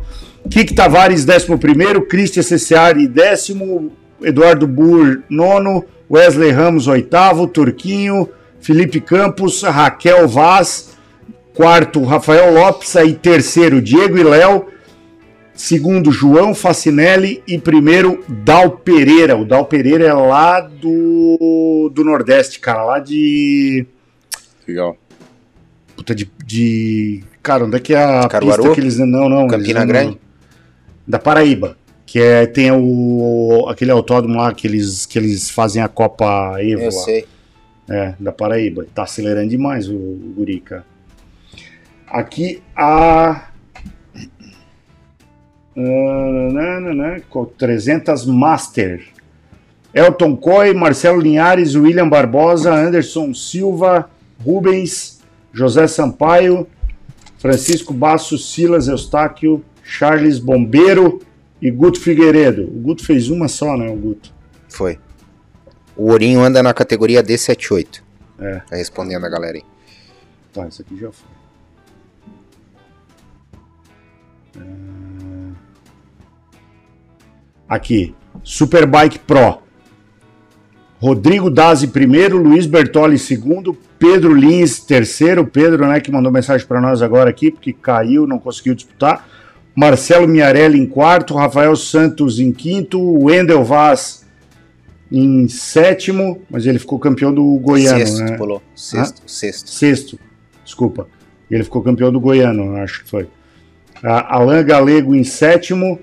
Kik 0.51 0.75
Tavares, 0.75 1.25
11, 1.25 2.01
Cristian 2.09 2.43
Cessiari, 2.43 3.07
décimo, 3.07 3.93
Eduardo 4.21 4.67
Burr, 4.67 5.23
nono, 5.31 5.85
Wesley 6.11 6.51
Ramos, 6.51 6.89
oitavo, 6.89 7.47
Turquinho, 7.47 8.29
Felipe 8.61 9.01
Campos, 9.01 9.63
Raquel 9.63 10.27
Vaz, 10.27 10.97
quarto, 11.55 12.03
Rafael 12.03 12.53
Lopes, 12.53 12.97
aí 12.97 13.15
terceiro, 13.15 13.81
Diego 13.81 14.19
e 14.19 14.25
Léo, 14.25 14.67
segundo, 15.57 16.13
João 16.13 16.55
Facinelli 16.55 17.43
e 17.47 17.59
primeiro, 17.59 18.25
Dal 18.29 18.71
Pereira. 18.71 19.37
O 19.37 19.45
Dal 19.45 19.67
Pereira 19.67 20.05
é 20.05 20.13
lá 20.13 20.61
do, 20.61 21.91
do 21.93 22.05
Nordeste, 22.05 22.61
cara, 22.61 22.85
lá 22.85 22.99
de... 22.99 23.87
Legal. 24.69 24.97
Puta, 25.97 26.15
de, 26.15 26.31
de... 26.45 27.25
Cara, 27.43 27.65
onde 27.65 27.77
é 27.77 27.81
que 27.81 27.95
é 27.95 28.05
a 28.05 28.29
Caruaru? 28.29 28.63
pista 28.63 28.75
que 28.75 28.81
eles... 28.81 28.99
Não, 28.99 29.29
não. 29.29 29.49
Campina 29.49 29.81
eles 29.81 29.89
Grande? 29.89 30.19
Da 31.07 31.19
Paraíba. 31.19 31.77
Que 32.05 32.21
é, 32.21 32.47
tem 32.47 32.71
o, 32.71 33.67
aquele 33.69 33.91
autódromo 33.91 34.37
lá 34.37 34.53
que 34.55 34.67
eles, 34.67 35.07
que 35.07 35.19
eles 35.19 35.51
fazem 35.51 35.83
a 35.83 35.89
Copa 35.89 36.55
Evo 36.61 36.83
Eu 36.83 36.85
lá. 36.87 36.91
sei. 36.91 37.27
É, 37.89 38.15
da 38.19 38.33
Paraíba. 38.33 38.87
Tá 38.95 39.05
acelerando 39.05 39.49
demais 39.49 39.89
o, 39.89 39.95
o 39.95 40.35
guri, 40.37 40.61
cara. 40.61 40.85
Aqui 42.07 42.63
a. 42.77 43.49
Ah, 45.77 46.51
nananã, 46.53 47.21
com 47.29 47.45
300 47.45 48.25
Master. 48.25 49.07
Elton 49.93 50.37
Coy, 50.37 50.73
Marcelo 50.75 51.21
Linhares, 51.21 51.75
William 51.75 52.09
Barbosa, 52.09 52.73
Anderson 52.73 53.35
Silva, 53.35 54.11
Rubens, 54.45 55.21
José 55.53 55.87
Sampaio, 55.87 56.67
Francisco 57.39 57.93
Basso, 57.93 58.37
Silas 58.39 58.89
Eustáquio, 58.89 59.65
Charles 59.83 60.39
Bombeiro 60.39 61.21
e 61.61 61.71
Guto 61.71 62.01
Figueiredo. 62.01 62.65
O 62.65 62.81
Guto 62.81 63.05
fez 63.05 63.31
uma 63.31 63.49
só, 63.49 63.77
né, 63.77 63.89
o 63.89 63.97
Guto? 63.97 64.35
Foi. 64.69 64.99
O 65.97 66.11
Ourinho 66.11 66.41
anda 66.41 66.63
na 66.63 66.75
categoria 66.75 67.23
D78. 67.23 68.03
É. 68.39 68.61
Tá 68.69 68.77
respondendo 68.77 69.25
a 69.25 69.29
galera 69.29 69.57
aí. 69.57 69.65
Tá, 70.53 70.67
isso 70.69 70.83
aqui 70.83 70.97
já 70.99 71.11
foi. 71.11 71.29
Ah, 74.59 74.96
Aqui, 77.69 78.15
Superbike 78.43 79.19
Pro. 79.21 79.59
Rodrigo 80.99 81.51
Dazi 81.51 81.89
primeiro, 81.89 82.39
Luiz 82.39 82.67
Bertoli 82.67 83.19
segundo, 83.19 83.77
Pedro 83.99 84.35
Lins 84.35 84.81
terceiro, 84.81 85.47
Pedro, 85.47 85.87
né, 85.87 86.01
que 86.01 86.11
mandou 86.11 86.33
mensagem 86.33 86.67
para 86.67 86.81
nós 86.81 87.03
agora 87.03 87.29
aqui, 87.29 87.51
porque 87.51 87.73
caiu, 87.73 88.27
não 88.27 88.39
conseguiu 88.39 88.75
disputar. 88.75 89.29
Marcelo 89.75 90.27
Miarelli 90.27 90.79
em 90.79 90.87
quarto, 90.87 91.35
Rafael 91.35 91.77
Santos 91.77 92.41
em 92.41 92.51
quinto, 92.51 92.99
Wendel 93.25 93.63
Vaz 93.63 94.25
em 95.13 95.47
sétimo, 95.49 96.43
mas 96.51 96.67
ele 96.67 96.79
ficou 96.79 96.99
campeão 96.99 97.33
do 97.33 97.45
Goiano, 97.59 97.99
sexto, 97.99 98.25
né? 98.25 98.37
pulou. 98.37 98.63
Sexto, 98.75 99.23
sexto. 99.27 99.71
Sexto, 99.71 100.19
desculpa. 100.65 101.09
Ele 101.51 101.63
ficou 101.63 101.83
campeão 101.83 102.11
do 102.11 102.19
Goiano, 102.19 102.77
acho 102.79 103.05
que 103.05 103.11
foi. 103.11 103.29
A 104.03 104.37
Alain 104.37 104.65
Galego 104.65 105.15
em 105.15 105.25
sétimo, 105.25 106.01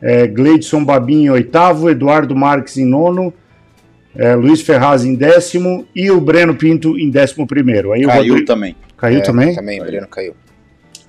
é, 0.00 0.26
Gleidson 0.26 0.84
Babin 0.84 1.24
em 1.24 1.30
oitavo, 1.30 1.88
Eduardo 1.90 2.34
Marques 2.36 2.76
em 2.76 2.84
nono, 2.84 3.32
é, 4.16 4.34
Luiz 4.34 4.60
Ferraz 4.62 5.04
em 5.04 5.14
décimo 5.14 5.86
e 5.94 6.10
o 6.10 6.20
Breno 6.20 6.54
Pinto 6.54 6.98
em 6.98 7.10
décimo 7.10 7.46
primeiro. 7.46 7.92
Aí 7.92 8.04
o 8.04 8.08
Caiu 8.08 8.32
Rodrigo... 8.34 8.46
também. 8.46 8.76
Caiu 8.96 9.18
É, 9.18 9.22
também? 9.22 9.54
Também, 9.54 9.80
o 9.82 9.84
Breno 9.84 10.06
caiu. 10.08 10.34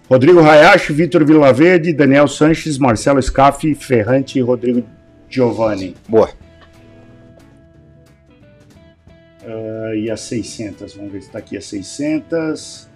Rodrigo 0.10 0.40
Hayashi, 0.40 0.94
Vitor 0.94 1.26
Vilaverde, 1.26 1.92
Daniel 1.94 2.28
Sanches, 2.28 2.78
Marcelo 2.78 3.22
Scaffi, 3.22 3.74
Ferrante 3.74 4.38
e 4.38 4.42
Rodrigo 4.42 4.84
Giovanni. 5.30 5.96
Boa. 6.08 6.30
Ah, 9.46 9.96
e 9.96 10.10
a 10.10 10.18
600, 10.18 10.96
vamos 10.96 11.12
ver 11.12 11.22
se 11.22 11.28
está 11.28 11.40
aqui 11.40 11.58
a 11.58 11.62
600. 11.62 12.90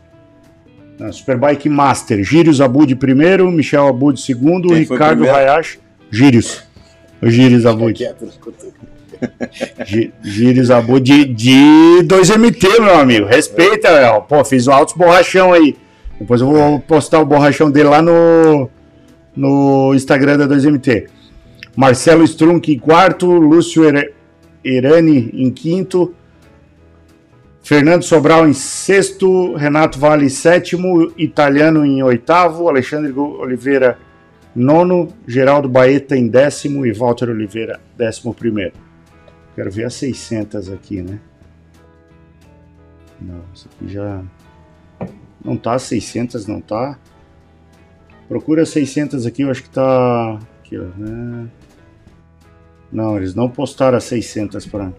Superbike 1.11 1.69
Master, 1.69 2.23
Gírios 2.23 2.59
Abud 2.59 2.93
primeiro, 2.95 3.49
Michel 3.49 3.87
Abud 3.87 4.19
segundo, 4.19 4.69
Quem 4.69 4.79
Ricardo? 4.79 5.29
Hayashi, 5.29 5.79
Gírios. 6.11 6.63
O 7.21 7.29
Gírios 7.29 7.65
Abud. 7.65 7.97
Gírios 10.23 10.71
Abud 10.71 11.03
de, 11.03 11.25
de 11.25 12.03
2MT, 12.03 12.79
meu 12.79 12.95
amigo. 12.95 13.25
Respeita, 13.25 13.89
Léo. 13.89 14.21
Pô, 14.21 14.43
fiz 14.43 14.67
o 14.67 14.71
altos 14.71 14.95
borrachão 14.95 15.53
aí. 15.53 15.75
Depois 16.19 16.41
eu 16.41 16.47
vou 16.47 16.79
postar 16.79 17.19
o 17.19 17.25
borrachão 17.25 17.71
dele 17.71 17.89
lá 17.89 18.01
no, 18.01 18.69
no 19.35 19.93
Instagram 19.93 20.37
da 20.37 20.47
2MT. 20.47 21.07
Marcelo 21.75 22.23
Strunk 22.23 22.73
em 22.73 22.79
quarto, 22.79 23.25
Lúcio 23.31 23.83
Erani 24.63 25.29
em 25.33 25.49
quinto, 25.49 26.13
Fernando 27.69 28.01
Sobral 28.01 28.49
em 28.49 28.53
sexto, 28.53 29.53
Renato 29.53 29.99
Vale 29.99 30.25
em 30.25 30.29
sétimo, 30.29 31.13
Italiano 31.15 31.85
em 31.85 32.01
oitavo, 32.01 32.67
Alexandre 32.67 33.11
Oliveira 33.13 33.99
nono, 34.55 35.13
Geraldo 35.27 35.69
Baeta 35.69 36.17
em 36.17 36.27
décimo 36.27 36.83
e 36.83 36.91
Walter 36.91 37.29
Oliveira 37.29 37.79
décimo 37.95 38.33
primeiro. 38.33 38.73
Quero 39.53 39.69
ver 39.69 39.83
as 39.83 39.93
600 39.93 40.71
aqui, 40.71 41.03
né? 41.03 41.19
Não, 43.21 43.43
isso 43.53 43.69
aqui 43.71 43.93
já... 43.93 44.23
Não 45.45 45.55
tá 45.55 45.77
600, 45.77 46.47
não 46.47 46.61
tá. 46.61 46.97
Procura 48.27 48.65
600 48.65 49.27
aqui, 49.27 49.43
eu 49.43 49.51
acho 49.51 49.61
que 49.61 49.69
tá... 49.69 50.39
Aqui, 50.61 50.75
ó, 50.75 50.85
né? 50.97 51.47
Não, 52.91 53.15
eles 53.15 53.35
não 53.35 53.47
postaram 53.47 53.99
as 53.99 54.05
600 54.05 54.65
para. 54.65 54.91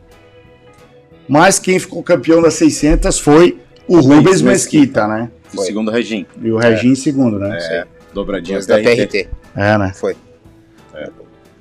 Mas 1.31 1.61
quem 1.61 1.79
ficou 1.79 2.03
campeão 2.03 2.43
das 2.43 2.55
600 2.55 3.21
foi 3.21 3.61
o 3.87 4.01
Rubens 4.01 4.43
Mesquita, 4.43 5.07
né? 5.07 5.31
O 5.53 5.59
Foi. 5.59 5.67
segundo 5.67 5.89
Regin. 5.89 6.27
E 6.43 6.51
o 6.51 6.59
Regin 6.59 6.89
em 6.89 6.95
segundo, 6.97 7.39
né? 7.39 7.57
É, 7.57 7.87
dobradinha 8.13 8.57
Dois 8.57 8.67
da 8.67 8.79
TRT. 8.83 9.29
É, 9.55 9.79
né? 9.79 9.93
Foi. 9.95 10.17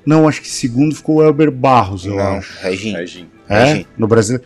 Não, 0.03 0.27
acho 0.27 0.41
que 0.41 0.49
segundo 0.49 0.95
ficou 0.95 1.17
o 1.17 1.23
Elber 1.23 1.51
Barros, 1.51 2.03
eu 2.03 2.15
Não, 2.15 2.37
acho. 2.37 2.59
Regin. 2.63 2.93
Regin. 2.93 3.27
É? 3.47 3.63
Regin. 3.63 3.85
No 3.95 4.07
Brasil? 4.07 4.39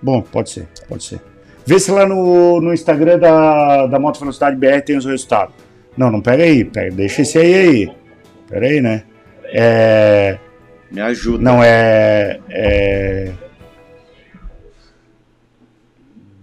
Bom, 0.00 0.22
pode 0.22 0.50
ser, 0.50 0.68
pode 0.88 1.02
ser. 1.02 1.20
Vê 1.66 1.80
se 1.80 1.90
lá 1.90 2.06
no, 2.06 2.60
no 2.60 2.72
Instagram 2.72 3.18
da, 3.18 3.88
da 3.88 3.98
Moto 3.98 4.20
Velocidade 4.20 4.54
BR 4.54 4.80
tem 4.86 4.96
os 4.96 5.04
resultados. 5.04 5.56
Não, 5.96 6.08
não 6.08 6.20
pega 6.20 6.44
aí, 6.44 6.64
pega, 6.64 6.94
deixa 6.94 7.22
esse 7.22 7.36
aí 7.36 7.54
aí. 7.54 7.92
Pera 8.48 8.66
aí, 8.66 8.80
né? 8.80 9.02
É. 9.46 10.38
Me 10.88 11.00
ajuda. 11.00 11.42
Não, 11.42 11.64
é. 11.64 12.38
é... 12.48 13.32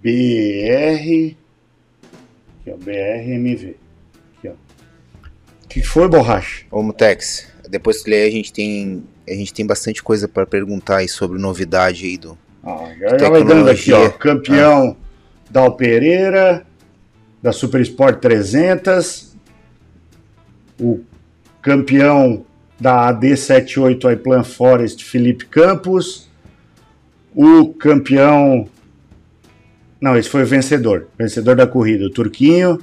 BR. 0.06 1.34
Aqui, 2.60 2.68
ó, 2.68 2.76
BRMV. 2.76 3.76
Aqui, 4.38 4.48
ó. 4.48 4.52
O 4.52 5.68
que 5.68 5.82
foi, 5.82 6.08
borracha? 6.08 6.64
Ô, 6.70 6.80
Mutex, 6.80 7.48
depois 7.68 8.04
que 8.04 8.10
ler, 8.10 8.28
a 8.28 8.30
gente 8.30 8.52
tem. 8.52 9.02
A 9.28 9.32
gente 9.32 9.52
tem 9.52 9.66
bastante 9.66 10.04
coisa 10.04 10.28
pra 10.28 10.46
perguntar 10.46 10.98
aí 10.98 11.08
sobre 11.08 11.40
novidade 11.40 12.06
aí 12.06 12.16
do. 12.16 12.38
Ah, 12.62 12.92
já, 13.00 13.18
já 13.18 13.28
vai 13.28 13.42
dando 13.42 13.68
aqui, 13.68 13.92
ó. 13.92 14.08
Campeão 14.10 14.96
Dal 15.50 15.76
Pereira, 15.76 16.64
da 17.42 17.52
Super 17.52 17.80
Sport 17.80 18.20
300. 18.20 19.34
O 20.80 21.00
campeão 21.60 22.44
da 22.78 23.12
AD78 23.12 24.04
Aiplan 24.08 24.44
Forest, 24.44 25.04
Felipe 25.04 25.46
Campos. 25.46 26.28
O 27.34 27.74
campeão. 27.74 28.68
Não, 30.00 30.16
esse 30.16 30.28
foi 30.28 30.42
o 30.42 30.46
vencedor. 30.46 31.08
Vencedor 31.18 31.56
da 31.56 31.66
corrida, 31.66 32.04
o 32.04 32.10
Turquinho. 32.10 32.78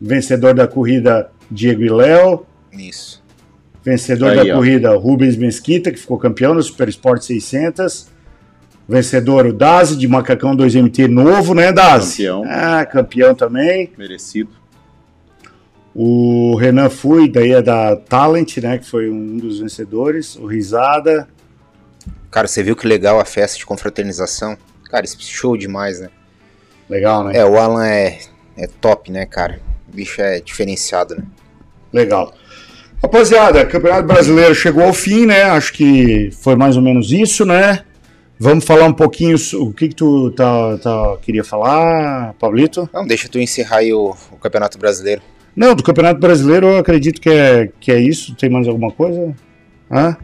Vencedor 0.00 0.54
da 0.54 0.66
corrida, 0.66 1.30
Diego 1.50 1.82
e 1.82 1.88
Léo. 1.88 2.46
Isso. 2.72 3.22
Vencedor 3.84 4.30
Aí, 4.30 4.36
da 4.48 4.54
ó. 4.54 4.56
corrida, 4.56 4.96
Rubens 4.96 5.36
Mesquita, 5.36 5.92
que 5.92 5.98
ficou 5.98 6.18
campeão 6.18 6.54
no 6.54 6.62
Super 6.62 6.88
Sport 6.88 7.22
600. 7.22 8.08
Vencedor, 8.88 9.46
o 9.46 9.52
Dazi, 9.52 9.96
de 9.96 10.06
Macacão 10.06 10.56
2MT 10.56 11.08
novo, 11.08 11.54
né, 11.54 11.72
Dazi? 11.72 12.24
Campeão. 12.24 12.44
Ah, 12.46 12.84
campeão 12.84 13.34
também. 13.34 13.92
Merecido. 13.96 14.50
O 15.94 16.56
Renan 16.56 16.90
Fui, 16.90 17.28
daí 17.28 17.52
é 17.52 17.62
da 17.62 17.96
Talent, 17.96 18.58
né? 18.58 18.78
Que 18.78 18.86
foi 18.86 19.08
um 19.10 19.38
dos 19.38 19.60
vencedores. 19.60 20.36
O 20.36 20.46
Risada. 20.46 21.26
Cara, 22.30 22.46
você 22.46 22.62
viu 22.62 22.76
que 22.76 22.86
legal 22.86 23.18
a 23.18 23.24
festa 23.24 23.56
de 23.56 23.64
confraternização? 23.64 24.58
Cara, 24.90 25.06
show 25.18 25.56
demais, 25.56 26.00
né? 26.00 26.10
Legal, 26.88 27.24
né? 27.24 27.36
É, 27.36 27.44
o 27.44 27.56
Alan 27.58 27.84
é, 27.84 28.18
é 28.56 28.66
top, 28.80 29.10
né, 29.10 29.26
cara? 29.26 29.60
O 29.88 29.96
bicho 29.96 30.20
é 30.20 30.40
diferenciado, 30.40 31.16
né? 31.16 31.24
Legal. 31.92 32.32
Rapaziada, 33.02 33.64
Campeonato 33.66 34.06
Brasileiro 34.06 34.54
chegou 34.54 34.82
ao 34.84 34.92
fim, 34.92 35.26
né? 35.26 35.42
Acho 35.44 35.72
que 35.72 36.30
foi 36.40 36.56
mais 36.56 36.76
ou 36.76 36.82
menos 36.82 37.12
isso, 37.12 37.44
né? 37.44 37.84
Vamos 38.38 38.64
falar 38.64 38.84
um 38.84 38.92
pouquinho 38.92 39.36
o 39.54 39.72
que, 39.72 39.88
que 39.88 39.94
tu 39.94 40.30
tá, 40.32 40.76
tá- 40.78 41.16
queria 41.22 41.42
falar, 41.42 42.34
Pablito? 42.34 42.88
Não, 42.92 43.06
deixa 43.06 43.28
tu 43.28 43.38
encerrar 43.38 43.78
aí 43.78 43.92
o, 43.92 44.14
o 44.30 44.36
Campeonato 44.36 44.78
Brasileiro. 44.78 45.22
Não, 45.54 45.74
do 45.74 45.82
Campeonato 45.82 46.20
Brasileiro 46.20 46.66
eu 46.66 46.78
acredito 46.78 47.18
que 47.20 47.30
é, 47.30 47.70
que 47.80 47.90
é 47.90 47.98
isso. 47.98 48.34
Tem 48.34 48.50
mais 48.50 48.68
alguma 48.68 48.90
coisa? 48.92 49.34
Hã? 49.90 50.16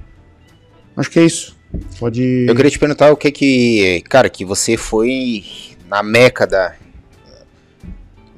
Acho 0.95 1.11
que 1.11 1.21
é 1.21 1.25
isso. 1.25 1.57
Pode. 1.99 2.47
Eu 2.47 2.55
queria 2.55 2.71
te 2.71 2.79
perguntar 2.79 3.11
o 3.11 3.17
que 3.17 3.31
que. 3.31 4.03
Cara, 4.11 4.29
que 4.29 4.45
você 4.45 4.77
foi 4.77 5.43
na 5.93 6.03
meca 6.03 6.47
da, 6.47 6.73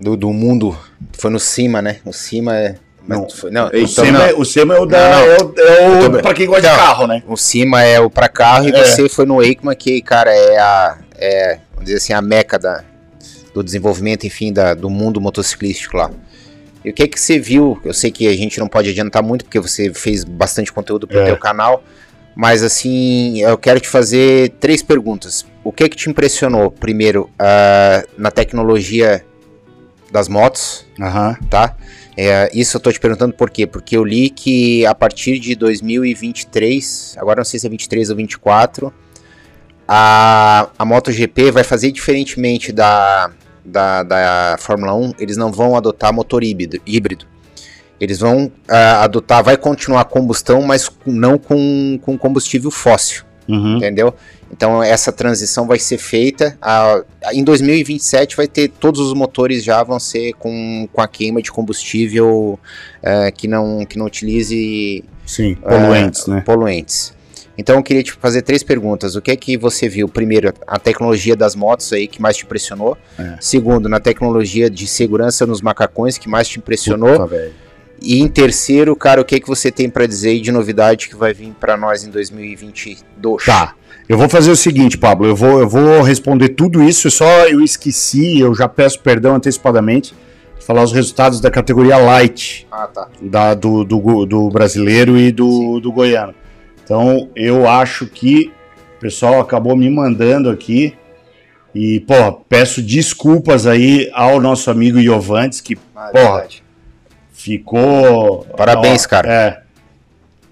do, 0.00 0.16
do 0.16 0.32
mundo. 0.32 0.76
Foi 1.12 1.30
no 1.30 1.38
cima, 1.38 1.80
né? 1.80 1.98
No 2.04 2.12
cima 2.12 2.56
é. 2.58 2.74
Não. 3.06 3.28
foi- 3.28 3.50
não, 3.50 3.66
O 3.66 3.68
então, 3.76 3.86
Sema, 3.86 4.18
não. 4.18 4.24
é, 4.26 4.32
o 4.32 4.44
Sema 4.46 4.74
é 4.74 4.80
o 4.80 4.86
da. 4.86 4.98
Não. 5.10 5.18
É 5.24 5.36
o, 5.36 5.54
é 5.58 6.06
o 6.18 6.22
pra 6.22 6.34
quem 6.34 6.46
gosta 6.46 6.62
de 6.62 6.68
Não. 6.68 6.76
carro, 6.76 7.06
né? 7.06 7.22
O 7.28 7.36
cima 7.36 7.82
é 7.82 8.00
o 8.00 8.08
pra 8.10 8.28
carro 8.28 8.66
e 8.68 8.72
É. 8.72 8.82
você 8.84 9.08
foi 9.10 9.26
no 9.26 9.42
Eikman, 9.42 9.76
que, 9.76 10.00
cara, 10.02 10.34
é 10.34 10.58
a. 10.58 10.98
É, 11.16 11.58
vamos 11.72 11.84
dizer 11.84 11.98
assim, 11.98 12.12
a 12.14 12.22
meca 12.22 12.58
da, 12.58 12.82
do 13.52 13.62
desenvolvimento, 13.62 14.26
enfim, 14.26 14.52
da, 14.52 14.72
do 14.74 14.88
mundo 14.90 15.20
motociclístico 15.20 15.96
lá. 15.98 16.10
E 16.84 16.90
o 16.90 16.92
que 16.94 17.06
que 17.06 17.20
você 17.20 17.38
viu? 17.38 17.78
Eu 17.84 17.92
sei 17.94 18.10
que 18.10 18.26
a 18.26 18.36
gente 18.36 18.58
não 18.58 18.66
pode 18.68 18.88
adiantar 18.90 19.22
muito, 19.22 19.44
porque 19.44 19.60
você 19.60 19.92
fez 19.92 20.24
bastante 20.24 20.72
conteúdo 20.72 21.06
pro 21.06 21.18
É. 21.20 21.26
teu 21.26 21.36
canal. 21.36 21.84
Mas 22.34 22.62
assim, 22.62 23.40
eu 23.42 23.56
quero 23.58 23.78
te 23.80 23.88
fazer 23.88 24.50
três 24.58 24.82
perguntas. 24.82 25.46
O 25.64 25.72
que 25.72 25.88
que 25.88 25.96
te 25.96 26.10
impressionou, 26.10 26.70
primeiro, 26.70 27.30
ah, 27.38 28.04
na 28.18 28.30
tecnologia 28.30 29.24
das 30.12 30.28
motos, 30.28 30.84
Aham. 31.00 31.36
tá? 31.48 31.74
É, 32.16 32.48
isso 32.54 32.76
eu 32.76 32.80
tô 32.80 32.92
te 32.92 33.00
perguntando 33.00 33.34
por 33.34 33.50
quê? 33.50 33.66
Porque 33.66 33.96
eu 33.96 34.04
li 34.04 34.28
que 34.28 34.84
a 34.86 34.94
partir 34.94 35.40
de 35.40 35.56
2023, 35.56 37.16
agora 37.18 37.38
não 37.38 37.44
sei 37.44 37.58
se 37.58 37.66
é 37.66 37.70
23 37.70 38.10
ou 38.10 38.16
24, 38.16 38.92
a, 39.88 40.68
a 40.78 40.84
MotoGP 40.84 41.50
vai 41.50 41.64
fazer 41.64 41.90
diferentemente 41.90 42.70
da, 42.70 43.32
da, 43.64 44.02
da 44.02 44.56
Fórmula 44.60 44.94
1, 44.94 45.14
eles 45.18 45.36
não 45.36 45.50
vão 45.50 45.76
adotar 45.76 46.12
motor 46.12 46.44
híbrido. 46.44 46.78
híbrido. 46.86 47.26
Eles 47.98 48.18
vão 48.20 48.52
ah, 48.68 49.02
adotar, 49.02 49.42
vai 49.42 49.56
continuar 49.56 50.02
a 50.02 50.04
combustão, 50.04 50.60
mas 50.62 50.90
não 51.06 51.38
com, 51.38 51.98
com 52.02 52.18
combustível 52.18 52.70
fóssil 52.70 53.24
Uhum. 53.48 53.76
entendeu? 53.76 54.14
Então 54.52 54.82
essa 54.82 55.10
transição 55.12 55.66
vai 55.66 55.78
ser 55.78 55.98
feita. 55.98 56.56
a- 56.62 57.02
a- 57.24 57.34
em 57.34 57.42
2027 57.44 58.36
vai 58.36 58.46
ter 58.46 58.68
todos 58.68 59.00
os 59.00 59.12
motores 59.14 59.64
já 59.64 59.82
vão 59.82 59.98
ser 59.98 60.32
com, 60.34 60.88
com 60.92 61.00
a 61.00 61.08
queima 61.08 61.42
de 61.42 61.50
combustível 61.50 62.58
eh, 63.02 63.30
que, 63.30 63.46
não, 63.48 63.84
que 63.84 63.98
não 63.98 64.06
utilize 64.06 65.04
Sim, 65.26 65.54
poluentes, 65.56 66.26
né? 66.26 66.40
poluentes. 66.44 67.12
Então 67.56 67.76
eu 67.76 67.82
queria 67.84 68.02
te 68.02 68.12
fazer 68.12 68.42
três 68.42 68.62
perguntas. 68.64 69.14
O 69.14 69.22
que 69.22 69.30
é 69.30 69.36
que 69.36 69.56
você 69.56 69.88
viu? 69.88 70.08
Primeiro, 70.08 70.52
a 70.66 70.76
tecnologia 70.78 71.36
das 71.36 71.54
motos 71.54 71.92
aí 71.92 72.08
que 72.08 72.20
mais 72.20 72.36
te 72.36 72.44
impressionou. 72.44 72.98
É. 73.16 73.36
Segundo, 73.40 73.88
na 73.88 74.00
tecnologia 74.00 74.68
de 74.68 74.86
segurança 74.88 75.46
nos 75.46 75.60
macacões 75.62 76.18
que 76.18 76.28
mais 76.28 76.48
te 76.48 76.58
impressionou. 76.58 77.20
Puta. 77.20 77.52
E 78.00 78.20
em 78.20 78.28
terceiro, 78.28 78.94
cara, 78.94 79.20
o 79.20 79.24
que 79.24 79.36
é 79.36 79.40
que 79.40 79.46
você 79.48 79.70
tem 79.70 79.88
pra 79.88 80.06
dizer 80.06 80.40
de 80.40 80.52
novidade 80.52 81.08
que 81.08 81.16
vai 81.16 81.32
vir 81.32 81.52
pra 81.58 81.76
nós 81.76 82.04
em 82.04 82.10
2022? 82.10 83.44
Tá. 83.44 83.74
Eu 84.08 84.18
vou 84.18 84.28
fazer 84.28 84.50
o 84.50 84.56
seguinte, 84.56 84.98
Pablo. 84.98 85.26
Eu 85.26 85.34
vou, 85.36 85.60
eu 85.60 85.68
vou 85.68 86.02
responder 86.02 86.50
tudo 86.50 86.82
isso. 86.82 87.10
Só 87.10 87.46
eu 87.48 87.62
esqueci, 87.62 88.38
eu 88.38 88.54
já 88.54 88.68
peço 88.68 89.00
perdão 89.00 89.36
antecipadamente. 89.36 90.14
de 90.58 90.64
Falar 90.66 90.82
os 90.82 90.92
resultados 90.92 91.40
da 91.40 91.50
categoria 91.50 91.96
Light. 91.96 92.66
Ah, 92.70 92.86
tá. 92.86 93.08
da- 93.22 93.54
do, 93.54 93.82
do, 93.84 94.26
do 94.26 94.48
brasileiro 94.50 95.16
e 95.16 95.32
do, 95.32 95.80
do 95.80 95.90
goiano. 95.90 96.34
Então, 96.84 97.30
eu 97.34 97.66
acho 97.66 98.06
que 98.06 98.52
o 98.96 99.00
pessoal 99.00 99.40
acabou 99.40 99.74
me 99.74 99.88
mandando 99.88 100.50
aqui. 100.50 100.94
E, 101.74 102.00
porra, 102.00 102.32
peço 102.48 102.80
desculpas 102.82 103.66
aí 103.66 104.08
ao 104.12 104.40
nosso 104.40 104.70
amigo 104.70 104.98
Iovantes, 105.00 105.60
que 105.60 105.76
Ah, 105.96 106.08
é 106.08 106.12
Porra. 106.12 106.32
verdade. 106.32 106.63
Ficou. 107.44 108.44
Parabéns, 108.56 109.04
Ó, 109.04 109.08
cara. 109.08 109.32
É. 109.32 109.62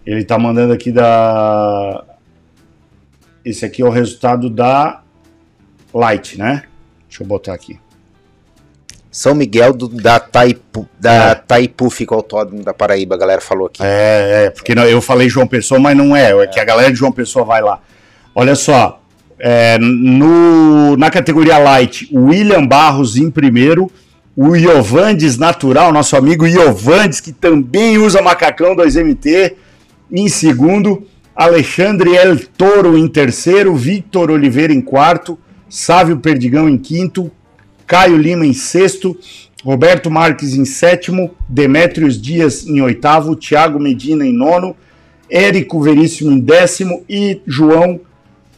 Ele 0.05 0.25
tá 0.25 0.39
mandando 0.39 0.73
aqui 0.75 0.93
da. 0.93 2.05
Esse 3.45 3.65
aqui 3.65 3.81
é 3.83 3.85
o 3.85 3.91
resultado 3.91 4.51
da 4.51 5.01
Light, 5.95 6.39
né? 6.39 6.65
Deixa 7.09 7.23
eu 7.23 7.27
botar 7.27 7.55
aqui. 7.55 7.79
São 9.11 9.35
Miguel 9.35 9.73
do, 9.75 9.89
da 9.89 10.19
Taipu, 10.21 10.89
da 10.99 11.31
É. 11.31 11.35
Taipu 11.35 11.91
fica 11.91 12.15
autódromo 12.15 12.63
da 12.63 12.73
Paraíba, 12.73 13.15
a 13.15 13.19
galera 13.19 13.41
falou 13.41 13.67
aqui. 13.67 13.83
É, 13.83 14.45
é, 14.47 14.51
porque 14.51 14.75
não- 14.75 14.85
eu 14.85 15.03
falei 15.03 15.29
João 15.29 15.47
Pessoa, 15.47 15.79
mas 15.81 15.97
não 15.97 16.17
é, 16.17 16.31
é 16.33 16.47
que 16.47 16.59
a 16.59 16.65
galera 16.65 16.91
de 16.91 16.97
João 16.99 17.13
Pessoa 17.13 17.45
vai 17.45 17.61
lá. 17.61 17.81
Olha 18.35 18.55
só, 18.55 19.03
é, 19.39 19.77
no, 19.79 20.97
na 20.97 21.11
categoria 21.11 21.59
Light, 21.59 22.09
William 22.15 22.67
Barros 22.67 23.17
em 23.17 23.31
primeiro, 23.31 23.91
o 24.37 24.57
Iovandes 24.57 25.37
Natural, 25.37 25.93
nosso 25.93 26.17
amigo 26.17 26.47
Iovandes, 26.47 27.21
que 27.21 27.33
também 27.33 27.99
usa 27.99 28.23
macacão 28.23 28.75
2MT, 28.75 29.55
em 30.11 30.29
segundo, 30.29 31.07
Alexandre 31.35 32.15
El 32.15 32.39
Toro 32.39 32.97
em 32.97 33.09
terceiro, 33.09 33.75
Victor 33.75 34.31
Oliveira 34.31 34.73
em 34.73 34.81
quarto, 34.81 35.39
Sávio 35.69 36.19
Perdigão 36.19 36.69
em 36.69 36.77
quinto, 36.77 37.31
Caio 37.87 38.17
Lima 38.17 38.47
em 38.47 38.53
sexto, 38.53 39.17
Roberto 39.65 40.11
Marques 40.11 40.55
em 40.55 40.65
sétimo, 40.65 41.31
Demétrios 41.49 42.21
Dias 42.21 42.67
em 42.67 42.81
oitavo, 42.81 43.37
Thiago 43.37 43.79
Medina 43.79 44.27
em 44.27 44.33
nono, 44.33 44.77
Érico 45.31 45.81
Veríssimo 45.81 46.31
em 46.31 46.41
décimo 46.41 47.05
e 47.09 47.41
João 47.47 48.01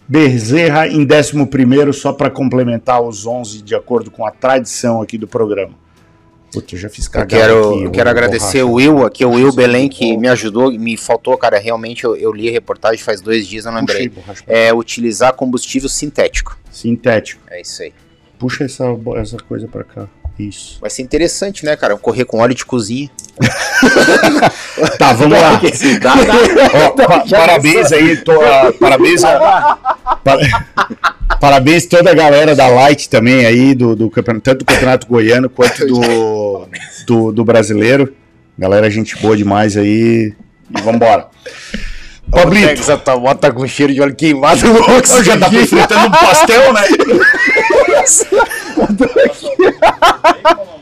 Bezerra 0.07 0.87
em 0.87 1.05
décimo 1.05 1.47
primeiro, 1.47 1.93
só 1.93 2.13
para 2.13 2.31
complementar 2.31 3.03
os 3.03 3.27
11 3.27 3.63
de 3.63 3.75
acordo 3.75 4.11
com 4.11 4.27
a 4.27 4.31
tradição 4.31 5.01
aqui 5.01 5.17
do 5.17 5.27
programa. 5.27 5.73
Puta, 6.53 6.75
eu 6.75 6.79
já 6.79 6.89
fiz 6.89 7.07
Eu 7.07 7.11
cagada 7.11 7.43
quero, 7.43 7.71
aqui, 7.75 7.83
eu 7.85 7.91
quero 7.91 8.11
agradecer 8.11 8.63
borracha. 8.63 8.65
o 8.67 8.73
Will, 8.75 9.07
aqui 9.07 9.25
o 9.25 9.31
Will 9.31 9.53
Belém, 9.53 9.89
que 9.89 10.17
me 10.17 10.29
ajudou, 10.29 10.71
me 10.71 10.97
faltou, 10.97 11.37
cara, 11.37 11.59
realmente 11.59 12.05
eu, 12.05 12.15
eu 12.15 12.33
li 12.33 12.49
a 12.49 12.53
reportagem 12.53 13.03
faz 13.03 13.21
dois 13.21 13.47
dias, 13.49 13.65
eu 13.65 13.73
não 13.73 13.81
lembrei. 13.81 14.09
borracha. 14.09 14.45
É 14.47 14.73
utilizar 14.73 15.33
combustível 15.33 15.89
sintético. 15.89 16.57
Sintético. 16.71 17.43
É 17.51 17.61
isso 17.61 17.83
aí. 17.83 17.93
Puxa 18.39 18.65
essa, 18.65 18.85
essa 19.17 19.37
coisa 19.39 19.67
para 19.67 19.83
cá. 19.83 20.09
Isso. 20.39 20.79
Vai 20.81 20.91
ser 20.91 21.03
interessante, 21.03 21.65
né, 21.65 21.77
cara? 21.77 21.97
Correr 21.97 22.25
com 22.25 22.39
óleo 22.41 22.55
de 22.55 22.65
cozinha. 22.65 23.09
Tá, 24.99 25.13
vamos 25.13 25.39
lá. 25.41 25.61
Ó, 26.75 26.91
pa- 27.07 27.25
parabéns 27.29 27.93
aí, 27.93 28.17
to- 28.19 28.33
ah, 28.41 28.73
parabéns, 28.79 29.25
a- 29.25 29.79
pa- 30.25 30.39
parabéns 31.41 31.87
toda 31.87 32.11
a 32.11 32.15
galera 32.15 32.55
da 32.55 32.69
Light 32.69 33.09
também 33.09 33.45
aí, 33.47 33.75
do, 33.75 33.95
do 33.97 34.11
campeonato, 34.11 34.43
tanto 34.45 34.59
do 34.61 34.65
campeonato 34.65 35.07
goiano 35.07 35.49
quanto 35.49 35.87
do, 35.87 36.69
do, 37.07 37.33
do 37.33 37.45
brasileiro. 37.45 38.13
Galera, 38.59 38.91
gente 38.91 39.17
boa 39.19 39.37
demais 39.37 39.77
aí. 39.77 40.33
E 40.77 40.81
vambora. 40.83 41.27
Pablito, 42.31 42.81
Essa 42.81 42.97
tua 42.97 43.17
moto 43.19 43.39
tá 43.41 43.53
com 43.53 43.67
cheiro 43.67 43.93
de 43.93 44.01
óleo 44.01 44.15
queimado 44.15 44.61
eu 44.67 45.23
já 45.25 45.37
tá 45.39 45.49
fritando 45.51 46.07
um 46.07 46.11
pastel, 46.11 46.73
né? 46.73 46.81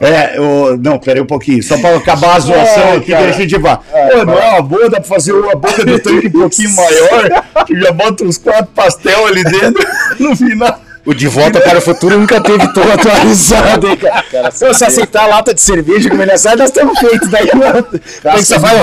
É, 0.00 0.40
o, 0.40 0.78
não, 0.78 0.98
peraí 0.98 1.20
um 1.20 1.26
pouquinho, 1.26 1.62
só 1.62 1.76
pra 1.76 1.94
acabar 1.94 2.36
a 2.36 2.40
zoação 2.40 2.94
aqui, 2.94 3.14
deixa 3.14 3.28
a 3.28 3.32
gente 3.32 3.60
falar. 3.60 3.76
Pô, 3.76 4.24
não 4.24 4.32
é 4.32 4.50
uma 4.52 4.62
boa, 4.62 4.88
dá 4.88 4.98
pra 4.98 5.06
fazer 5.06 5.34
uma 5.34 5.54
boca 5.54 5.84
do 5.84 5.98
tanque 5.98 6.28
um 6.28 6.30
pouquinho 6.30 6.74
maior, 6.74 7.44
que 7.66 7.78
já 7.78 7.92
bota 7.92 8.24
uns 8.24 8.38
quatro 8.38 8.70
pastel 8.74 9.26
ali 9.26 9.44
dentro, 9.44 9.86
no 10.18 10.34
final. 10.34 10.80
O 11.04 11.14
De 11.14 11.28
Volta 11.28 11.60
para 11.60 11.78
o 11.78 11.82
Futuro 11.82 12.18
nunca 12.18 12.40
teve 12.40 12.66
tão 12.72 12.82
atualizado, 12.92 13.88
hein, 13.88 13.96
cara? 13.96 14.50
Se 14.50 14.66
você 14.66 14.84
aceitar 14.84 15.24
a 15.24 15.26
lata 15.26 15.54
de 15.54 15.60
cerveja 15.60 16.10
como 16.10 16.22
ele 16.22 16.32
assado, 16.32 16.58
nós 16.58 16.68
estamos 16.68 16.98
feitos. 16.98 17.28
Daí, 17.28 17.48
Pensa 18.22 18.58
vai 18.58 18.76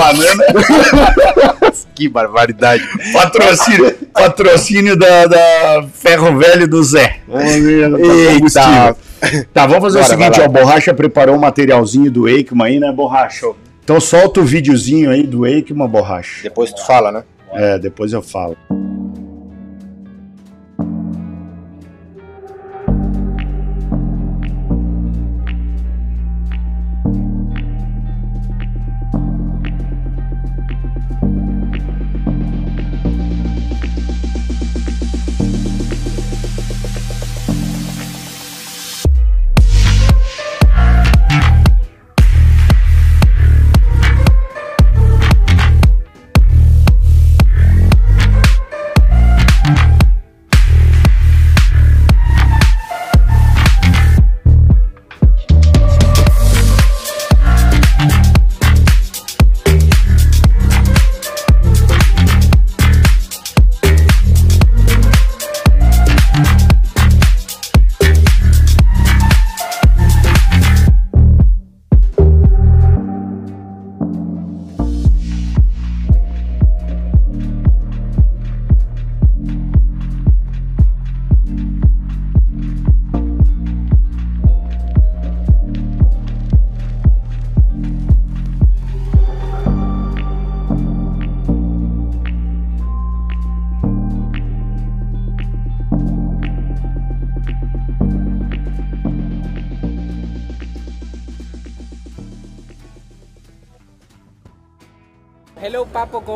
que 1.94 2.08
barbaridade. 2.08 2.82
patrocínio, 3.12 3.94
patrocínio 4.12 4.96
da, 4.96 5.26
da 5.26 5.86
Ferro 5.92 6.36
Velho 6.38 6.66
do 6.66 6.82
Zé. 6.82 7.20
Ver, 7.28 7.90
tá 9.52 9.66
vamos 9.66 9.82
fazer 9.82 10.00
Bora, 10.00 10.04
o 10.04 10.18
seguinte, 10.18 10.40
ó, 10.40 10.46
o 10.46 10.48
Borracha 10.48 10.94
preparou 10.94 11.36
o 11.36 11.40
materialzinho 11.40 12.10
do 12.10 12.28
Eikman 12.28 12.66
aí, 12.66 12.80
né, 12.80 12.92
Borracha? 12.92 13.46
Então 13.82 14.00
solta 14.00 14.40
o 14.40 14.44
videozinho 14.44 15.10
aí 15.10 15.26
do 15.26 15.46
Eikman, 15.46 15.88
Borracha. 15.88 16.42
Depois 16.42 16.72
tu 16.72 16.84
fala, 16.86 17.10
né? 17.10 17.24
É, 17.52 17.78
depois 17.78 18.12
eu 18.12 18.22
falo. 18.22 18.56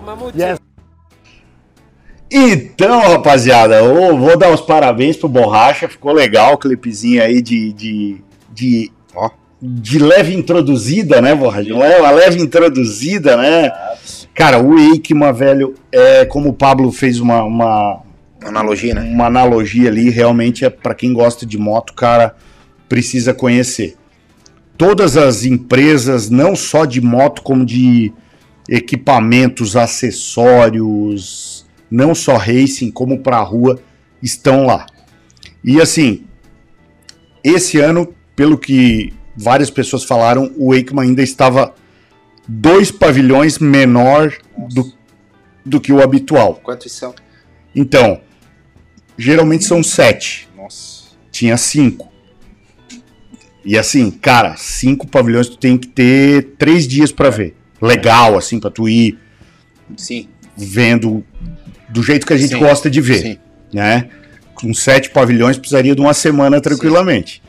Mamuchi. 0.02 0.40
Yes. 0.40 0.58
Então, 2.30 3.00
rapaziada, 3.00 3.76
eu 3.76 4.16
vou 4.16 4.38
dar 4.38 4.50
os 4.52 4.60
parabéns 4.62 5.16
pro 5.16 5.28
Borracha, 5.28 5.88
ficou 5.88 6.12
legal 6.12 6.54
o 6.54 6.58
clipezinho 6.58 7.22
aí 7.22 7.42
de, 7.42 7.72
de, 7.74 8.16
de, 8.50 8.90
Ó. 9.14 9.28
de 9.60 9.98
leve 9.98 10.34
introduzida, 10.34 11.20
né, 11.20 11.34
Borracha? 11.34 11.74
Uma 11.74 11.84
leve- 11.84 12.00
uma 12.00 12.10
leve 12.10 12.40
introduzida, 12.40 13.36
né? 13.36 13.70
Cara, 14.34 14.58
o 14.58 14.78
Eikman, 14.78 15.32
velho, 15.32 15.74
é 15.92 16.24
como 16.24 16.48
o 16.48 16.54
Pablo 16.54 16.90
fez 16.90 17.20
uma, 17.20 17.42
uma, 17.44 18.00
Analogia, 18.42 18.94
né? 18.94 19.02
uma 19.02 19.26
analogia 19.26 19.90
ali, 19.90 20.08
realmente 20.08 20.64
é 20.64 20.70
para 20.70 20.94
quem 20.94 21.12
gosta 21.12 21.44
de 21.44 21.58
moto, 21.58 21.92
cara, 21.92 22.34
precisa 22.88 23.34
conhecer. 23.34 23.94
Todas 24.78 25.18
as 25.18 25.44
empresas, 25.44 26.30
não 26.30 26.56
só 26.56 26.86
de 26.86 27.00
moto, 27.02 27.42
como 27.42 27.64
de 27.64 28.10
equipamentos, 28.68 29.76
acessórios, 29.76 31.66
não 31.90 32.14
só 32.14 32.36
racing, 32.36 32.90
como 32.90 33.18
para 33.20 33.38
rua, 33.40 33.80
estão 34.22 34.64
lá. 34.64 34.86
E 35.64 35.80
assim, 35.80 36.24
esse 37.42 37.78
ano, 37.78 38.14
pelo 38.34 38.56
que 38.56 39.12
várias 39.36 39.70
pessoas 39.70 40.04
falaram, 40.04 40.52
o 40.56 40.74
Eikman 40.74 41.08
ainda 41.08 41.22
estava 41.22 41.74
dois 42.46 42.90
pavilhões 42.90 43.58
menor 43.58 44.32
do, 44.56 44.92
do 45.64 45.80
que 45.80 45.92
o 45.92 46.02
habitual. 46.02 46.54
Quantos 46.62 46.92
são? 46.92 47.14
Então, 47.74 48.20
geralmente 49.16 49.64
são 49.64 49.82
sete. 49.82 50.48
Nossa. 50.56 51.12
Tinha 51.30 51.56
cinco. 51.56 52.10
E 53.64 53.78
assim, 53.78 54.10
cara, 54.10 54.56
cinco 54.56 55.06
pavilhões 55.06 55.48
tu 55.48 55.56
tem 55.56 55.78
que 55.78 55.86
ter 55.86 56.54
três 56.58 56.86
dias 56.86 57.12
pra 57.12 57.30
ver. 57.30 57.54
Legal, 57.82 58.38
assim, 58.38 58.60
pra 58.60 58.70
tu 58.70 58.88
ir 58.88 59.18
Sim, 59.96 60.28
vendo 60.56 61.24
do 61.88 62.02
jeito 62.02 62.26
que 62.26 62.32
a 62.32 62.36
gente 62.36 62.54
Sim, 62.54 62.58
gosta 62.60 62.88
de 62.90 63.00
ver, 63.00 63.18
sim. 63.22 63.38
né? 63.72 64.08
Com 64.54 64.72
sete 64.72 65.10
pavilhões 65.10 65.58
precisaria 65.58 65.94
de 65.94 66.00
uma 66.00 66.14
semana 66.14 66.60
tranquilamente. 66.60 67.42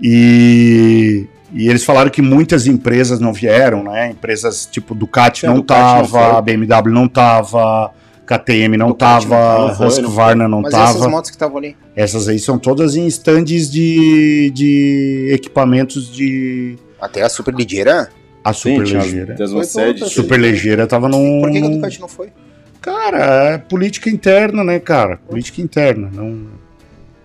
E, 0.00 1.26
e 1.52 1.68
eles 1.68 1.84
falaram 1.84 2.10
que 2.10 2.22
muitas 2.22 2.66
empresas 2.66 3.20
não 3.20 3.32
vieram, 3.32 3.84
né? 3.84 4.10
Empresas 4.10 4.66
tipo 4.66 4.94
Ducati 4.94 5.44
É, 5.44 5.48
não 5.48 5.56
Ducati 5.56 5.80
não 5.80 6.08
tava, 6.08 6.38
a 6.38 6.42
BMW 6.42 6.90
não 6.92 7.06
tava, 7.06 7.92
KTM 8.26 8.76
não 8.76 8.88
Ducati 8.88 9.26
não 9.26 9.30
tava, 9.36 9.74
foi, 9.74 9.86
não 9.86 9.88
Husqvarna 9.88 10.48
não 10.48 10.62
Mas 10.62 10.72
tava. 10.72 10.90
essas 10.98 11.06
motos 11.06 11.30
que 11.30 11.36
estavam 11.36 11.58
ali. 11.58 11.76
Essas 11.94 12.26
aí 12.26 12.38
são 12.38 12.58
todas 12.58 12.96
em 12.96 13.06
stands 13.06 13.70
de, 13.70 14.50
de 14.54 15.28
equipamentos 15.32 16.10
de. 16.10 16.76
Até 17.00 17.22
a 17.22 17.28
super 17.28 17.54
ligeira. 17.54 18.08
A 18.44 18.52
Sim, 18.52 18.74
super 18.74 18.84
tinha 18.84 18.98
as- 19.00 19.04
ligeira. 19.06 19.34
tem 19.34 19.44
as 19.44 19.50
Foi 19.50 19.60
Mercedes. 19.60 20.00
todas. 20.00 20.14
Super 20.14 20.40
ligeira 20.40 20.86
tava 20.86 21.08
num. 21.08 21.40
Por 21.40 21.50
que, 21.50 21.60
que 21.60 21.66
a 21.66 21.70
Ducati 21.70 22.00
não 22.00 22.08
foi? 22.08 22.28
Cara, 22.80 23.52
é 23.54 23.58
política 23.58 24.10
interna, 24.10 24.64
né, 24.64 24.78
cara? 24.80 25.18
Política 25.28 25.60
interna. 25.62 26.10
Não... 26.12 26.46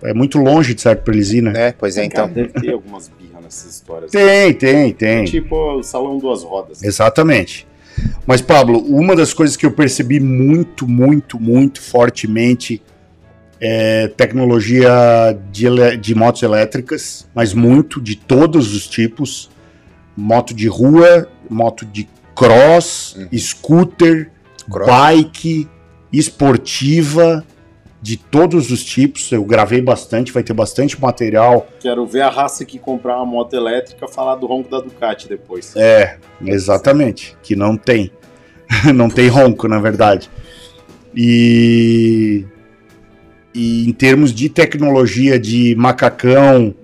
É 0.00 0.14
muito 0.14 0.38
longe 0.38 0.74
de 0.74 0.80
certo 0.80 1.02
pra 1.02 1.12
eles 1.12 1.32
ir, 1.32 1.42
né? 1.42 1.52
É, 1.56 1.72
pois 1.72 1.96
é, 1.96 2.08
Cara, 2.08 2.28
então. 2.30 2.34
deve 2.44 2.52
ter 2.60 2.72
algumas 2.72 3.08
birras 3.08 3.42
nessas 3.42 3.74
histórias. 3.74 4.12
Tem, 4.12 4.54
tem, 4.54 4.92
tem. 4.92 5.24
Tipo 5.24 5.78
o 5.78 5.82
salão 5.82 6.18
duas 6.18 6.44
rodas. 6.44 6.80
Exatamente. 6.84 7.66
Mas, 8.24 8.40
Pablo, 8.40 8.78
uma 8.78 9.16
das 9.16 9.34
coisas 9.34 9.56
que 9.56 9.66
eu 9.66 9.72
percebi 9.72 10.20
muito, 10.20 10.86
muito, 10.86 11.40
muito 11.40 11.80
fortemente 11.82 12.80
é 13.60 14.06
tecnologia 14.06 15.36
de, 15.50 15.96
de 15.96 16.14
motos 16.14 16.44
elétricas, 16.44 17.28
mas 17.34 17.52
muito, 17.52 18.00
de 18.00 18.14
todos 18.14 18.72
os 18.76 18.86
tipos. 18.86 19.50
Moto 20.20 20.52
de 20.52 20.66
rua, 20.66 21.28
moto 21.48 21.86
de 21.86 22.08
cross, 22.34 23.16
scooter, 23.36 24.32
Cross. 24.68 24.88
bike, 24.88 25.68
esportiva, 26.12 27.44
de 28.02 28.16
todos 28.16 28.72
os 28.72 28.84
tipos. 28.84 29.30
Eu 29.30 29.44
gravei 29.44 29.80
bastante, 29.80 30.32
vai 30.32 30.42
ter 30.42 30.52
bastante 30.52 31.00
material. 31.00 31.68
Quero 31.78 32.04
ver 32.04 32.22
a 32.22 32.30
raça 32.30 32.64
que 32.64 32.80
comprar 32.80 33.16
uma 33.16 33.26
moto 33.26 33.54
elétrica 33.54 34.08
falar 34.08 34.34
do 34.34 34.46
ronco 34.46 34.68
da 34.68 34.80
Ducati 34.80 35.28
depois. 35.28 35.74
É, 35.76 36.18
exatamente. 36.44 37.36
Que 37.40 37.54
não 37.54 37.76
tem. 37.76 38.10
não 38.92 39.08
tem 39.08 39.28
ronco, 39.28 39.68
na 39.68 39.78
verdade. 39.78 40.28
E, 41.14 42.44
e 43.54 43.88
em 43.88 43.92
termos 43.92 44.32
de 44.32 44.48
tecnologia 44.48 45.38
de 45.38 45.76
macacão, 45.76 46.74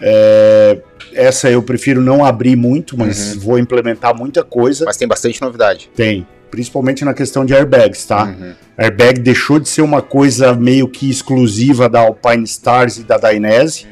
é, 0.00 0.80
essa 1.12 1.50
eu 1.50 1.62
prefiro 1.62 2.00
não 2.00 2.24
abrir 2.24 2.56
muito, 2.56 2.96
mas 2.96 3.34
vou 3.36 3.58
implementar 3.58 4.16
muita 4.16 4.42
coisa. 4.42 4.84
Mas 4.84 4.96
tem 4.96 5.06
bastante 5.08 5.40
novidade. 5.40 5.90
Tem. 5.94 6.26
Principalmente 6.50 7.04
na 7.04 7.12
questão 7.12 7.44
de 7.44 7.54
airbags, 7.54 8.04
tá? 8.06 8.24
Uhum. 8.24 8.54
Airbag 8.78 9.20
deixou 9.20 9.58
de 9.58 9.68
ser 9.68 9.82
uma 9.82 10.00
coisa 10.00 10.54
meio 10.54 10.88
que 10.88 11.10
exclusiva 11.10 11.88
da 11.88 12.00
Alpine 12.00 12.44
Stars 12.44 12.96
e 12.98 13.02
da 13.02 13.18
Dainese. 13.18 13.86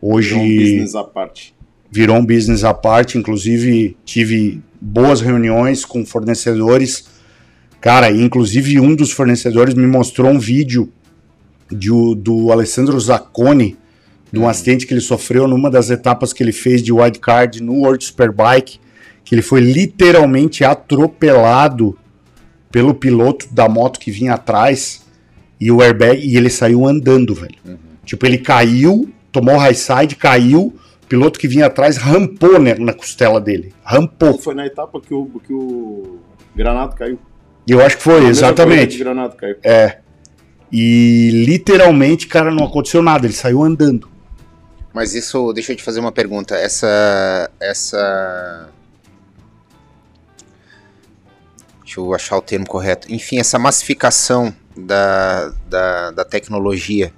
Hoje 0.00 0.30
Virou 0.34 0.44
um 0.44 0.56
business 0.56 0.94
à 0.94 1.04
parte. 1.04 1.54
virou 1.90 2.16
um 2.16 2.24
business 2.24 2.64
à 2.64 2.72
parte. 2.72 3.18
Inclusive, 3.18 3.96
tive 4.04 4.62
boas 4.80 5.20
reuniões 5.20 5.84
com 5.84 6.04
fornecedores. 6.06 7.04
Cara, 7.80 8.10
inclusive 8.10 8.80
um 8.80 8.94
dos 8.94 9.12
fornecedores 9.12 9.74
me 9.74 9.86
mostrou 9.86 10.30
um 10.30 10.38
vídeo 10.38 10.88
de 11.70 11.88
do 12.16 12.50
Alessandro 12.52 12.98
Zacconi, 12.98 13.76
de 14.32 14.38
um 14.38 14.48
acidente 14.48 14.86
que 14.86 14.94
ele 14.94 15.00
sofreu 15.00 15.46
numa 15.46 15.70
das 15.70 15.90
etapas 15.90 16.32
que 16.32 16.42
ele 16.42 16.52
fez 16.52 16.82
de 16.82 16.90
wildcard 16.90 17.62
no 17.62 17.74
World 17.74 18.02
Superbike, 18.02 18.80
que 19.24 19.34
ele 19.34 19.42
foi 19.42 19.60
literalmente 19.60 20.64
atropelado 20.64 21.96
pelo 22.70 22.94
piloto 22.94 23.46
da 23.52 23.68
moto 23.68 24.00
que 24.00 24.10
vinha 24.10 24.32
atrás 24.32 25.04
e 25.60 25.70
o 25.70 25.82
airbag 25.82 26.26
e 26.26 26.36
ele 26.36 26.48
saiu 26.48 26.86
andando, 26.86 27.34
velho. 27.34 27.54
Tipo, 28.04 28.24
ele 28.24 28.38
caiu, 28.38 29.08
tomou 29.30 29.56
high 29.58 29.74
side, 29.74 30.16
caiu, 30.16 30.74
o 31.02 31.06
piloto 31.06 31.38
que 31.38 31.46
vinha 31.46 31.66
atrás 31.66 31.98
rampou 31.98 32.58
né, 32.58 32.74
na 32.74 32.94
costela 32.94 33.38
dele. 33.38 33.72
Rampou. 33.84 34.38
Foi 34.38 34.54
na 34.54 34.66
etapa 34.66 34.98
que 35.00 35.12
o, 35.12 35.26
que 35.46 35.52
o 35.52 36.18
Granado 36.56 36.96
caiu. 36.96 37.18
E 37.66 37.72
eu 37.72 37.80
acho 37.84 37.98
que 37.98 38.02
foi, 38.02 38.20
Na 38.22 38.26
mesma 38.28 38.52
corrida 38.54 38.64
que 38.64 38.72
exatamente. 38.72 38.96
o 38.96 39.04
Granado 39.04 39.36
caiu. 39.36 39.56
É. 39.62 39.98
E 40.72 41.44
literalmente, 41.46 42.26
cara, 42.26 42.50
não 42.50 42.64
aconteceu 42.64 43.02
nada, 43.02 43.26
ele 43.26 43.34
saiu 43.34 43.62
andando. 43.62 44.08
Mas 44.92 45.14
isso, 45.14 45.52
deixa 45.52 45.72
eu 45.72 45.76
te 45.76 45.82
fazer 45.82 46.00
uma 46.00 46.12
pergunta. 46.12 46.54
Essa. 46.54 47.50
Essa. 47.58 48.68
Deixa 51.80 52.00
eu 52.00 52.14
achar 52.14 52.36
o 52.36 52.42
termo 52.42 52.66
correto. 52.66 53.12
Enfim, 53.12 53.38
essa 53.38 53.58
massificação 53.58 54.54
da, 54.76 55.52
da, 55.66 56.10
da 56.10 56.24
tecnologia. 56.24 57.12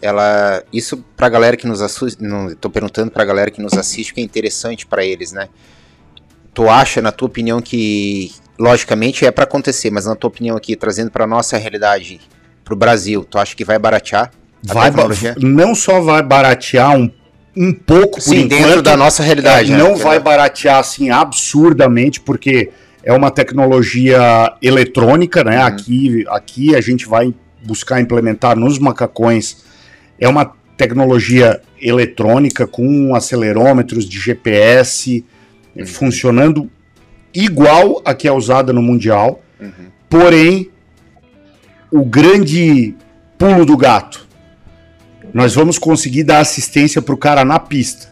Ela. 0.00 0.62
Isso 0.72 1.04
pra 1.16 1.28
galera 1.28 1.56
que 1.56 1.66
nos 1.66 1.82
assiste. 1.82 2.22
Não, 2.22 2.54
tô 2.54 2.70
perguntando 2.70 3.10
pra 3.10 3.24
galera 3.24 3.50
que 3.50 3.60
nos 3.60 3.74
assiste, 3.74 4.14
que 4.14 4.20
é 4.20 4.24
interessante 4.24 4.86
pra 4.86 5.04
eles, 5.04 5.32
né? 5.32 5.48
Tu 6.54 6.68
acha, 6.68 7.02
na 7.02 7.10
tua 7.10 7.26
opinião, 7.26 7.60
que. 7.60 8.32
Logicamente 8.58 9.26
é 9.26 9.30
pra 9.30 9.44
acontecer, 9.44 9.90
mas 9.90 10.06
na 10.06 10.16
tua 10.16 10.28
opinião 10.28 10.56
aqui, 10.56 10.74
trazendo 10.74 11.10
pra 11.10 11.26
nossa 11.26 11.58
realidade, 11.58 12.22
pro 12.64 12.74
Brasil, 12.74 13.22
tu 13.22 13.38
acha 13.38 13.54
que 13.54 13.66
vai 13.66 13.78
baratear? 13.78 14.32
Vai 14.74 14.90
não 15.38 15.74
só 15.74 16.00
vai 16.00 16.22
baratear 16.22 16.96
um, 16.96 17.10
um 17.56 17.72
pouco 17.72 18.16
por 18.16 18.20
Sim, 18.20 18.40
enquanto, 18.40 18.62
dentro 18.62 18.82
da 18.82 18.96
nossa 18.96 19.22
realidade. 19.22 19.72
É, 19.72 19.76
né? 19.76 19.82
não 19.82 19.96
vai 19.96 20.18
baratear 20.18 20.78
assim 20.78 21.10
absurdamente, 21.10 22.20
porque 22.20 22.70
é 23.02 23.12
uma 23.12 23.30
tecnologia 23.30 24.52
eletrônica, 24.60 25.44
né? 25.44 25.58
Uhum. 25.58 25.66
Aqui, 25.66 26.24
aqui 26.28 26.76
a 26.76 26.80
gente 26.80 27.06
vai 27.06 27.32
buscar 27.64 28.00
implementar 28.00 28.56
nos 28.56 28.78
macacões. 28.78 29.64
É 30.18 30.28
uma 30.28 30.52
tecnologia 30.76 31.60
eletrônica 31.80 32.66
com 32.66 33.14
acelerômetros 33.14 34.08
de 34.08 34.18
GPS 34.18 35.24
Uhum. 35.76 35.86
funcionando 35.86 36.70
igual 37.34 38.00
a 38.04 38.14
que 38.14 38.26
é 38.26 38.32
usada 38.32 38.72
no 38.72 38.80
Mundial. 38.80 39.42
Uhum. 39.60 39.70
Porém, 40.08 40.70
o 41.90 42.04
grande 42.04 42.94
pulo 43.36 43.66
do 43.66 43.76
gato. 43.76 44.25
Nós 45.36 45.54
vamos 45.54 45.78
conseguir 45.78 46.22
dar 46.24 46.38
assistência 46.38 47.02
pro 47.02 47.14
cara 47.14 47.44
na 47.44 47.58
pista. 47.58 48.08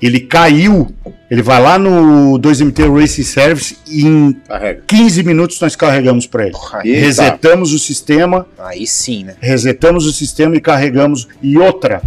Ele 0.00 0.20
caiu, 0.20 0.86
ele 1.28 1.42
vai 1.42 1.60
lá 1.60 1.76
no 1.76 2.38
2MT 2.38 2.96
Racing 2.96 3.24
Service 3.24 3.76
e 3.88 4.06
em 4.06 4.32
Carrega. 4.46 4.84
15 4.86 5.24
minutos 5.24 5.60
nós 5.60 5.74
carregamos 5.74 6.28
para 6.28 6.44
ele. 6.44 6.52
Porra. 6.52 6.82
Resetamos 6.84 7.72
o 7.72 7.78
sistema, 7.80 8.46
Aí 8.56 8.86
sim, 8.86 9.24
né? 9.24 9.34
resetamos 9.40 10.06
o 10.06 10.12
sistema 10.12 10.54
e 10.54 10.60
carregamos. 10.60 11.26
E 11.42 11.58
outra, 11.58 12.02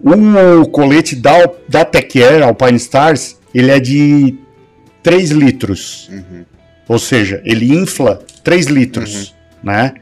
o 0.00 0.68
colete 0.68 1.16
da, 1.16 1.50
da 1.68 1.84
Tech 1.84 2.22
Air, 2.22 2.44
Alpine 2.44 2.76
Stars, 2.76 3.36
ele 3.52 3.72
é 3.72 3.80
de 3.80 4.38
3 5.02 5.32
litros. 5.32 6.08
Ou 6.86 7.00
seja, 7.00 7.42
ele 7.44 7.74
infla 7.74 8.20
3 8.44 8.66
litros, 8.66 9.34
né? 9.64 9.94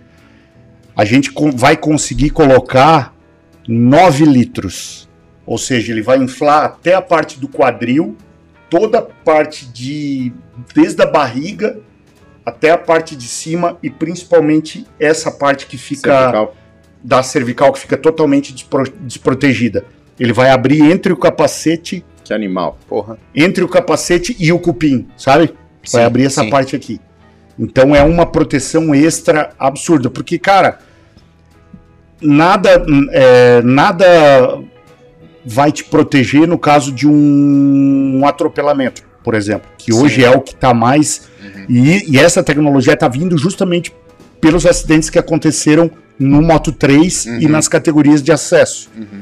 A 0.95 1.07
gente 1.07 1.33
vai 1.57 1.75
conseguir 1.75 2.29
colocar 2.29 3.14
9 3.69 4.24
litros. 4.24 5.09
Ou 5.47 5.59
seja, 5.59 5.93
ele 5.93 6.03
vai 6.03 6.19
inflar 6.19 6.65
até 6.65 6.95
a 6.95 7.03
parte 7.03 7.39
do 7.39 7.49
quadril 7.49 8.16
toda 8.70 8.99
a 8.99 9.03
parte 9.03 9.66
de. 9.66 10.32
desde 10.74 11.03
a 11.03 11.07
barriga 11.07 11.78
até 12.45 12.70
a 12.70 12.78
parte 12.78 13.15
de 13.16 13.27
cima 13.28 13.78
e 13.82 13.89
principalmente 13.91 14.86
essa 14.99 15.31
parte 15.31 15.66
que 15.66 15.77
fica. 15.78 16.11
Cervical. 16.11 16.57
da 17.03 17.23
cervical 17.23 17.70
que 17.73 17.78
fica 17.81 17.97
totalmente 17.99 18.53
despro- 18.55 18.91
desprotegida. 19.01 19.85
Ele 20.19 20.32
vai 20.32 20.49
abrir 20.51 20.81
entre 20.81 21.12
o 21.12 21.16
capacete, 21.19 22.03
Que 22.24 22.32
animal. 22.32 22.78
Porra. 22.89 23.19
entre 23.35 23.62
o 23.62 23.69
capacete 23.69 24.35
e 24.41 24.51
o 24.51 24.59
cupim, 24.59 25.07
sabe? 25.16 25.49
Vai 25.49 25.55
Sim, 25.85 26.01
abrir 26.01 26.24
essa 26.24 26.43
sim. 26.43 26.49
parte 26.49 26.74
aqui. 26.74 26.99
Então 27.59 27.95
é 27.95 28.03
uma 28.03 28.24
proteção 28.24 28.95
extra 28.95 29.51
absurda, 29.59 30.09
porque 30.09 30.39
cara, 30.39 30.78
nada 32.25 32.85
é, 33.13 33.63
nada 33.63 34.59
vai 35.45 35.71
te 35.71 35.85
proteger 35.85 36.49
no 36.49 36.59
caso 36.59 36.91
de 36.91 37.07
um 37.07 38.23
atropelamento, 38.27 39.03
por 39.23 39.35
exemplo, 39.35 39.69
que 39.77 39.93
hoje 39.93 40.17
Sim. 40.17 40.25
é 40.25 40.31
o 40.31 40.41
que 40.41 40.53
está 40.55 40.73
mais 40.75 41.33
Uhum. 41.45 41.67
e, 41.69 42.13
e 42.13 42.19
essa 42.19 42.43
tecnologia 42.43 42.95
está 42.95 43.07
vindo 43.07 43.37
justamente 43.37 43.93
pelos 44.41 44.65
acidentes 44.65 45.11
que 45.11 45.19
aconteceram 45.19 45.91
no 46.19 46.41
Moto 46.41 46.73
3 46.73 47.27
e 47.27 47.29
Uhum. 47.47 47.49
nas 47.53 47.69
categorias 47.69 48.23
de 48.23 48.33
acesso. 48.33 48.89
Uhum. 48.97 49.21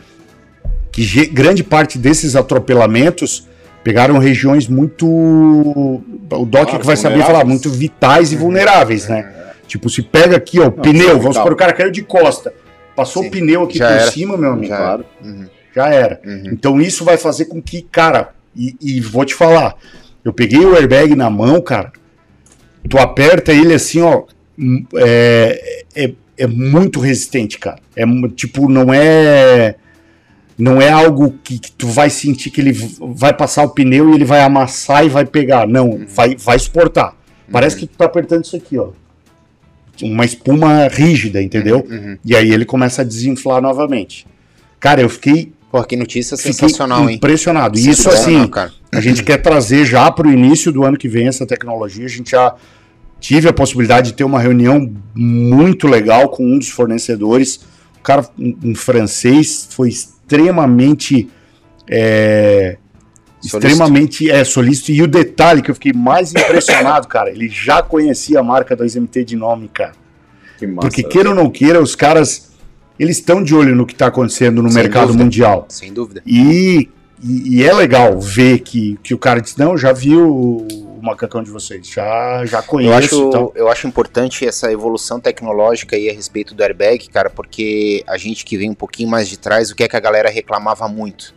Que 0.92 1.26
grande 1.26 1.64
parte 1.64 1.98
desses 1.98 2.36
atropelamentos 2.36 3.48
pegaram 3.82 4.18
regiões 4.18 4.68
muito. 4.68 5.06
O 5.08 6.02
Doc 6.46 6.64
Claro, 6.64 6.78
que 6.80 6.86
vai 6.86 6.96
saber 6.96 7.22
falar, 7.24 7.44
muito 7.44 7.68
vitais 7.70 8.30
e 8.32 8.36
vulneráveis, 8.36 9.08
né? 9.08 9.32
Tipo, 9.66 9.88
se 9.88 10.02
pega 10.02 10.36
aqui, 10.36 10.60
ó, 10.60 10.66
o 10.66 10.72
pneu, 10.72 11.18
vamos 11.18 11.36
supor, 11.36 11.52
o 11.52 11.56
cara 11.56 11.72
caiu 11.72 11.90
de 11.90 12.02
costa, 12.02 12.52
passou 12.94 13.22
Sim, 13.22 13.28
o 13.28 13.30
pneu 13.30 13.62
aqui 13.62 13.78
já 13.78 13.88
por 13.88 13.94
era. 13.94 14.10
cima, 14.10 14.36
meu 14.36 14.52
amigo, 14.52 14.66
Já 14.68 14.76
já, 14.76 14.82
Claro. 14.82 15.04
Uhum. 15.24 15.46
era. 15.76 16.20
Uhum. 16.24 16.42
Então 16.52 16.80
isso 16.80 17.04
vai 17.04 17.16
fazer 17.16 17.46
com 17.46 17.60
que, 17.60 17.82
cara, 17.82 18.30
e, 18.54 18.76
e 18.80 19.00
vou 19.00 19.24
te 19.24 19.34
falar, 19.34 19.76
eu 20.24 20.32
peguei 20.32 20.60
o 20.64 20.76
airbag 20.76 21.14
na 21.14 21.30
mão, 21.30 21.60
cara, 21.60 21.92
tu 22.88 22.98
aperta 22.98 23.52
ele 23.52 23.74
assim, 23.74 24.00
ó, 24.00 24.24
hum, 24.58 24.84
é, 24.96 25.84
é, 25.94 26.12
é 26.38 26.46
muito 26.46 27.00
resistente, 27.00 27.58
cara. 27.58 27.78
É 27.96 28.04
tipo, 28.34 28.68
não 28.68 28.92
é 28.92 29.76
não 30.58 30.80
é 30.80 30.90
algo 30.90 31.34
que, 31.42 31.58
que 31.58 31.72
tu 31.72 31.88
vai 31.88 32.10
sentir 32.10 32.50
que 32.50 32.60
ele 32.60 32.72
vai 33.00 33.32
passar 33.32 33.64
o 33.64 33.70
pneu 33.70 34.10
e 34.10 34.14
ele 34.14 34.24
vai 34.24 34.42
amassar 34.42 35.04
e 35.04 35.08
vai 35.08 35.24
pegar. 35.24 35.66
Não, 35.66 36.06
vai, 36.06 36.36
vai 36.36 36.58
suportar. 36.58 37.16
Parece 37.50 37.76
que 37.76 37.86
tu 37.86 37.96
tá 37.96 38.04
apertando 38.04 38.44
isso 38.44 38.56
aqui, 38.56 38.78
ó. 38.78 38.90
Uma 40.02 40.24
espuma 40.24 40.88
rígida, 40.88 41.40
entendeu? 41.40 41.86
Uhum. 41.88 42.18
E 42.24 42.34
aí 42.34 42.52
ele 42.52 42.64
começa 42.64 43.02
a 43.02 43.04
desinflar 43.04 43.62
novamente. 43.62 44.26
Cara, 44.80 45.00
eu 45.00 45.08
fiquei 45.08 45.52
Porra, 45.72 45.86
que 45.86 45.96
notícia 45.96 46.36
sensacional, 46.36 47.08
hein? 47.08 47.16
impressionado. 47.16 47.78
E 47.78 47.88
isso, 47.88 48.10
assim, 48.10 48.46
cara. 48.46 48.70
a 48.92 49.00
gente 49.00 49.24
quer 49.24 49.38
trazer 49.38 49.86
já 49.86 50.10
para 50.10 50.28
o 50.28 50.30
início 50.30 50.70
do 50.70 50.84
ano 50.84 50.98
que 50.98 51.08
vem 51.08 51.28
essa 51.28 51.46
tecnologia. 51.46 52.04
A 52.04 52.08
gente 52.10 52.32
já 52.32 52.54
tive 53.18 53.48
a 53.48 53.54
possibilidade 53.54 54.10
de 54.10 54.16
ter 54.16 54.24
uma 54.24 54.38
reunião 54.38 54.92
muito 55.14 55.88
legal 55.88 56.28
com 56.28 56.44
um 56.44 56.58
dos 56.58 56.68
fornecedores. 56.68 57.60
O 57.98 58.02
cara, 58.02 58.28
um, 58.38 58.54
um 58.64 58.74
francês, 58.74 59.66
foi 59.70 59.88
extremamente. 59.88 61.30
é, 61.88 62.76
Solícito. 63.48 63.58
extremamente 63.58 64.30
é, 64.30 64.44
solícito. 64.44 64.92
E 64.92 65.02
o 65.02 65.06
detalhe 65.06 65.62
que 65.62 65.70
eu 65.70 65.74
fiquei 65.74 65.92
mais 65.92 66.30
impressionado, 66.34 67.08
cara, 67.08 67.30
ele 67.30 67.48
já 67.48 67.82
conhecia 67.82 68.40
a 68.40 68.42
marca 68.42 68.76
2MT 68.76 69.24
de 69.24 69.36
nome, 69.36 69.68
cara. 69.68 69.92
Que 70.58 70.66
massa. 70.66 70.88
Porque 70.88 71.02
queira 71.02 71.30
ou 71.30 71.34
não 71.34 71.50
queira, 71.50 71.80
os 71.80 71.94
caras. 71.94 72.50
Eles 72.98 73.16
estão 73.18 73.42
de 73.42 73.54
olho 73.54 73.74
no 73.74 73.84
que 73.86 73.94
está 73.94 74.06
acontecendo 74.06 74.62
no 74.62 74.70
Sem 74.70 74.82
mercado 74.82 75.06
dúvida. 75.08 75.24
mundial. 75.24 75.66
Sem 75.68 75.92
dúvida. 75.92 76.22
E, 76.24 76.88
e, 77.22 77.56
e 77.56 77.64
é 77.64 77.72
legal 77.72 78.20
ver 78.20 78.60
que, 78.60 78.96
que 79.02 79.12
o 79.14 79.18
cara 79.18 79.40
disse, 79.40 79.58
não, 79.58 79.76
já 79.76 79.92
viu 79.92 80.28
o 80.30 81.00
macacão 81.02 81.42
de 81.42 81.50
vocês, 81.50 81.88
já, 81.88 82.44
já 82.44 82.58
Eu 82.58 82.62
conheço. 82.64 82.94
acho, 82.94 83.28
então. 83.28 83.52
eu 83.56 83.68
acho 83.68 83.88
importante 83.88 84.46
essa 84.46 84.70
evolução 84.70 85.18
tecnológica 85.18 85.96
aí 85.96 86.08
a 86.08 86.12
respeito 86.12 86.54
do 86.54 86.62
airbag, 86.62 87.08
cara, 87.08 87.28
porque 87.28 88.04
a 88.06 88.16
gente 88.16 88.44
que 88.44 88.56
vem 88.56 88.70
um 88.70 88.74
pouquinho 88.74 89.08
mais 89.08 89.26
de 89.26 89.36
trás, 89.36 89.70
o 89.70 89.74
que 89.74 89.82
é 89.82 89.88
que 89.88 89.96
a 89.96 90.00
galera 90.00 90.30
reclamava 90.30 90.86
muito? 90.86 91.34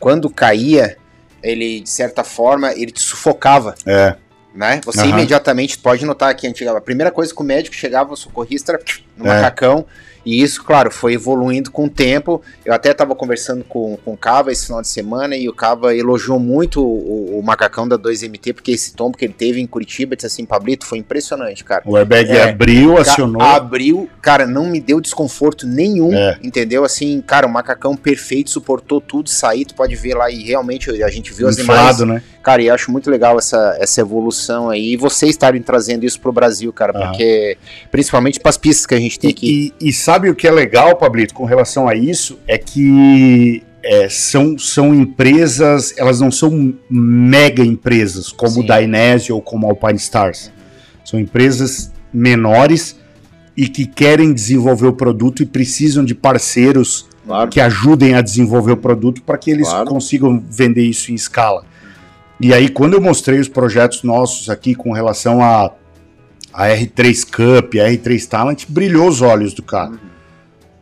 Quando 0.00 0.30
caía, 0.30 0.96
ele, 1.44 1.80
de 1.80 1.90
certa 1.90 2.24
forma, 2.24 2.72
ele 2.72 2.90
te 2.90 3.00
sufocava, 3.00 3.74
É, 3.86 4.16
né? 4.54 4.80
Você 4.84 5.00
Aham. 5.00 5.10
imediatamente, 5.10 5.78
pode 5.78 6.04
notar 6.04 6.34
que 6.34 6.46
antiga, 6.46 6.76
a 6.76 6.80
primeira 6.80 7.10
coisa 7.10 7.34
que 7.34 7.40
o 7.40 7.44
médico 7.44 7.76
chegava, 7.76 8.12
o 8.12 8.16
socorrista, 8.16 8.72
era 8.72 8.82
no 9.16 9.26
É. 9.26 9.28
macacão, 9.28 9.86
e 10.24 10.42
isso, 10.42 10.62
claro, 10.64 10.90
foi 10.90 11.14
evoluindo 11.14 11.70
com 11.70 11.84
o 11.84 11.90
tempo. 11.90 12.40
Eu 12.64 12.72
até 12.72 12.90
estava 12.92 13.14
conversando 13.14 13.64
com, 13.64 13.96
com 14.04 14.12
o 14.12 14.16
Cava 14.16 14.50
esse 14.52 14.66
final 14.66 14.80
de 14.80 14.88
semana 14.88 15.36
e 15.36 15.48
o 15.48 15.52
Cava 15.52 15.94
elogiou 15.94 16.38
muito 16.38 16.82
o, 16.82 17.38
o 17.38 17.42
macacão 17.42 17.86
da 17.86 17.98
2MT, 17.98 18.54
porque 18.54 18.72
esse 18.72 18.94
tombo 18.94 19.16
que 19.18 19.24
ele 19.24 19.34
teve 19.34 19.60
em 19.60 19.66
Curitiba, 19.66 20.16
disse 20.16 20.26
assim, 20.26 20.44
Pablito, 20.44 20.86
foi 20.86 20.98
impressionante, 20.98 21.62
cara. 21.64 21.82
o 21.86 21.96
airbag 21.96 22.30
É. 22.30 22.50
abriu, 22.50 22.96
acionou. 22.98 23.42
Abriu, 23.42 24.08
cara, 24.22 24.46
não 24.46 24.66
me 24.66 24.80
deu 24.80 25.00
desconforto 25.00 25.66
nenhum, 25.66 26.14
É. 26.14 26.38
entendeu? 26.42 26.84
Assim, 26.84 27.20
cara, 27.20 27.46
o 27.46 27.50
macacão 27.50 27.96
perfeito, 27.96 28.50
suportou 28.50 29.00
tudo, 29.00 29.28
sair, 29.28 29.64
tu 29.64 29.74
pode 29.74 29.94
ver 29.96 30.14
lá 30.14 30.30
e 30.30 30.42
realmente 30.42 30.90
a 31.02 31.08
gente 31.10 31.32
viu 31.32 31.48
as 31.48 31.58
imagens. 31.58 31.84
inflado, 32.00 32.06
né? 32.06 32.22
Cara, 32.44 32.60
e 32.62 32.68
acho 32.70 32.92
muito 32.92 33.10
legal 33.10 33.38
essa, 33.38 33.76
essa 33.80 34.00
evolução 34.02 34.68
aí. 34.68 34.92
E 34.92 34.96
vocês 34.96 35.30
estarem 35.30 35.62
trazendo 35.62 36.04
isso 36.04 36.20
pro 36.20 36.30
Brasil, 36.30 36.72
cara, 36.72 36.92
porque 36.92 37.56
principalmente 37.90 38.38
pras 38.38 38.56
pistas 38.58 38.84
que 38.86 38.94
a 38.94 39.00
gente 39.00 39.18
tem 39.18 39.30
aqui. 39.30 39.72
E, 39.80 39.86
e- 39.86 39.88
e 39.88 39.92
sabe 39.92 40.28
o 40.28 40.34
que 40.34 40.46
é 40.46 40.50
legal, 40.52 40.94
Pablito, 40.96 41.32
com 41.34 41.44
relação 41.44 41.88
a 41.88 41.94
isso? 41.94 42.38
É 42.46 42.58
que 42.58 43.62
é, 43.82 44.08
são, 44.08 44.58
são 44.58 44.94
empresas, 44.94 45.94
elas 45.96 46.20
não 46.20 46.30
são 46.30 46.74
mega 46.88 47.62
empresas, 47.64 48.30
como 48.30 48.52
Sim. 48.52 48.66
Dainese 48.66 49.32
ou 49.32 49.40
como 49.42 49.66
Alpine 49.66 49.96
Stars. 49.96 50.52
São 51.04 51.18
empresas 51.18 51.90
menores 52.12 52.98
e 53.56 53.68
que 53.68 53.86
querem 53.86 54.32
desenvolver 54.32 54.86
o 54.86 54.92
produto 54.92 55.42
e 55.42 55.46
precisam 55.46 56.04
de 56.04 56.14
parceiros 56.14 57.06
Claro. 57.26 57.50
que 57.50 57.58
ajudem 57.58 58.14
a 58.14 58.20
desenvolver 58.20 58.72
o 58.72 58.76
produto 58.76 59.22
para 59.22 59.38
que 59.38 59.50
eles 59.50 59.68
Claro. 59.68 59.86
consigam 59.88 60.42
vender 60.50 60.82
isso 60.82 61.10
em 61.10 61.14
escala. 61.14 61.64
E 62.40 62.52
aí, 62.52 62.68
quando 62.68 62.94
eu 62.94 63.00
mostrei 63.00 63.38
os 63.38 63.48
projetos 63.48 64.02
nossos 64.02 64.50
aqui 64.50 64.74
com 64.74 64.92
relação 64.92 65.42
a, 65.42 65.72
a 66.52 66.66
R3 66.68 67.24
Cup, 67.24 67.74
a 67.74 67.88
R3 67.90 68.26
Talent, 68.26 68.64
brilhou 68.68 69.08
os 69.08 69.22
olhos 69.22 69.54
do 69.54 69.62
cara. 69.62 69.92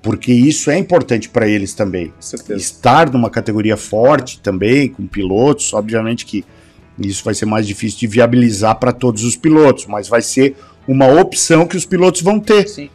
Porque 0.03 0.33
isso 0.33 0.71
é 0.71 0.77
importante 0.79 1.29
para 1.29 1.47
eles 1.47 1.75
também. 1.75 2.13
Estar 2.57 3.11
numa 3.13 3.31
categoria 3.31 3.77
forte 3.77 4.41
também, 4.41 4.89
com 4.89 5.07
pilotos, 5.07 5.73
obviamente 5.73 6.27
que 6.27 6.45
isso 6.99 7.25
vai 7.25 7.35
ser 7.35 7.47
mais 7.47 7.67
difícil 7.67 8.01
de 8.01 8.07
viabilizar 8.07 8.77
para 8.77 8.93
todos 8.93 9.23
os 9.23 9.37
pilotos, 9.37 9.87
mas 9.87 10.09
vai 10.09 10.21
ser 10.21 10.57
uma 10.89 11.07
opção 11.07 11.67
que 11.67 11.77
os 11.77 11.87
pilotos 11.87 12.21
vão 12.21 12.41
ter. 12.41 12.69
Sim. 12.69 12.91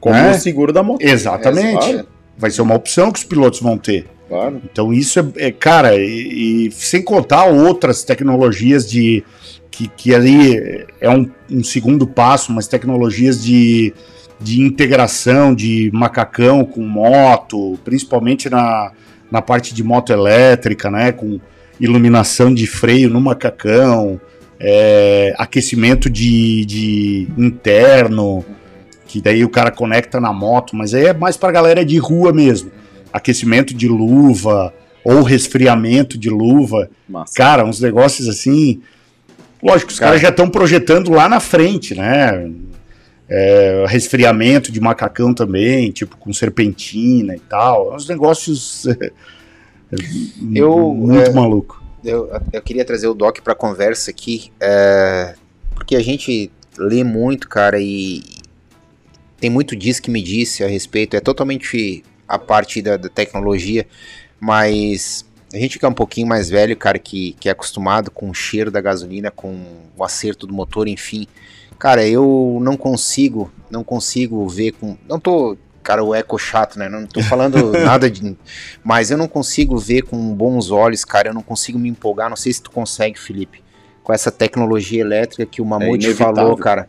Como 0.00 0.14
É? 0.14 0.30
o 0.30 0.34
seguro 0.34 0.72
da 0.72 0.82
moto. 0.82 1.02
Exatamente. 1.02 1.92
Claro. 1.92 2.08
Vai 2.38 2.50
ser 2.50 2.62
uma 2.62 2.74
opção 2.74 3.10
que 3.10 3.18
os 3.18 3.24
pilotos 3.24 3.60
vão 3.60 3.76
ter. 3.76 4.06
Claro. 4.32 4.62
Então 4.64 4.94
isso 4.94 5.20
é, 5.20 5.48
é, 5.48 5.52
cara, 5.52 5.94
e, 5.94 6.68
e 6.68 6.70
sem 6.70 7.02
contar 7.02 7.44
outras 7.44 8.02
tecnologias 8.02 8.90
de 8.90 9.22
que, 9.70 9.86
que 9.88 10.14
ali 10.14 10.86
é 11.02 11.10
um, 11.10 11.30
um 11.50 11.62
segundo 11.62 12.06
passo, 12.06 12.50
mas 12.50 12.66
tecnologias 12.66 13.44
de, 13.44 13.92
de 14.40 14.62
integração 14.62 15.54
de 15.54 15.90
macacão 15.92 16.64
com 16.64 16.80
moto, 16.80 17.78
principalmente 17.84 18.48
na, 18.48 18.92
na 19.30 19.42
parte 19.42 19.74
de 19.74 19.84
moto 19.84 20.10
elétrica, 20.14 20.90
né, 20.90 21.12
com 21.12 21.38
iluminação 21.78 22.54
de 22.54 22.66
freio 22.66 23.10
no 23.10 23.20
macacão, 23.20 24.18
é, 24.58 25.34
aquecimento 25.36 26.08
de, 26.08 26.64
de 26.64 27.28
interno, 27.36 28.42
que 29.06 29.20
daí 29.20 29.44
o 29.44 29.50
cara 29.50 29.70
conecta 29.70 30.18
na 30.18 30.32
moto, 30.32 30.74
mas 30.74 30.94
aí 30.94 31.08
é 31.08 31.12
mais 31.12 31.36
pra 31.36 31.52
galera 31.52 31.84
de 31.84 31.98
rua 31.98 32.32
mesmo 32.32 32.80
aquecimento 33.12 33.74
de 33.74 33.88
luva 33.88 34.72
ou 35.04 35.22
resfriamento 35.22 36.16
de 36.16 36.30
luva. 36.30 36.88
Massa. 37.08 37.34
Cara, 37.34 37.64
uns 37.64 37.80
negócios 37.80 38.28
assim. 38.28 38.80
Lógico, 39.62 39.90
os 39.90 39.98
Cara. 39.98 40.10
caras 40.10 40.22
já 40.22 40.28
estão 40.30 40.48
projetando 40.48 41.10
lá 41.10 41.28
na 41.28 41.40
frente, 41.40 41.94
né? 41.94 42.50
É, 43.28 43.84
resfriamento 43.88 44.70
de 44.70 44.80
macacão 44.80 45.32
também, 45.32 45.90
tipo 45.90 46.16
com 46.16 46.32
serpentina 46.32 47.34
e 47.34 47.40
tal. 47.40 47.94
Uns 47.94 48.08
negócios 48.08 48.86
Eu, 50.54 50.94
muito 50.94 51.30
é, 51.30 51.32
maluco. 51.32 51.82
Eu, 52.02 52.30
eu 52.52 52.62
queria 52.62 52.84
trazer 52.84 53.06
o 53.06 53.14
Doc 53.14 53.40
pra 53.40 53.54
conversa 53.54 54.10
aqui, 54.10 54.50
é, 54.58 55.34
porque 55.74 55.94
a 55.94 56.00
gente 56.00 56.50
lê 56.78 57.04
muito, 57.04 57.48
cara, 57.48 57.78
e 57.78 58.22
tem 59.38 59.50
muito 59.50 59.76
diz 59.76 60.00
que 60.00 60.10
me 60.10 60.22
disse 60.22 60.64
a 60.64 60.66
respeito, 60.66 61.16
é 61.16 61.20
totalmente 61.20 62.02
a 62.26 62.38
parte 62.38 62.80
da, 62.80 62.96
da 62.96 63.08
tecnologia, 63.08 63.86
mas 64.40 65.24
a 65.52 65.58
gente 65.58 65.78
que 65.78 65.84
é 65.84 65.88
um 65.88 65.94
pouquinho 65.94 66.26
mais 66.26 66.48
velho, 66.48 66.76
cara, 66.76 66.98
que, 66.98 67.36
que 67.38 67.48
é 67.48 67.52
acostumado 67.52 68.10
com 68.10 68.30
o 68.30 68.34
cheiro 68.34 68.70
da 68.70 68.80
gasolina, 68.80 69.30
com 69.30 69.64
o 69.96 70.04
acerto 70.04 70.46
do 70.46 70.54
motor, 70.54 70.88
enfim, 70.88 71.26
cara, 71.78 72.06
eu 72.06 72.58
não 72.62 72.76
consigo, 72.76 73.52
não 73.70 73.84
consigo 73.84 74.48
ver 74.48 74.72
com, 74.72 74.96
não 75.08 75.20
tô 75.20 75.56
Cara, 75.82 76.04
o 76.04 76.14
eco 76.14 76.38
chato, 76.38 76.78
né? 76.78 76.88
Não 76.88 77.06
tô 77.06 77.20
falando 77.24 77.72
nada 77.72 78.08
de. 78.08 78.36
Mas 78.84 79.10
eu 79.10 79.18
não 79.18 79.26
consigo 79.26 79.76
ver 79.76 80.02
com 80.02 80.16
bons 80.34 80.70
olhos, 80.70 81.04
cara. 81.04 81.28
Eu 81.28 81.34
não 81.34 81.42
consigo 81.42 81.78
me 81.78 81.88
empolgar. 81.88 82.28
Não 82.28 82.36
sei 82.36 82.52
se 82.52 82.62
tu 82.62 82.70
consegue, 82.70 83.18
Felipe. 83.18 83.62
Com 84.02 84.12
essa 84.12 84.30
tecnologia 84.30 85.00
elétrica 85.00 85.44
que 85.44 85.60
o 85.60 85.64
Mamute 85.64 86.06
inevitável. 86.06 86.34
falou, 86.34 86.56
cara. 86.56 86.88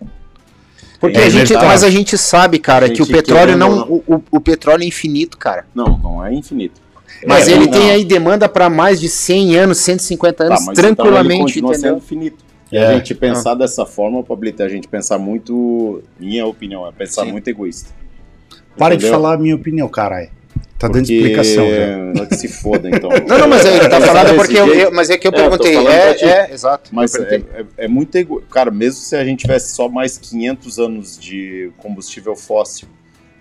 Porque 1.03 1.17
É 1.17 1.21
a 1.21 1.23
gente, 1.25 1.34
inevitável. 1.35 1.67
mas 1.67 1.84
a 1.84 1.89
gente 1.89 2.17
sabe, 2.17 2.59
cara, 2.59 2.85
A 2.85 2.89
que 2.89 3.01
o 3.01 3.05
gente 3.05 3.13
petróleo 3.13 3.57
não. 3.57 3.81
ou 3.89 4.03
O, 4.07 4.15
o- 4.15 4.23
o 4.31 4.39
petróleo 4.39 4.84
é 4.84 4.85
infinito, 4.85 5.38
cara. 5.38 5.65
Não, 5.75 5.97
não 6.01 6.25
é 6.25 6.34
infinito. 6.34 6.80
Mas 7.27 7.49
É, 7.49 7.51
ele 7.51 7.65
não. 7.65 7.71
tem 7.73 7.91
aí 7.91 8.05
demanda 8.05 8.47
pra 8.47 8.69
mais 8.69 9.01
de 9.01 9.09
100 9.09 9.57
anos, 9.57 9.80
150 9.80 10.38
Tá, 10.38 10.45
anos, 10.45 10.61
então 10.61 10.71
ele 10.71 10.95
tranquilamente, 10.95 11.41
continua 11.41 11.71
entendeu? 11.73 11.95
sendo 11.95 12.01
finito. 12.01 12.38
E 12.71 12.77
É. 12.77 12.85
a 12.88 12.93
gente 12.93 13.13
pensar 13.15 13.53
dessa 13.53 13.85
forma, 13.85 14.23
Pablito, 14.23 14.61
é 14.61 14.65
a 14.65 14.69
gente 14.69 14.88
pensar 14.88 15.17
muito, 15.17 16.01
minha 16.17 16.45
opinião, 16.45 16.88
é 16.88 16.91
pensar 16.93 17.25
Sim. 17.25 17.34
muito 17.34 17.49
egoísta. 17.49 17.89
Para 18.77 18.95
de 18.95 19.03
Entendeu? 19.03 19.19
falar 19.21 19.34
a 19.34 19.38
minha 19.38 19.55
opinião, 19.57 19.89
caralho. 19.89 20.30
Tá 20.84 20.89
dando 20.89 21.01
Porque- 21.05 21.14
explicação. 21.14 21.65
Não, 22.15 22.26
que 22.26 22.35
se 22.35 22.47
foda, 22.47 22.89
então. 22.89 23.10
Não, 23.27 23.39
não, 23.39 23.47
mas 23.47 23.65
ele 23.65 23.88
tá 23.88 24.01
falando 24.01 24.35
porque 24.35 24.57
eu, 24.57 24.73
eu- 24.73 24.91
Mas 24.91 25.10
é 25.10 25.18
que 25.18 25.26
eu 25.27 25.31
É, 25.31 25.35
eu 25.35 25.39
perguntei. 25.49 25.73
falando 25.76 25.91
É, 25.93 26.14
ti. 26.14 26.26
é, 26.26 26.51
exato. 26.53 26.89
Mas 26.93 27.15
eu 27.15 27.23
é, 27.23 27.35
é- 27.35 27.65
é 27.77 27.88
muito 27.88 28.15
ego... 28.18 28.41
Cara, 28.51 28.69
mesmo 28.69 28.99
se 29.01 29.15
a 29.15 29.23
gente 29.23 29.39
tivesse 29.41 29.73
só 29.73 29.88
mais 29.88 30.18
500 30.18 30.80
anos 30.80 31.18
de 31.18 31.72
combustível 31.77 32.35
fóssil, 32.35 32.88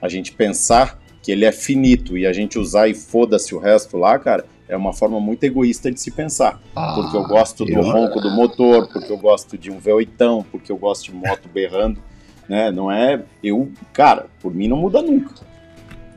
a 0.00 0.08
gente 0.08 0.32
pensar 0.32 0.98
que 1.22 1.30
ele 1.32 1.44
é 1.44 1.52
finito 1.52 2.16
e 2.16 2.26
a 2.26 2.32
gente 2.32 2.58
usar 2.58 2.88
e 2.88 2.94
foda-se 2.94 3.54
o 3.54 3.58
resto 3.58 3.96
lá, 3.96 4.18
cara, 4.18 4.44
é 4.68 4.76
uma 4.76 4.92
forma 4.92 5.20
muito 5.20 5.44
egoísta 5.44 5.90
de 5.90 6.00
se 6.00 6.10
pensar. 6.10 6.60
Porque 6.94 7.16
eu 7.16 7.24
gosto 7.24 7.64
do 7.64 7.72
eu- 7.72 7.82
ronco 7.82 8.20
do 8.20 8.30
motor, 8.30 8.88
porque 8.88 9.12
eu 9.12 9.18
gosto 9.18 9.58
de 9.58 9.70
um 9.70 9.78
V8, 9.80 10.44
porque 10.50 10.70
eu 10.72 10.76
gosto 10.76 11.04
de 11.10 11.14
moto 11.14 11.48
berrando, 11.52 12.00
né? 12.48 12.70
Não 12.70 12.90
é. 12.90 13.20
Eu, 13.42 13.68
cara, 13.92 14.26
por 14.40 14.54
mim 14.54 14.68
não 14.68 14.76
muda 14.76 15.02
nunca. 15.02 15.34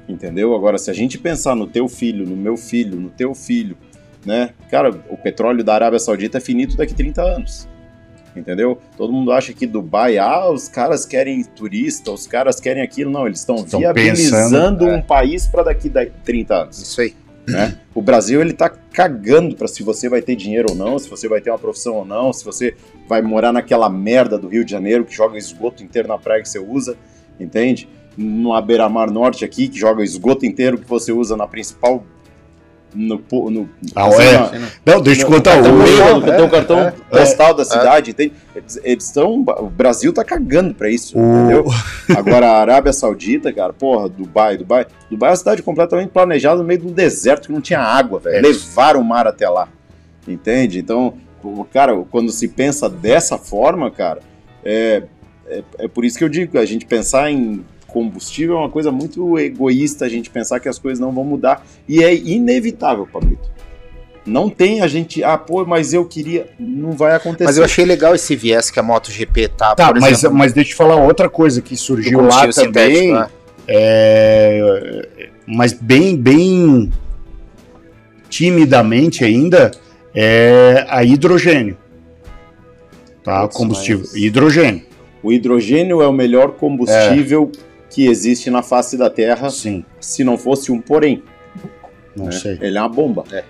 Entendeu? 0.08 0.56
Agora, 0.56 0.78
se 0.78 0.92
a 0.92 0.94
gente 0.94 1.18
pensar 1.18 1.56
no 1.56 1.66
teu 1.66 1.88
filho, 1.88 2.28
no 2.28 2.36
meu 2.36 2.56
filho, 2.56 3.00
no 3.00 3.10
teu 3.10 3.34
filho, 3.34 3.76
né? 4.26 4.52
Cara, 4.70 4.90
o 5.10 5.18
petróleo 5.18 5.64
da 5.64 5.74
Arábia 5.74 6.00
Saudita 6.00 6.38
é 6.38 6.42
finito 6.42 6.78
daqui 6.78 6.94
30 6.94 7.22
anos. 7.22 7.68
Entendeu? 8.36 8.80
Todo 8.98 9.14
mundo 9.14 9.32
acha 9.32 9.54
que 9.54 9.66
Dubai, 9.66 10.18
ah, 10.18 10.50
os 10.50 10.68
caras 10.68 11.06
querem 11.06 11.42
turista, 11.44 12.12
os 12.12 12.28
caras 12.28 12.60
querem 12.60 12.84
aquilo. 12.84 13.10
Não, 13.10 13.26
eles 13.26 13.40
estão 13.40 13.64
viabilizando 13.64 14.50
pensando, 14.50 14.90
é. 14.90 14.98
um 14.98 15.02
país 15.02 15.48
para 15.48 15.64
daqui 15.64 15.90
a 15.96 16.06
30 16.24 16.54
anos 16.54 16.82
Isso 16.82 17.00
aí. 17.00 17.14
né? 17.48 17.78
O 17.94 18.02
Brasil 18.02 18.42
ele 18.42 18.52
tá 18.52 18.70
cagando 18.70 19.56
para 19.56 19.70
se 19.70 19.82
você 19.84 20.10
vai 20.10 20.22
ter 20.22 20.36
dinheiro 20.36 20.68
ou 20.72 20.76
não, 20.76 21.00
se 21.00 21.10
você 21.10 21.30
vai 21.30 21.40
ter 21.40 21.50
uma 21.50 21.58
profissão 21.58 21.96
ou 21.96 22.06
não, 22.06 22.34
se 22.34 22.44
você 22.44 22.76
vai 23.08 23.22
morar 23.22 23.54
naquela 23.54 23.90
merda 23.90 24.38
do 24.38 24.50
Rio 24.50 24.66
de 24.66 24.72
Janeiro 24.72 25.06
que 25.06 25.16
joga 25.16 25.38
esgoto 25.38 25.82
inteiro 25.82 26.10
na 26.10 26.18
praia 26.18 26.42
que 26.42 26.50
você 26.50 26.60
usa, 26.60 26.98
entende? 27.40 27.88
No 28.18 28.60
beira-mar 28.62 29.12
norte 29.12 29.44
aqui 29.44 29.68
que 29.68 29.78
joga 29.80 30.04
esgoto 30.04 30.46
inteiro 30.46 30.78
que 30.78 30.88
você 30.88 31.12
usa 31.12 31.36
na 31.36 31.46
principal 31.48 32.04
no, 32.94 33.22
no 33.52 33.70
Ah, 33.94 34.08
assim, 34.08 34.22
é? 34.24 34.60
na- 34.60 34.68
Não, 34.86 35.02
deixa 35.02 35.24
eu 35.24 35.28
contar 35.28 35.56
cartão 35.56 35.76
o. 35.76 35.82
postal, 35.82 36.20
no 36.22 36.28
É, 36.32 36.36
teu 36.38 36.50
cartão 36.50 36.80
é, 36.80 36.92
postal 37.10 37.54
da 37.54 37.66
cidade, 37.66 38.12
entende? 38.12 38.34
Eles, 38.56 39.04
estão, 39.04 39.34
o 39.60 39.70
Brasil 39.70 40.14
tá 40.14 40.24
cagando 40.24 40.74
para 40.74 40.90
isso, 40.90 41.18
O- 41.20 41.22
entendeu? 41.22 41.66
Agora 42.18 42.48
a 42.48 42.58
Arábia 42.62 42.94
Saudita, 42.94 43.52
cara, 43.52 43.74
porra, 43.74 44.08
Dubai, 44.08 44.56
Dubai, 44.58 44.88
Dubai 45.12 45.30
é 45.30 45.32
uma 45.32 45.36
cidade 45.36 45.62
completamente 45.62 46.08
planejada 46.10 46.58
no 46.60 46.64
meio 46.64 46.80
de 46.80 46.88
um 46.88 46.94
deserto 46.94 47.48
que 47.48 47.52
não 47.54 47.60
tinha 47.60 47.80
água, 47.82 48.18
velho. 48.20 48.38
É. 48.38 48.42
Levaram 48.42 49.02
o 49.02 49.04
mar 49.04 49.28
até 49.28 49.50
lá. 49.50 49.68
Entende? 50.26 50.80
Então, 50.80 51.16
o- 51.44 51.66
cara, 51.66 52.02
quando 52.10 52.32
se 52.32 52.48
pensa 52.48 52.88
dessa 52.90 53.38
forma, 53.38 53.92
cara, 53.92 54.22
é, 54.64 55.04
é, 55.48 55.64
é 55.80 55.88
por 55.90 56.06
isso 56.06 56.18
que 56.18 56.24
eu 56.24 56.30
digo, 56.30 56.58
a 56.58 56.66
gente 56.66 56.86
pensar 56.86 57.30
em 57.30 57.64
combustível 57.96 58.58
é 58.58 58.60
uma 58.60 58.70
coisa 58.70 58.92
muito 58.92 59.40
egoísta, 59.40 60.04
a 60.04 60.10
gente 60.10 60.30
pensar 60.30 60.60
que 60.60 60.68
as 60.68 60.78
coisas 60.78 61.00
não 61.00 61.14
vão 61.14 61.24
mudar. 61.24 61.66
E 61.88 62.04
é 62.04 62.14
inevitável, 62.14 63.08
Pablito. 63.12 63.50
Não 64.26 64.50
tem 64.50 64.82
a 64.82 64.88
gente, 64.88 65.24
ah, 65.24 65.38
pô, 65.38 65.64
mas 65.66 65.94
eu 65.94 66.04
queria. 66.04 66.48
Não 66.60 66.92
vai 66.92 67.16
acontecer. 67.16 67.46
Mas 67.46 67.58
eu 67.58 67.64
achei 67.64 67.86
legal 67.86 68.14
esse 68.14 68.36
viés 68.36 68.70
que 68.70 68.78
a 68.80 68.84
MotoGP 68.84 69.48
tá, 69.50 69.74
Tá, 69.76 69.94
por 69.94 70.02
mas, 70.02 70.18
exemplo, 70.18 70.38
mas 70.38 70.52
deixa 70.52 70.74
eu 70.74 70.76
falar 70.76 70.96
outra 70.98 71.30
coisa 71.30 71.62
que 71.62 71.78
surgiu 71.78 72.20
lá 72.22 72.48
também. 72.52 73.14
né? 73.14 73.28
É, 73.68 75.08
mas 75.48 75.72
bem, 75.74 76.18
bem 76.18 76.92
timidamente 78.30 79.24
ainda, 79.24 79.72
é 80.14 80.86
a 80.90 81.04
hidrogênio. 81.04 81.78
Tá? 83.24 83.42
Putz, 83.44 83.56
Combustível. 83.58 84.02
mas- 84.06 84.16
Hidrogênio. 84.16 84.82
O 85.24 85.32
hidrogênio 85.32 86.02
é 86.02 86.08
o 86.08 86.14
melhor 86.14 86.52
combustível 86.52 87.52
que 87.96 88.06
existe 88.08 88.50
na 88.50 88.62
face 88.62 88.98
da 88.98 89.10
Terra, 89.10 89.50
Sim, 89.50 89.86
se 90.02 90.22
não 90.22 90.38
fosse 90.38 90.70
um 90.70 90.82
porém. 90.82 91.24
não 92.14 92.26
né? 92.26 92.32
sei. 92.34 92.58
Ele 92.62 92.78
é 92.78 92.82
uma 92.82 92.90
bomba. 92.90 93.24
É. 93.32 93.44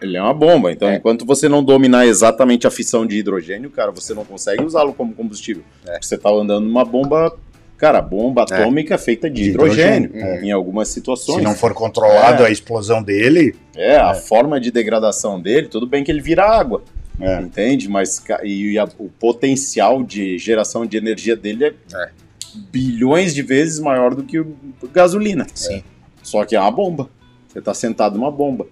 Ele 0.00 0.16
é 0.16 0.22
uma 0.22 0.32
bomba. 0.32 0.72
Então, 0.72 0.88
É. 0.88 0.96
enquanto 0.96 1.26
você 1.26 1.46
não 1.46 1.62
dominar 1.62 2.06
exatamente 2.06 2.66
a 2.66 2.70
fissão 2.70 3.04
de 3.04 3.18
hidrogênio, 3.18 3.68
cara, 3.70 3.90
você 3.90 4.14
não 4.14 4.24
consegue 4.24 4.64
usá-lo 4.64 4.94
como 4.94 5.12
combustível. 5.12 5.62
É. 5.86 5.98
Você 6.00 6.16
tá 6.16 6.30
andando 6.30 6.64
numa 6.66 6.86
bomba, 6.86 7.36
cara, 7.76 8.00
bomba 8.00 8.46
É. 8.50 8.54
atômica 8.54 8.96
feita 8.96 9.28
de, 9.28 9.42
De 9.42 9.50
hidrogênio, 9.50 10.08
hidrogênio, 10.08 10.44
em 10.44 10.52
algumas 10.52 10.88
situações. 10.88 11.36
Se 11.38 11.42
não 11.44 11.54
for 11.54 11.74
controlado 11.74 12.42
É. 12.44 12.46
a 12.46 12.50
explosão 12.50 13.02
dele, 13.02 13.54
É, 13.76 13.96
a 13.96 14.14
forma 14.14 14.58
de 14.58 14.70
degradação 14.70 15.38
dele, 15.40 15.68
tudo 15.68 15.86
bem 15.86 16.02
que 16.02 16.10
ele 16.10 16.20
vira 16.22 16.44
água, 16.46 16.82
é, 17.20 17.40
entende? 17.42 17.88
Mas 17.90 18.22
e 18.42 18.78
a- 18.78 18.88
o 18.98 19.08
potencial 19.10 20.02
de 20.02 20.38
geração 20.38 20.86
de 20.86 20.96
energia 20.96 21.36
dele 21.36 21.64
é, 21.66 21.74
É. 21.94 22.10
bilhões 22.54 23.34
de 23.34 23.42
vezes 23.42 23.78
maior 23.80 24.14
do 24.14 24.22
que 24.22 24.38
o 24.38 24.54
gasolina. 24.92 25.46
Sim. 25.54 25.82
Só 26.22 26.44
que 26.44 26.54
é 26.56 26.60
uma 26.60 26.70
bomba. 26.70 27.08
Você 27.48 27.58
está 27.58 27.72
sentado 27.74 28.16
numa 28.16 28.30
bomba. 28.30 28.66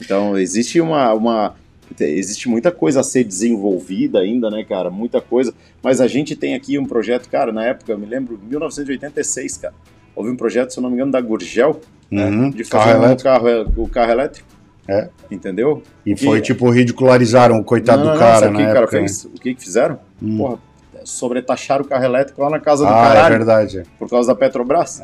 Então 0.00 0.36
existe 0.38 0.80
uma, 0.80 1.12
uma 1.12 1.54
existe 2.00 2.48
muita 2.48 2.70
coisa 2.70 3.00
a 3.00 3.02
ser 3.02 3.24
desenvolvida 3.24 4.20
ainda, 4.20 4.50
né, 4.50 4.64
cara? 4.64 4.90
Muita 4.90 5.20
coisa. 5.20 5.52
Mas 5.82 6.00
a 6.00 6.06
gente 6.08 6.34
tem 6.34 6.54
aqui 6.54 6.78
um 6.78 6.86
projeto, 6.86 7.28
cara, 7.28 7.52
na 7.52 7.64
época, 7.64 7.92
eu 7.92 7.98
me 7.98 8.06
lembro, 8.06 8.38
1986, 8.48 9.56
cara. 9.58 9.74
Houve 10.14 10.30
um 10.30 10.36
projeto, 10.36 10.72
se 10.72 10.78
eu 10.78 10.82
não 10.82 10.90
me 10.90 10.96
engano, 10.96 11.12
da 11.12 11.20
Gurgel, 11.20 11.80
né, 12.10 12.26
uhum, 12.26 12.50
de 12.50 12.64
carro 12.64 12.84
fazer 12.84 12.98
um 12.98 13.04
elétrico. 13.04 13.22
carro, 13.22 13.72
o 13.76 13.88
carro 13.88 14.10
elétrico. 14.12 14.48
É. 14.88 15.08
Entendeu? 15.30 15.82
E 16.04 16.14
que- 16.14 16.24
foi 16.24 16.40
tipo, 16.40 16.68
ridicularizaram 16.70 17.58
o 17.58 17.64
coitado 17.64 17.98
Não, 18.04 18.08
do 18.08 18.12
não, 18.14 18.18
cara 18.18 18.38
sabe 18.40 18.54
o 18.54 18.56
que 18.56 18.62
o 18.62 18.66
cara 18.66 18.78
época. 18.80 18.96
né? 19.00 19.06
fez? 19.08 19.24
O 19.24 19.30
que 19.30 19.54
que 19.54 19.62
fizeram? 19.62 19.98
Hum. 20.20 20.38
Porra, 20.38 20.58
sobretaxaram 21.04 21.84
o 21.84 21.88
carro 21.88 22.04
elétrico 22.04 22.42
lá 22.42 22.50
na 22.50 22.60
casa 22.60 22.84
do 22.84 22.90
Ah, 22.90 22.98
é 22.98 23.02
caralho, 23.14 23.36
verdade. 23.36 23.82
por 23.98 24.08
causa 24.08 24.28
da 24.28 24.34
Petrobras. 24.34 25.02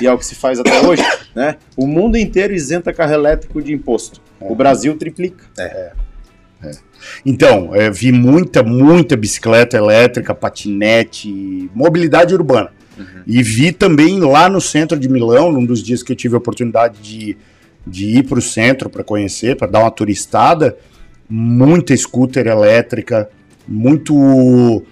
E 0.00 0.06
é 0.06 0.12
o 0.12 0.18
que 0.18 0.26
se 0.26 0.34
faz 0.34 0.58
até 0.58 0.80
hoje, 0.86 1.02
né? 1.34 1.56
O 1.76 1.86
mundo 1.86 2.16
inteiro 2.16 2.54
isenta 2.54 2.92
carro 2.92 3.12
elétrico 3.12 3.62
de 3.62 3.72
imposto. 3.72 4.20
É. 4.40 4.50
O 4.50 4.54
Brasil 4.54 4.96
triplica. 4.96 5.44
Então, 7.24 7.74
é, 7.74 7.90
vi 7.90 8.10
muita, 8.12 8.62
muita 8.62 9.16
bicicleta 9.16 9.76
elétrica, 9.76 10.34
patinete, 10.34 11.70
mobilidade 11.74 12.34
urbana. 12.34 12.70
E 13.26 13.42
vi 13.42 13.72
também 13.72 14.20
lá 14.20 14.48
no 14.48 14.60
centro 14.60 14.98
de 14.98 15.06
Milão, 15.08 15.52
num 15.52 15.64
dos 15.66 15.82
dias 15.82 16.02
que 16.02 16.12
eu 16.12 16.16
tive 16.16 16.34
a 16.34 16.38
oportunidade 16.38 16.98
de, 17.02 17.36
de 17.86 18.18
ir 18.18 18.22
para 18.22 18.38
o 18.38 18.42
centro 18.42 18.88
para 18.88 19.04
conhecer, 19.04 19.54
para 19.54 19.66
dar 19.66 19.80
uma 19.80 19.90
turistada, 19.90 20.76
muita 21.28 21.94
scooter 21.94 22.46
elétrica, 22.46 23.28
muito 23.68 24.82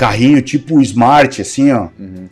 carrinho 0.00 0.40
tipo 0.40 0.80
smart, 0.80 1.42
assim, 1.42 1.70
ó. 1.72 1.88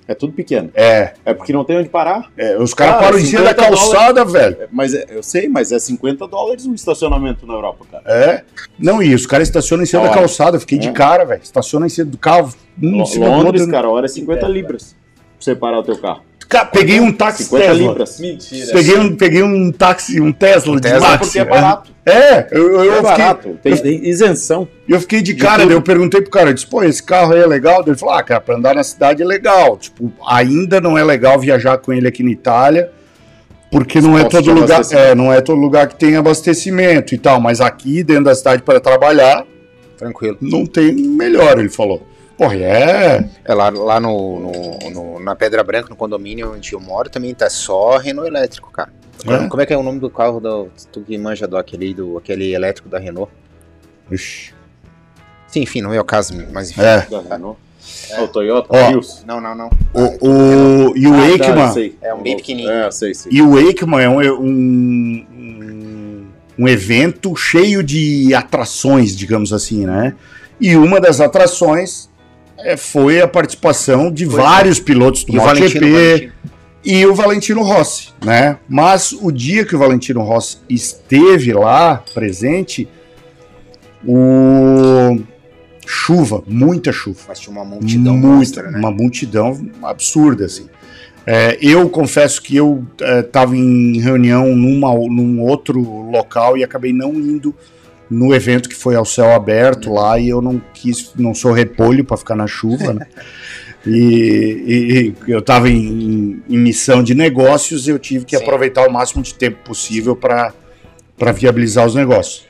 É 0.09 0.15
tudo 0.15 0.33
pequeno. 0.33 0.71
É, 0.75 1.13
É 1.23 1.35
porque 1.35 1.53
não 1.53 1.65
tem 1.65 1.77
onde 1.77 1.91
parar. 1.91 2.31
é, 2.37 2.57
os 2.57 2.73
caras 2.73 2.95
Cara, 2.95 3.05
param 3.05 3.19
em 3.19 3.25
cima 3.27 3.43
da 3.43 3.51
50 3.51 3.63
calçada, 3.69 4.25
velho. 4.25 4.57
É, 4.63 4.69
Mas 4.73 4.95
é- 4.95 5.05
eu 5.11 5.23
sei, 5.23 5.49
mas 5.51 5.71
é 5.71 5.79
50 5.79 6.27
dólares 6.27 6.65
um 6.65 6.75
estacionamento 6.75 7.47
na 7.47 7.53
Europa, 7.53 7.85
cara. 7.91 8.05
É. 8.07 8.43
Não, 8.79 9.03
e 9.03 9.15
os 9.15 9.27
caras 9.27 9.49
estacionam 9.49 9.83
em 9.85 9.87
cima 9.87 10.05
da 10.05 10.15
calçada. 10.15 10.57
Eu 10.57 10.61
fiquei 10.61 10.79
de 10.79 10.89
É. 10.89 10.93
cara, 10.93 11.25
velho. 11.27 11.43
Estaciona 11.43 11.85
em 11.85 11.91
cima 11.91 12.11
do 12.11 12.17
carro. 12.17 12.55
Um 12.83 12.91
do 12.91 13.21
Londres, 13.21 13.61
outro. 13.63 13.71
cara, 13.71 13.87
a 13.87 13.91
hora 13.91 14.07
é 14.07 14.09
50 14.09 14.49
libras 14.49 14.95
pra 14.95 15.25
você 15.39 15.55
parar 15.55 15.81
o 15.81 15.83
teu 15.83 15.99
carro. 15.99 16.23
Cara, 16.49 16.65
peguei 16.65 16.99
um 16.99 17.13
táxi 17.13 17.45
50 17.45 17.65
Tesla. 17.67 17.89
libras. 17.89 18.21
Mentira. 18.21 18.73
Peguei 18.73 18.99
um, 18.99 19.17
peguei 19.17 19.43
um 19.43 19.71
táxi, 19.71 20.19
um 20.19 20.33
Tesla 20.33 20.77
de 20.77 20.83
Tesla 20.83 21.01
táxi. 21.01 21.19
Porque 21.19 21.39
é 21.39 21.45
barato. 21.45 21.93
É, 22.07 22.47
eu, 22.51 22.73
eu, 22.73 22.81
É 22.81 22.87
eu 22.87 22.93
fiquei, 22.95 23.03
barato. 23.03 23.59
Tem, 23.63 23.77
tem 23.77 24.09
isenção. 24.09 24.67
eu 24.89 24.99
fiquei 24.99 25.21
de 25.21 25.35
De 25.35 25.43
cara, 25.43 25.63
eu 25.65 25.83
perguntei 25.83 26.23
pro 26.23 26.31
cara, 26.31 26.49
eu 26.49 26.55
disse, 26.55 26.67
pô, 26.67 26.83
esse 26.83 27.03
carro 27.03 27.35
aí 27.35 27.41
é 27.41 27.47
legal? 27.47 27.85
Ele 27.87 27.97
falou, 27.99 28.15
ah, 28.15 28.23
cara, 28.23 28.41
pra 28.41 28.57
andar 28.57 28.75
na 28.75 28.83
cidade 28.83 29.23
é 29.23 29.27
legal. 29.27 29.77
Tipo, 29.77 30.11
ainda 30.27 30.81
não 30.81 30.97
é 30.97 31.05
legal 31.05 31.39
viajar 31.39 31.77
com 31.77 31.93
ele 31.93 32.09
aqui 32.09 32.23
na 32.23 32.31
Itália, 32.31 32.91
porque 33.71 34.01
não 34.01 34.19
é 34.19 34.25
todo 34.25 34.45
de 34.45 34.51
lugar, 34.51 34.81
é, 34.91 35.15
não 35.15 35.31
é 35.31 35.43
todo 35.43 35.61
lugar 35.61 35.87
que 35.87 35.97
tem 35.97 36.17
abastecimento 36.17 37.15
e 37.15 37.19
tal, 37.19 37.39
mas 37.43 37.61
aqui 37.61 38.03
dentro 38.03 38.25
da 38.25 38.35
cidade 38.35 38.63
para 38.63 38.81
trabalhar, 38.81 39.45
Tranquilo. 39.99 40.39
não 40.41 40.65
tem 40.65 40.95
melhor, 40.95 41.59
ele 41.59 41.69
falou. 41.69 42.08
Porra, 42.39 42.55
e 42.57 42.63
é, 42.63 43.29
É, 43.45 43.53
lá, 43.53 43.69
lá 43.69 43.99
no, 44.01 44.39
no- 44.39 44.91
no- 44.91 45.19
na 45.21 45.35
Pedra 45.35 45.63
Branca, 45.65 45.89
no 45.91 45.97
condomínio 45.97 46.53
onde 46.55 46.73
eu 46.73 46.81
moro, 46.81 47.11
também 47.11 47.35
tá 47.35 47.51
só 47.51 47.97
Renault 47.99 48.29
elétrico, 48.31 48.71
cara. 48.73 48.91
É? 49.27 49.49
Como 49.49 49.61
é 49.61 49.67
que 49.67 49.73
é 49.75 49.77
o 49.77 49.83
nome 49.83 49.99
do 49.99 50.09
carro 50.09 50.39
do. 50.39 50.69
Tu 50.93 51.01
que 51.01 51.19
manja 51.19 51.49
do 51.49 51.57
aquele, 51.57 51.93
do 51.93 52.17
aquele 52.17 52.55
elétrico 52.55 52.89
da 52.89 52.99
Renault? 53.01 53.31
Ixi, 54.11 54.55
Sim, 55.49 55.63
enfim, 55.63 55.83
não 55.83 55.93
é 55.93 56.01
o 56.01 56.05
caso, 56.05 56.33
mas 56.53 56.71
enfim. 56.71 56.83
é. 56.83 57.01
Da 57.11 57.21
Renault. 57.21 57.59
É 58.11 58.21
o 58.23 58.29
Toyota 58.29 58.69
Ó. 58.71 58.87
Prius. 58.87 59.25
Não, 59.27 59.41
não, 59.41 59.55
não. 59.57 59.71
O, 59.93 60.29
o, 60.29 60.97
e 60.97 61.07
o 61.09 61.15
Ah, 61.15 61.17
tá, 61.17 61.25
Aikman, 61.47 61.73
sei. 61.73 61.99
É 62.03 62.15
um 62.15 62.23
bem 62.23 62.37
pequenininho. 62.37 62.71
É, 62.71 62.87
eu 62.87 62.93
sei, 62.93 63.15
sei. 63.15 63.33
E 63.33 63.43
o 63.43 63.57
Aikman 63.57 64.01
é 64.05 64.09
um, 64.09 64.21
um, 64.41 65.27
um, 65.33 66.27
um 66.59 66.69
evento 66.69 67.35
cheio 67.35 67.83
de 67.83 68.33
atrações, 68.35 69.17
digamos 69.17 69.53
assim, 69.53 69.87
né? 69.87 70.15
E 70.61 70.77
uma 70.77 71.01
das 71.01 71.21
atrações 71.21 72.09
é, 72.59 72.77
foi 72.77 73.21
a 73.21 73.29
participação 73.29 74.11
de 74.11 74.27
Foi. 74.27 74.41
vários 74.41 74.81
pilotos 74.81 75.25
do 75.25 75.35
MotoGP 75.35 76.33
e 76.85 77.07
o 77.07 77.15
Valentino 77.15 77.63
Rossi, 77.63 78.11
né? 78.25 78.59
Mas 78.69 79.13
o 79.13 79.31
dia 79.31 79.65
que 79.65 79.77
o 79.77 79.79
Valentino 79.79 80.23
Rossi 80.23 80.59
esteve 80.69 81.53
lá 81.53 82.03
presente, 82.15 82.89
o 84.07 85.19
chuva, 85.87 86.43
muita 86.47 86.93
chuva. 86.93 87.21
Mas 87.29 87.41
tinha 87.41 87.53
uma 87.53 87.65
multidão 87.65 88.17
Muita, 88.17 88.63
né? 88.63 88.79
uma 88.79 88.91
multidão 88.91 89.71
absurda, 89.83 90.45
assim. 90.45 90.67
É, 91.27 91.59
eu 91.61 91.89
confesso 91.91 92.41
que 92.41 92.57
eu 92.57 92.87
estava 93.21 93.55
em 93.55 94.01
reunião 94.01 94.57
numa, 94.57 94.95
num 94.95 95.43
outro 95.43 95.81
local 96.11 96.57
e 96.57 96.65
acabei 96.65 96.93
não 96.93 97.13
indo 97.15 97.55
no 98.11 98.35
evento 98.35 98.69
que 98.69 98.75
foi 98.75 98.95
ao 98.97 99.05
céu 99.05 99.33
aberto 99.33 99.93
lá 99.93 100.19
e 100.19 100.29
eu 100.29 100.41
não 100.41 100.61
quis, 100.75 101.13
não 101.17 101.35
sou 101.35 101.53
repolho 101.53 102.05
para 102.05 102.17
ficar 102.17 102.35
na 102.37 102.47
chuva, 102.47 102.93
né? 102.95 103.07
E, 103.87 105.15
e- 105.25 105.29
e 105.29 105.31
eu 105.31 105.39
estava 105.39 105.71
em, 105.71 106.43
em 106.49 106.59
missão 106.59 107.01
de 107.03 107.15
negócios 107.15 107.87
e 107.87 107.91
eu 107.91 107.99
tive 107.99 108.25
que 108.25 108.37
Sim. 108.37 108.43
aproveitar 108.43 108.87
o 108.87 108.93
máximo 108.93 109.23
de 109.23 109.33
tempo 109.33 109.59
possível 109.65 110.17
para 110.17 110.53
viabilizar 111.33 111.87
os 111.87 111.95
negócios. 111.95 112.45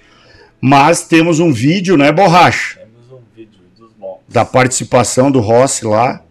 Mas 0.60 1.02
temos 1.02 1.38
um 1.38 1.52
vídeo, 1.52 1.96
né, 1.98 2.10
Borracha? 2.10 2.78
Temos 2.80 3.12
um 3.12 3.20
vídeo 3.36 3.60
dos 3.78 3.90
montes. 3.98 4.24
da 4.28 4.44
participação 4.44 5.30
do 5.30 5.38
Rossi 5.38 5.84
lá. 5.84 6.22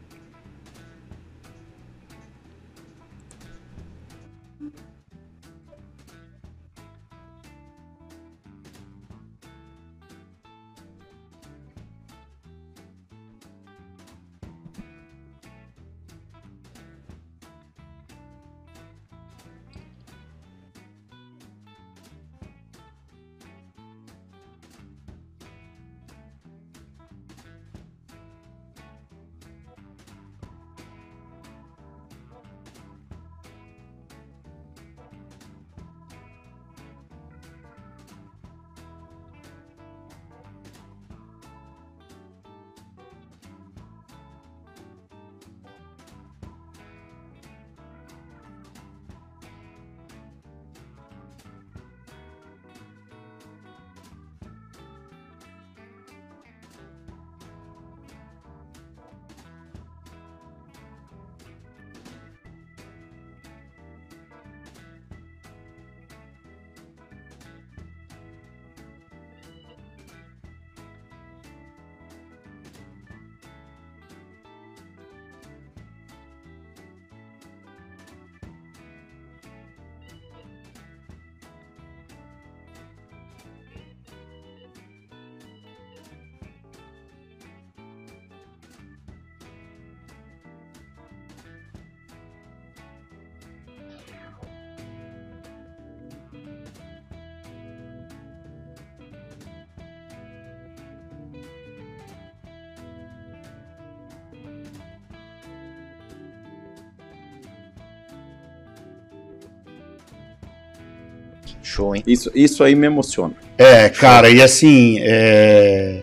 Show, 111.62 111.96
hein? 111.96 112.04
Isso, 112.08 112.32
isso 112.34 112.64
aí 112.64 112.76
me 112.76 112.88
emociona. 112.88 113.34
É, 113.58 113.90
cara, 113.90 114.30
e 114.30 114.42
assim, 114.42 114.98
é, 115.02 116.02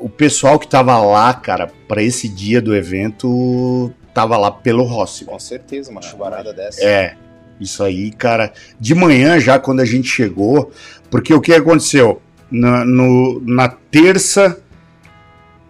o 0.00 0.08
pessoal 0.08 0.58
que 0.58 0.66
tava 0.66 0.96
lá, 0.98 1.32
cara, 1.34 1.70
pra 1.86 2.02
esse 2.02 2.28
dia 2.28 2.60
do 2.60 2.74
evento, 2.74 3.92
tava 4.14 4.36
lá 4.36 4.50
pelo 4.50 4.84
Rossi. 4.84 5.24
Com 5.24 5.38
certeza, 5.38 5.90
uma 5.90 6.02
chuvarada 6.02 6.52
dessa. 6.52 6.82
É, 6.84 7.14
isso 7.60 7.82
aí, 7.82 8.10
cara. 8.10 8.52
De 8.80 8.94
manhã 8.94 9.38
já, 9.38 9.58
quando 9.58 9.80
a 9.80 9.84
gente 9.84 10.08
chegou, 10.08 10.70
porque 11.10 11.32
o 11.34 11.40
que 11.40 11.52
aconteceu? 11.52 12.20
Na, 12.50 12.84
no- 12.84 13.40
na 13.46 13.68
terça 13.68 14.58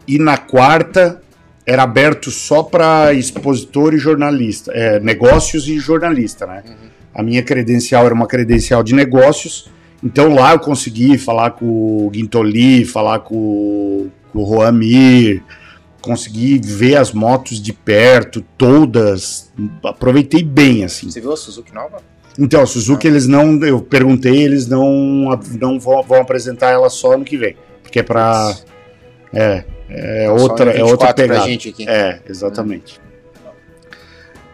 e 0.07 0.19
na 0.19 0.37
quarta 0.37 1.23
era 1.65 1.85
aberto 1.85 2.29
só 2.31 2.63
para 2.65 3.13
expositor 3.13 3.95
e 3.95 3.99
jornalista, 3.99 4.73
é, 4.75 4.99
negócios 4.99 5.69
e 5.69 5.79
jornalista, 5.79 6.45
né? 6.45 6.65
Uhum. 6.67 6.89
A 7.15 7.23
minha 7.23 7.43
credencial 7.43 8.07
era 8.07 8.15
uma 8.15 8.27
credencial 8.27 8.83
de 8.83 8.95
negócios, 8.95 9.71
então 10.03 10.35
lá 10.35 10.53
eu 10.53 10.59
consegui 10.59 11.19
falar 11.19 11.51
com 11.53 12.07
o 12.07 12.11
Guintoli, 12.11 12.85
falar 12.85 13.21
com, 13.21 14.09
com 14.33 14.39
o 14.39 14.47
Juan 14.47 14.73
Mir, 14.73 15.43
consegui 16.01 16.61
ver 16.63 16.97
as 16.97 17.13
motos 17.13 17.63
de 17.63 17.73
perto, 17.73 18.45
todas, 18.59 19.53
aproveitei 19.85 20.43
bem, 20.43 20.85
assim. 20.85 21.11
Você 21.11 21.21
viu 21.21 21.33
a 21.33 21.37
Suzuki 21.37 21.73
nova? 21.73 21.99
Então, 22.39 22.63
a 22.63 22.67
Suzuki, 22.67 23.07
eles 23.07 23.27
não, 23.27 23.63
eu 23.63 23.81
perguntei, 23.81 24.43
eles 24.43 24.67
não, 24.67 25.39
não 25.61 25.79
vão, 25.79 26.03
vão 26.03 26.21
apresentar 26.21 26.71
ela 26.71 26.89
só 26.91 27.13
ano 27.13 27.25
que 27.25 27.37
vem, 27.37 27.57
porque 27.83 28.01
é 28.01 28.03
pra, 28.03 28.57
é, 29.33 29.65
é 29.89 30.31
outra, 30.31 30.71
é 30.71 30.83
outra 30.83 31.09
24 31.09 31.15
pra 31.15 31.15
pegada. 31.15 31.47
gente 31.47 31.69
aqui. 31.69 31.89
É, 31.89 32.21
exatamente. 32.29 33.01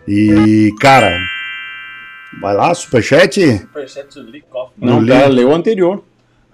E, 0.06 0.72
cara, 0.80 1.18
vai 2.40 2.54
lá, 2.54 2.74
superchat? 2.74 3.58
Superchat 3.58 4.14
do 4.14 4.30
Lee 4.30 4.42
Kaufman. 4.42 4.90
Não, 4.90 5.00
li. 5.00 5.08
cara, 5.08 5.28
leu 5.28 5.48
o 5.48 5.54
anterior. 5.54 6.04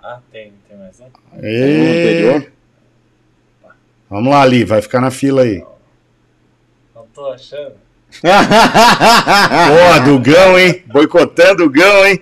Ah, 0.02 0.20
tem, 0.30 0.52
tem 0.68 0.78
mais 0.78 1.00
um? 1.00 1.06
E... 1.42 2.30
anterior. 2.30 2.52
Vamos 4.08 4.30
lá, 4.30 4.42
Ali, 4.42 4.64
vai 4.64 4.80
ficar 4.82 5.00
na 5.00 5.10
fila 5.10 5.42
aí. 5.42 5.64
Não 6.94 7.06
tô 7.12 7.26
achando. 7.32 7.74
Porra, 8.22 10.00
Dugão, 10.04 10.58
hein? 10.58 10.84
Boicotando 10.86 11.64
o 11.64 11.68
Dugão, 11.68 12.06
hein? 12.06 12.20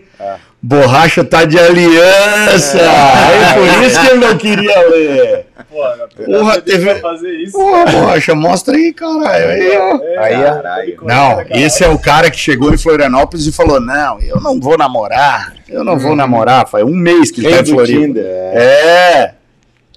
É. 0.62 0.66
Borracha 0.66 1.24
tá 1.24 1.44
de 1.44 1.58
aliança! 1.58 2.78
É 2.80 3.54
por 3.54 3.82
isso 3.84 4.00
que 4.00 4.06
eu 4.10 4.16
não 4.18 4.36
queria 4.38 4.88
ler. 4.88 5.46
Porra, 5.68 6.08
Porra, 6.24 6.60
teve- 6.60 6.94
fazer 7.00 7.30
isso. 7.30 7.52
Porra, 7.58 7.84
Borracha, 7.86 8.34
mostra 8.34 8.76
aí, 8.76 8.92
caralho. 8.92 9.48
Aí, 9.48 9.76
ó. 9.76 9.96
É, 10.04 10.18
Aí, 10.18 10.42
caralho. 10.42 10.96
Não, 11.02 11.40
esse 11.50 11.82
é 11.82 11.88
o 11.88 11.98
cara 11.98 12.30
que 12.30 12.38
chegou 12.38 12.72
em 12.72 12.78
Florianópolis 12.78 13.46
e 13.46 13.52
falou: 13.52 13.80
Não, 13.80 14.20
eu 14.20 14.40
não 14.40 14.60
vou 14.60 14.76
namorar. 14.78 15.54
Eu 15.68 15.82
não 15.82 15.98
vou 15.98 16.14
namorar. 16.14 16.68
Faz 16.68 16.84
um 16.84 16.94
mês 16.94 17.30
que 17.30 17.40
ele 17.40 17.48
tá 17.48 17.54
Rei 17.54 17.60
em 17.60 17.64
do 17.64 17.70
Floripa. 17.72 18.00
Tinder. 18.00 18.24
É, 18.26 19.34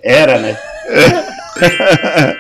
era, 0.02 0.40
né? 0.40 0.58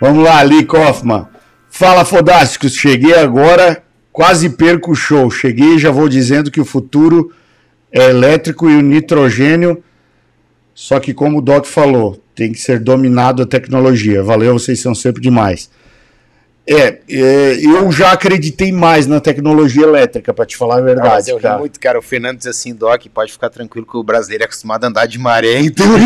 Vamos 0.00 0.24
lá, 0.24 0.38
Ali 0.38 0.64
Kaufman. 0.64 1.26
Fala, 1.70 2.04
Fodásticos. 2.04 2.74
Cheguei 2.74 3.14
agora, 3.14 3.82
quase 4.20 4.50
perco 4.50 4.90
o 4.90 4.94
show. 4.94 5.30
Cheguei 5.30 5.76
e 5.76 5.78
já 5.78 5.90
vou 5.90 6.06
dizendo 6.06 6.50
que 6.50 6.60
o 6.60 6.64
futuro 6.64 7.32
é 7.90 8.10
elétrico 8.10 8.68
e 8.68 8.76
o 8.76 8.82
nitrogênio. 8.82 9.82
Só 10.74 11.00
que, 11.00 11.14
como 11.14 11.38
o 11.38 11.40
Doc 11.40 11.64
falou, 11.64 12.22
tem 12.34 12.52
que 12.52 12.60
ser 12.60 12.80
dominado 12.80 13.42
a 13.42 13.46
tecnologia. 13.46 14.22
Valeu, 14.22 14.58
vocês 14.58 14.78
são 14.78 14.94
sempre 14.94 15.22
demais. 15.22 15.70
É, 16.72 17.00
é, 17.10 17.58
eu 17.60 17.90
já 17.90 18.12
acreditei 18.12 18.70
mais 18.70 19.04
na 19.04 19.18
tecnologia 19.18 19.82
elétrica, 19.82 20.32
pra 20.32 20.46
te 20.46 20.56
falar 20.56 20.74
a 20.74 20.76
Não, 20.76 20.84
mas 20.84 20.94
verdade, 20.94 21.30
eu 21.30 21.36
ri 21.36 21.42
cara. 21.42 21.58
muito, 21.58 21.80
cara. 21.80 21.98
O 21.98 22.02
Fernando 22.02 22.38
diz 22.38 22.46
assim, 22.46 22.72
Doc, 22.72 23.04
pode 23.12 23.32
ficar 23.32 23.50
tranquilo 23.50 23.84
que 23.84 23.96
o 23.96 24.04
brasileiro 24.04 24.44
é 24.44 24.46
acostumado 24.46 24.84
a 24.84 24.86
andar 24.86 25.06
de 25.06 25.18
maré, 25.18 25.58
então 25.58 25.84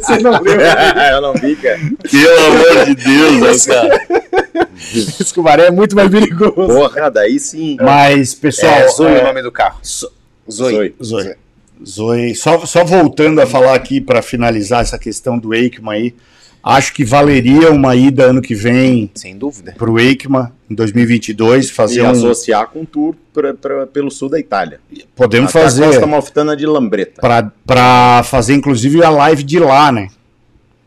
Você 0.00 0.18
não 0.18 0.42
viu? 0.42 0.52
eu 0.60 1.20
não 1.22 1.32
vi, 1.32 1.56
cara. 1.56 1.80
Pelo 2.10 2.46
amor 2.46 2.84
de 2.84 2.94
Deus, 2.94 3.66
né, 3.66 3.74
cara. 3.74 4.68
diz 4.92 5.32
que 5.32 5.40
o 5.40 5.42
maré 5.42 5.68
é 5.68 5.70
muito 5.70 5.96
mais 5.96 6.10
perigoso. 6.10 6.52
Porra, 6.52 7.10
daí 7.10 7.40
sim. 7.40 7.78
Mas, 7.80 8.34
pessoal, 8.34 8.70
É, 8.74 8.88
Zoe 8.88 9.14
é, 9.14 9.22
o 9.22 9.24
nome 9.24 9.40
do 9.40 9.50
carro. 9.50 9.80
Zoe. 9.82 10.94
Zoe. 11.02 11.36
Zoe. 11.82 12.34
Só, 12.34 12.66
só 12.66 12.84
voltando 12.84 13.40
a 13.40 13.46
falar 13.46 13.74
aqui 13.74 13.98
para 13.98 14.20
finalizar 14.20 14.82
essa 14.82 14.98
questão 14.98 15.38
do 15.38 15.54
EICMA 15.54 15.92
aí, 15.94 16.14
acho 16.62 16.92
que 16.94 17.04
valeria 17.04 17.70
uma 17.70 17.94
ida 17.96 18.24
ano 18.24 18.40
que 18.42 18.54
vem 18.54 19.10
Sem 19.14 19.36
dúvida. 19.36 19.74
pro 19.76 19.98
EICMA 19.98 20.52
em 20.70 20.74
2022, 20.74 21.66
E 21.68 21.72
fazer 21.72 22.02
um, 22.02 22.10
associar 22.10 22.68
com 22.68 22.80
um 22.80 22.84
tour 22.84 23.14
pra, 23.32 23.52
pra- 23.54 23.86
pelo 23.86 24.10
sul 24.10 24.28
da 24.28 24.38
Itália. 24.38 24.80
podemos 25.16 25.50
Até 25.50 25.58
a 25.60 25.62
fazer 25.64 25.84
Costa 25.86 26.06
Malfitana 26.06 26.56
de 26.56 26.66
Lambreta. 26.66 27.20
para 27.66 28.22
fazer 28.24 28.54
inclusive 28.54 29.02
a 29.04 29.10
live 29.10 29.42
de 29.42 29.58
lá, 29.58 29.90
né? 29.92 30.08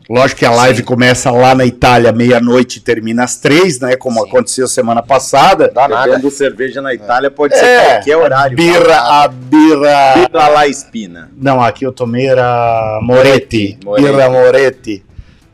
Lógico 0.08 0.38
que 0.38 0.46
a 0.46 0.52
live 0.52 0.84
começa 0.84 1.32
lá 1.32 1.52
na 1.52 1.66
Itália 1.66 2.12
meia-noite 2.12 2.78
e 2.78 2.80
termina 2.80 3.24
às 3.24 3.38
três, 3.38 3.80
né? 3.80 3.96
Como 3.96 4.20
Sim. 4.22 4.28
aconteceu 4.28 4.68
semana 4.68 5.02
passada. 5.02 5.68
Bebendo 5.74 6.30
cerveja 6.30 6.80
na 6.80 6.94
Itália 6.94 7.28
pode 7.28 7.58
ser 7.58 7.64
É, 7.64 7.94
qualquer 7.96 8.16
horário. 8.16 8.56
Birra, 8.56 8.98
a 9.24 9.26
birra. 9.26 10.14
Birra 10.14 10.48
lá 10.48 10.66
espina. 10.68 11.28
Não, 11.36 11.60
aqui 11.60 11.84
eu 11.84 11.90
tomei 11.92 12.26
era 12.28 13.00
Moretti. 13.02 13.76
Moretti. 13.84 14.06
Birra 14.12 14.30
Moretti. 14.30 15.04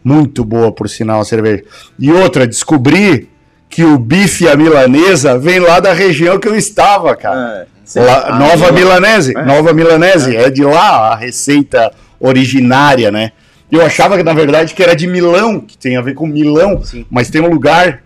Muito 0.04 0.44
boa, 0.44 0.72
por 0.72 0.88
sinal, 0.88 1.20
a 1.20 1.24
cerveja. 1.24 1.62
E 1.98 2.10
outra, 2.12 2.46
descobri 2.46 3.28
que 3.68 3.84
o 3.84 3.98
bife 3.98 4.48
à 4.48 4.56
milanesa 4.56 5.38
vem 5.38 5.58
lá 5.58 5.80
da 5.80 5.92
região 5.92 6.38
que 6.38 6.48
eu 6.48 6.54
estava, 6.56 7.14
cara. 7.16 7.66
É. 7.96 8.00
Lá- 8.00 8.24
Ah, 8.28 8.38
Nova 8.38 8.72
Mila- 8.72 8.94
Milanese. 8.96 9.36
É. 9.36 9.42
Nova 9.44 9.72
Milanese. 9.72 10.36
É. 10.36 10.50
de 10.50 10.62
lá 10.64 11.12
a 11.12 11.16
receita 11.16 11.90
originária, 12.20 13.10
né? 13.10 13.32
Eu 13.70 13.80
achava 13.84 14.16
que, 14.16 14.22
na 14.22 14.34
verdade, 14.34 14.74
que 14.74 14.82
era 14.82 14.94
de 14.94 15.06
Milão, 15.06 15.58
que 15.60 15.76
tem 15.78 15.96
a 15.96 16.02
ver 16.02 16.14
com 16.14 16.26
Milão. 16.26 16.82
Sim. 16.84 17.06
Mas 17.10 17.30
tem 17.30 17.40
um 17.40 17.48
lugar 17.48 18.02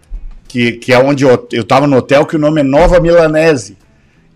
que, 0.46 0.72
que 0.72 0.92
é 0.92 0.98
onde 0.98 1.24
eu, 1.24 1.48
eu 1.52 1.64
tava 1.64 1.86
no 1.86 1.96
hotel 1.96 2.24
que 2.24 2.36
o 2.36 2.38
nome 2.38 2.60
é 2.60 2.64
Nova 2.64 3.00
Milanese. 3.00 3.76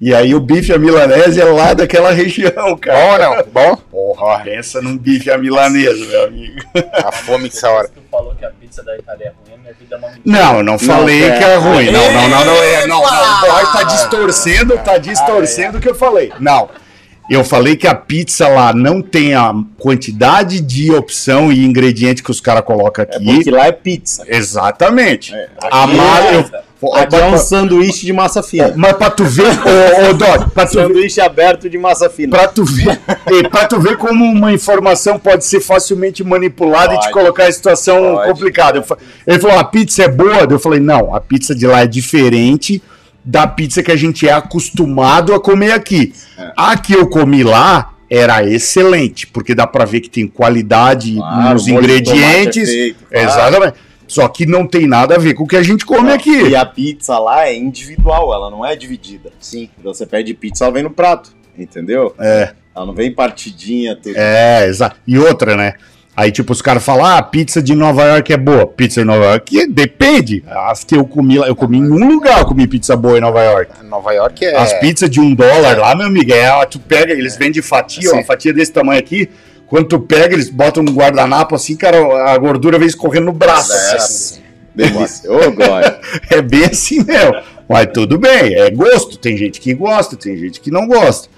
E 0.00 0.14
aí 0.14 0.34
o 0.34 0.40
bife 0.40 0.72
à 0.72 0.78
milanese 0.78 1.38
é 1.40 1.44
lá 1.44 1.74
daquela 1.74 2.10
região, 2.10 2.74
cara. 2.78 2.98
Bom 2.98 3.12
ou 3.12 3.18
não? 3.36 3.44
Bom? 3.52 3.76
Porra, 4.16 4.40
pensa 4.42 4.80
num 4.80 4.96
bife 4.96 5.30
à 5.30 5.36
milanesa, 5.36 6.06
meu 6.06 6.24
amigo. 6.24 6.58
A 7.04 7.12
fome 7.12 7.50
dessa 7.50 7.68
hora. 7.70 7.88
Tu 7.88 8.00
falou 8.10 8.34
que 8.34 8.44
a 8.44 8.50
pizza 8.50 8.82
da 8.82 8.96
Itália 8.96 9.26
é 9.26 9.50
ruim, 9.50 9.60
minha 9.60 9.74
vida 9.74 9.94
é 9.96 9.98
uma 9.98 10.08
mentira. 10.08 10.22
Não, 10.24 10.56
eu 10.56 10.62
não 10.64 10.78
falei 10.78 11.24
é. 11.24 11.36
que 11.38 11.44
é 11.44 11.54
ruim. 11.56 11.90
Não, 11.90 12.12
não, 12.12 12.28
não, 12.30 12.44
não, 12.46 12.62
é, 12.62 12.86
não, 12.86 13.02
não. 13.02 13.04
O 13.04 13.40
boy 13.42 13.72
tá 13.74 13.82
distorcendo, 13.82 14.78
tá 14.78 14.96
distorcendo 14.96 15.76
o 15.76 15.80
que 15.82 15.88
eu 15.90 15.94
falei. 15.94 16.32
Não. 16.40 16.70
Eu 17.28 17.44
falei 17.44 17.76
que 17.76 17.86
a 17.86 17.94
pizza 17.94 18.48
lá 18.48 18.72
não 18.72 19.00
tem 19.02 19.34
a 19.34 19.52
quantidade 19.78 20.60
de 20.60 20.90
opção 20.92 21.52
e 21.52 21.64
ingrediente 21.64 22.22
que 22.24 22.30
os 22.30 22.40
caras 22.40 22.64
colocam 22.64 23.04
É 23.04 23.16
aqui. 23.16 23.24
porque 23.34 23.50
lá 23.50 23.66
é 23.66 23.72
pizza. 23.72 24.24
Exatamente. 24.26 25.34
É, 25.34 25.48
A 25.70 25.84
aqui 25.84 25.94
ma- 25.94 26.20
é- 26.20 26.62
Aqui 26.94 27.16
é 27.16 27.26
um 27.26 27.36
sanduíche 27.36 28.06
de 28.06 28.12
massa 28.12 28.42
fina. 28.42 28.72
Mas 28.74 28.94
pra 28.94 29.10
tu 29.10 29.24
ver, 29.24 29.46
ô, 29.46 30.10
ô 30.10 30.14
Doc, 30.14 30.48
pra 30.54 30.66
tu 30.66 30.74
ver, 30.78 30.86
Sanduíche 30.86 31.20
aberto 31.20 31.68
de 31.68 31.76
massa 31.76 32.08
fina. 32.08 32.36
pra 32.38 32.48
tu 32.48 32.64
ver, 32.64 32.98
e 33.30 33.48
pra 33.48 33.66
tu 33.66 33.78
ver 33.78 33.96
como 33.98 34.24
uma 34.24 34.52
informação 34.52 35.18
pode 35.18 35.44
ser 35.44 35.60
facilmente 35.60 36.24
manipulada 36.24 36.94
e 36.94 36.98
te 36.98 37.02
Pode. 37.02 37.12
colocar 37.12 37.48
em 37.48 37.52
situação 37.52 38.14
Pode. 38.14 38.28
complicada. 38.32 38.84
Ele 39.26 39.38
falou, 39.38 39.58
a 39.58 39.64
pizza 39.64 40.04
é 40.04 40.08
boa? 40.08 40.46
Eu 40.50 40.58
falei, 40.58 40.80
não, 40.80 41.14
a 41.14 41.20
pizza 41.20 41.54
de 41.54 41.66
lá 41.66 41.82
é 41.82 41.86
diferente 41.86 42.82
da 43.22 43.46
pizza 43.46 43.82
que 43.82 43.92
a 43.92 43.96
gente 43.96 44.26
é 44.26 44.32
acostumado 44.32 45.34
a 45.34 45.40
comer 45.40 45.72
aqui. 45.72 46.14
É. 46.38 46.52
A 46.56 46.78
que 46.78 46.94
eu 46.94 47.06
comi 47.08 47.42
lá 47.44 47.90
era 48.08 48.42
excelente, 48.44 49.26
porque 49.26 49.54
dá 49.54 49.66
pra 49.66 49.84
ver 49.84 50.00
que 50.00 50.08
tem 50.08 50.26
qualidade 50.26 51.14
Claro, 51.16 51.52
nos 51.52 51.68
ingredientes. 51.68 52.68
é 52.68 52.72
feito, 52.72 53.04
claro. 53.10 53.26
Exatamente. 53.28 53.74
Só 54.10 54.26
que 54.26 54.44
não 54.44 54.66
tem 54.66 54.88
nada 54.88 55.14
a 55.14 55.18
ver 55.18 55.34
com 55.34 55.44
o 55.44 55.46
que 55.46 55.54
a 55.54 55.62
gente 55.62 55.86
come 55.86 56.10
aqui. 56.10 56.48
E 56.48 56.56
a 56.56 56.66
pizza 56.66 57.16
lá 57.16 57.46
é 57.46 57.56
individual, 57.56 58.34
ela 58.34 58.50
não 58.50 58.66
é 58.66 58.74
dividida. 58.74 59.30
Sim. 59.38 59.70
Então 59.78 59.94
você 59.94 60.04
pede 60.04 60.34
pizza, 60.34 60.64
ela 60.64 60.74
vem 60.74 60.82
no 60.82 60.90
prato, 60.90 61.30
entendeu? 61.56 62.12
É. 62.18 62.50
Ela 62.74 62.86
não 62.86 62.92
vem 62.92 63.14
partidinha, 63.14 63.94
tudo. 63.94 64.16
É, 64.16 64.66
exato. 64.66 64.96
E 65.06 65.16
outra, 65.16 65.56
né? 65.56 65.74
Aí, 66.16 66.32
tipo, 66.32 66.52
os 66.52 66.60
caras 66.60 66.84
falam, 66.84 67.04
ah, 67.04 67.18
a 67.18 67.22
pizza 67.22 67.62
de 67.62 67.72
Nova 67.72 68.02
York 68.02 68.32
é 68.32 68.36
boa. 68.36 68.66
Pizza 68.66 69.00
em 69.00 69.04
Nova 69.04 69.26
York 69.26 69.68
depende. 69.68 70.42
As 70.48 70.82
que 70.82 70.96
eu 70.96 71.04
comi 71.04 71.38
lá, 71.38 71.46
eu 71.46 71.54
comi 71.54 71.78
em 71.78 71.88
um 71.88 72.08
lugar, 72.08 72.40
eu 72.40 72.46
comi 72.46 72.66
pizza 72.66 72.96
boa 72.96 73.16
em 73.16 73.20
Nova 73.20 73.40
York. 73.44 73.84
Nova 73.84 74.12
York 74.12 74.44
é. 74.44 74.56
As 74.56 74.72
pizzas 74.80 75.08
de 75.08 75.20
um 75.20 75.32
dólar 75.32 75.78
lá, 75.78 75.94
meu 75.94 76.08
amigo, 76.08 76.32
é, 76.32 76.66
tu 76.66 76.80
pega, 76.80 77.12
eles 77.12 77.36
vendem 77.36 77.62
fatia, 77.62 78.10
Sim. 78.10 78.16
uma 78.16 78.24
fatia 78.24 78.52
desse 78.52 78.72
tamanho 78.72 78.98
aqui. 78.98 79.30
Quando 79.70 79.86
tu 79.86 80.00
pega, 80.00 80.34
eles 80.34 80.50
botam 80.50 80.82
um 80.82 80.92
guardanapo 80.92 81.54
assim, 81.54 81.76
cara, 81.76 82.32
a 82.32 82.36
gordura 82.36 82.76
vem 82.76 82.88
escorrendo 82.88 83.26
no 83.26 83.32
braço. 83.32 83.72
É, 83.72 83.96
assim. 83.96 84.40
Ô, 85.28 85.52
Glória. 85.52 86.00
É 86.28 86.42
bem 86.42 86.64
assim 86.64 87.04
mesmo. 87.04 87.36
Mas 87.68 87.86
tudo 87.94 88.18
bem, 88.18 88.52
é 88.52 88.68
gosto. 88.68 89.16
Tem 89.16 89.36
gente 89.36 89.60
que 89.60 89.72
gosta, 89.72 90.16
tem 90.16 90.36
gente 90.36 90.60
que 90.60 90.72
não 90.72 90.88
gosta. 90.88 91.28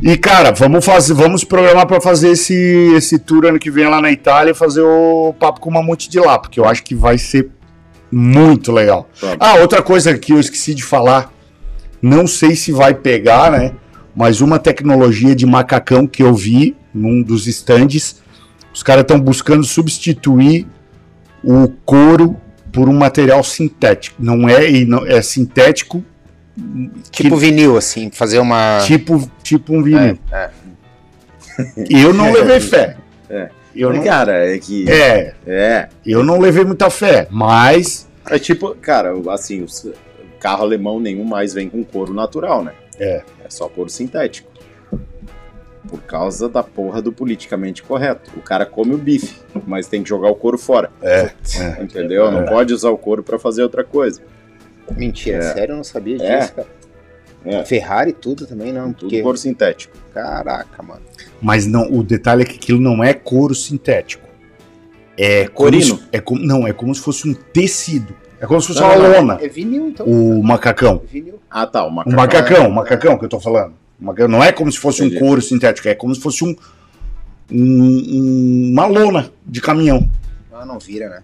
E, 0.00 0.16
cara, 0.16 0.50
vamos 0.50 0.82
fazer, 0.82 1.12
vamos 1.12 1.44
programar 1.44 1.86
para 1.86 2.00
fazer 2.00 2.30
esse, 2.30 2.54
esse 2.96 3.18
tour 3.18 3.44
ano 3.44 3.58
que 3.58 3.70
vem 3.70 3.86
lá 3.86 4.00
na 4.00 4.10
Itália 4.10 4.52
e 4.52 4.54
fazer 4.54 4.80
o 4.80 5.34
papo 5.38 5.60
com 5.60 5.68
o 5.68 5.74
Mamute 5.74 6.08
de 6.08 6.18
lá, 6.18 6.38
porque 6.38 6.58
eu 6.58 6.64
acho 6.64 6.82
que 6.82 6.94
vai 6.94 7.18
ser 7.18 7.50
muito 8.10 8.72
legal. 8.72 9.10
Ah, 9.38 9.56
outra 9.56 9.82
coisa 9.82 10.16
que 10.16 10.32
eu 10.32 10.40
esqueci 10.40 10.74
de 10.74 10.82
falar, 10.82 11.30
não 12.00 12.26
sei 12.26 12.56
se 12.56 12.72
vai 12.72 12.94
pegar, 12.94 13.52
né? 13.52 13.72
Mas 14.16 14.40
uma 14.40 14.58
tecnologia 14.58 15.34
de 15.34 15.44
macacão 15.44 16.06
que 16.06 16.22
eu 16.22 16.34
vi 16.34 16.74
num 16.94 17.22
dos 17.22 17.46
estandes, 17.46 18.22
os 18.72 18.82
caras 18.82 19.02
estão 19.02 19.20
buscando 19.20 19.64
substituir 19.64 20.66
o 21.42 21.68
couro 21.84 22.36
por 22.72 22.88
um 22.88 22.94
material 22.94 23.42
sintético. 23.44 24.16
Não 24.22 24.48
é, 24.48 24.70
e 24.70 24.84
não, 24.84 25.06
é 25.06 25.20
sintético, 25.22 26.04
Tipo 27.10 27.36
vinil, 27.36 27.76
assim, 27.78 28.10
fazer 28.10 28.38
uma. 28.38 28.78
tipo, 28.84 29.30
tipo 29.42 29.74
um 29.74 29.82
vinil. 29.82 30.18
É, 30.30 30.50
Eu 31.88 32.12
não 32.12 32.30
levei 32.32 32.60
fé. 32.60 32.96
É. 33.28 33.48
Eu 33.74 33.90
não, 33.92 34.04
Cara, 34.04 34.54
é 34.54 34.58
que. 34.58 34.90
é, 34.90 35.34
É. 35.46 35.88
eu 36.04 36.22
não 36.22 36.38
levei 36.38 36.62
muita 36.62 36.90
fé, 36.90 37.26
mas 37.30 38.06
É 38.28 38.38
tipo, 38.38 38.74
cara, 38.74 39.14
assim, 39.30 39.62
o 39.62 39.66
carro 40.38 40.62
alemão 40.62 41.00
nenhum 41.00 41.24
mais 41.24 41.54
vem 41.54 41.70
com 41.70 41.82
couro 41.82 42.12
natural, 42.12 42.62
né? 42.62 42.72
É. 42.98 43.22
É 43.42 43.48
só 43.48 43.66
couro 43.68 43.88
sintético. 43.88 44.51
Por 45.88 46.00
causa 46.02 46.48
da 46.48 46.62
porra 46.62 47.02
do 47.02 47.12
politicamente 47.12 47.82
correto. 47.82 48.30
O 48.36 48.40
cara 48.40 48.64
come 48.64 48.94
o 48.94 48.98
bife, 48.98 49.40
mas 49.66 49.88
tem 49.88 50.02
que 50.02 50.08
jogar 50.08 50.28
o 50.30 50.34
couro 50.34 50.56
fora. 50.56 50.90
É, 51.02 51.32
Entendeu? 51.80 52.30
Não 52.30 52.44
pode 52.44 52.72
usar 52.72 52.90
o 52.90 52.96
couro 52.98 53.22
pra 53.22 53.38
fazer 53.38 53.62
outra 53.62 53.82
coisa. 53.82 54.20
Mentira, 54.96 55.38
É. 55.38 55.52
sério, 55.54 55.72
eu 55.72 55.76
não 55.76 55.84
sabia 55.84 56.16
disso, 56.18 56.30
É. 56.30 56.48
cara. 56.48 56.68
É. 57.44 57.64
Ferrari 57.64 58.12
tudo 58.12 58.46
também, 58.46 58.72
não. 58.72 58.92
Tudo 58.92 59.00
Porque... 59.08 59.20
couro 59.22 59.36
sintético. 59.36 59.96
Caraca, 60.14 60.82
mano. 60.82 61.02
mas 61.40 61.66
não, 61.66 61.90
o 61.90 62.02
detalhe 62.04 62.42
é 62.42 62.44
que 62.44 62.56
aquilo 62.56 62.80
não 62.80 63.02
é 63.02 63.12
couro 63.12 63.54
sintético. 63.54 64.28
É 65.18 65.48
Corino. 65.48 65.82
se- 65.98 66.02
é 66.12 66.20
como, 66.20 66.40
não, 66.40 66.66
é 66.66 66.72
como 66.72 66.94
se 66.94 67.00
fosse 67.00 67.28
um 67.28 67.34
tecido. 67.34 68.14
É 68.40 68.46
como 68.46 68.60
se 68.60 68.68
fosse 68.68 68.80
Não, 68.80 68.88
uma 68.88 68.96
não, 69.08 69.10
lona. 69.20 69.38
É 69.42 69.48
vinil, 69.48 69.88
então. 69.88 70.06
O 70.06 70.42
macacão. 70.42 71.00
É 71.04 71.06
vinil. 71.12 71.40
Ah, 71.50 71.66
tá. 71.66 71.84
O 71.84 71.90
macacão. 71.90 72.16
macacão, 72.16 72.66
um 72.66 72.70
macacão 72.72 73.18
que 73.18 73.24
eu 73.24 73.28
tô 73.28 73.38
falando. 73.40 73.74
Um 74.02 74.06
macacão. 74.06 74.28
Não 74.28 74.42
é 74.42 74.50
como 74.50 74.70
se 74.70 74.78
fosse 74.78 75.02
Entendi. 75.04 75.16
um 75.16 75.20
couro 75.26 75.40
sintético, 75.40 75.88
é 75.88 75.94
como 75.94 76.12
se 76.14 76.20
fosse 76.20 76.44
um, 76.44 76.54
um- 77.50 78.02
um- 78.10 78.70
uma 78.72 78.86
lona 78.86 79.30
de 79.46 79.60
caminhão. 79.60 80.08
Ah, 80.52 80.66
não 80.66 80.78
vira, 80.78 81.08
né? 81.08 81.22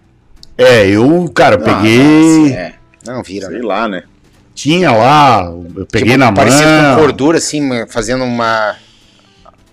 É, 0.57 0.87
eu, 0.87 1.29
cara, 1.33 1.55
eu 1.55 1.61
Ah, 1.61 1.63
peguei. 1.63 2.53
É, 2.53 2.73
Não 3.05 3.21
vira, 3.23 3.47
sei 3.47 3.59
né? 3.59 3.65
lá, 3.65 3.87
né? 3.87 4.03
Tinha 4.55 4.91
lá, 4.91 5.43
eu 5.45 5.85
peguei 5.89 6.09
Tipo, 6.13 6.17
na 6.19 6.31
mão. 6.31 6.45
com 6.95 7.01
gordura, 7.01 7.37
assim, 7.37 7.61
fazendo 7.87 8.23
uma. 8.25 8.75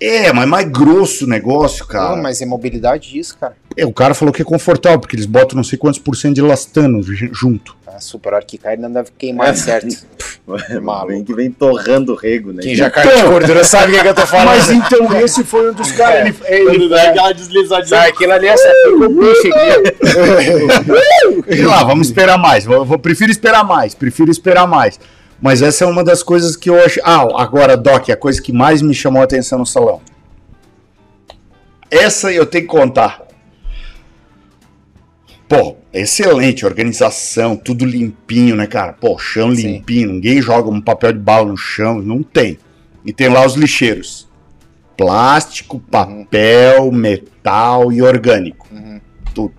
É, 0.01 0.33
mas 0.33 0.47
mais 0.49 0.69
grosso 0.69 1.25
o 1.25 1.29
negócio, 1.29 1.85
cara. 1.87 2.11
Pô, 2.15 2.23
mas 2.23 2.41
é 2.41 2.47
mobilidade 2.47 3.11
disso, 3.11 3.37
cara. 3.39 3.57
É, 3.77 3.85
o 3.85 3.93
cara 3.93 4.15
falou 4.15 4.33
que 4.33 4.41
é 4.41 4.45
confortável, 4.45 4.99
porque 4.99 5.15
eles 5.15 5.27
botam 5.27 5.55
não 5.57 5.63
sei 5.65 5.77
quantos 5.79 5.99
por 6.01 6.17
cento 6.17 6.35
de 6.37 6.41
elastano 6.41 7.03
ju- 7.03 7.29
junto. 7.33 7.77
A 7.87 8.01
super 8.01 8.33
hora 8.35 8.45
que 8.45 8.57
cai 8.57 8.77
não 8.77 8.91
deve 8.91 9.11
queimar, 9.19 9.49
É. 9.51 9.55
certo? 9.55 9.95
Maluco. 10.83 11.09
Vem 11.09 11.25
que 11.25 11.35
vem 11.35 11.51
torrando 11.51 12.15
rego, 12.15 12.53
né? 12.53 12.63
Quem 12.63 12.75
já 12.75 12.89
cai 12.91 13.07
de 13.07 13.23
gordura 13.25 13.65
sabe 13.65 13.89
o 13.89 13.95
que, 13.95 13.97
é 13.99 14.03
que 14.03 14.09
eu 14.09 14.15
tô 14.15 14.27
falando. 14.27 14.47
Mas 14.47 14.71
então, 14.71 15.21
esse 15.21 15.45
foi 15.45 15.71
um 15.71 15.75
dos 15.75 15.93
caras. 15.93 16.35
Ele, 16.47 16.71
ele, 16.75 16.89
dá 16.89 17.03
aquela 17.11 17.33
deslizadinha. 17.33 17.87
Sabe, 18.01 18.09
aquilo 18.13 18.33
ali 18.33 18.47
é 18.47 18.51
essa 18.51 18.69
o 18.89 19.09
bife 19.09 19.53
aqui. 19.53 19.95
Sei 21.57 21.65
lá, 21.67 21.85
vamos 21.85 22.07
esperar 22.09 22.39
mais. 22.39 22.65
Vou, 22.65 22.85
vou- 22.85 22.99
prefiro 22.99 23.31
esperar 23.31 23.65
mais, 23.65 23.95
prefiro 23.95 24.31
esperar 24.31 24.67
mais. 24.67 24.99
Mas 25.41 25.61
essa 25.61 25.85
é 25.85 25.87
uma 25.87 26.03
das 26.03 26.23
coisas 26.23 26.57
que 26.57 26.71
eu 26.71 26.83
acho. 26.83 26.99
Ah, 27.05 27.27
agora, 27.43 27.77
Doc, 27.77 28.09
a 28.09 28.17
coisa 28.17 28.41
que 28.41 28.53
mais 28.53 28.81
me 28.81 28.95
chamou 28.95 29.21
a 29.21 29.25
atenção 29.25 29.59
no 29.59 29.67
salão. 29.67 30.01
Essa 31.91 32.33
eu 32.33 32.47
tenho 32.47 32.65
que 32.65 32.71
contar. 32.71 33.26
Pô, 35.49 35.77
excelente, 35.93 36.67
organização, 36.67 37.57
tudo 37.57 37.85
limpinho, 37.85 38.57
né, 38.57 38.67
cara? 38.67 38.93
Pô, 38.93 39.17
chão 39.19 39.55
Sim. 39.55 39.75
limpinho, 39.75 40.13
ninguém 40.13 40.43
joga 40.43 40.69
um 40.69 40.81
papel 40.81 41.13
de 41.13 41.21
bala 41.21 41.47
no 41.47 41.57
chão, 41.57 42.01
não 42.03 42.23
tem. 42.23 42.59
E 43.05 43.13
tem 43.13 43.29
lá 43.29 43.47
os 43.47 43.55
lixeiros. 43.55 44.29
Plástico, 44.97 45.79
papel, 45.79 46.91
metal 46.91 47.93
e 47.93 48.03
orgânico. 48.03 48.67
Uhum. 48.73 49.01
Tu- 49.33 49.53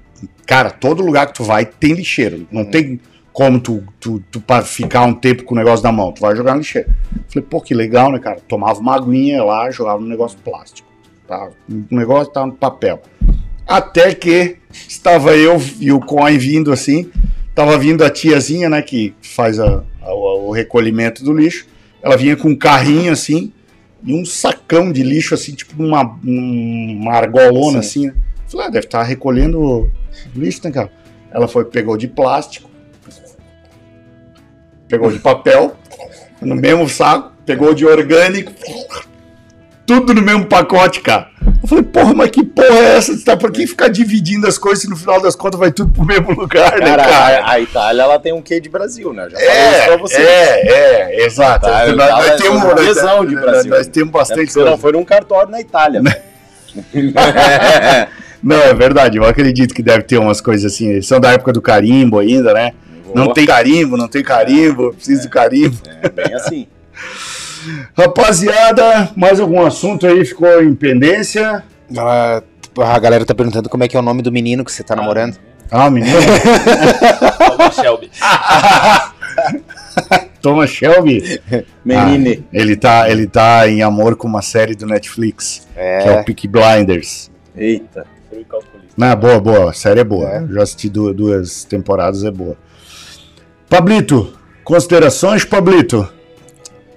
cara, 0.45 0.69
todo 0.71 1.01
lugar 1.03 1.27
que 1.27 1.35
tu 1.35 1.43
vai 1.43 1.65
tem 1.65 1.93
lixeiro. 1.93 2.45
Não 2.51 2.63
Uhum. 2.63 2.71
tem 2.71 2.99
como 3.31 3.59
tu, 3.59 3.83
tu, 3.99 4.19
tu 4.31 4.41
ficar 4.65 5.03
um 5.03 5.13
tempo 5.13 5.43
com 5.43 5.53
o 5.53 5.57
negócio 5.57 5.83
na 5.85 5.91
mão. 5.91 6.11
Tu 6.11 6.19
vai 6.19 6.35
jogar 6.35 6.53
no 6.53 6.59
lixeiro. 6.59 6.89
Falei, 7.29 7.47
pô, 7.47 7.61
que 7.61 7.73
legal, 7.73 8.11
né, 8.11 8.19
cara? 8.19 8.39
Tomava 8.45 8.79
uma 8.79 8.95
aguinha 8.95 9.41
lá, 9.43 9.69
jogava 9.71 10.01
no 10.01 10.07
negócio 10.07 10.37
plástico. 10.43 10.87
Tá? 11.27 11.49
O 11.69 11.95
negócio 11.95 12.33
tava 12.33 12.47
no 12.47 12.53
papel. 12.53 13.01
Até 13.67 14.13
que 14.15 14.57
estava 14.87 15.35
eu 15.35 15.61
e 15.79 15.91
o 15.91 15.99
Coin 15.99 16.37
vindo 16.37 16.71
assim, 16.71 17.09
tava 17.53 17.77
vindo 17.77 18.03
a 18.03 18.09
tiazinha, 18.09 18.69
né, 18.69 18.81
que 18.81 19.13
faz 19.21 19.59
a- 19.59 19.83
a- 20.01 20.13
o 20.13 20.51
recolhimento 20.51 21.23
do 21.23 21.33
lixo. 21.33 21.65
Ela 22.01 22.15
vinha 22.15 22.35
com 22.37 22.49
um 22.49 22.55
carrinho 22.55 23.11
assim 23.11 23.51
e 24.03 24.13
um 24.13 24.23
sacão 24.25 24.91
de 24.91 25.03
lixo 25.03 25.33
assim, 25.33 25.53
tipo 25.53 25.81
uma, 25.83 26.17
uma 26.23 27.13
argolona 27.13 27.79
assim. 27.79 28.07
Né? 28.07 28.13
Falei, 28.47 28.67
ah, 28.67 28.69
deve 28.69 28.85
estar 28.85 29.03
recolhendo 29.03 29.91
lixo, 30.35 30.61
né, 30.63 30.71
cara? 30.71 30.91
Ela 31.31 31.47
foi, 31.47 31.65
pegou 31.65 31.97
de 31.97 32.07
plástico, 32.07 32.69
pegou 34.87 35.11
de 35.11 35.19
papel, 35.19 35.75
no 36.41 36.55
mesmo 36.55 36.87
saco, 36.87 37.33
pegou 37.45 37.73
de 37.73 37.85
orgânico, 37.85 38.53
tudo 39.87 40.13
no 40.13 40.21
mesmo 40.21 40.45
pacote, 40.45 40.99
cara. 41.01 41.29
Eu 41.63 41.67
falei, 41.67 41.83
porra, 41.85 42.13
mas 42.13 42.29
que 42.29 42.43
porra 42.43 42.67
é 42.67 42.97
essa? 42.97 43.17
Tá, 43.25 43.35
por 43.37 43.51
que 43.51 43.65
ficar 43.65 43.87
dividindo 43.87 44.45
as 44.45 44.57
coisas 44.57 44.81
se 44.83 44.89
no 44.89 44.95
final 44.97 45.19
das 45.21 45.35
contas 45.35 45.59
vai 45.59 45.71
tudo 45.71 45.91
pro 45.91 46.05
mesmo 46.05 46.31
lugar, 46.33 46.73
né, 46.79 46.85
Cara, 46.85 47.03
cara? 47.05 47.43
a, 47.45 47.51
a 47.53 47.59
Itália 47.59 48.01
ela 48.03 48.19
tem 48.19 48.33
um 48.33 48.41
quê 48.41 48.59
de 48.59 48.69
Brasil, 48.69 49.11
né? 49.13 49.27
Já 49.31 49.37
isso 49.39 49.45
pra 49.85 49.93
É, 49.93 49.97
você. 49.97 50.21
é, 50.21 50.67
é, 51.21 51.25
exato. 51.25 51.65
Tá, 51.65 51.87
nós, 51.87 51.89
eu 51.89 51.95
nós 51.95 52.41
temos, 52.41 52.63
nós, 52.63 52.85
visão 52.85 53.25
de 53.25 53.33
nós- 53.35 53.43
Brasil. 53.43 53.71
nós 53.71 53.87
temos 53.87 54.09
É 54.09 54.11
bastante 54.17 54.51
você 54.53 54.63
não 54.63 54.77
foi 54.77 54.91
num 54.91 55.05
cartório 55.05 55.49
na 55.49 55.61
Itália. 55.61 56.01
velho. 56.03 56.21
Não, 58.43 58.55
é 58.61 58.71
verdade, 58.73 59.17
eu 59.17 59.25
acredito 59.25 59.73
que 59.73 59.81
deve 59.81 60.03
ter 60.03 60.17
umas 60.19 60.39
coisas 60.39 60.71
assim. 60.71 60.89
Eles 60.89 61.07
são 61.07 61.19
da 61.19 61.31
época 61.31 61.51
do 61.51 61.59
carimbo 61.61 62.19
ainda, 62.19 62.53
né? 62.53 62.71
Não 63.15 63.23
Boa. 63.25 63.33
tem 63.33 63.45
carimbo, 63.47 63.97
não 63.97 64.07
tem 64.07 64.21
carimbo, 64.23 64.93
preciso 64.93 65.23
de 65.23 65.29
carimbo. 65.29 65.75
É 66.03 66.07
bem 66.09 66.33
assim. 66.35 66.67
Rapaziada, 67.97 69.09
mais 69.15 69.39
algum 69.39 69.65
assunto 69.65 70.05
aí 70.07 70.23
ficou 70.25 70.61
em 70.63 70.73
pendência? 70.75 71.63
Ela- 71.95 72.43
a 72.79 72.99
galera 72.99 73.25
tá 73.25 73.33
perguntando 73.33 73.69
como 73.69 73.83
é 73.83 73.87
que 73.87 73.97
é 73.97 73.99
o 73.99 74.03
nome 74.03 74.21
do 74.21 74.31
menino 74.31 74.63
que 74.63 74.71
você 74.71 74.83
tá 74.83 74.95
namorando. 74.95 75.37
Ah, 75.71 75.89
menino. 75.89 76.15
Toma 77.47 77.71
Shelby. 77.71 78.11
Thomas 80.41 80.69
Shelby. 80.69 81.41
Menine. 81.83 82.43
Ah, 82.45 82.49
ele, 82.53 82.75
tá, 82.75 83.09
ele 83.09 83.27
tá 83.27 83.67
em 83.67 83.81
amor 83.81 84.15
com 84.15 84.27
uma 84.27 84.41
série 84.41 84.75
do 84.75 84.85
Netflix, 84.85 85.67
que 85.73 85.79
é 85.79 86.07
É. 86.07 86.21
o 86.21 86.23
Peaky 86.23 86.47
Blinders. 86.47 87.29
Eita. 87.55 88.05
Calculista. 88.49 88.93
Não, 88.95 89.15
boa, 89.15 89.39
boa. 89.41 89.71
A 89.71 89.73
série 89.73 89.99
é 89.99 90.03
boa. 90.03 90.29
É. 90.29 90.47
Já 90.53 90.63
assisti 90.63 90.89
du- 90.89 91.13
duas 91.13 91.63
temporadas, 91.65 92.23
é 92.23 92.31
boa. 92.31 92.55
Pablito, 93.69 94.33
considerações, 94.63 95.43
Pablito? 95.43 96.07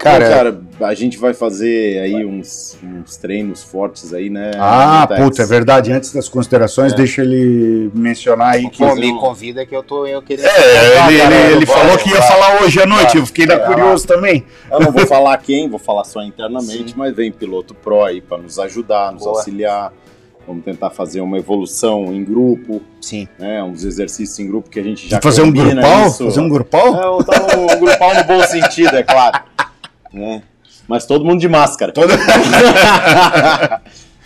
Cara, 0.01 0.25
Pô, 0.25 0.31
cara, 0.31 0.61
a 0.91 0.95
gente 0.95 1.19
vai 1.19 1.35
fazer 1.35 1.99
aí 2.01 2.25
uns, 2.25 2.75
uns 2.83 3.19
treinos 3.19 3.63
fortes 3.63 4.15
aí, 4.15 4.31
né? 4.31 4.53
Ah, 4.59 5.07
puta, 5.07 5.43
é 5.43 5.45
verdade. 5.47 5.93
Antes 5.93 6.11
das 6.11 6.27
considerações, 6.27 6.95
deixa 6.95 7.21
ele 7.21 7.91
mencionar 7.95 8.55
aí 8.55 8.71
que. 8.71 8.79
pô, 8.79 8.95
me 8.95 9.13
convida 9.19 9.67
que 9.67 9.77
eu 9.77 9.83
tô 9.83 10.07
eu 10.07 10.23
querendo. 10.23 10.47
É, 10.47 11.07
ele, 11.07 11.21
ele- 11.21 11.53
ele 11.57 11.67
Vai, 11.67 11.77
falou 11.77 11.99
que 11.99 12.09
ia 12.09 12.23
falar 12.23 12.63
hoje 12.63 12.81
à 12.81 12.87
noite, 12.87 13.19
eu 13.19 13.27
fiquei 13.27 13.47
curioso 13.47 14.07
também. 14.07 14.43
Eu 14.73 14.81
não 14.81 14.91
vou 14.91 15.07
falar 15.07 15.37
quem, 15.37 15.69
vou 15.69 15.79
falar 15.79 16.05
só 16.05 16.23
internamente, 16.23 16.95
mas 16.97 17.15
vem 17.15 17.31
piloto 17.31 17.75
pro 17.75 18.03
aí 18.03 18.23
para 18.23 18.39
nos 18.39 18.59
ajudar, 18.59 19.13
nos 19.13 19.25
Boa. 19.25 19.37
auxiliar. 19.37 19.93
Vamos 20.47 20.65
tentar 20.65 20.89
fazer 20.89 21.21
uma 21.21 21.37
evolução 21.37 22.07
em 22.07 22.25
grupo, 22.25 22.81
Sim. 23.03 23.29
né? 23.39 23.63
Uns 23.63 23.85
exercícios 23.85 24.39
em 24.41 24.49
grupo 24.49 24.71
que 24.71 24.81
a 24.81 24.83
gente 24.83 25.07
já 25.09 25.21
fazer 25.21 25.43
um 25.43 25.53
grupal? 25.53 26.07
isso. 26.07 26.25
Fazer 26.25 26.41
um 26.41 26.49
grupal? 26.49 26.87
É, 27.21 27.25
tá 27.25 27.57
um 27.59 27.79
grupal 27.79 28.15
no 28.15 28.25
bom 28.25 28.43
sentido, 28.45 28.97
é 28.97 29.03
claro. 29.03 29.39
Né? 30.13 30.43
Mas 30.89 31.07
todo 31.07 31.25
mundo 31.25 31.41
de 31.41 31.49
máscara. 31.49 31.93
Todo- 31.93 32.13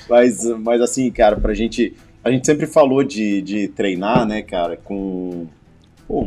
mas, 0.08 0.44
mas 0.60 0.80
assim, 0.80 1.10
cara, 1.10 1.36
pra 1.36 1.54
gente. 1.54 1.94
A 2.22 2.30
gente 2.30 2.46
sempre 2.46 2.66
falou 2.66 3.04
de, 3.04 3.42
de 3.42 3.68
treinar, 3.68 4.26
né, 4.26 4.42
cara, 4.42 4.76
com. 4.76 5.46
Pô, 6.08 6.26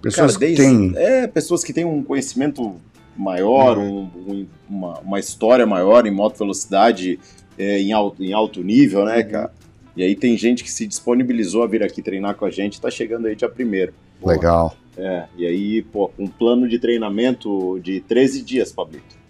Pessoas 0.00 0.36
cara, 0.36 0.50
que 0.52 0.56
desde- 0.56 0.62
têm. 0.62 0.92
É, 0.96 1.26
pessoas 1.28 1.62
que 1.62 1.72
têm 1.72 1.84
um 1.84 2.02
conhecimento 2.02 2.74
maior, 3.16 3.78
um- 3.78 4.08
um- 4.26 4.46
uma, 4.68 4.98
uma 5.00 5.20
história 5.20 5.64
maior 5.66 6.06
em 6.06 6.10
moto 6.10 6.38
velocidade, 6.38 7.20
é, 7.56 7.78
em, 7.78 7.92
alto, 7.92 8.24
em 8.24 8.32
alto 8.32 8.62
nível, 8.64 9.04
né, 9.04 9.22
cara? 9.22 9.52
E 9.96 10.02
aí 10.02 10.16
tem 10.16 10.36
gente 10.36 10.64
que 10.64 10.72
se 10.72 10.86
disponibilizou 10.86 11.62
a 11.62 11.66
vir 11.66 11.82
aqui 11.84 12.00
treinar 12.02 12.34
com 12.34 12.44
a 12.46 12.50
gente, 12.50 12.80
tá 12.80 12.90
chegando 12.90 13.26
aí 13.26 13.36
dia 13.36 13.48
primeiro. 13.48 13.92
Legal. 14.24 14.74
É, 14.96 15.24
e 15.38 15.46
aí, 15.46 15.82
pô, 15.82 16.08
com 16.08 16.24
um 16.24 16.28
plano 16.28 16.68
de 16.68 16.78
treinamento 16.78 17.80
de 17.82 18.00
13 18.00 18.42
dias, 18.42 18.70
Pablito. 18.72 19.20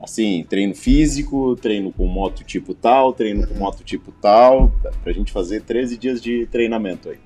Assim, 0.00 0.46
treino 0.48 0.74
físico, 0.74 1.56
treino 1.56 1.92
com 1.92 2.06
moto 2.06 2.44
tipo 2.44 2.72
tal, 2.72 3.12
treino 3.12 3.46
com 3.46 3.54
moto 3.54 3.82
tipo 3.82 4.12
tal, 4.12 4.72
pra 5.02 5.12
gente 5.12 5.32
fazer 5.32 5.62
13 5.62 5.98
dias 5.98 6.20
de 6.22 6.46
treinamento 6.46 7.10
aí. 7.10 7.18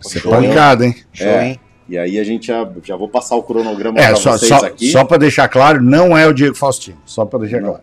Você 0.00 0.18
é 0.18 0.20
Show, 0.22 0.34
hein? 0.40 0.48
pancada, 0.48 0.86
hein? 0.86 0.94
Show, 1.12 1.26
É. 1.26 1.48
hein? 1.48 1.60
E 1.88 1.98
aí 1.98 2.20
a 2.20 2.24
gente 2.24 2.46
já, 2.46 2.70
já 2.84 2.94
vou 2.94 3.08
passar 3.08 3.34
o 3.34 3.42
cronograma 3.42 3.98
É, 3.98 4.06
pra 4.06 4.16
só, 4.16 4.32
vocês 4.38 4.48
só, 4.48 4.64
aqui. 4.64 4.86
só 4.92 5.04
pra 5.04 5.18
deixar 5.18 5.48
claro, 5.48 5.82
não 5.82 6.16
é 6.16 6.24
o 6.28 6.32
Diego 6.32 6.54
Faustino. 6.54 6.96
Só 7.04 7.24
pra 7.26 7.40
deixar 7.40 7.60
claro. 7.60 7.82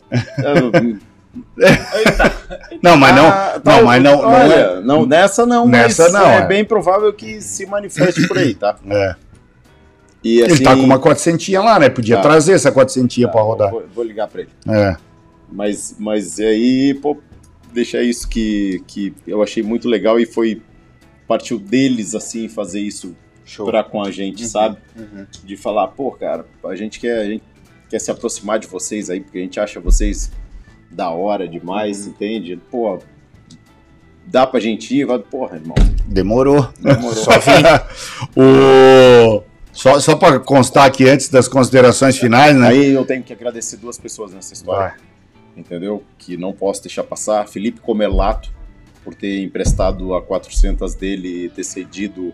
Não, 2.82 2.96
mas 2.96 3.16
não. 3.16 3.28
Ah, 3.28 3.54
não, 3.56 3.62
tá, 3.62 3.82
mas 3.82 4.04
não, 4.04 4.22
não 4.22 4.32
é. 4.36 4.44
olha, 4.44 4.82
não, 4.82 5.06
nessa 5.06 5.46
não, 5.46 5.68
Nessa 5.68 6.04
mas 6.04 6.14
não, 6.14 6.26
é, 6.26 6.38
é. 6.38 6.46
bem 6.48 6.64
provável 6.64 7.12
que 7.12 7.42
se 7.42 7.66
manifeste 7.66 8.28
por 8.28 8.38
aí, 8.38 8.54
tá? 8.54 8.76
é. 8.90 9.16
E 10.24 10.40
Ele 10.42 10.60
tá 10.62 10.76
com 10.76 10.82
uma 10.82 11.00
400 11.00 11.48
lá, 11.50 11.80
né? 11.80 11.90
Podia 11.90 12.18
Tá. 12.18 12.22
trazer 12.24 12.54
essa 12.54 12.72
400 12.72 13.16
tá, 13.24 13.28
pra 13.30 13.42
rodar. 13.42 13.72
Vou, 13.72 13.84
vou 13.94 14.04
ligar 14.04 14.28
pra 14.28 14.42
ele. 14.42 14.50
É. 14.68 14.96
Mas, 15.52 15.96
mas 15.98 16.40
aí, 16.40 16.94
pô, 17.02 17.18
deixa 17.74 18.02
isso 18.02 18.28
que, 18.28 18.84
que 18.88 19.14
eu 19.26 19.42
achei 19.42 19.64
muito 19.64 19.88
legal 19.88 20.20
e 20.20 20.26
foi. 20.26 20.62
Partiu 21.28 21.60
deles, 21.60 22.16
assim, 22.16 22.48
fazer 22.48 22.80
isso 22.80 23.16
Show. 23.44 23.66
pra 23.66 23.84
com 23.84 24.02
a 24.02 24.10
gente, 24.12 24.48
sabe? 24.48 24.78
Uhum. 24.96 25.26
De 25.44 25.58
falar, 25.58 25.88
pô, 25.90 26.12
cara, 26.12 26.46
a 26.64 26.76
gente 26.76 27.00
quer, 27.00 27.20
a 27.20 27.26
gente 27.26 27.44
quer 27.90 28.00
se 28.00 28.10
aproximar 28.10 28.60
de 28.60 28.68
vocês 28.68 29.10
aí, 29.10 29.20
porque 29.20 29.38
a 29.38 29.42
gente 29.42 29.60
acha 29.60 29.80
vocês 29.80 30.32
da 30.90 31.10
hora 31.10 31.48
demais, 31.48 32.04
Uhum. 32.06 32.10
entende? 32.12 32.58
Pô, 32.72 33.00
dá 34.26 34.46
pra 34.48 34.60
gente 34.60 34.96
ir? 34.96 35.06
Vai, 35.06 35.20
Porra, 35.20 35.58
irmão, 35.58 35.76
Demorou. 36.06 36.70
demorou. 36.80 37.14
Só, 37.14 37.32
o... 38.36 39.44
só, 39.72 40.00
só 40.00 40.16
pra 40.16 40.40
constar 40.40 40.86
aqui 40.86 41.08
antes 41.08 41.30
das 41.30 41.48
considerações 41.48 42.18
finais, 42.18 42.56
né? 42.56 42.68
Aí 42.70 42.92
eu 42.92 43.06
tenho 43.06 43.24
que 43.24 43.34
agradecer 43.34 43.78
duas 43.78 43.98
pessoas 43.98 44.34
nessa 44.34 44.54
história. 44.54 44.90
Vai. 44.90 44.98
entendeu? 45.56 46.04
Que 46.18 46.38
não 46.38 46.54
posso 46.54 46.82
deixar 46.84 47.04
passar. 47.04 47.48
Felipe 47.48 47.80
Comerlato, 47.82 48.52
por 49.04 49.14
ter 49.16 49.42
emprestado 49.44 50.14
a 50.14 50.22
400 50.22 50.94
dele 50.96 51.46
e 51.46 51.50
ter 51.50 51.64
cedido 51.64 52.34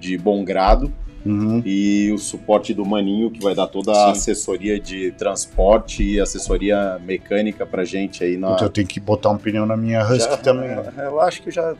de 0.00 0.16
bom 0.18 0.44
grado. 0.44 0.92
Uhum. 1.24 1.62
E 1.64 2.12
o 2.12 2.18
suporte 2.18 2.74
do 2.74 2.84
Maninho, 2.84 3.30
que 3.30 3.42
vai 3.42 3.54
dar 3.54 3.66
toda 3.66 3.92
a 3.92 3.94
Sim. 4.06 4.10
assessoria 4.10 4.78
de 4.78 5.10
transporte 5.12 6.02
e 6.02 6.20
assessoria 6.20 7.00
mecânica 7.04 7.64
pra 7.64 7.82
gente 7.84 8.22
aí 8.22 8.36
na. 8.36 8.48
Puta, 8.50 8.64
eu 8.64 8.68
tenho 8.68 8.86
que 8.86 9.00
botar 9.00 9.30
um 9.30 9.38
pneu 9.38 9.64
na 9.64 9.76
minha 9.76 10.02
Husky 10.04 10.18
Já- 10.32 10.36
também. 10.36 10.68
Relaxa 10.94 11.40
que 11.42 11.50
já. 11.50 11.74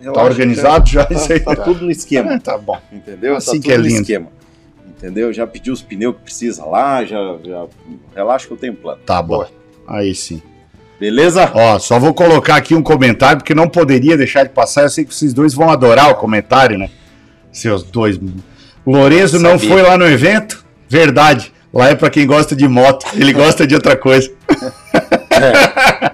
relaxa 0.00 0.12
Tá 0.12 0.24
organizado 0.24 0.88
já 0.90 1.06
isso 1.10 1.32
aí? 1.32 1.38
Tá, 1.40 1.54
tá 1.56 1.62
tudo 1.62 1.84
no 1.84 1.90
esquema. 1.92 2.32
É, 2.34 2.38
tá 2.40 2.58
bom. 2.58 2.76
Entendeu? 2.92 3.36
Assim 3.36 3.60
tá 3.60 3.66
que 3.66 3.72
é 3.72 3.76
tudo 3.76 3.82
no 3.84 3.88
lindo. 3.88 4.00
esquema. 4.02 4.26
Entendeu? 4.98 5.32
Já 5.32 5.46
pedi 5.46 5.70
os 5.70 5.80
pneus 5.82 6.16
que 6.16 6.22
precisa 6.22 6.64
lá, 6.64 7.04
já, 7.04 7.18
já. 7.44 7.66
Relaxa 8.16 8.46
que 8.48 8.52
eu 8.52 8.56
tenho 8.56 8.74
plano. 8.74 9.00
Tá 9.06 9.22
bom. 9.22 9.44
Aí 9.86 10.12
sim. 10.14 10.42
Beleza? 10.98 11.50
Ó, 11.54 11.78
só 11.78 11.98
vou 12.00 12.14
colocar 12.14 12.56
aqui 12.56 12.74
um 12.74 12.82
comentário, 12.82 13.38
porque 13.38 13.54
não 13.54 13.68
poderia 13.68 14.16
deixar 14.16 14.42
de 14.44 14.50
passar. 14.50 14.82
Eu 14.82 14.90
sei 14.90 15.04
que 15.04 15.14
vocês 15.14 15.32
dois 15.34 15.54
vão 15.54 15.70
adorar 15.70 16.10
o 16.10 16.14
comentário, 16.16 16.78
né? 16.78 16.88
Seus 17.50 17.82
dois. 17.82 18.18
O 18.84 18.92
Lourenço 18.92 19.38
não 19.38 19.58
foi 19.58 19.80
lá 19.82 19.96
no 19.96 20.06
evento? 20.06 20.64
Verdade. 20.88 21.52
Lá 21.72 21.88
é 21.88 21.94
pra 21.94 22.10
quem 22.10 22.26
gosta 22.26 22.54
de 22.54 22.66
moto. 22.68 23.06
Ele 23.14 23.32
gosta 23.32 23.66
de 23.66 23.74
outra 23.74 23.96
coisa. 23.96 24.30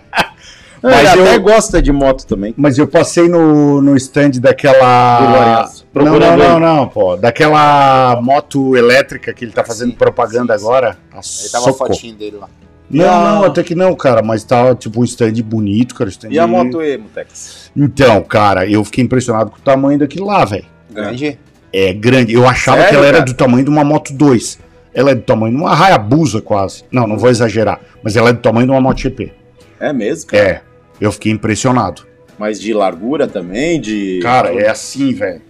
Mas 0.80 0.94
Mas 0.94 1.12
Ele 1.12 1.20
eu- 1.22 1.26
até 1.26 1.38
gosta 1.38 1.82
de 1.82 1.90
moto 1.90 2.24
também. 2.24 2.54
Mas 2.56 2.78
eu 2.78 2.86
passei 2.86 3.28
no, 3.28 3.82
no 3.82 3.96
stand 3.96 4.30
daquela. 4.40 5.68
Não, 5.92 6.04
não, 6.04 6.18
não, 6.36 6.50
ele. 6.52 6.58
não, 6.60 6.86
pô. 6.88 7.16
Daquela 7.16 8.20
moto 8.22 8.76
elétrica 8.76 9.32
que 9.34 9.44
ele 9.44 9.50
tá 9.50 9.64
fazendo 9.64 9.90
Sim, 9.90 9.96
propaganda 9.96 10.52
sim, 10.56 10.60
sim. 10.60 10.66
agora. 10.66 10.96
A 11.12 11.16
Aí 11.16 11.50
tava 11.50 11.70
a 11.70 11.72
soco. 11.72 11.78
fotinho 11.88 12.14
dele 12.14 12.36
lá. 12.36 12.48
Não, 12.88 13.24
não, 13.34 13.44
até 13.44 13.62
que 13.64 13.74
não, 13.74 13.92
cara, 13.94 14.22
mas 14.22 14.44
tá 14.44 14.72
tipo 14.74 15.00
um 15.00 15.04
stand 15.04 15.32
bonito, 15.44 15.94
cara. 15.96 16.08
Stand 16.08 16.28
E 16.30 16.38
a 16.38 16.46
moto 16.46 16.80
E, 16.80 16.96
Mutex? 16.96 17.70
Então, 17.76 18.22
cara, 18.22 18.64
eu 18.64 18.82
fiquei 18.84 19.02
impressionado 19.04 19.50
com 19.50 19.58
o 19.58 19.60
tamanho 19.60 19.98
daquilo 19.98 20.26
lá, 20.26 20.44
velho. 20.44 20.64
Grande. 20.90 21.38
É 21.78 21.92
grande. 21.92 22.32
Eu 22.34 22.46
achava 22.46 22.78
Sério, 22.78 22.90
que 22.90 22.96
ela 22.96 23.06
era 23.06 23.18
cara? 23.18 23.26
do 23.26 23.34
tamanho 23.34 23.64
de 23.64 23.70
uma 23.70 23.84
Moto 23.84 24.12
2. 24.12 24.58
Ela 24.94 25.10
é 25.12 25.14
do 25.14 25.22
tamanho 25.22 25.54
de 25.54 25.60
uma 25.62 25.72
Hayabusa 25.72 26.40
quase. 26.40 26.84
Não, 26.90 27.06
não 27.06 27.16
vou 27.18 27.30
exagerar. 27.30 27.80
Mas 28.02 28.16
ela 28.16 28.30
é 28.30 28.32
do 28.32 28.40
tamanho 28.40 28.66
de 28.66 28.72
uma 28.72 28.80
Moto 28.80 28.98
GP. 29.00 29.32
É 29.78 29.92
mesmo, 29.92 30.28
cara? 30.30 30.42
É. 30.42 30.60
Eu 31.00 31.12
fiquei 31.12 31.30
impressionado. 31.30 32.02
Mas 32.38 32.60
de 32.60 32.72
largura 32.74 33.26
também, 33.28 33.80
de... 33.80 34.18
Cara, 34.22 34.52
é 34.52 34.68
assim, 34.68 35.12
velho. 35.12 35.42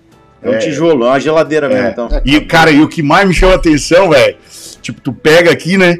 É 0.42 0.50
um 0.50 0.54
é- 0.54 0.58
tijolo, 0.58 1.04
é 1.04 1.08
uma 1.08 1.20
geladeira 1.20 1.68
mesmo, 1.68 1.86
É. 1.86 1.90
então. 1.90 2.08
E, 2.24 2.40
cara, 2.42 2.70
e 2.70 2.82
o 2.82 2.88
que 2.88 3.02
mais 3.02 3.26
me 3.26 3.34
chama 3.34 3.52
a 3.54 3.56
atenção, 3.56 4.10
velho, 4.10 4.36
tipo, 4.82 5.00
tu 5.00 5.12
pega 5.12 5.50
aqui, 5.50 5.76
né? 5.76 5.98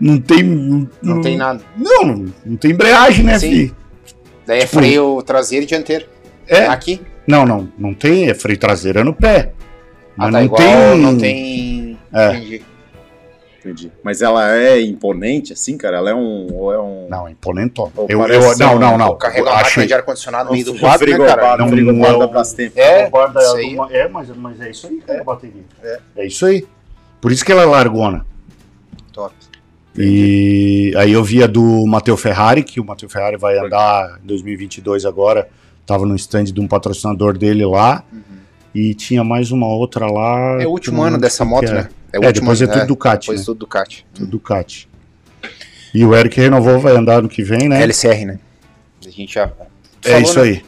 Não 0.00 0.18
tem. 0.20 0.88
Não 1.02 1.20
tem 1.20 1.36
nada. 1.36 1.60
Não, 1.76 2.04
não, 2.04 2.24
não 2.44 2.56
tem 2.56 2.72
embreagem, 2.72 3.24
né, 3.24 3.38
Sim. 3.38 3.50
filho? 3.50 3.76
Daí 4.46 4.58
é 4.58 4.60
Tipo- 4.62 4.74
freio 4.76 5.22
traseiro 5.22 5.64
e 5.64 5.66
dianteiro. 5.68 6.04
É. 6.46 6.66
Aqui. 6.66 7.00
Não, 7.26 7.44
não, 7.46 7.68
não 7.78 7.92
tem, 7.94 8.28
é 8.28 8.34
freio 8.34 8.58
traseiro 8.58 9.02
no 9.04 9.12
pé. 9.14 9.52
Mas 10.16 10.28
Ah, 10.28 10.32
tá 10.32 10.38
não 10.38 10.44
igual, 10.44 10.60
tem. 10.60 11.00
não 11.00 11.18
tem. 11.18 11.98
É. 12.12 12.34
Entendi. 12.36 12.62
Entendi. 13.58 13.92
Mas 14.02 14.22
ela 14.22 14.56
é 14.56 14.80
imponente, 14.80 15.52
assim, 15.52 15.76
cara? 15.76 15.96
Ela 15.96 16.10
é 16.10 16.14
um... 16.14 16.46
Ou 16.54 16.72
é 16.72 16.80
um... 16.80 17.08
Não, 17.10 17.26
é 17.26 17.32
imponentão. 17.32 17.90
Ou 17.96 18.06
Eu, 18.08 18.24
eu, 18.28 18.56
não, 18.58 18.76
um- 18.76 18.78
não, 18.78 18.96
não. 18.98 19.16
Carrega 19.16 19.42
uma 19.50 19.54
máquina 19.56 19.86
de 19.86 19.92
ar-condicionado 19.94 20.44
no 20.46 20.52
meio 20.52 20.64
do 20.64 20.78
quadro, 20.78 21.10
né, 21.10 21.26
cara? 21.26 21.56
Não, 21.56 21.68
frigobar 21.68 22.12
não, 22.12 22.18
da 22.20 22.26
não. 22.26 22.32
Brastemp. 22.32 22.72
É, 22.76 23.10
Guarda 23.10 23.40
aí. 23.40 23.64
alguma- 23.64 23.92
É, 23.92 24.08
mas, 24.08 24.28
mas 24.36 24.60
é 24.60 24.70
isso 24.70 24.86
aí, 24.86 24.98
cara, 24.98 25.20
a 25.20 25.24
bateria. 25.24 25.62
É. 26.16 26.26
isso 26.26 26.46
aí. 26.46 26.64
Por 27.20 27.32
isso 27.32 27.44
que 27.44 27.50
ela 27.50 27.62
é 27.62 27.66
largona. 27.66 28.24
Top. 29.12 29.34
E 29.98 30.92
aí 30.96 31.10
eu 31.12 31.24
vi 31.24 31.42
a 31.42 31.46
do 31.46 31.84
Matteo 31.86 32.16
Ferrari, 32.16 32.62
que 32.62 32.78
o 32.78 32.84
Matteo 32.84 33.08
Ferrari 33.08 33.36
vai 33.36 33.58
andar 33.58 34.20
em 34.22 34.26
2022 34.26 35.04
agora. 35.06 35.48
Tava 35.86 36.04
no 36.06 36.14
stand 36.16 36.44
de 36.44 36.60
um 36.60 36.68
patrocinador 36.68 37.36
dele 37.36 37.64
lá. 37.64 38.04
E 38.76 38.92
tinha 38.92 39.24
mais 39.24 39.50
uma 39.50 39.66
outra 39.66 40.06
lá. 40.06 40.60
É 40.60 40.66
o 40.66 40.70
último 40.70 41.00
ano 41.02 41.16
dessa 41.16 41.46
moto, 41.46 41.64
é. 41.64 41.72
né? 41.72 41.88
É, 42.12 42.18
o 42.18 42.26
último 42.26 42.42
depois 42.42 42.60
é 42.60 42.64
ano, 42.64 42.72
tudo 42.74 42.86
Ducati, 42.88 43.26
Depois 43.26 43.40
né? 43.40 43.46
tudo 43.46 43.58
Ducati. 43.58 44.06
Tudo 44.12 44.30
Ducati. 44.30 44.88
E 45.94 46.04
o 46.04 46.14
Eric 46.14 46.38
renovou, 46.38 46.78
vai 46.78 46.94
andar 46.94 47.22
no 47.22 47.28
que 47.28 47.42
vem, 47.42 47.70
né? 47.70 47.82
LCR, 47.82 48.26
né? 48.26 48.38
A 49.06 49.10
gente 49.10 49.32
já. 49.32 49.50
é 50.04 50.10
falou, 50.10 50.20
isso 50.20 50.38
né? 50.38 50.44
aí. 50.44 50.64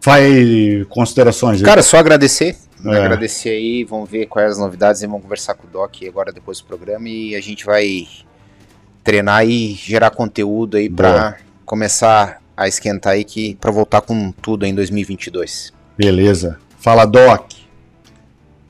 Faz 0.00 0.86
considerações 0.88 1.58
aí. 1.58 1.64
Cara, 1.64 1.82
só 1.82 1.96
agradecer. 1.96 2.56
É. 2.84 2.96
Agradecer 2.96 3.48
aí, 3.48 3.82
vamos 3.82 4.08
ver 4.08 4.26
quais 4.26 4.52
as 4.52 4.58
novidades 4.58 5.02
e 5.02 5.08
vamos 5.08 5.22
conversar 5.22 5.54
com 5.54 5.66
o 5.66 5.70
Doc 5.70 5.96
agora 6.06 6.30
depois 6.30 6.60
do 6.60 6.66
programa 6.66 7.08
e 7.08 7.34
a 7.34 7.40
gente 7.40 7.66
vai 7.66 8.06
treinar 9.02 9.44
e 9.44 9.72
gerar 9.74 10.10
conteúdo 10.10 10.76
aí 10.76 10.88
pra 10.88 11.10
Boa. 11.10 11.36
começar 11.64 12.40
a 12.56 12.68
esquentar 12.68 13.14
aí 13.14 13.24
que 13.24 13.56
para 13.56 13.72
voltar 13.72 14.02
com 14.02 14.30
tudo 14.30 14.64
em 14.64 14.72
2022. 14.72 15.72
Beleza. 15.98 16.64
Fala, 16.86 17.04
Doc. 17.04 17.50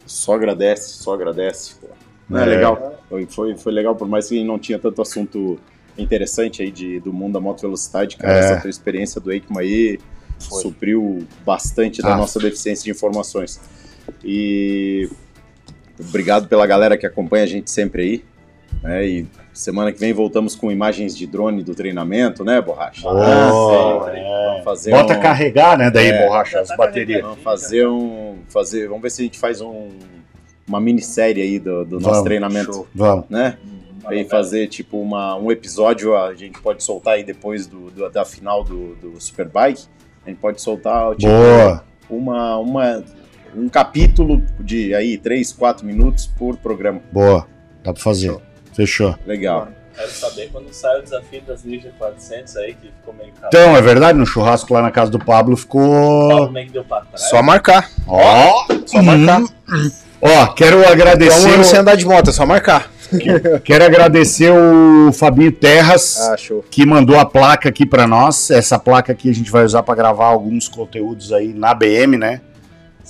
Só 0.07 0.33
agradece, 0.37 0.95
só 0.95 1.13
agradece. 1.13 1.75
Pô. 1.79 1.89
Não 2.31 2.41
é, 2.41 2.45
É. 2.45 2.47
legal. 2.47 2.99
Foi, 3.11 3.27
foi, 3.27 3.57
foi 3.59 3.73
legal, 3.75 3.95
por 3.95 4.09
mais 4.09 4.27
que 4.31 4.43
não 4.43 4.59
tinha 4.59 4.79
tanto 4.79 5.03
assunto 5.03 5.59
interessante 5.99 6.63
aí 6.63 6.71
de, 6.71 6.99
do 7.01 7.13
mundo 7.13 7.35
da 7.35 7.41
moto 7.41 7.61
velocidade, 7.61 8.17
cara. 8.17 8.33
É. 8.33 8.39
Essa 8.39 8.61
tua 8.63 8.71
experiência 8.71 9.21
do 9.21 9.31
EICMA 9.31 9.61
aí 9.61 9.99
Foi. 10.41 10.63
supriu 10.63 11.27
bastante 11.45 12.01
da 12.01 12.15
Ah. 12.15 12.17
nossa 12.17 12.39
deficiência 12.39 12.85
de 12.85 12.91
informações. 12.91 13.61
E 14.25 15.11
obrigado 16.01 16.49
pela 16.49 16.67
galera 16.67 16.97
que 16.97 17.05
acompanha 17.05 17.45
a 17.45 17.47
gente 17.47 17.71
sempre 17.71 18.03
aí. 18.03 18.25
né? 18.83 19.07
E 19.07 19.27
semana 19.59 19.93
que 19.93 19.99
vem 19.99 20.13
voltamos 20.13 20.55
com 20.55 20.71
imagens 20.71 21.17
de 21.17 21.27
drone 21.27 21.63
do 21.63 21.75
treinamento, 21.75 22.45
né, 22.45 22.61
Borracha? 22.61 23.03
Boa, 23.03 24.05
sempre. 24.05 24.21
é. 24.21 24.47
Vamos 24.51 24.65
fazer 24.65 24.91
Bota 24.91 25.17
um... 25.17 25.21
carregar, 25.21 25.79
né? 25.79 25.91
Daí, 25.91 26.09
É. 26.09 26.27
borracha, 26.27 26.61
as 26.61 26.69
Tá 26.69 26.77
baterias. 26.77 27.23
Vamos 27.23 27.43
fazer 27.43 27.87
um. 27.89 28.37
Fazer, 28.49 28.87
vamos 28.89 29.03
ver 29.03 29.11
se 29.11 29.23
a 29.23 29.25
gente 29.25 29.39
faz 29.39 29.61
um, 29.61 29.89
uma 30.69 30.81
minissérie 30.81 31.43
aí 31.43 31.59
do, 31.59 31.85
do 31.85 31.95
nosso 31.97 32.11
Vamos, 32.11 32.23
treinamento. 32.25 32.73
show. 32.73 32.89
Vamos. 32.95 33.25
Né? 33.31 33.57
Aí 34.05 34.25
fazer 34.25 34.69
tipo 34.69 35.01
uma, 35.01 35.37
um 35.37 35.51
episódio, 35.51 36.17
a 36.17 36.33
gente 36.35 36.61
pode 36.61 36.83
soltar 36.85 37.15
aí 37.15 37.25
depois 37.25 37.67
do, 37.67 37.91
do- 37.91 38.09
da 38.11 38.25
final 38.25 38.63
do, 38.63 38.95
do 38.97 39.21
Superbike. 39.21 39.85
A 40.25 40.29
gente 40.31 40.39
pode 40.39 40.61
soltar 40.63 41.15
tipo, 41.17 41.33
Boa. 41.33 41.85
uma, 42.09 42.57
uma, 42.59 43.05
um 43.57 43.69
capítulo 43.69 44.43
de 44.61 44.95
aí 44.95 45.19
3, 45.19 45.53
4 45.53 45.85
minutos 45.85 46.27
por 46.27 46.57
programa. 46.57 47.01
Boa. 47.13 47.47
Dá 47.83 47.93
pra 47.93 48.03
fazer. 48.03 48.37
Fechou. 48.77 49.17
Legal. 49.27 49.69
Quero 49.97 50.11
saber 50.11 50.51
quando 50.53 50.71
sai 50.75 50.99
o 51.01 51.03
desafio 51.03 51.41
das 51.47 51.65
Ninja 51.65 51.91
400 51.99 52.55
aí, 52.59 52.75
que 52.75 52.89
ficou 52.89 53.15
meio 53.15 53.33
caro. 53.33 53.47
Então, 53.49 53.75
é 53.75 53.81
verdade, 53.81 54.19
no 54.19 54.27
churrasco 54.27 54.75
lá 54.75 54.83
na 54.83 54.91
casa 54.91 55.11
do 55.11 55.19
Pablo 55.19 55.55
O 55.55 55.57
ficou. 55.57 56.51
Meio 56.53 56.67
que 56.67 56.73
deu 56.75 56.85
pra 56.85 57.01
trás. 57.01 57.31
Só 57.31 57.43
marcar. 57.43 57.91
Ó, 58.07 58.67
Só 58.85 59.03
marcar. 59.03 59.43
ó, 60.21 60.47
quero 60.49 60.81
Então, 60.81 60.93
agradecer. 60.93 61.65
sem 61.65 61.79
o- 61.79 61.81
andar 61.81 61.97
de 61.97 62.05
moto, 62.05 62.29
é 62.29 62.33
só 62.33 62.45
marcar. 62.45 62.91
Quero 63.63 63.85
agradecer 63.85 64.51
o 64.51 65.13
Fabinho 65.13 65.53
Terras. 65.53 66.19
Ah, 66.29 66.35
que 66.69 66.85
mandou 66.85 67.17
a 67.17 67.25
placa 67.25 67.69
aqui 67.69 67.87
pra 67.87 68.05
nós. 68.05 68.51
Essa 68.51 68.81
placa 68.81 69.13
aqui 69.13 69.31
a 69.31 69.33
gente 69.33 69.49
vai 69.49 69.65
usar 69.65 69.85
pra 69.85 69.95
gravar 69.95 70.27
alguns 70.27 70.67
conteúdos 70.69 71.33
aí 71.33 71.55
na 71.55 71.73
BM, 71.73 72.19
né? 72.19 72.41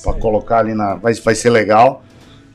Pra 0.03 0.13
colocar 0.13 0.59
ali 0.59 0.75
na. 0.75 0.97
Vai, 0.97 1.15
vai 1.15 1.35
ser 1.35 1.49
legal. 1.49 2.05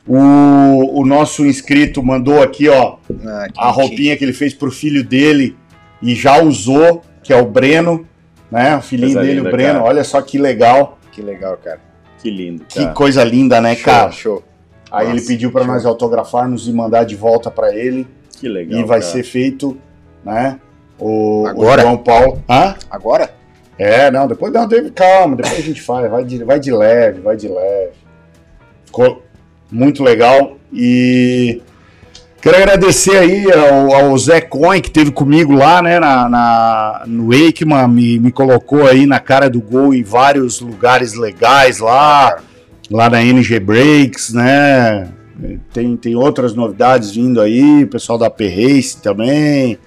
O, 0.06 1.00
o 1.00 1.06
nosso 1.06 1.46
inscrito 1.46 2.02
mandou 2.02 2.42
aqui, 2.42 2.68
ó, 2.68 2.96
Ah, 3.24 3.46
que 3.52 3.60
a 3.60 3.68
roupinha 3.70 4.16
que 4.16 4.24
ele 4.24 4.32
fez 4.32 4.52
pro 4.52 4.70
filho 4.70 5.04
dele 5.04 5.56
e 6.02 6.14
já 6.14 6.42
usou, 6.42 7.02
que 7.22 7.32
é 7.32 7.36
o 7.36 7.46
Breno, 7.46 8.04
né? 8.50 8.76
O 8.76 8.82
filhinho 8.82 9.12
Coisa 9.12 9.20
dele, 9.20 9.38
linda, 9.38 9.48
o 9.48 9.52
Breno. 9.52 9.72
cara. 9.74 9.84
Olha 9.84 10.04
só 10.04 10.20
que 10.20 10.38
legal. 10.38 10.98
Que 11.12 11.22
legal, 11.22 11.56
cara. 11.56 11.80
Que 12.18 12.30
lindo. 12.30 12.64
Que 12.68 12.80
cara. 12.82 12.92
coisa 12.94 13.22
linda, 13.22 13.60
né, 13.60 13.74
Show, 13.76 13.84
cara? 13.84 14.10
Show. 14.10 14.42
Aí 14.90 15.06
Nossa, 15.06 15.16
ele 15.18 15.26
pediu 15.26 15.52
pra 15.52 15.62
show. 15.64 15.72
nós 15.72 15.86
autografarmos 15.86 16.66
e 16.68 16.72
mandar 16.72 17.04
de 17.04 17.14
volta 17.16 17.50
pra 17.50 17.74
ele. 17.74 18.06
Que 18.40 18.48
legal. 18.48 18.80
e 18.80 18.84
vai 18.84 19.00
cara. 19.00 19.12
ser 19.12 19.22
feito, 19.22 19.78
né? 20.24 20.58
O, 20.98 21.42
o 21.42 21.46
Agora? 21.46 21.82
João 21.82 21.96
Paulo. 21.96 22.42
Hã? 22.50 22.74
Agora? 22.90 23.30
É, 23.78 24.10
não, 24.10 24.26
depois 24.28 24.52
não, 24.52 24.66
David, 24.68 24.92
calma, 24.92 25.34
depois 25.36 25.58
a 25.58 25.62
gente 25.62 25.80
faz, 25.80 26.10
vai 26.10 26.24
de, 26.24 26.44
vai 26.44 26.60
de 26.60 26.70
leve, 26.72 27.20
vai 27.20 27.36
de 27.36 27.48
leve. 27.48 27.92
Ficou 28.84 29.22
muito 29.72 30.02
legal 30.02 30.58
e 30.72 31.60
quero 32.40 32.56
agradecer 32.56 33.16
aí 33.16 33.46
ao, 33.52 33.94
ao 33.94 34.18
Zé 34.18 34.40
Coin 34.40 34.80
que 34.80 34.90
teve 34.90 35.10
comigo 35.10 35.52
lá, 35.54 35.80
né, 35.82 35.98
na, 35.98 36.28
na- 36.28 37.02
no 37.06 37.32
Eikman, 37.32 37.88
me, 37.88 38.18
me 38.18 38.30
colocou 38.30 38.86
aí 38.86 39.06
na 39.06 39.18
cara 39.18 39.48
do 39.50 39.60
gol 39.60 39.94
em 39.94 40.02
vários 40.02 40.60
lugares 40.60 41.14
legais 41.14 41.78
lá, 41.78 42.36
lá 42.90 43.08
na 43.10 43.22
NG 43.22 43.58
Breaks, 43.58 44.32
né, 44.34 45.08
tem, 45.72 45.96
tem 45.96 46.14
outras 46.14 46.54
novidades 46.54 47.10
vindo 47.14 47.40
aí, 47.40 47.86
pessoal 47.86 48.18
da 48.18 48.28
P-Race 48.30 49.00
também 49.02 49.78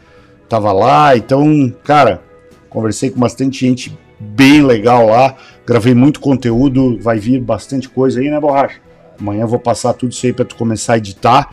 tava 0.50 0.72
lá, 0.72 1.16
então, 1.16 1.74
cara, 1.84 2.22
Conversei 2.70 3.10
com 3.10 3.18
bastante 3.22 3.62
gente 3.66 3.98
bem 4.20 4.62
legal 4.62 5.08
lá. 5.08 5.34
Gravei 5.66 5.94
muito 5.94 6.20
conteúdo, 6.20 7.00
vai 7.02 7.18
vir 7.18 7.40
bastante 7.40 7.88
coisa 7.88 8.20
aí, 8.20 8.30
né, 8.30 8.38
Borracha? 8.38 8.82
Amanhã 9.20 9.42
eu 9.44 9.48
vou 9.48 9.60
passar 9.60 9.94
tudo 9.94 10.12
isso 10.12 10.26
aí 10.26 10.34
pra 10.34 10.46
tu 10.46 10.56
começar 10.56 10.94
a 10.94 10.98
editar. 10.98 11.50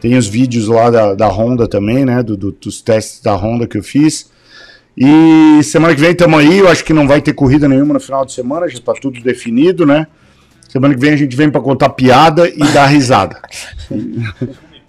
Tem 0.00 0.16
os 0.16 0.26
vídeos 0.26 0.68
lá 0.68 0.90
da, 0.90 1.14
da 1.14 1.26
Honda 1.28 1.66
também, 1.66 2.04
né? 2.04 2.22
do- 2.22 2.36
do- 2.36 2.52
dos 2.52 2.80
testes 2.82 3.20
da 3.20 3.34
Honda 3.34 3.66
que 3.66 3.78
eu 3.78 3.82
fiz. 3.82 4.30
E 4.96 5.60
semana 5.62 5.94
que 5.94 6.00
vem 6.00 6.12
estamos 6.12 6.38
aí. 6.38 6.58
Eu 6.58 6.68
acho 6.68 6.84
que 6.84 6.92
não 6.92 7.06
vai 7.08 7.20
ter 7.20 7.32
corrida 7.32 7.68
nenhuma 7.68 7.94
no 7.94 8.00
final 8.00 8.24
de 8.24 8.32
semana, 8.32 8.68
já 8.68 8.78
tá 8.80 8.92
tudo 8.94 9.20
definido, 9.20 9.84
né? 9.86 10.06
Semana 10.68 10.94
que 10.94 11.00
vem 11.00 11.12
a 11.12 11.16
gente 11.16 11.34
vem 11.36 11.50
pra 11.50 11.60
contar 11.60 11.90
piada 11.90 12.48
e 12.48 12.58
dar 12.72 12.86
risada. 12.86 13.40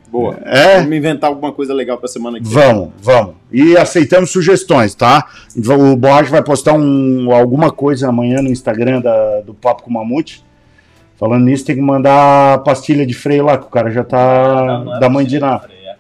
Boa. 0.10 0.38
É? 0.46 0.78
Vamos 0.80 0.96
inventar 0.96 1.30
alguma 1.30 1.52
coisa 1.52 1.74
legal 1.74 1.98
pra 1.98 2.08
semana 2.08 2.40
que 2.40 2.46
vem. 2.46 2.54
Vamos, 2.54 2.90
vamos. 3.02 3.36
E 3.52 3.76
aceitamos 3.78 4.32
sugestões, 4.32 4.96
tá? 4.96 5.28
O 5.56 5.96
Borracha 5.98 6.32
vai 6.32 6.42
postar 6.44 6.74
um, 6.74 7.32
alguma 7.32 7.72
coisa 7.72 8.08
amanhã 8.08 8.42
no 8.42 8.50
Instagram 8.50 9.02
da- 9.02 9.42
do 9.42 9.54
Papo 9.54 9.84
com 9.84 9.90
o 9.90 9.94
Mamute. 9.94 10.44
Falando 11.18 11.46
nisso, 11.46 11.66
tem 11.66 11.76
que 11.76 11.82
mandar 11.82 12.54
a 12.54 12.58
pastilha 12.60 13.06
de 13.06 13.14
freio 13.14 13.46
lá, 13.46 13.58
que 13.58 13.66
o 13.66 13.70
cara 13.70 13.90
já 13.92 14.04
tá 14.04 14.66
Não, 14.66 14.86
não 14.86 14.96
é 14.96 15.00
da 15.00 15.10
mãe 15.10 15.26
de. 15.26 15.40
Frei, 15.40 15.86
é 15.86 15.98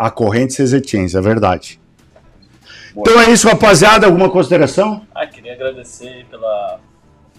a 0.00 0.10
corrente 0.10 0.54
Cezetins, 0.54 1.14
é 1.14 1.20
verdade. 1.20 1.78
Boa. 2.94 3.04
Então 3.06 3.20
é 3.20 3.30
isso, 3.30 3.46
rapaziada. 3.46 4.06
Alguma 4.06 4.30
consideração? 4.30 5.06
Ah, 5.14 5.26
queria 5.26 5.52
agradecer 5.52 6.24
pela, 6.30 6.80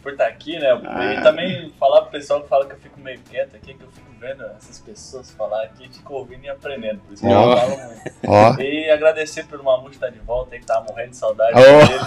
por 0.03 0.12
estar 0.12 0.28
aqui, 0.28 0.60
né? 0.60 0.80
Ah. 0.86 1.14
E 1.16 1.24
também 1.24 1.72
falar 1.80 2.02
pro 2.02 2.12
pessoal 2.12 2.41
que 2.41 2.48
fala 2.48 2.68
que 2.68 2.74
eu 2.74 2.78
fico 2.78 2.99
meio 2.99 3.20
quieto 3.30 3.56
aqui, 3.56 3.74
que 3.74 3.84
eu 3.84 3.90
fico 3.91 4.11
vendo 4.22 4.45
essas 4.56 4.77
pessoas 4.77 5.31
falar 5.31 5.64
aqui, 5.64 5.89
fico 5.91 6.14
ouvindo 6.14 6.45
e 6.45 6.49
aprendendo. 6.49 6.99
Por 6.99 7.14
isso 7.14 7.23
que 7.23 7.27
eu 7.27 7.57
falo 7.57 7.69
muito. 7.69 8.02
Ó. 8.27 8.56
E 8.61 8.91
agradecer 8.91 9.45
pelo 9.48 9.64
Mamute 9.64 9.95
estar 9.95 10.10
de 10.10 10.19
volta 10.19 10.53
aí, 10.53 10.60
que 10.60 10.65
tava 10.68 10.85
morrendo 10.88 11.10
de 11.10 11.18
saudade 11.18 11.53
Ó. 11.56 11.61
dele. 11.61 11.99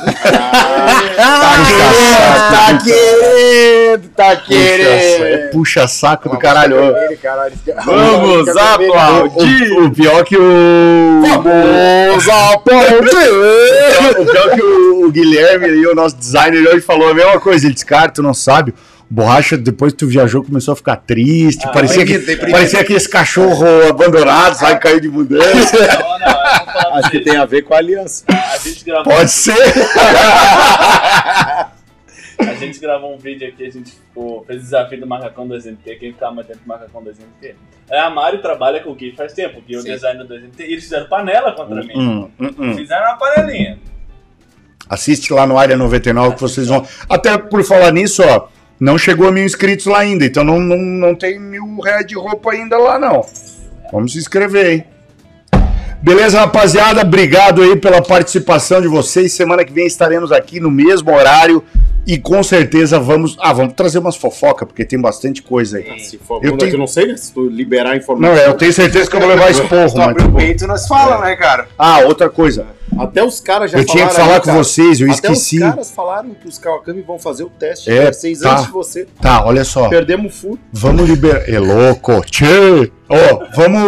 tá 2.55 2.77
querendo, 2.85 4.09
tá 4.11 4.37
Puxa, 4.37 5.51
puxa 5.53 5.89
saco 5.89 6.29
do 6.29 6.39
caralho. 6.39 6.77
Vamos 7.85 8.49
aplaudir! 8.57 9.73
O, 9.73 9.87
o 9.87 9.91
pior 9.93 10.25
que 10.25 10.37
o. 10.37 11.21
Vamos 11.21 12.29
aplaudir! 12.29 13.09
O 14.21 14.25
pior 14.25 14.51
que 14.55 14.63
o, 14.63 15.07
o 15.07 15.11
Guilherme 15.11 15.67
e 15.67 15.85
o 15.89 15.97
nosso 15.97 16.15
designer 16.15 16.65
hoje 16.69 16.81
falou 16.81 17.09
a 17.09 17.15
mesma 17.15 17.41
coisa. 17.41 17.67
Ele 17.67 17.75
disse, 17.75 17.85
cara, 17.85 18.09
tu 18.13 18.23
não 18.23 18.35
sabe. 18.35 18.73
Borracha, 19.15 19.57
depois 19.57 19.93
que 19.93 20.01
tu 20.01 20.09
viajou, 20.09 20.43
começou 20.43 20.73
a 20.73 20.77
ficar 20.77 20.97
triste. 20.97 21.65
Ah, 21.65 21.71
parecia, 21.71 22.05
que, 22.05 22.15
deprimido, 22.15 22.27
deprimido. 22.27 22.57
parecia 22.57 22.81
aquele 22.81 23.09
cachorro 23.09 23.65
abandonado, 23.89 24.55
sabe? 24.55 24.81
Caiu 24.81 24.99
de 24.99 25.09
mudança. 25.09 25.77
Não, 25.99 26.19
não, 26.19 26.97
Acho 26.97 27.11
que 27.11 27.21
tem 27.21 27.37
a 27.37 27.45
ver 27.45 27.63
com 27.63 27.75
a 27.75 27.77
aliança. 27.77 28.25
A 28.29 28.59
gente 28.59 28.85
gravou 28.85 29.15
Pode 29.15 29.31
ser. 29.31 29.55
A 32.37 32.55
gente 32.55 32.81
gravou 32.81 33.15
um 33.15 33.19
vídeo 33.19 33.47
aqui, 33.47 33.65
a 33.65 33.71
gente 33.71 33.93
ficou, 33.93 34.45
fez 34.45 34.59
o 34.59 34.65
desafio 34.65 34.99
do 34.99 35.07
Macacão 35.07 35.47
2MT, 35.47 35.99
quem 36.01 36.13
ficava 36.13 36.35
mais 36.35 36.49
tempo 36.49 36.59
do 36.59 36.67
Macacão 36.67 37.01
2MT. 37.01 37.55
É, 37.89 38.01
a 38.01 38.11
Mari 38.11 38.39
trabalha 38.39 38.81
com 38.81 38.91
o 38.91 38.95
Gui 38.97 39.15
faz 39.17 39.33
tempo, 39.33 39.61
o 39.61 39.63
Gui 39.63 39.77
é 39.77 39.79
o 39.79 39.85
designer 39.85 40.27
do 40.27 40.35
2MT, 40.35 40.59
e 40.59 40.73
eles 40.73 40.83
fizeram 40.83 41.07
panela 41.07 41.53
contra 41.53 41.77
mim. 41.77 41.97
Hum, 41.97 42.31
hum, 42.41 42.55
hum. 42.59 42.75
Fizeram 42.75 43.07
uma 43.07 43.17
panelinha. 43.17 43.79
Assiste 44.89 45.33
lá 45.33 45.47
no 45.47 45.57
Área 45.57 45.77
99 45.77 46.35
que 46.35 46.41
vocês 46.41 46.67
vão. 46.67 46.85
Até 47.09 47.39
por 47.39 47.63
falar 47.63 47.93
nisso, 47.93 48.21
ó. 48.25 48.49
Não 48.85 48.99
chegou 48.99 49.27
a 49.27 49.33
mil 49.33 49.47
inscritos 49.47 49.87
lá 49.87 50.01
ainda, 50.01 50.27
então 50.27 50.45
não, 50.45 50.61
não, 50.61 50.77
não 50.77 51.15
tem 51.15 51.41
mil 51.41 51.81
reais 51.81 52.05
de 52.07 52.15
roupa 52.17 52.53
ainda 52.53 52.77
lá, 52.77 52.99
não. 52.99 53.25
Vamos 53.91 54.13
se 54.13 54.19
inscrever, 54.19 54.67
hein? 54.67 54.85
Beleza, 56.03 56.41
rapaziada? 56.41 57.01
Obrigado 57.01 57.63
aí 57.63 57.77
pela 57.77 58.03
participação 58.03 58.83
de 58.83 58.87
vocês. 58.87 59.33
Semana 59.33 59.65
que 59.65 59.73
vem 59.73 59.87
estaremos 59.87 60.31
aqui 60.31 60.61
no 60.61 60.71
mesmo 60.71 61.11
horário 61.11 61.65
e 62.07 62.19
com 62.19 62.43
certeza 62.43 62.99
vamos. 62.99 63.37
Ah, 63.41 63.53
vamos 63.53 63.75
trazer 63.75 63.99
umas 63.99 64.17
fofoca, 64.17 64.65
porque 64.67 64.85
tem 64.85 65.01
bastante 65.01 65.43
coisa 65.43 65.79
aí. 65.79 65.99
Se 66.01 66.19
for 66.19 66.43
Eu 66.45 66.53
eu, 66.53 66.57
tenho- 66.59 66.73
eu 66.73 66.79
não 66.79 66.87
sei, 66.87 67.07
né? 67.07 67.17
Se 67.17 67.33
tu 67.33 67.49
liberar 67.49 67.91
a 67.91 67.93
Não, 67.95 67.99
informação. 68.01 68.37
é, 68.37 68.47
eu 68.49 68.55
tenho 68.55 68.73
certeza 68.73 69.09
que 69.11 69.17
eu 69.17 69.21
vou 69.21 69.29
levar 69.29 69.51
esporro, 69.51 69.83
mas. 69.83 69.93
Sobre 69.93 70.23
o 70.25 70.33
peito 70.33 70.67
nós 70.67 70.87
fala, 70.87 71.25
né, 71.25 71.37
cara? 71.37 71.69
Ah, 71.79 72.01
outra 72.01 72.29
coisa. 72.29 72.67
Até 72.97 73.25
os 73.25 73.41
caras 73.41 73.73
já 73.73 73.79
Eu 73.79 73.85
tinha 73.85 74.07
que 74.07 74.13
falaram 74.15 74.25
falar 74.25 74.35
aí, 74.35 74.41
com 74.41 74.47
cara. 74.47 74.59
vocês, 74.59 75.01
eu 75.01 75.07
Até 75.11 75.15
esqueci. 75.15 75.57
os 75.57 75.63
caras 75.63 75.91
falaram 75.91 76.31
que 76.35 76.47
os 76.47 76.59
Kawakami 76.59 77.03
vão 77.03 77.19
fazer 77.19 77.43
o 77.43 77.51
teste 77.51 77.91
É, 77.91 78.09
de 78.11 78.17
vocês 78.17 78.39
tá. 78.41 78.53
antes 78.53 78.67
de 78.67 78.73
você. 78.73 79.07
Tá, 79.21 79.45
olha 79.45 79.65
só. 79.65 79.89
Perdemos 79.89 80.33
o 80.33 80.39
full. 80.41 80.59
Vamos 80.73 81.09
liberar. 81.09 81.49
É 81.49 81.59
louco. 81.59 82.21
Tchê! 82.27 82.93
Ó, 83.09 83.45
vamos. 83.57 83.83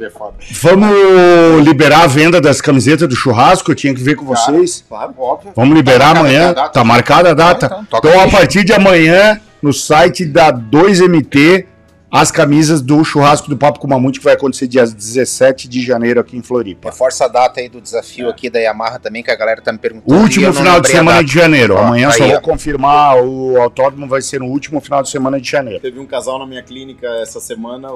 É 0.00 0.10
foda. 0.10 0.34
Vamos 0.62 1.64
liberar 1.64 2.02
a 2.02 2.06
venda 2.06 2.40
das 2.40 2.60
camisetas 2.60 3.08
do 3.08 3.14
churrasco. 3.14 3.70
Eu 3.70 3.74
tinha 3.74 3.94
que 3.94 4.02
ver 4.02 4.16
com 4.16 4.24
vocês. 4.24 4.84
Claro. 4.88 5.14
Óbvio. 5.18 5.52
Vamos 5.54 5.74
liberar 5.76 6.14
Tá 6.14 6.14
marcada 6.14 6.20
amanhã. 6.28 6.48
a 6.48 6.52
data. 6.52 6.70
Tá 6.72 6.84
marcada 6.84 7.30
a 7.30 7.34
data. 7.34 7.66
Então, 7.86 8.00
Então, 8.10 8.20
a 8.20 8.28
partir 8.28 8.64
de 8.64 8.72
amanhã, 8.72 9.40
no 9.62 9.72
site 9.72 10.24
da 10.24 10.50
2MT, 10.52 11.66
as 12.10 12.30
camisas 12.30 12.80
do 12.80 13.02
churrasco 13.02 13.48
do 13.48 13.56
Papo 13.56 13.80
com 13.80 13.88
Mamute, 13.88 14.20
que 14.20 14.24
vai 14.24 14.34
acontecer 14.34 14.68
dia 14.68 14.84
17 14.86 15.66
de 15.68 15.82
janeiro 15.84 16.20
aqui 16.20 16.36
em 16.36 16.42
Floripa. 16.42 16.90
Reforça 16.90 17.24
a 17.24 17.28
data 17.28 17.58
aí 17.60 17.68
do 17.68 17.80
desafio 17.80 18.28
aqui 18.28 18.48
da 18.48 18.60
Yamaha 18.60 19.00
também, 19.00 19.20
que 19.20 19.32
a 19.32 19.36
galera 19.36 19.60
tá 19.60 19.72
me 19.72 19.78
perguntando. 19.78 20.20
Último 20.20 20.52
final 20.52 20.80
de 20.80 20.88
semana 20.88 21.24
de 21.24 21.32
janeiro. 21.32 21.74
Ó, 21.74 21.78
Amanhã 21.78 22.10
só 22.12 22.22
aí, 22.22 22.28
vou 22.30 22.38
ó. 22.38 22.40
confirmar. 22.40 23.16
O 23.20 23.60
autódromo 23.60 24.06
vai 24.06 24.22
ser 24.22 24.38
no 24.38 24.46
último 24.46 24.80
final 24.80 25.02
de 25.02 25.10
semana 25.10 25.40
de 25.40 25.50
janeiro. 25.50 25.80
Teve 25.80 25.98
um 25.98 26.06
casal 26.06 26.38
na 26.38 26.46
minha 26.46 26.62
clínica 26.62 27.06
essa 27.20 27.40
semana. 27.40 27.88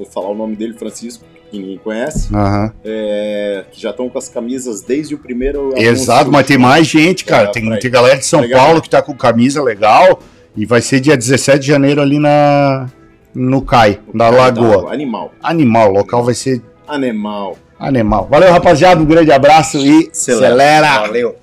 Vou 0.00 0.06
falar 0.10 0.30
o 0.30 0.34
nome 0.34 0.56
dele, 0.56 0.72
Francisco, 0.72 1.26
que 1.50 1.58
ninguém 1.58 1.76
conhece. 1.76 2.34
Aham. 2.34 2.72
é, 2.82 3.66
que 3.70 3.78
já 3.78 3.90
estão 3.90 4.08
com 4.08 4.16
as 4.16 4.30
camisas 4.30 4.80
desde 4.80 5.14
o 5.14 5.18
primeiro. 5.18 5.74
Exato, 5.76 6.32
mas 6.32 6.46
tem 6.46 6.56
mais 6.56 6.86
gente, 6.86 7.22
cara. 7.22 7.48
É, 7.50 7.52
tem, 7.52 7.78
tem 7.78 7.90
galera 7.90 8.16
de 8.16 8.24
São 8.24 8.40
Legal, 8.40 8.60
Paulo 8.60 8.76
né? 8.76 8.80
que 8.80 8.88
tá 8.88 9.02
com 9.02 9.14
camisa 9.14 9.62
legal. 9.62 10.20
E 10.56 10.64
vai 10.64 10.80
ser 10.80 11.00
dia 11.00 11.18
17 11.18 11.58
de 11.58 11.66
janeiro 11.66 12.00
ali 12.00 12.18
na 12.18 12.88
no 13.34 13.60
CAI, 13.60 14.00
da 14.14 14.30
Lagoa. 14.30 14.90
Animal. 14.90 15.32
Animal, 15.42 15.90
o 15.90 15.92
local 15.92 16.24
vai 16.24 16.34
ser 16.34 16.62
Animal. 16.88 17.58
animal. 17.78 18.26
Valeu, 18.30 18.50
rapaziada. 18.50 18.98
Um 19.00 19.04
grande 19.04 19.30
abraço 19.30 19.76
e 19.76 20.08
Acelera. 20.10 20.46
acelera. 20.46 21.00
Valeu. 21.00 21.36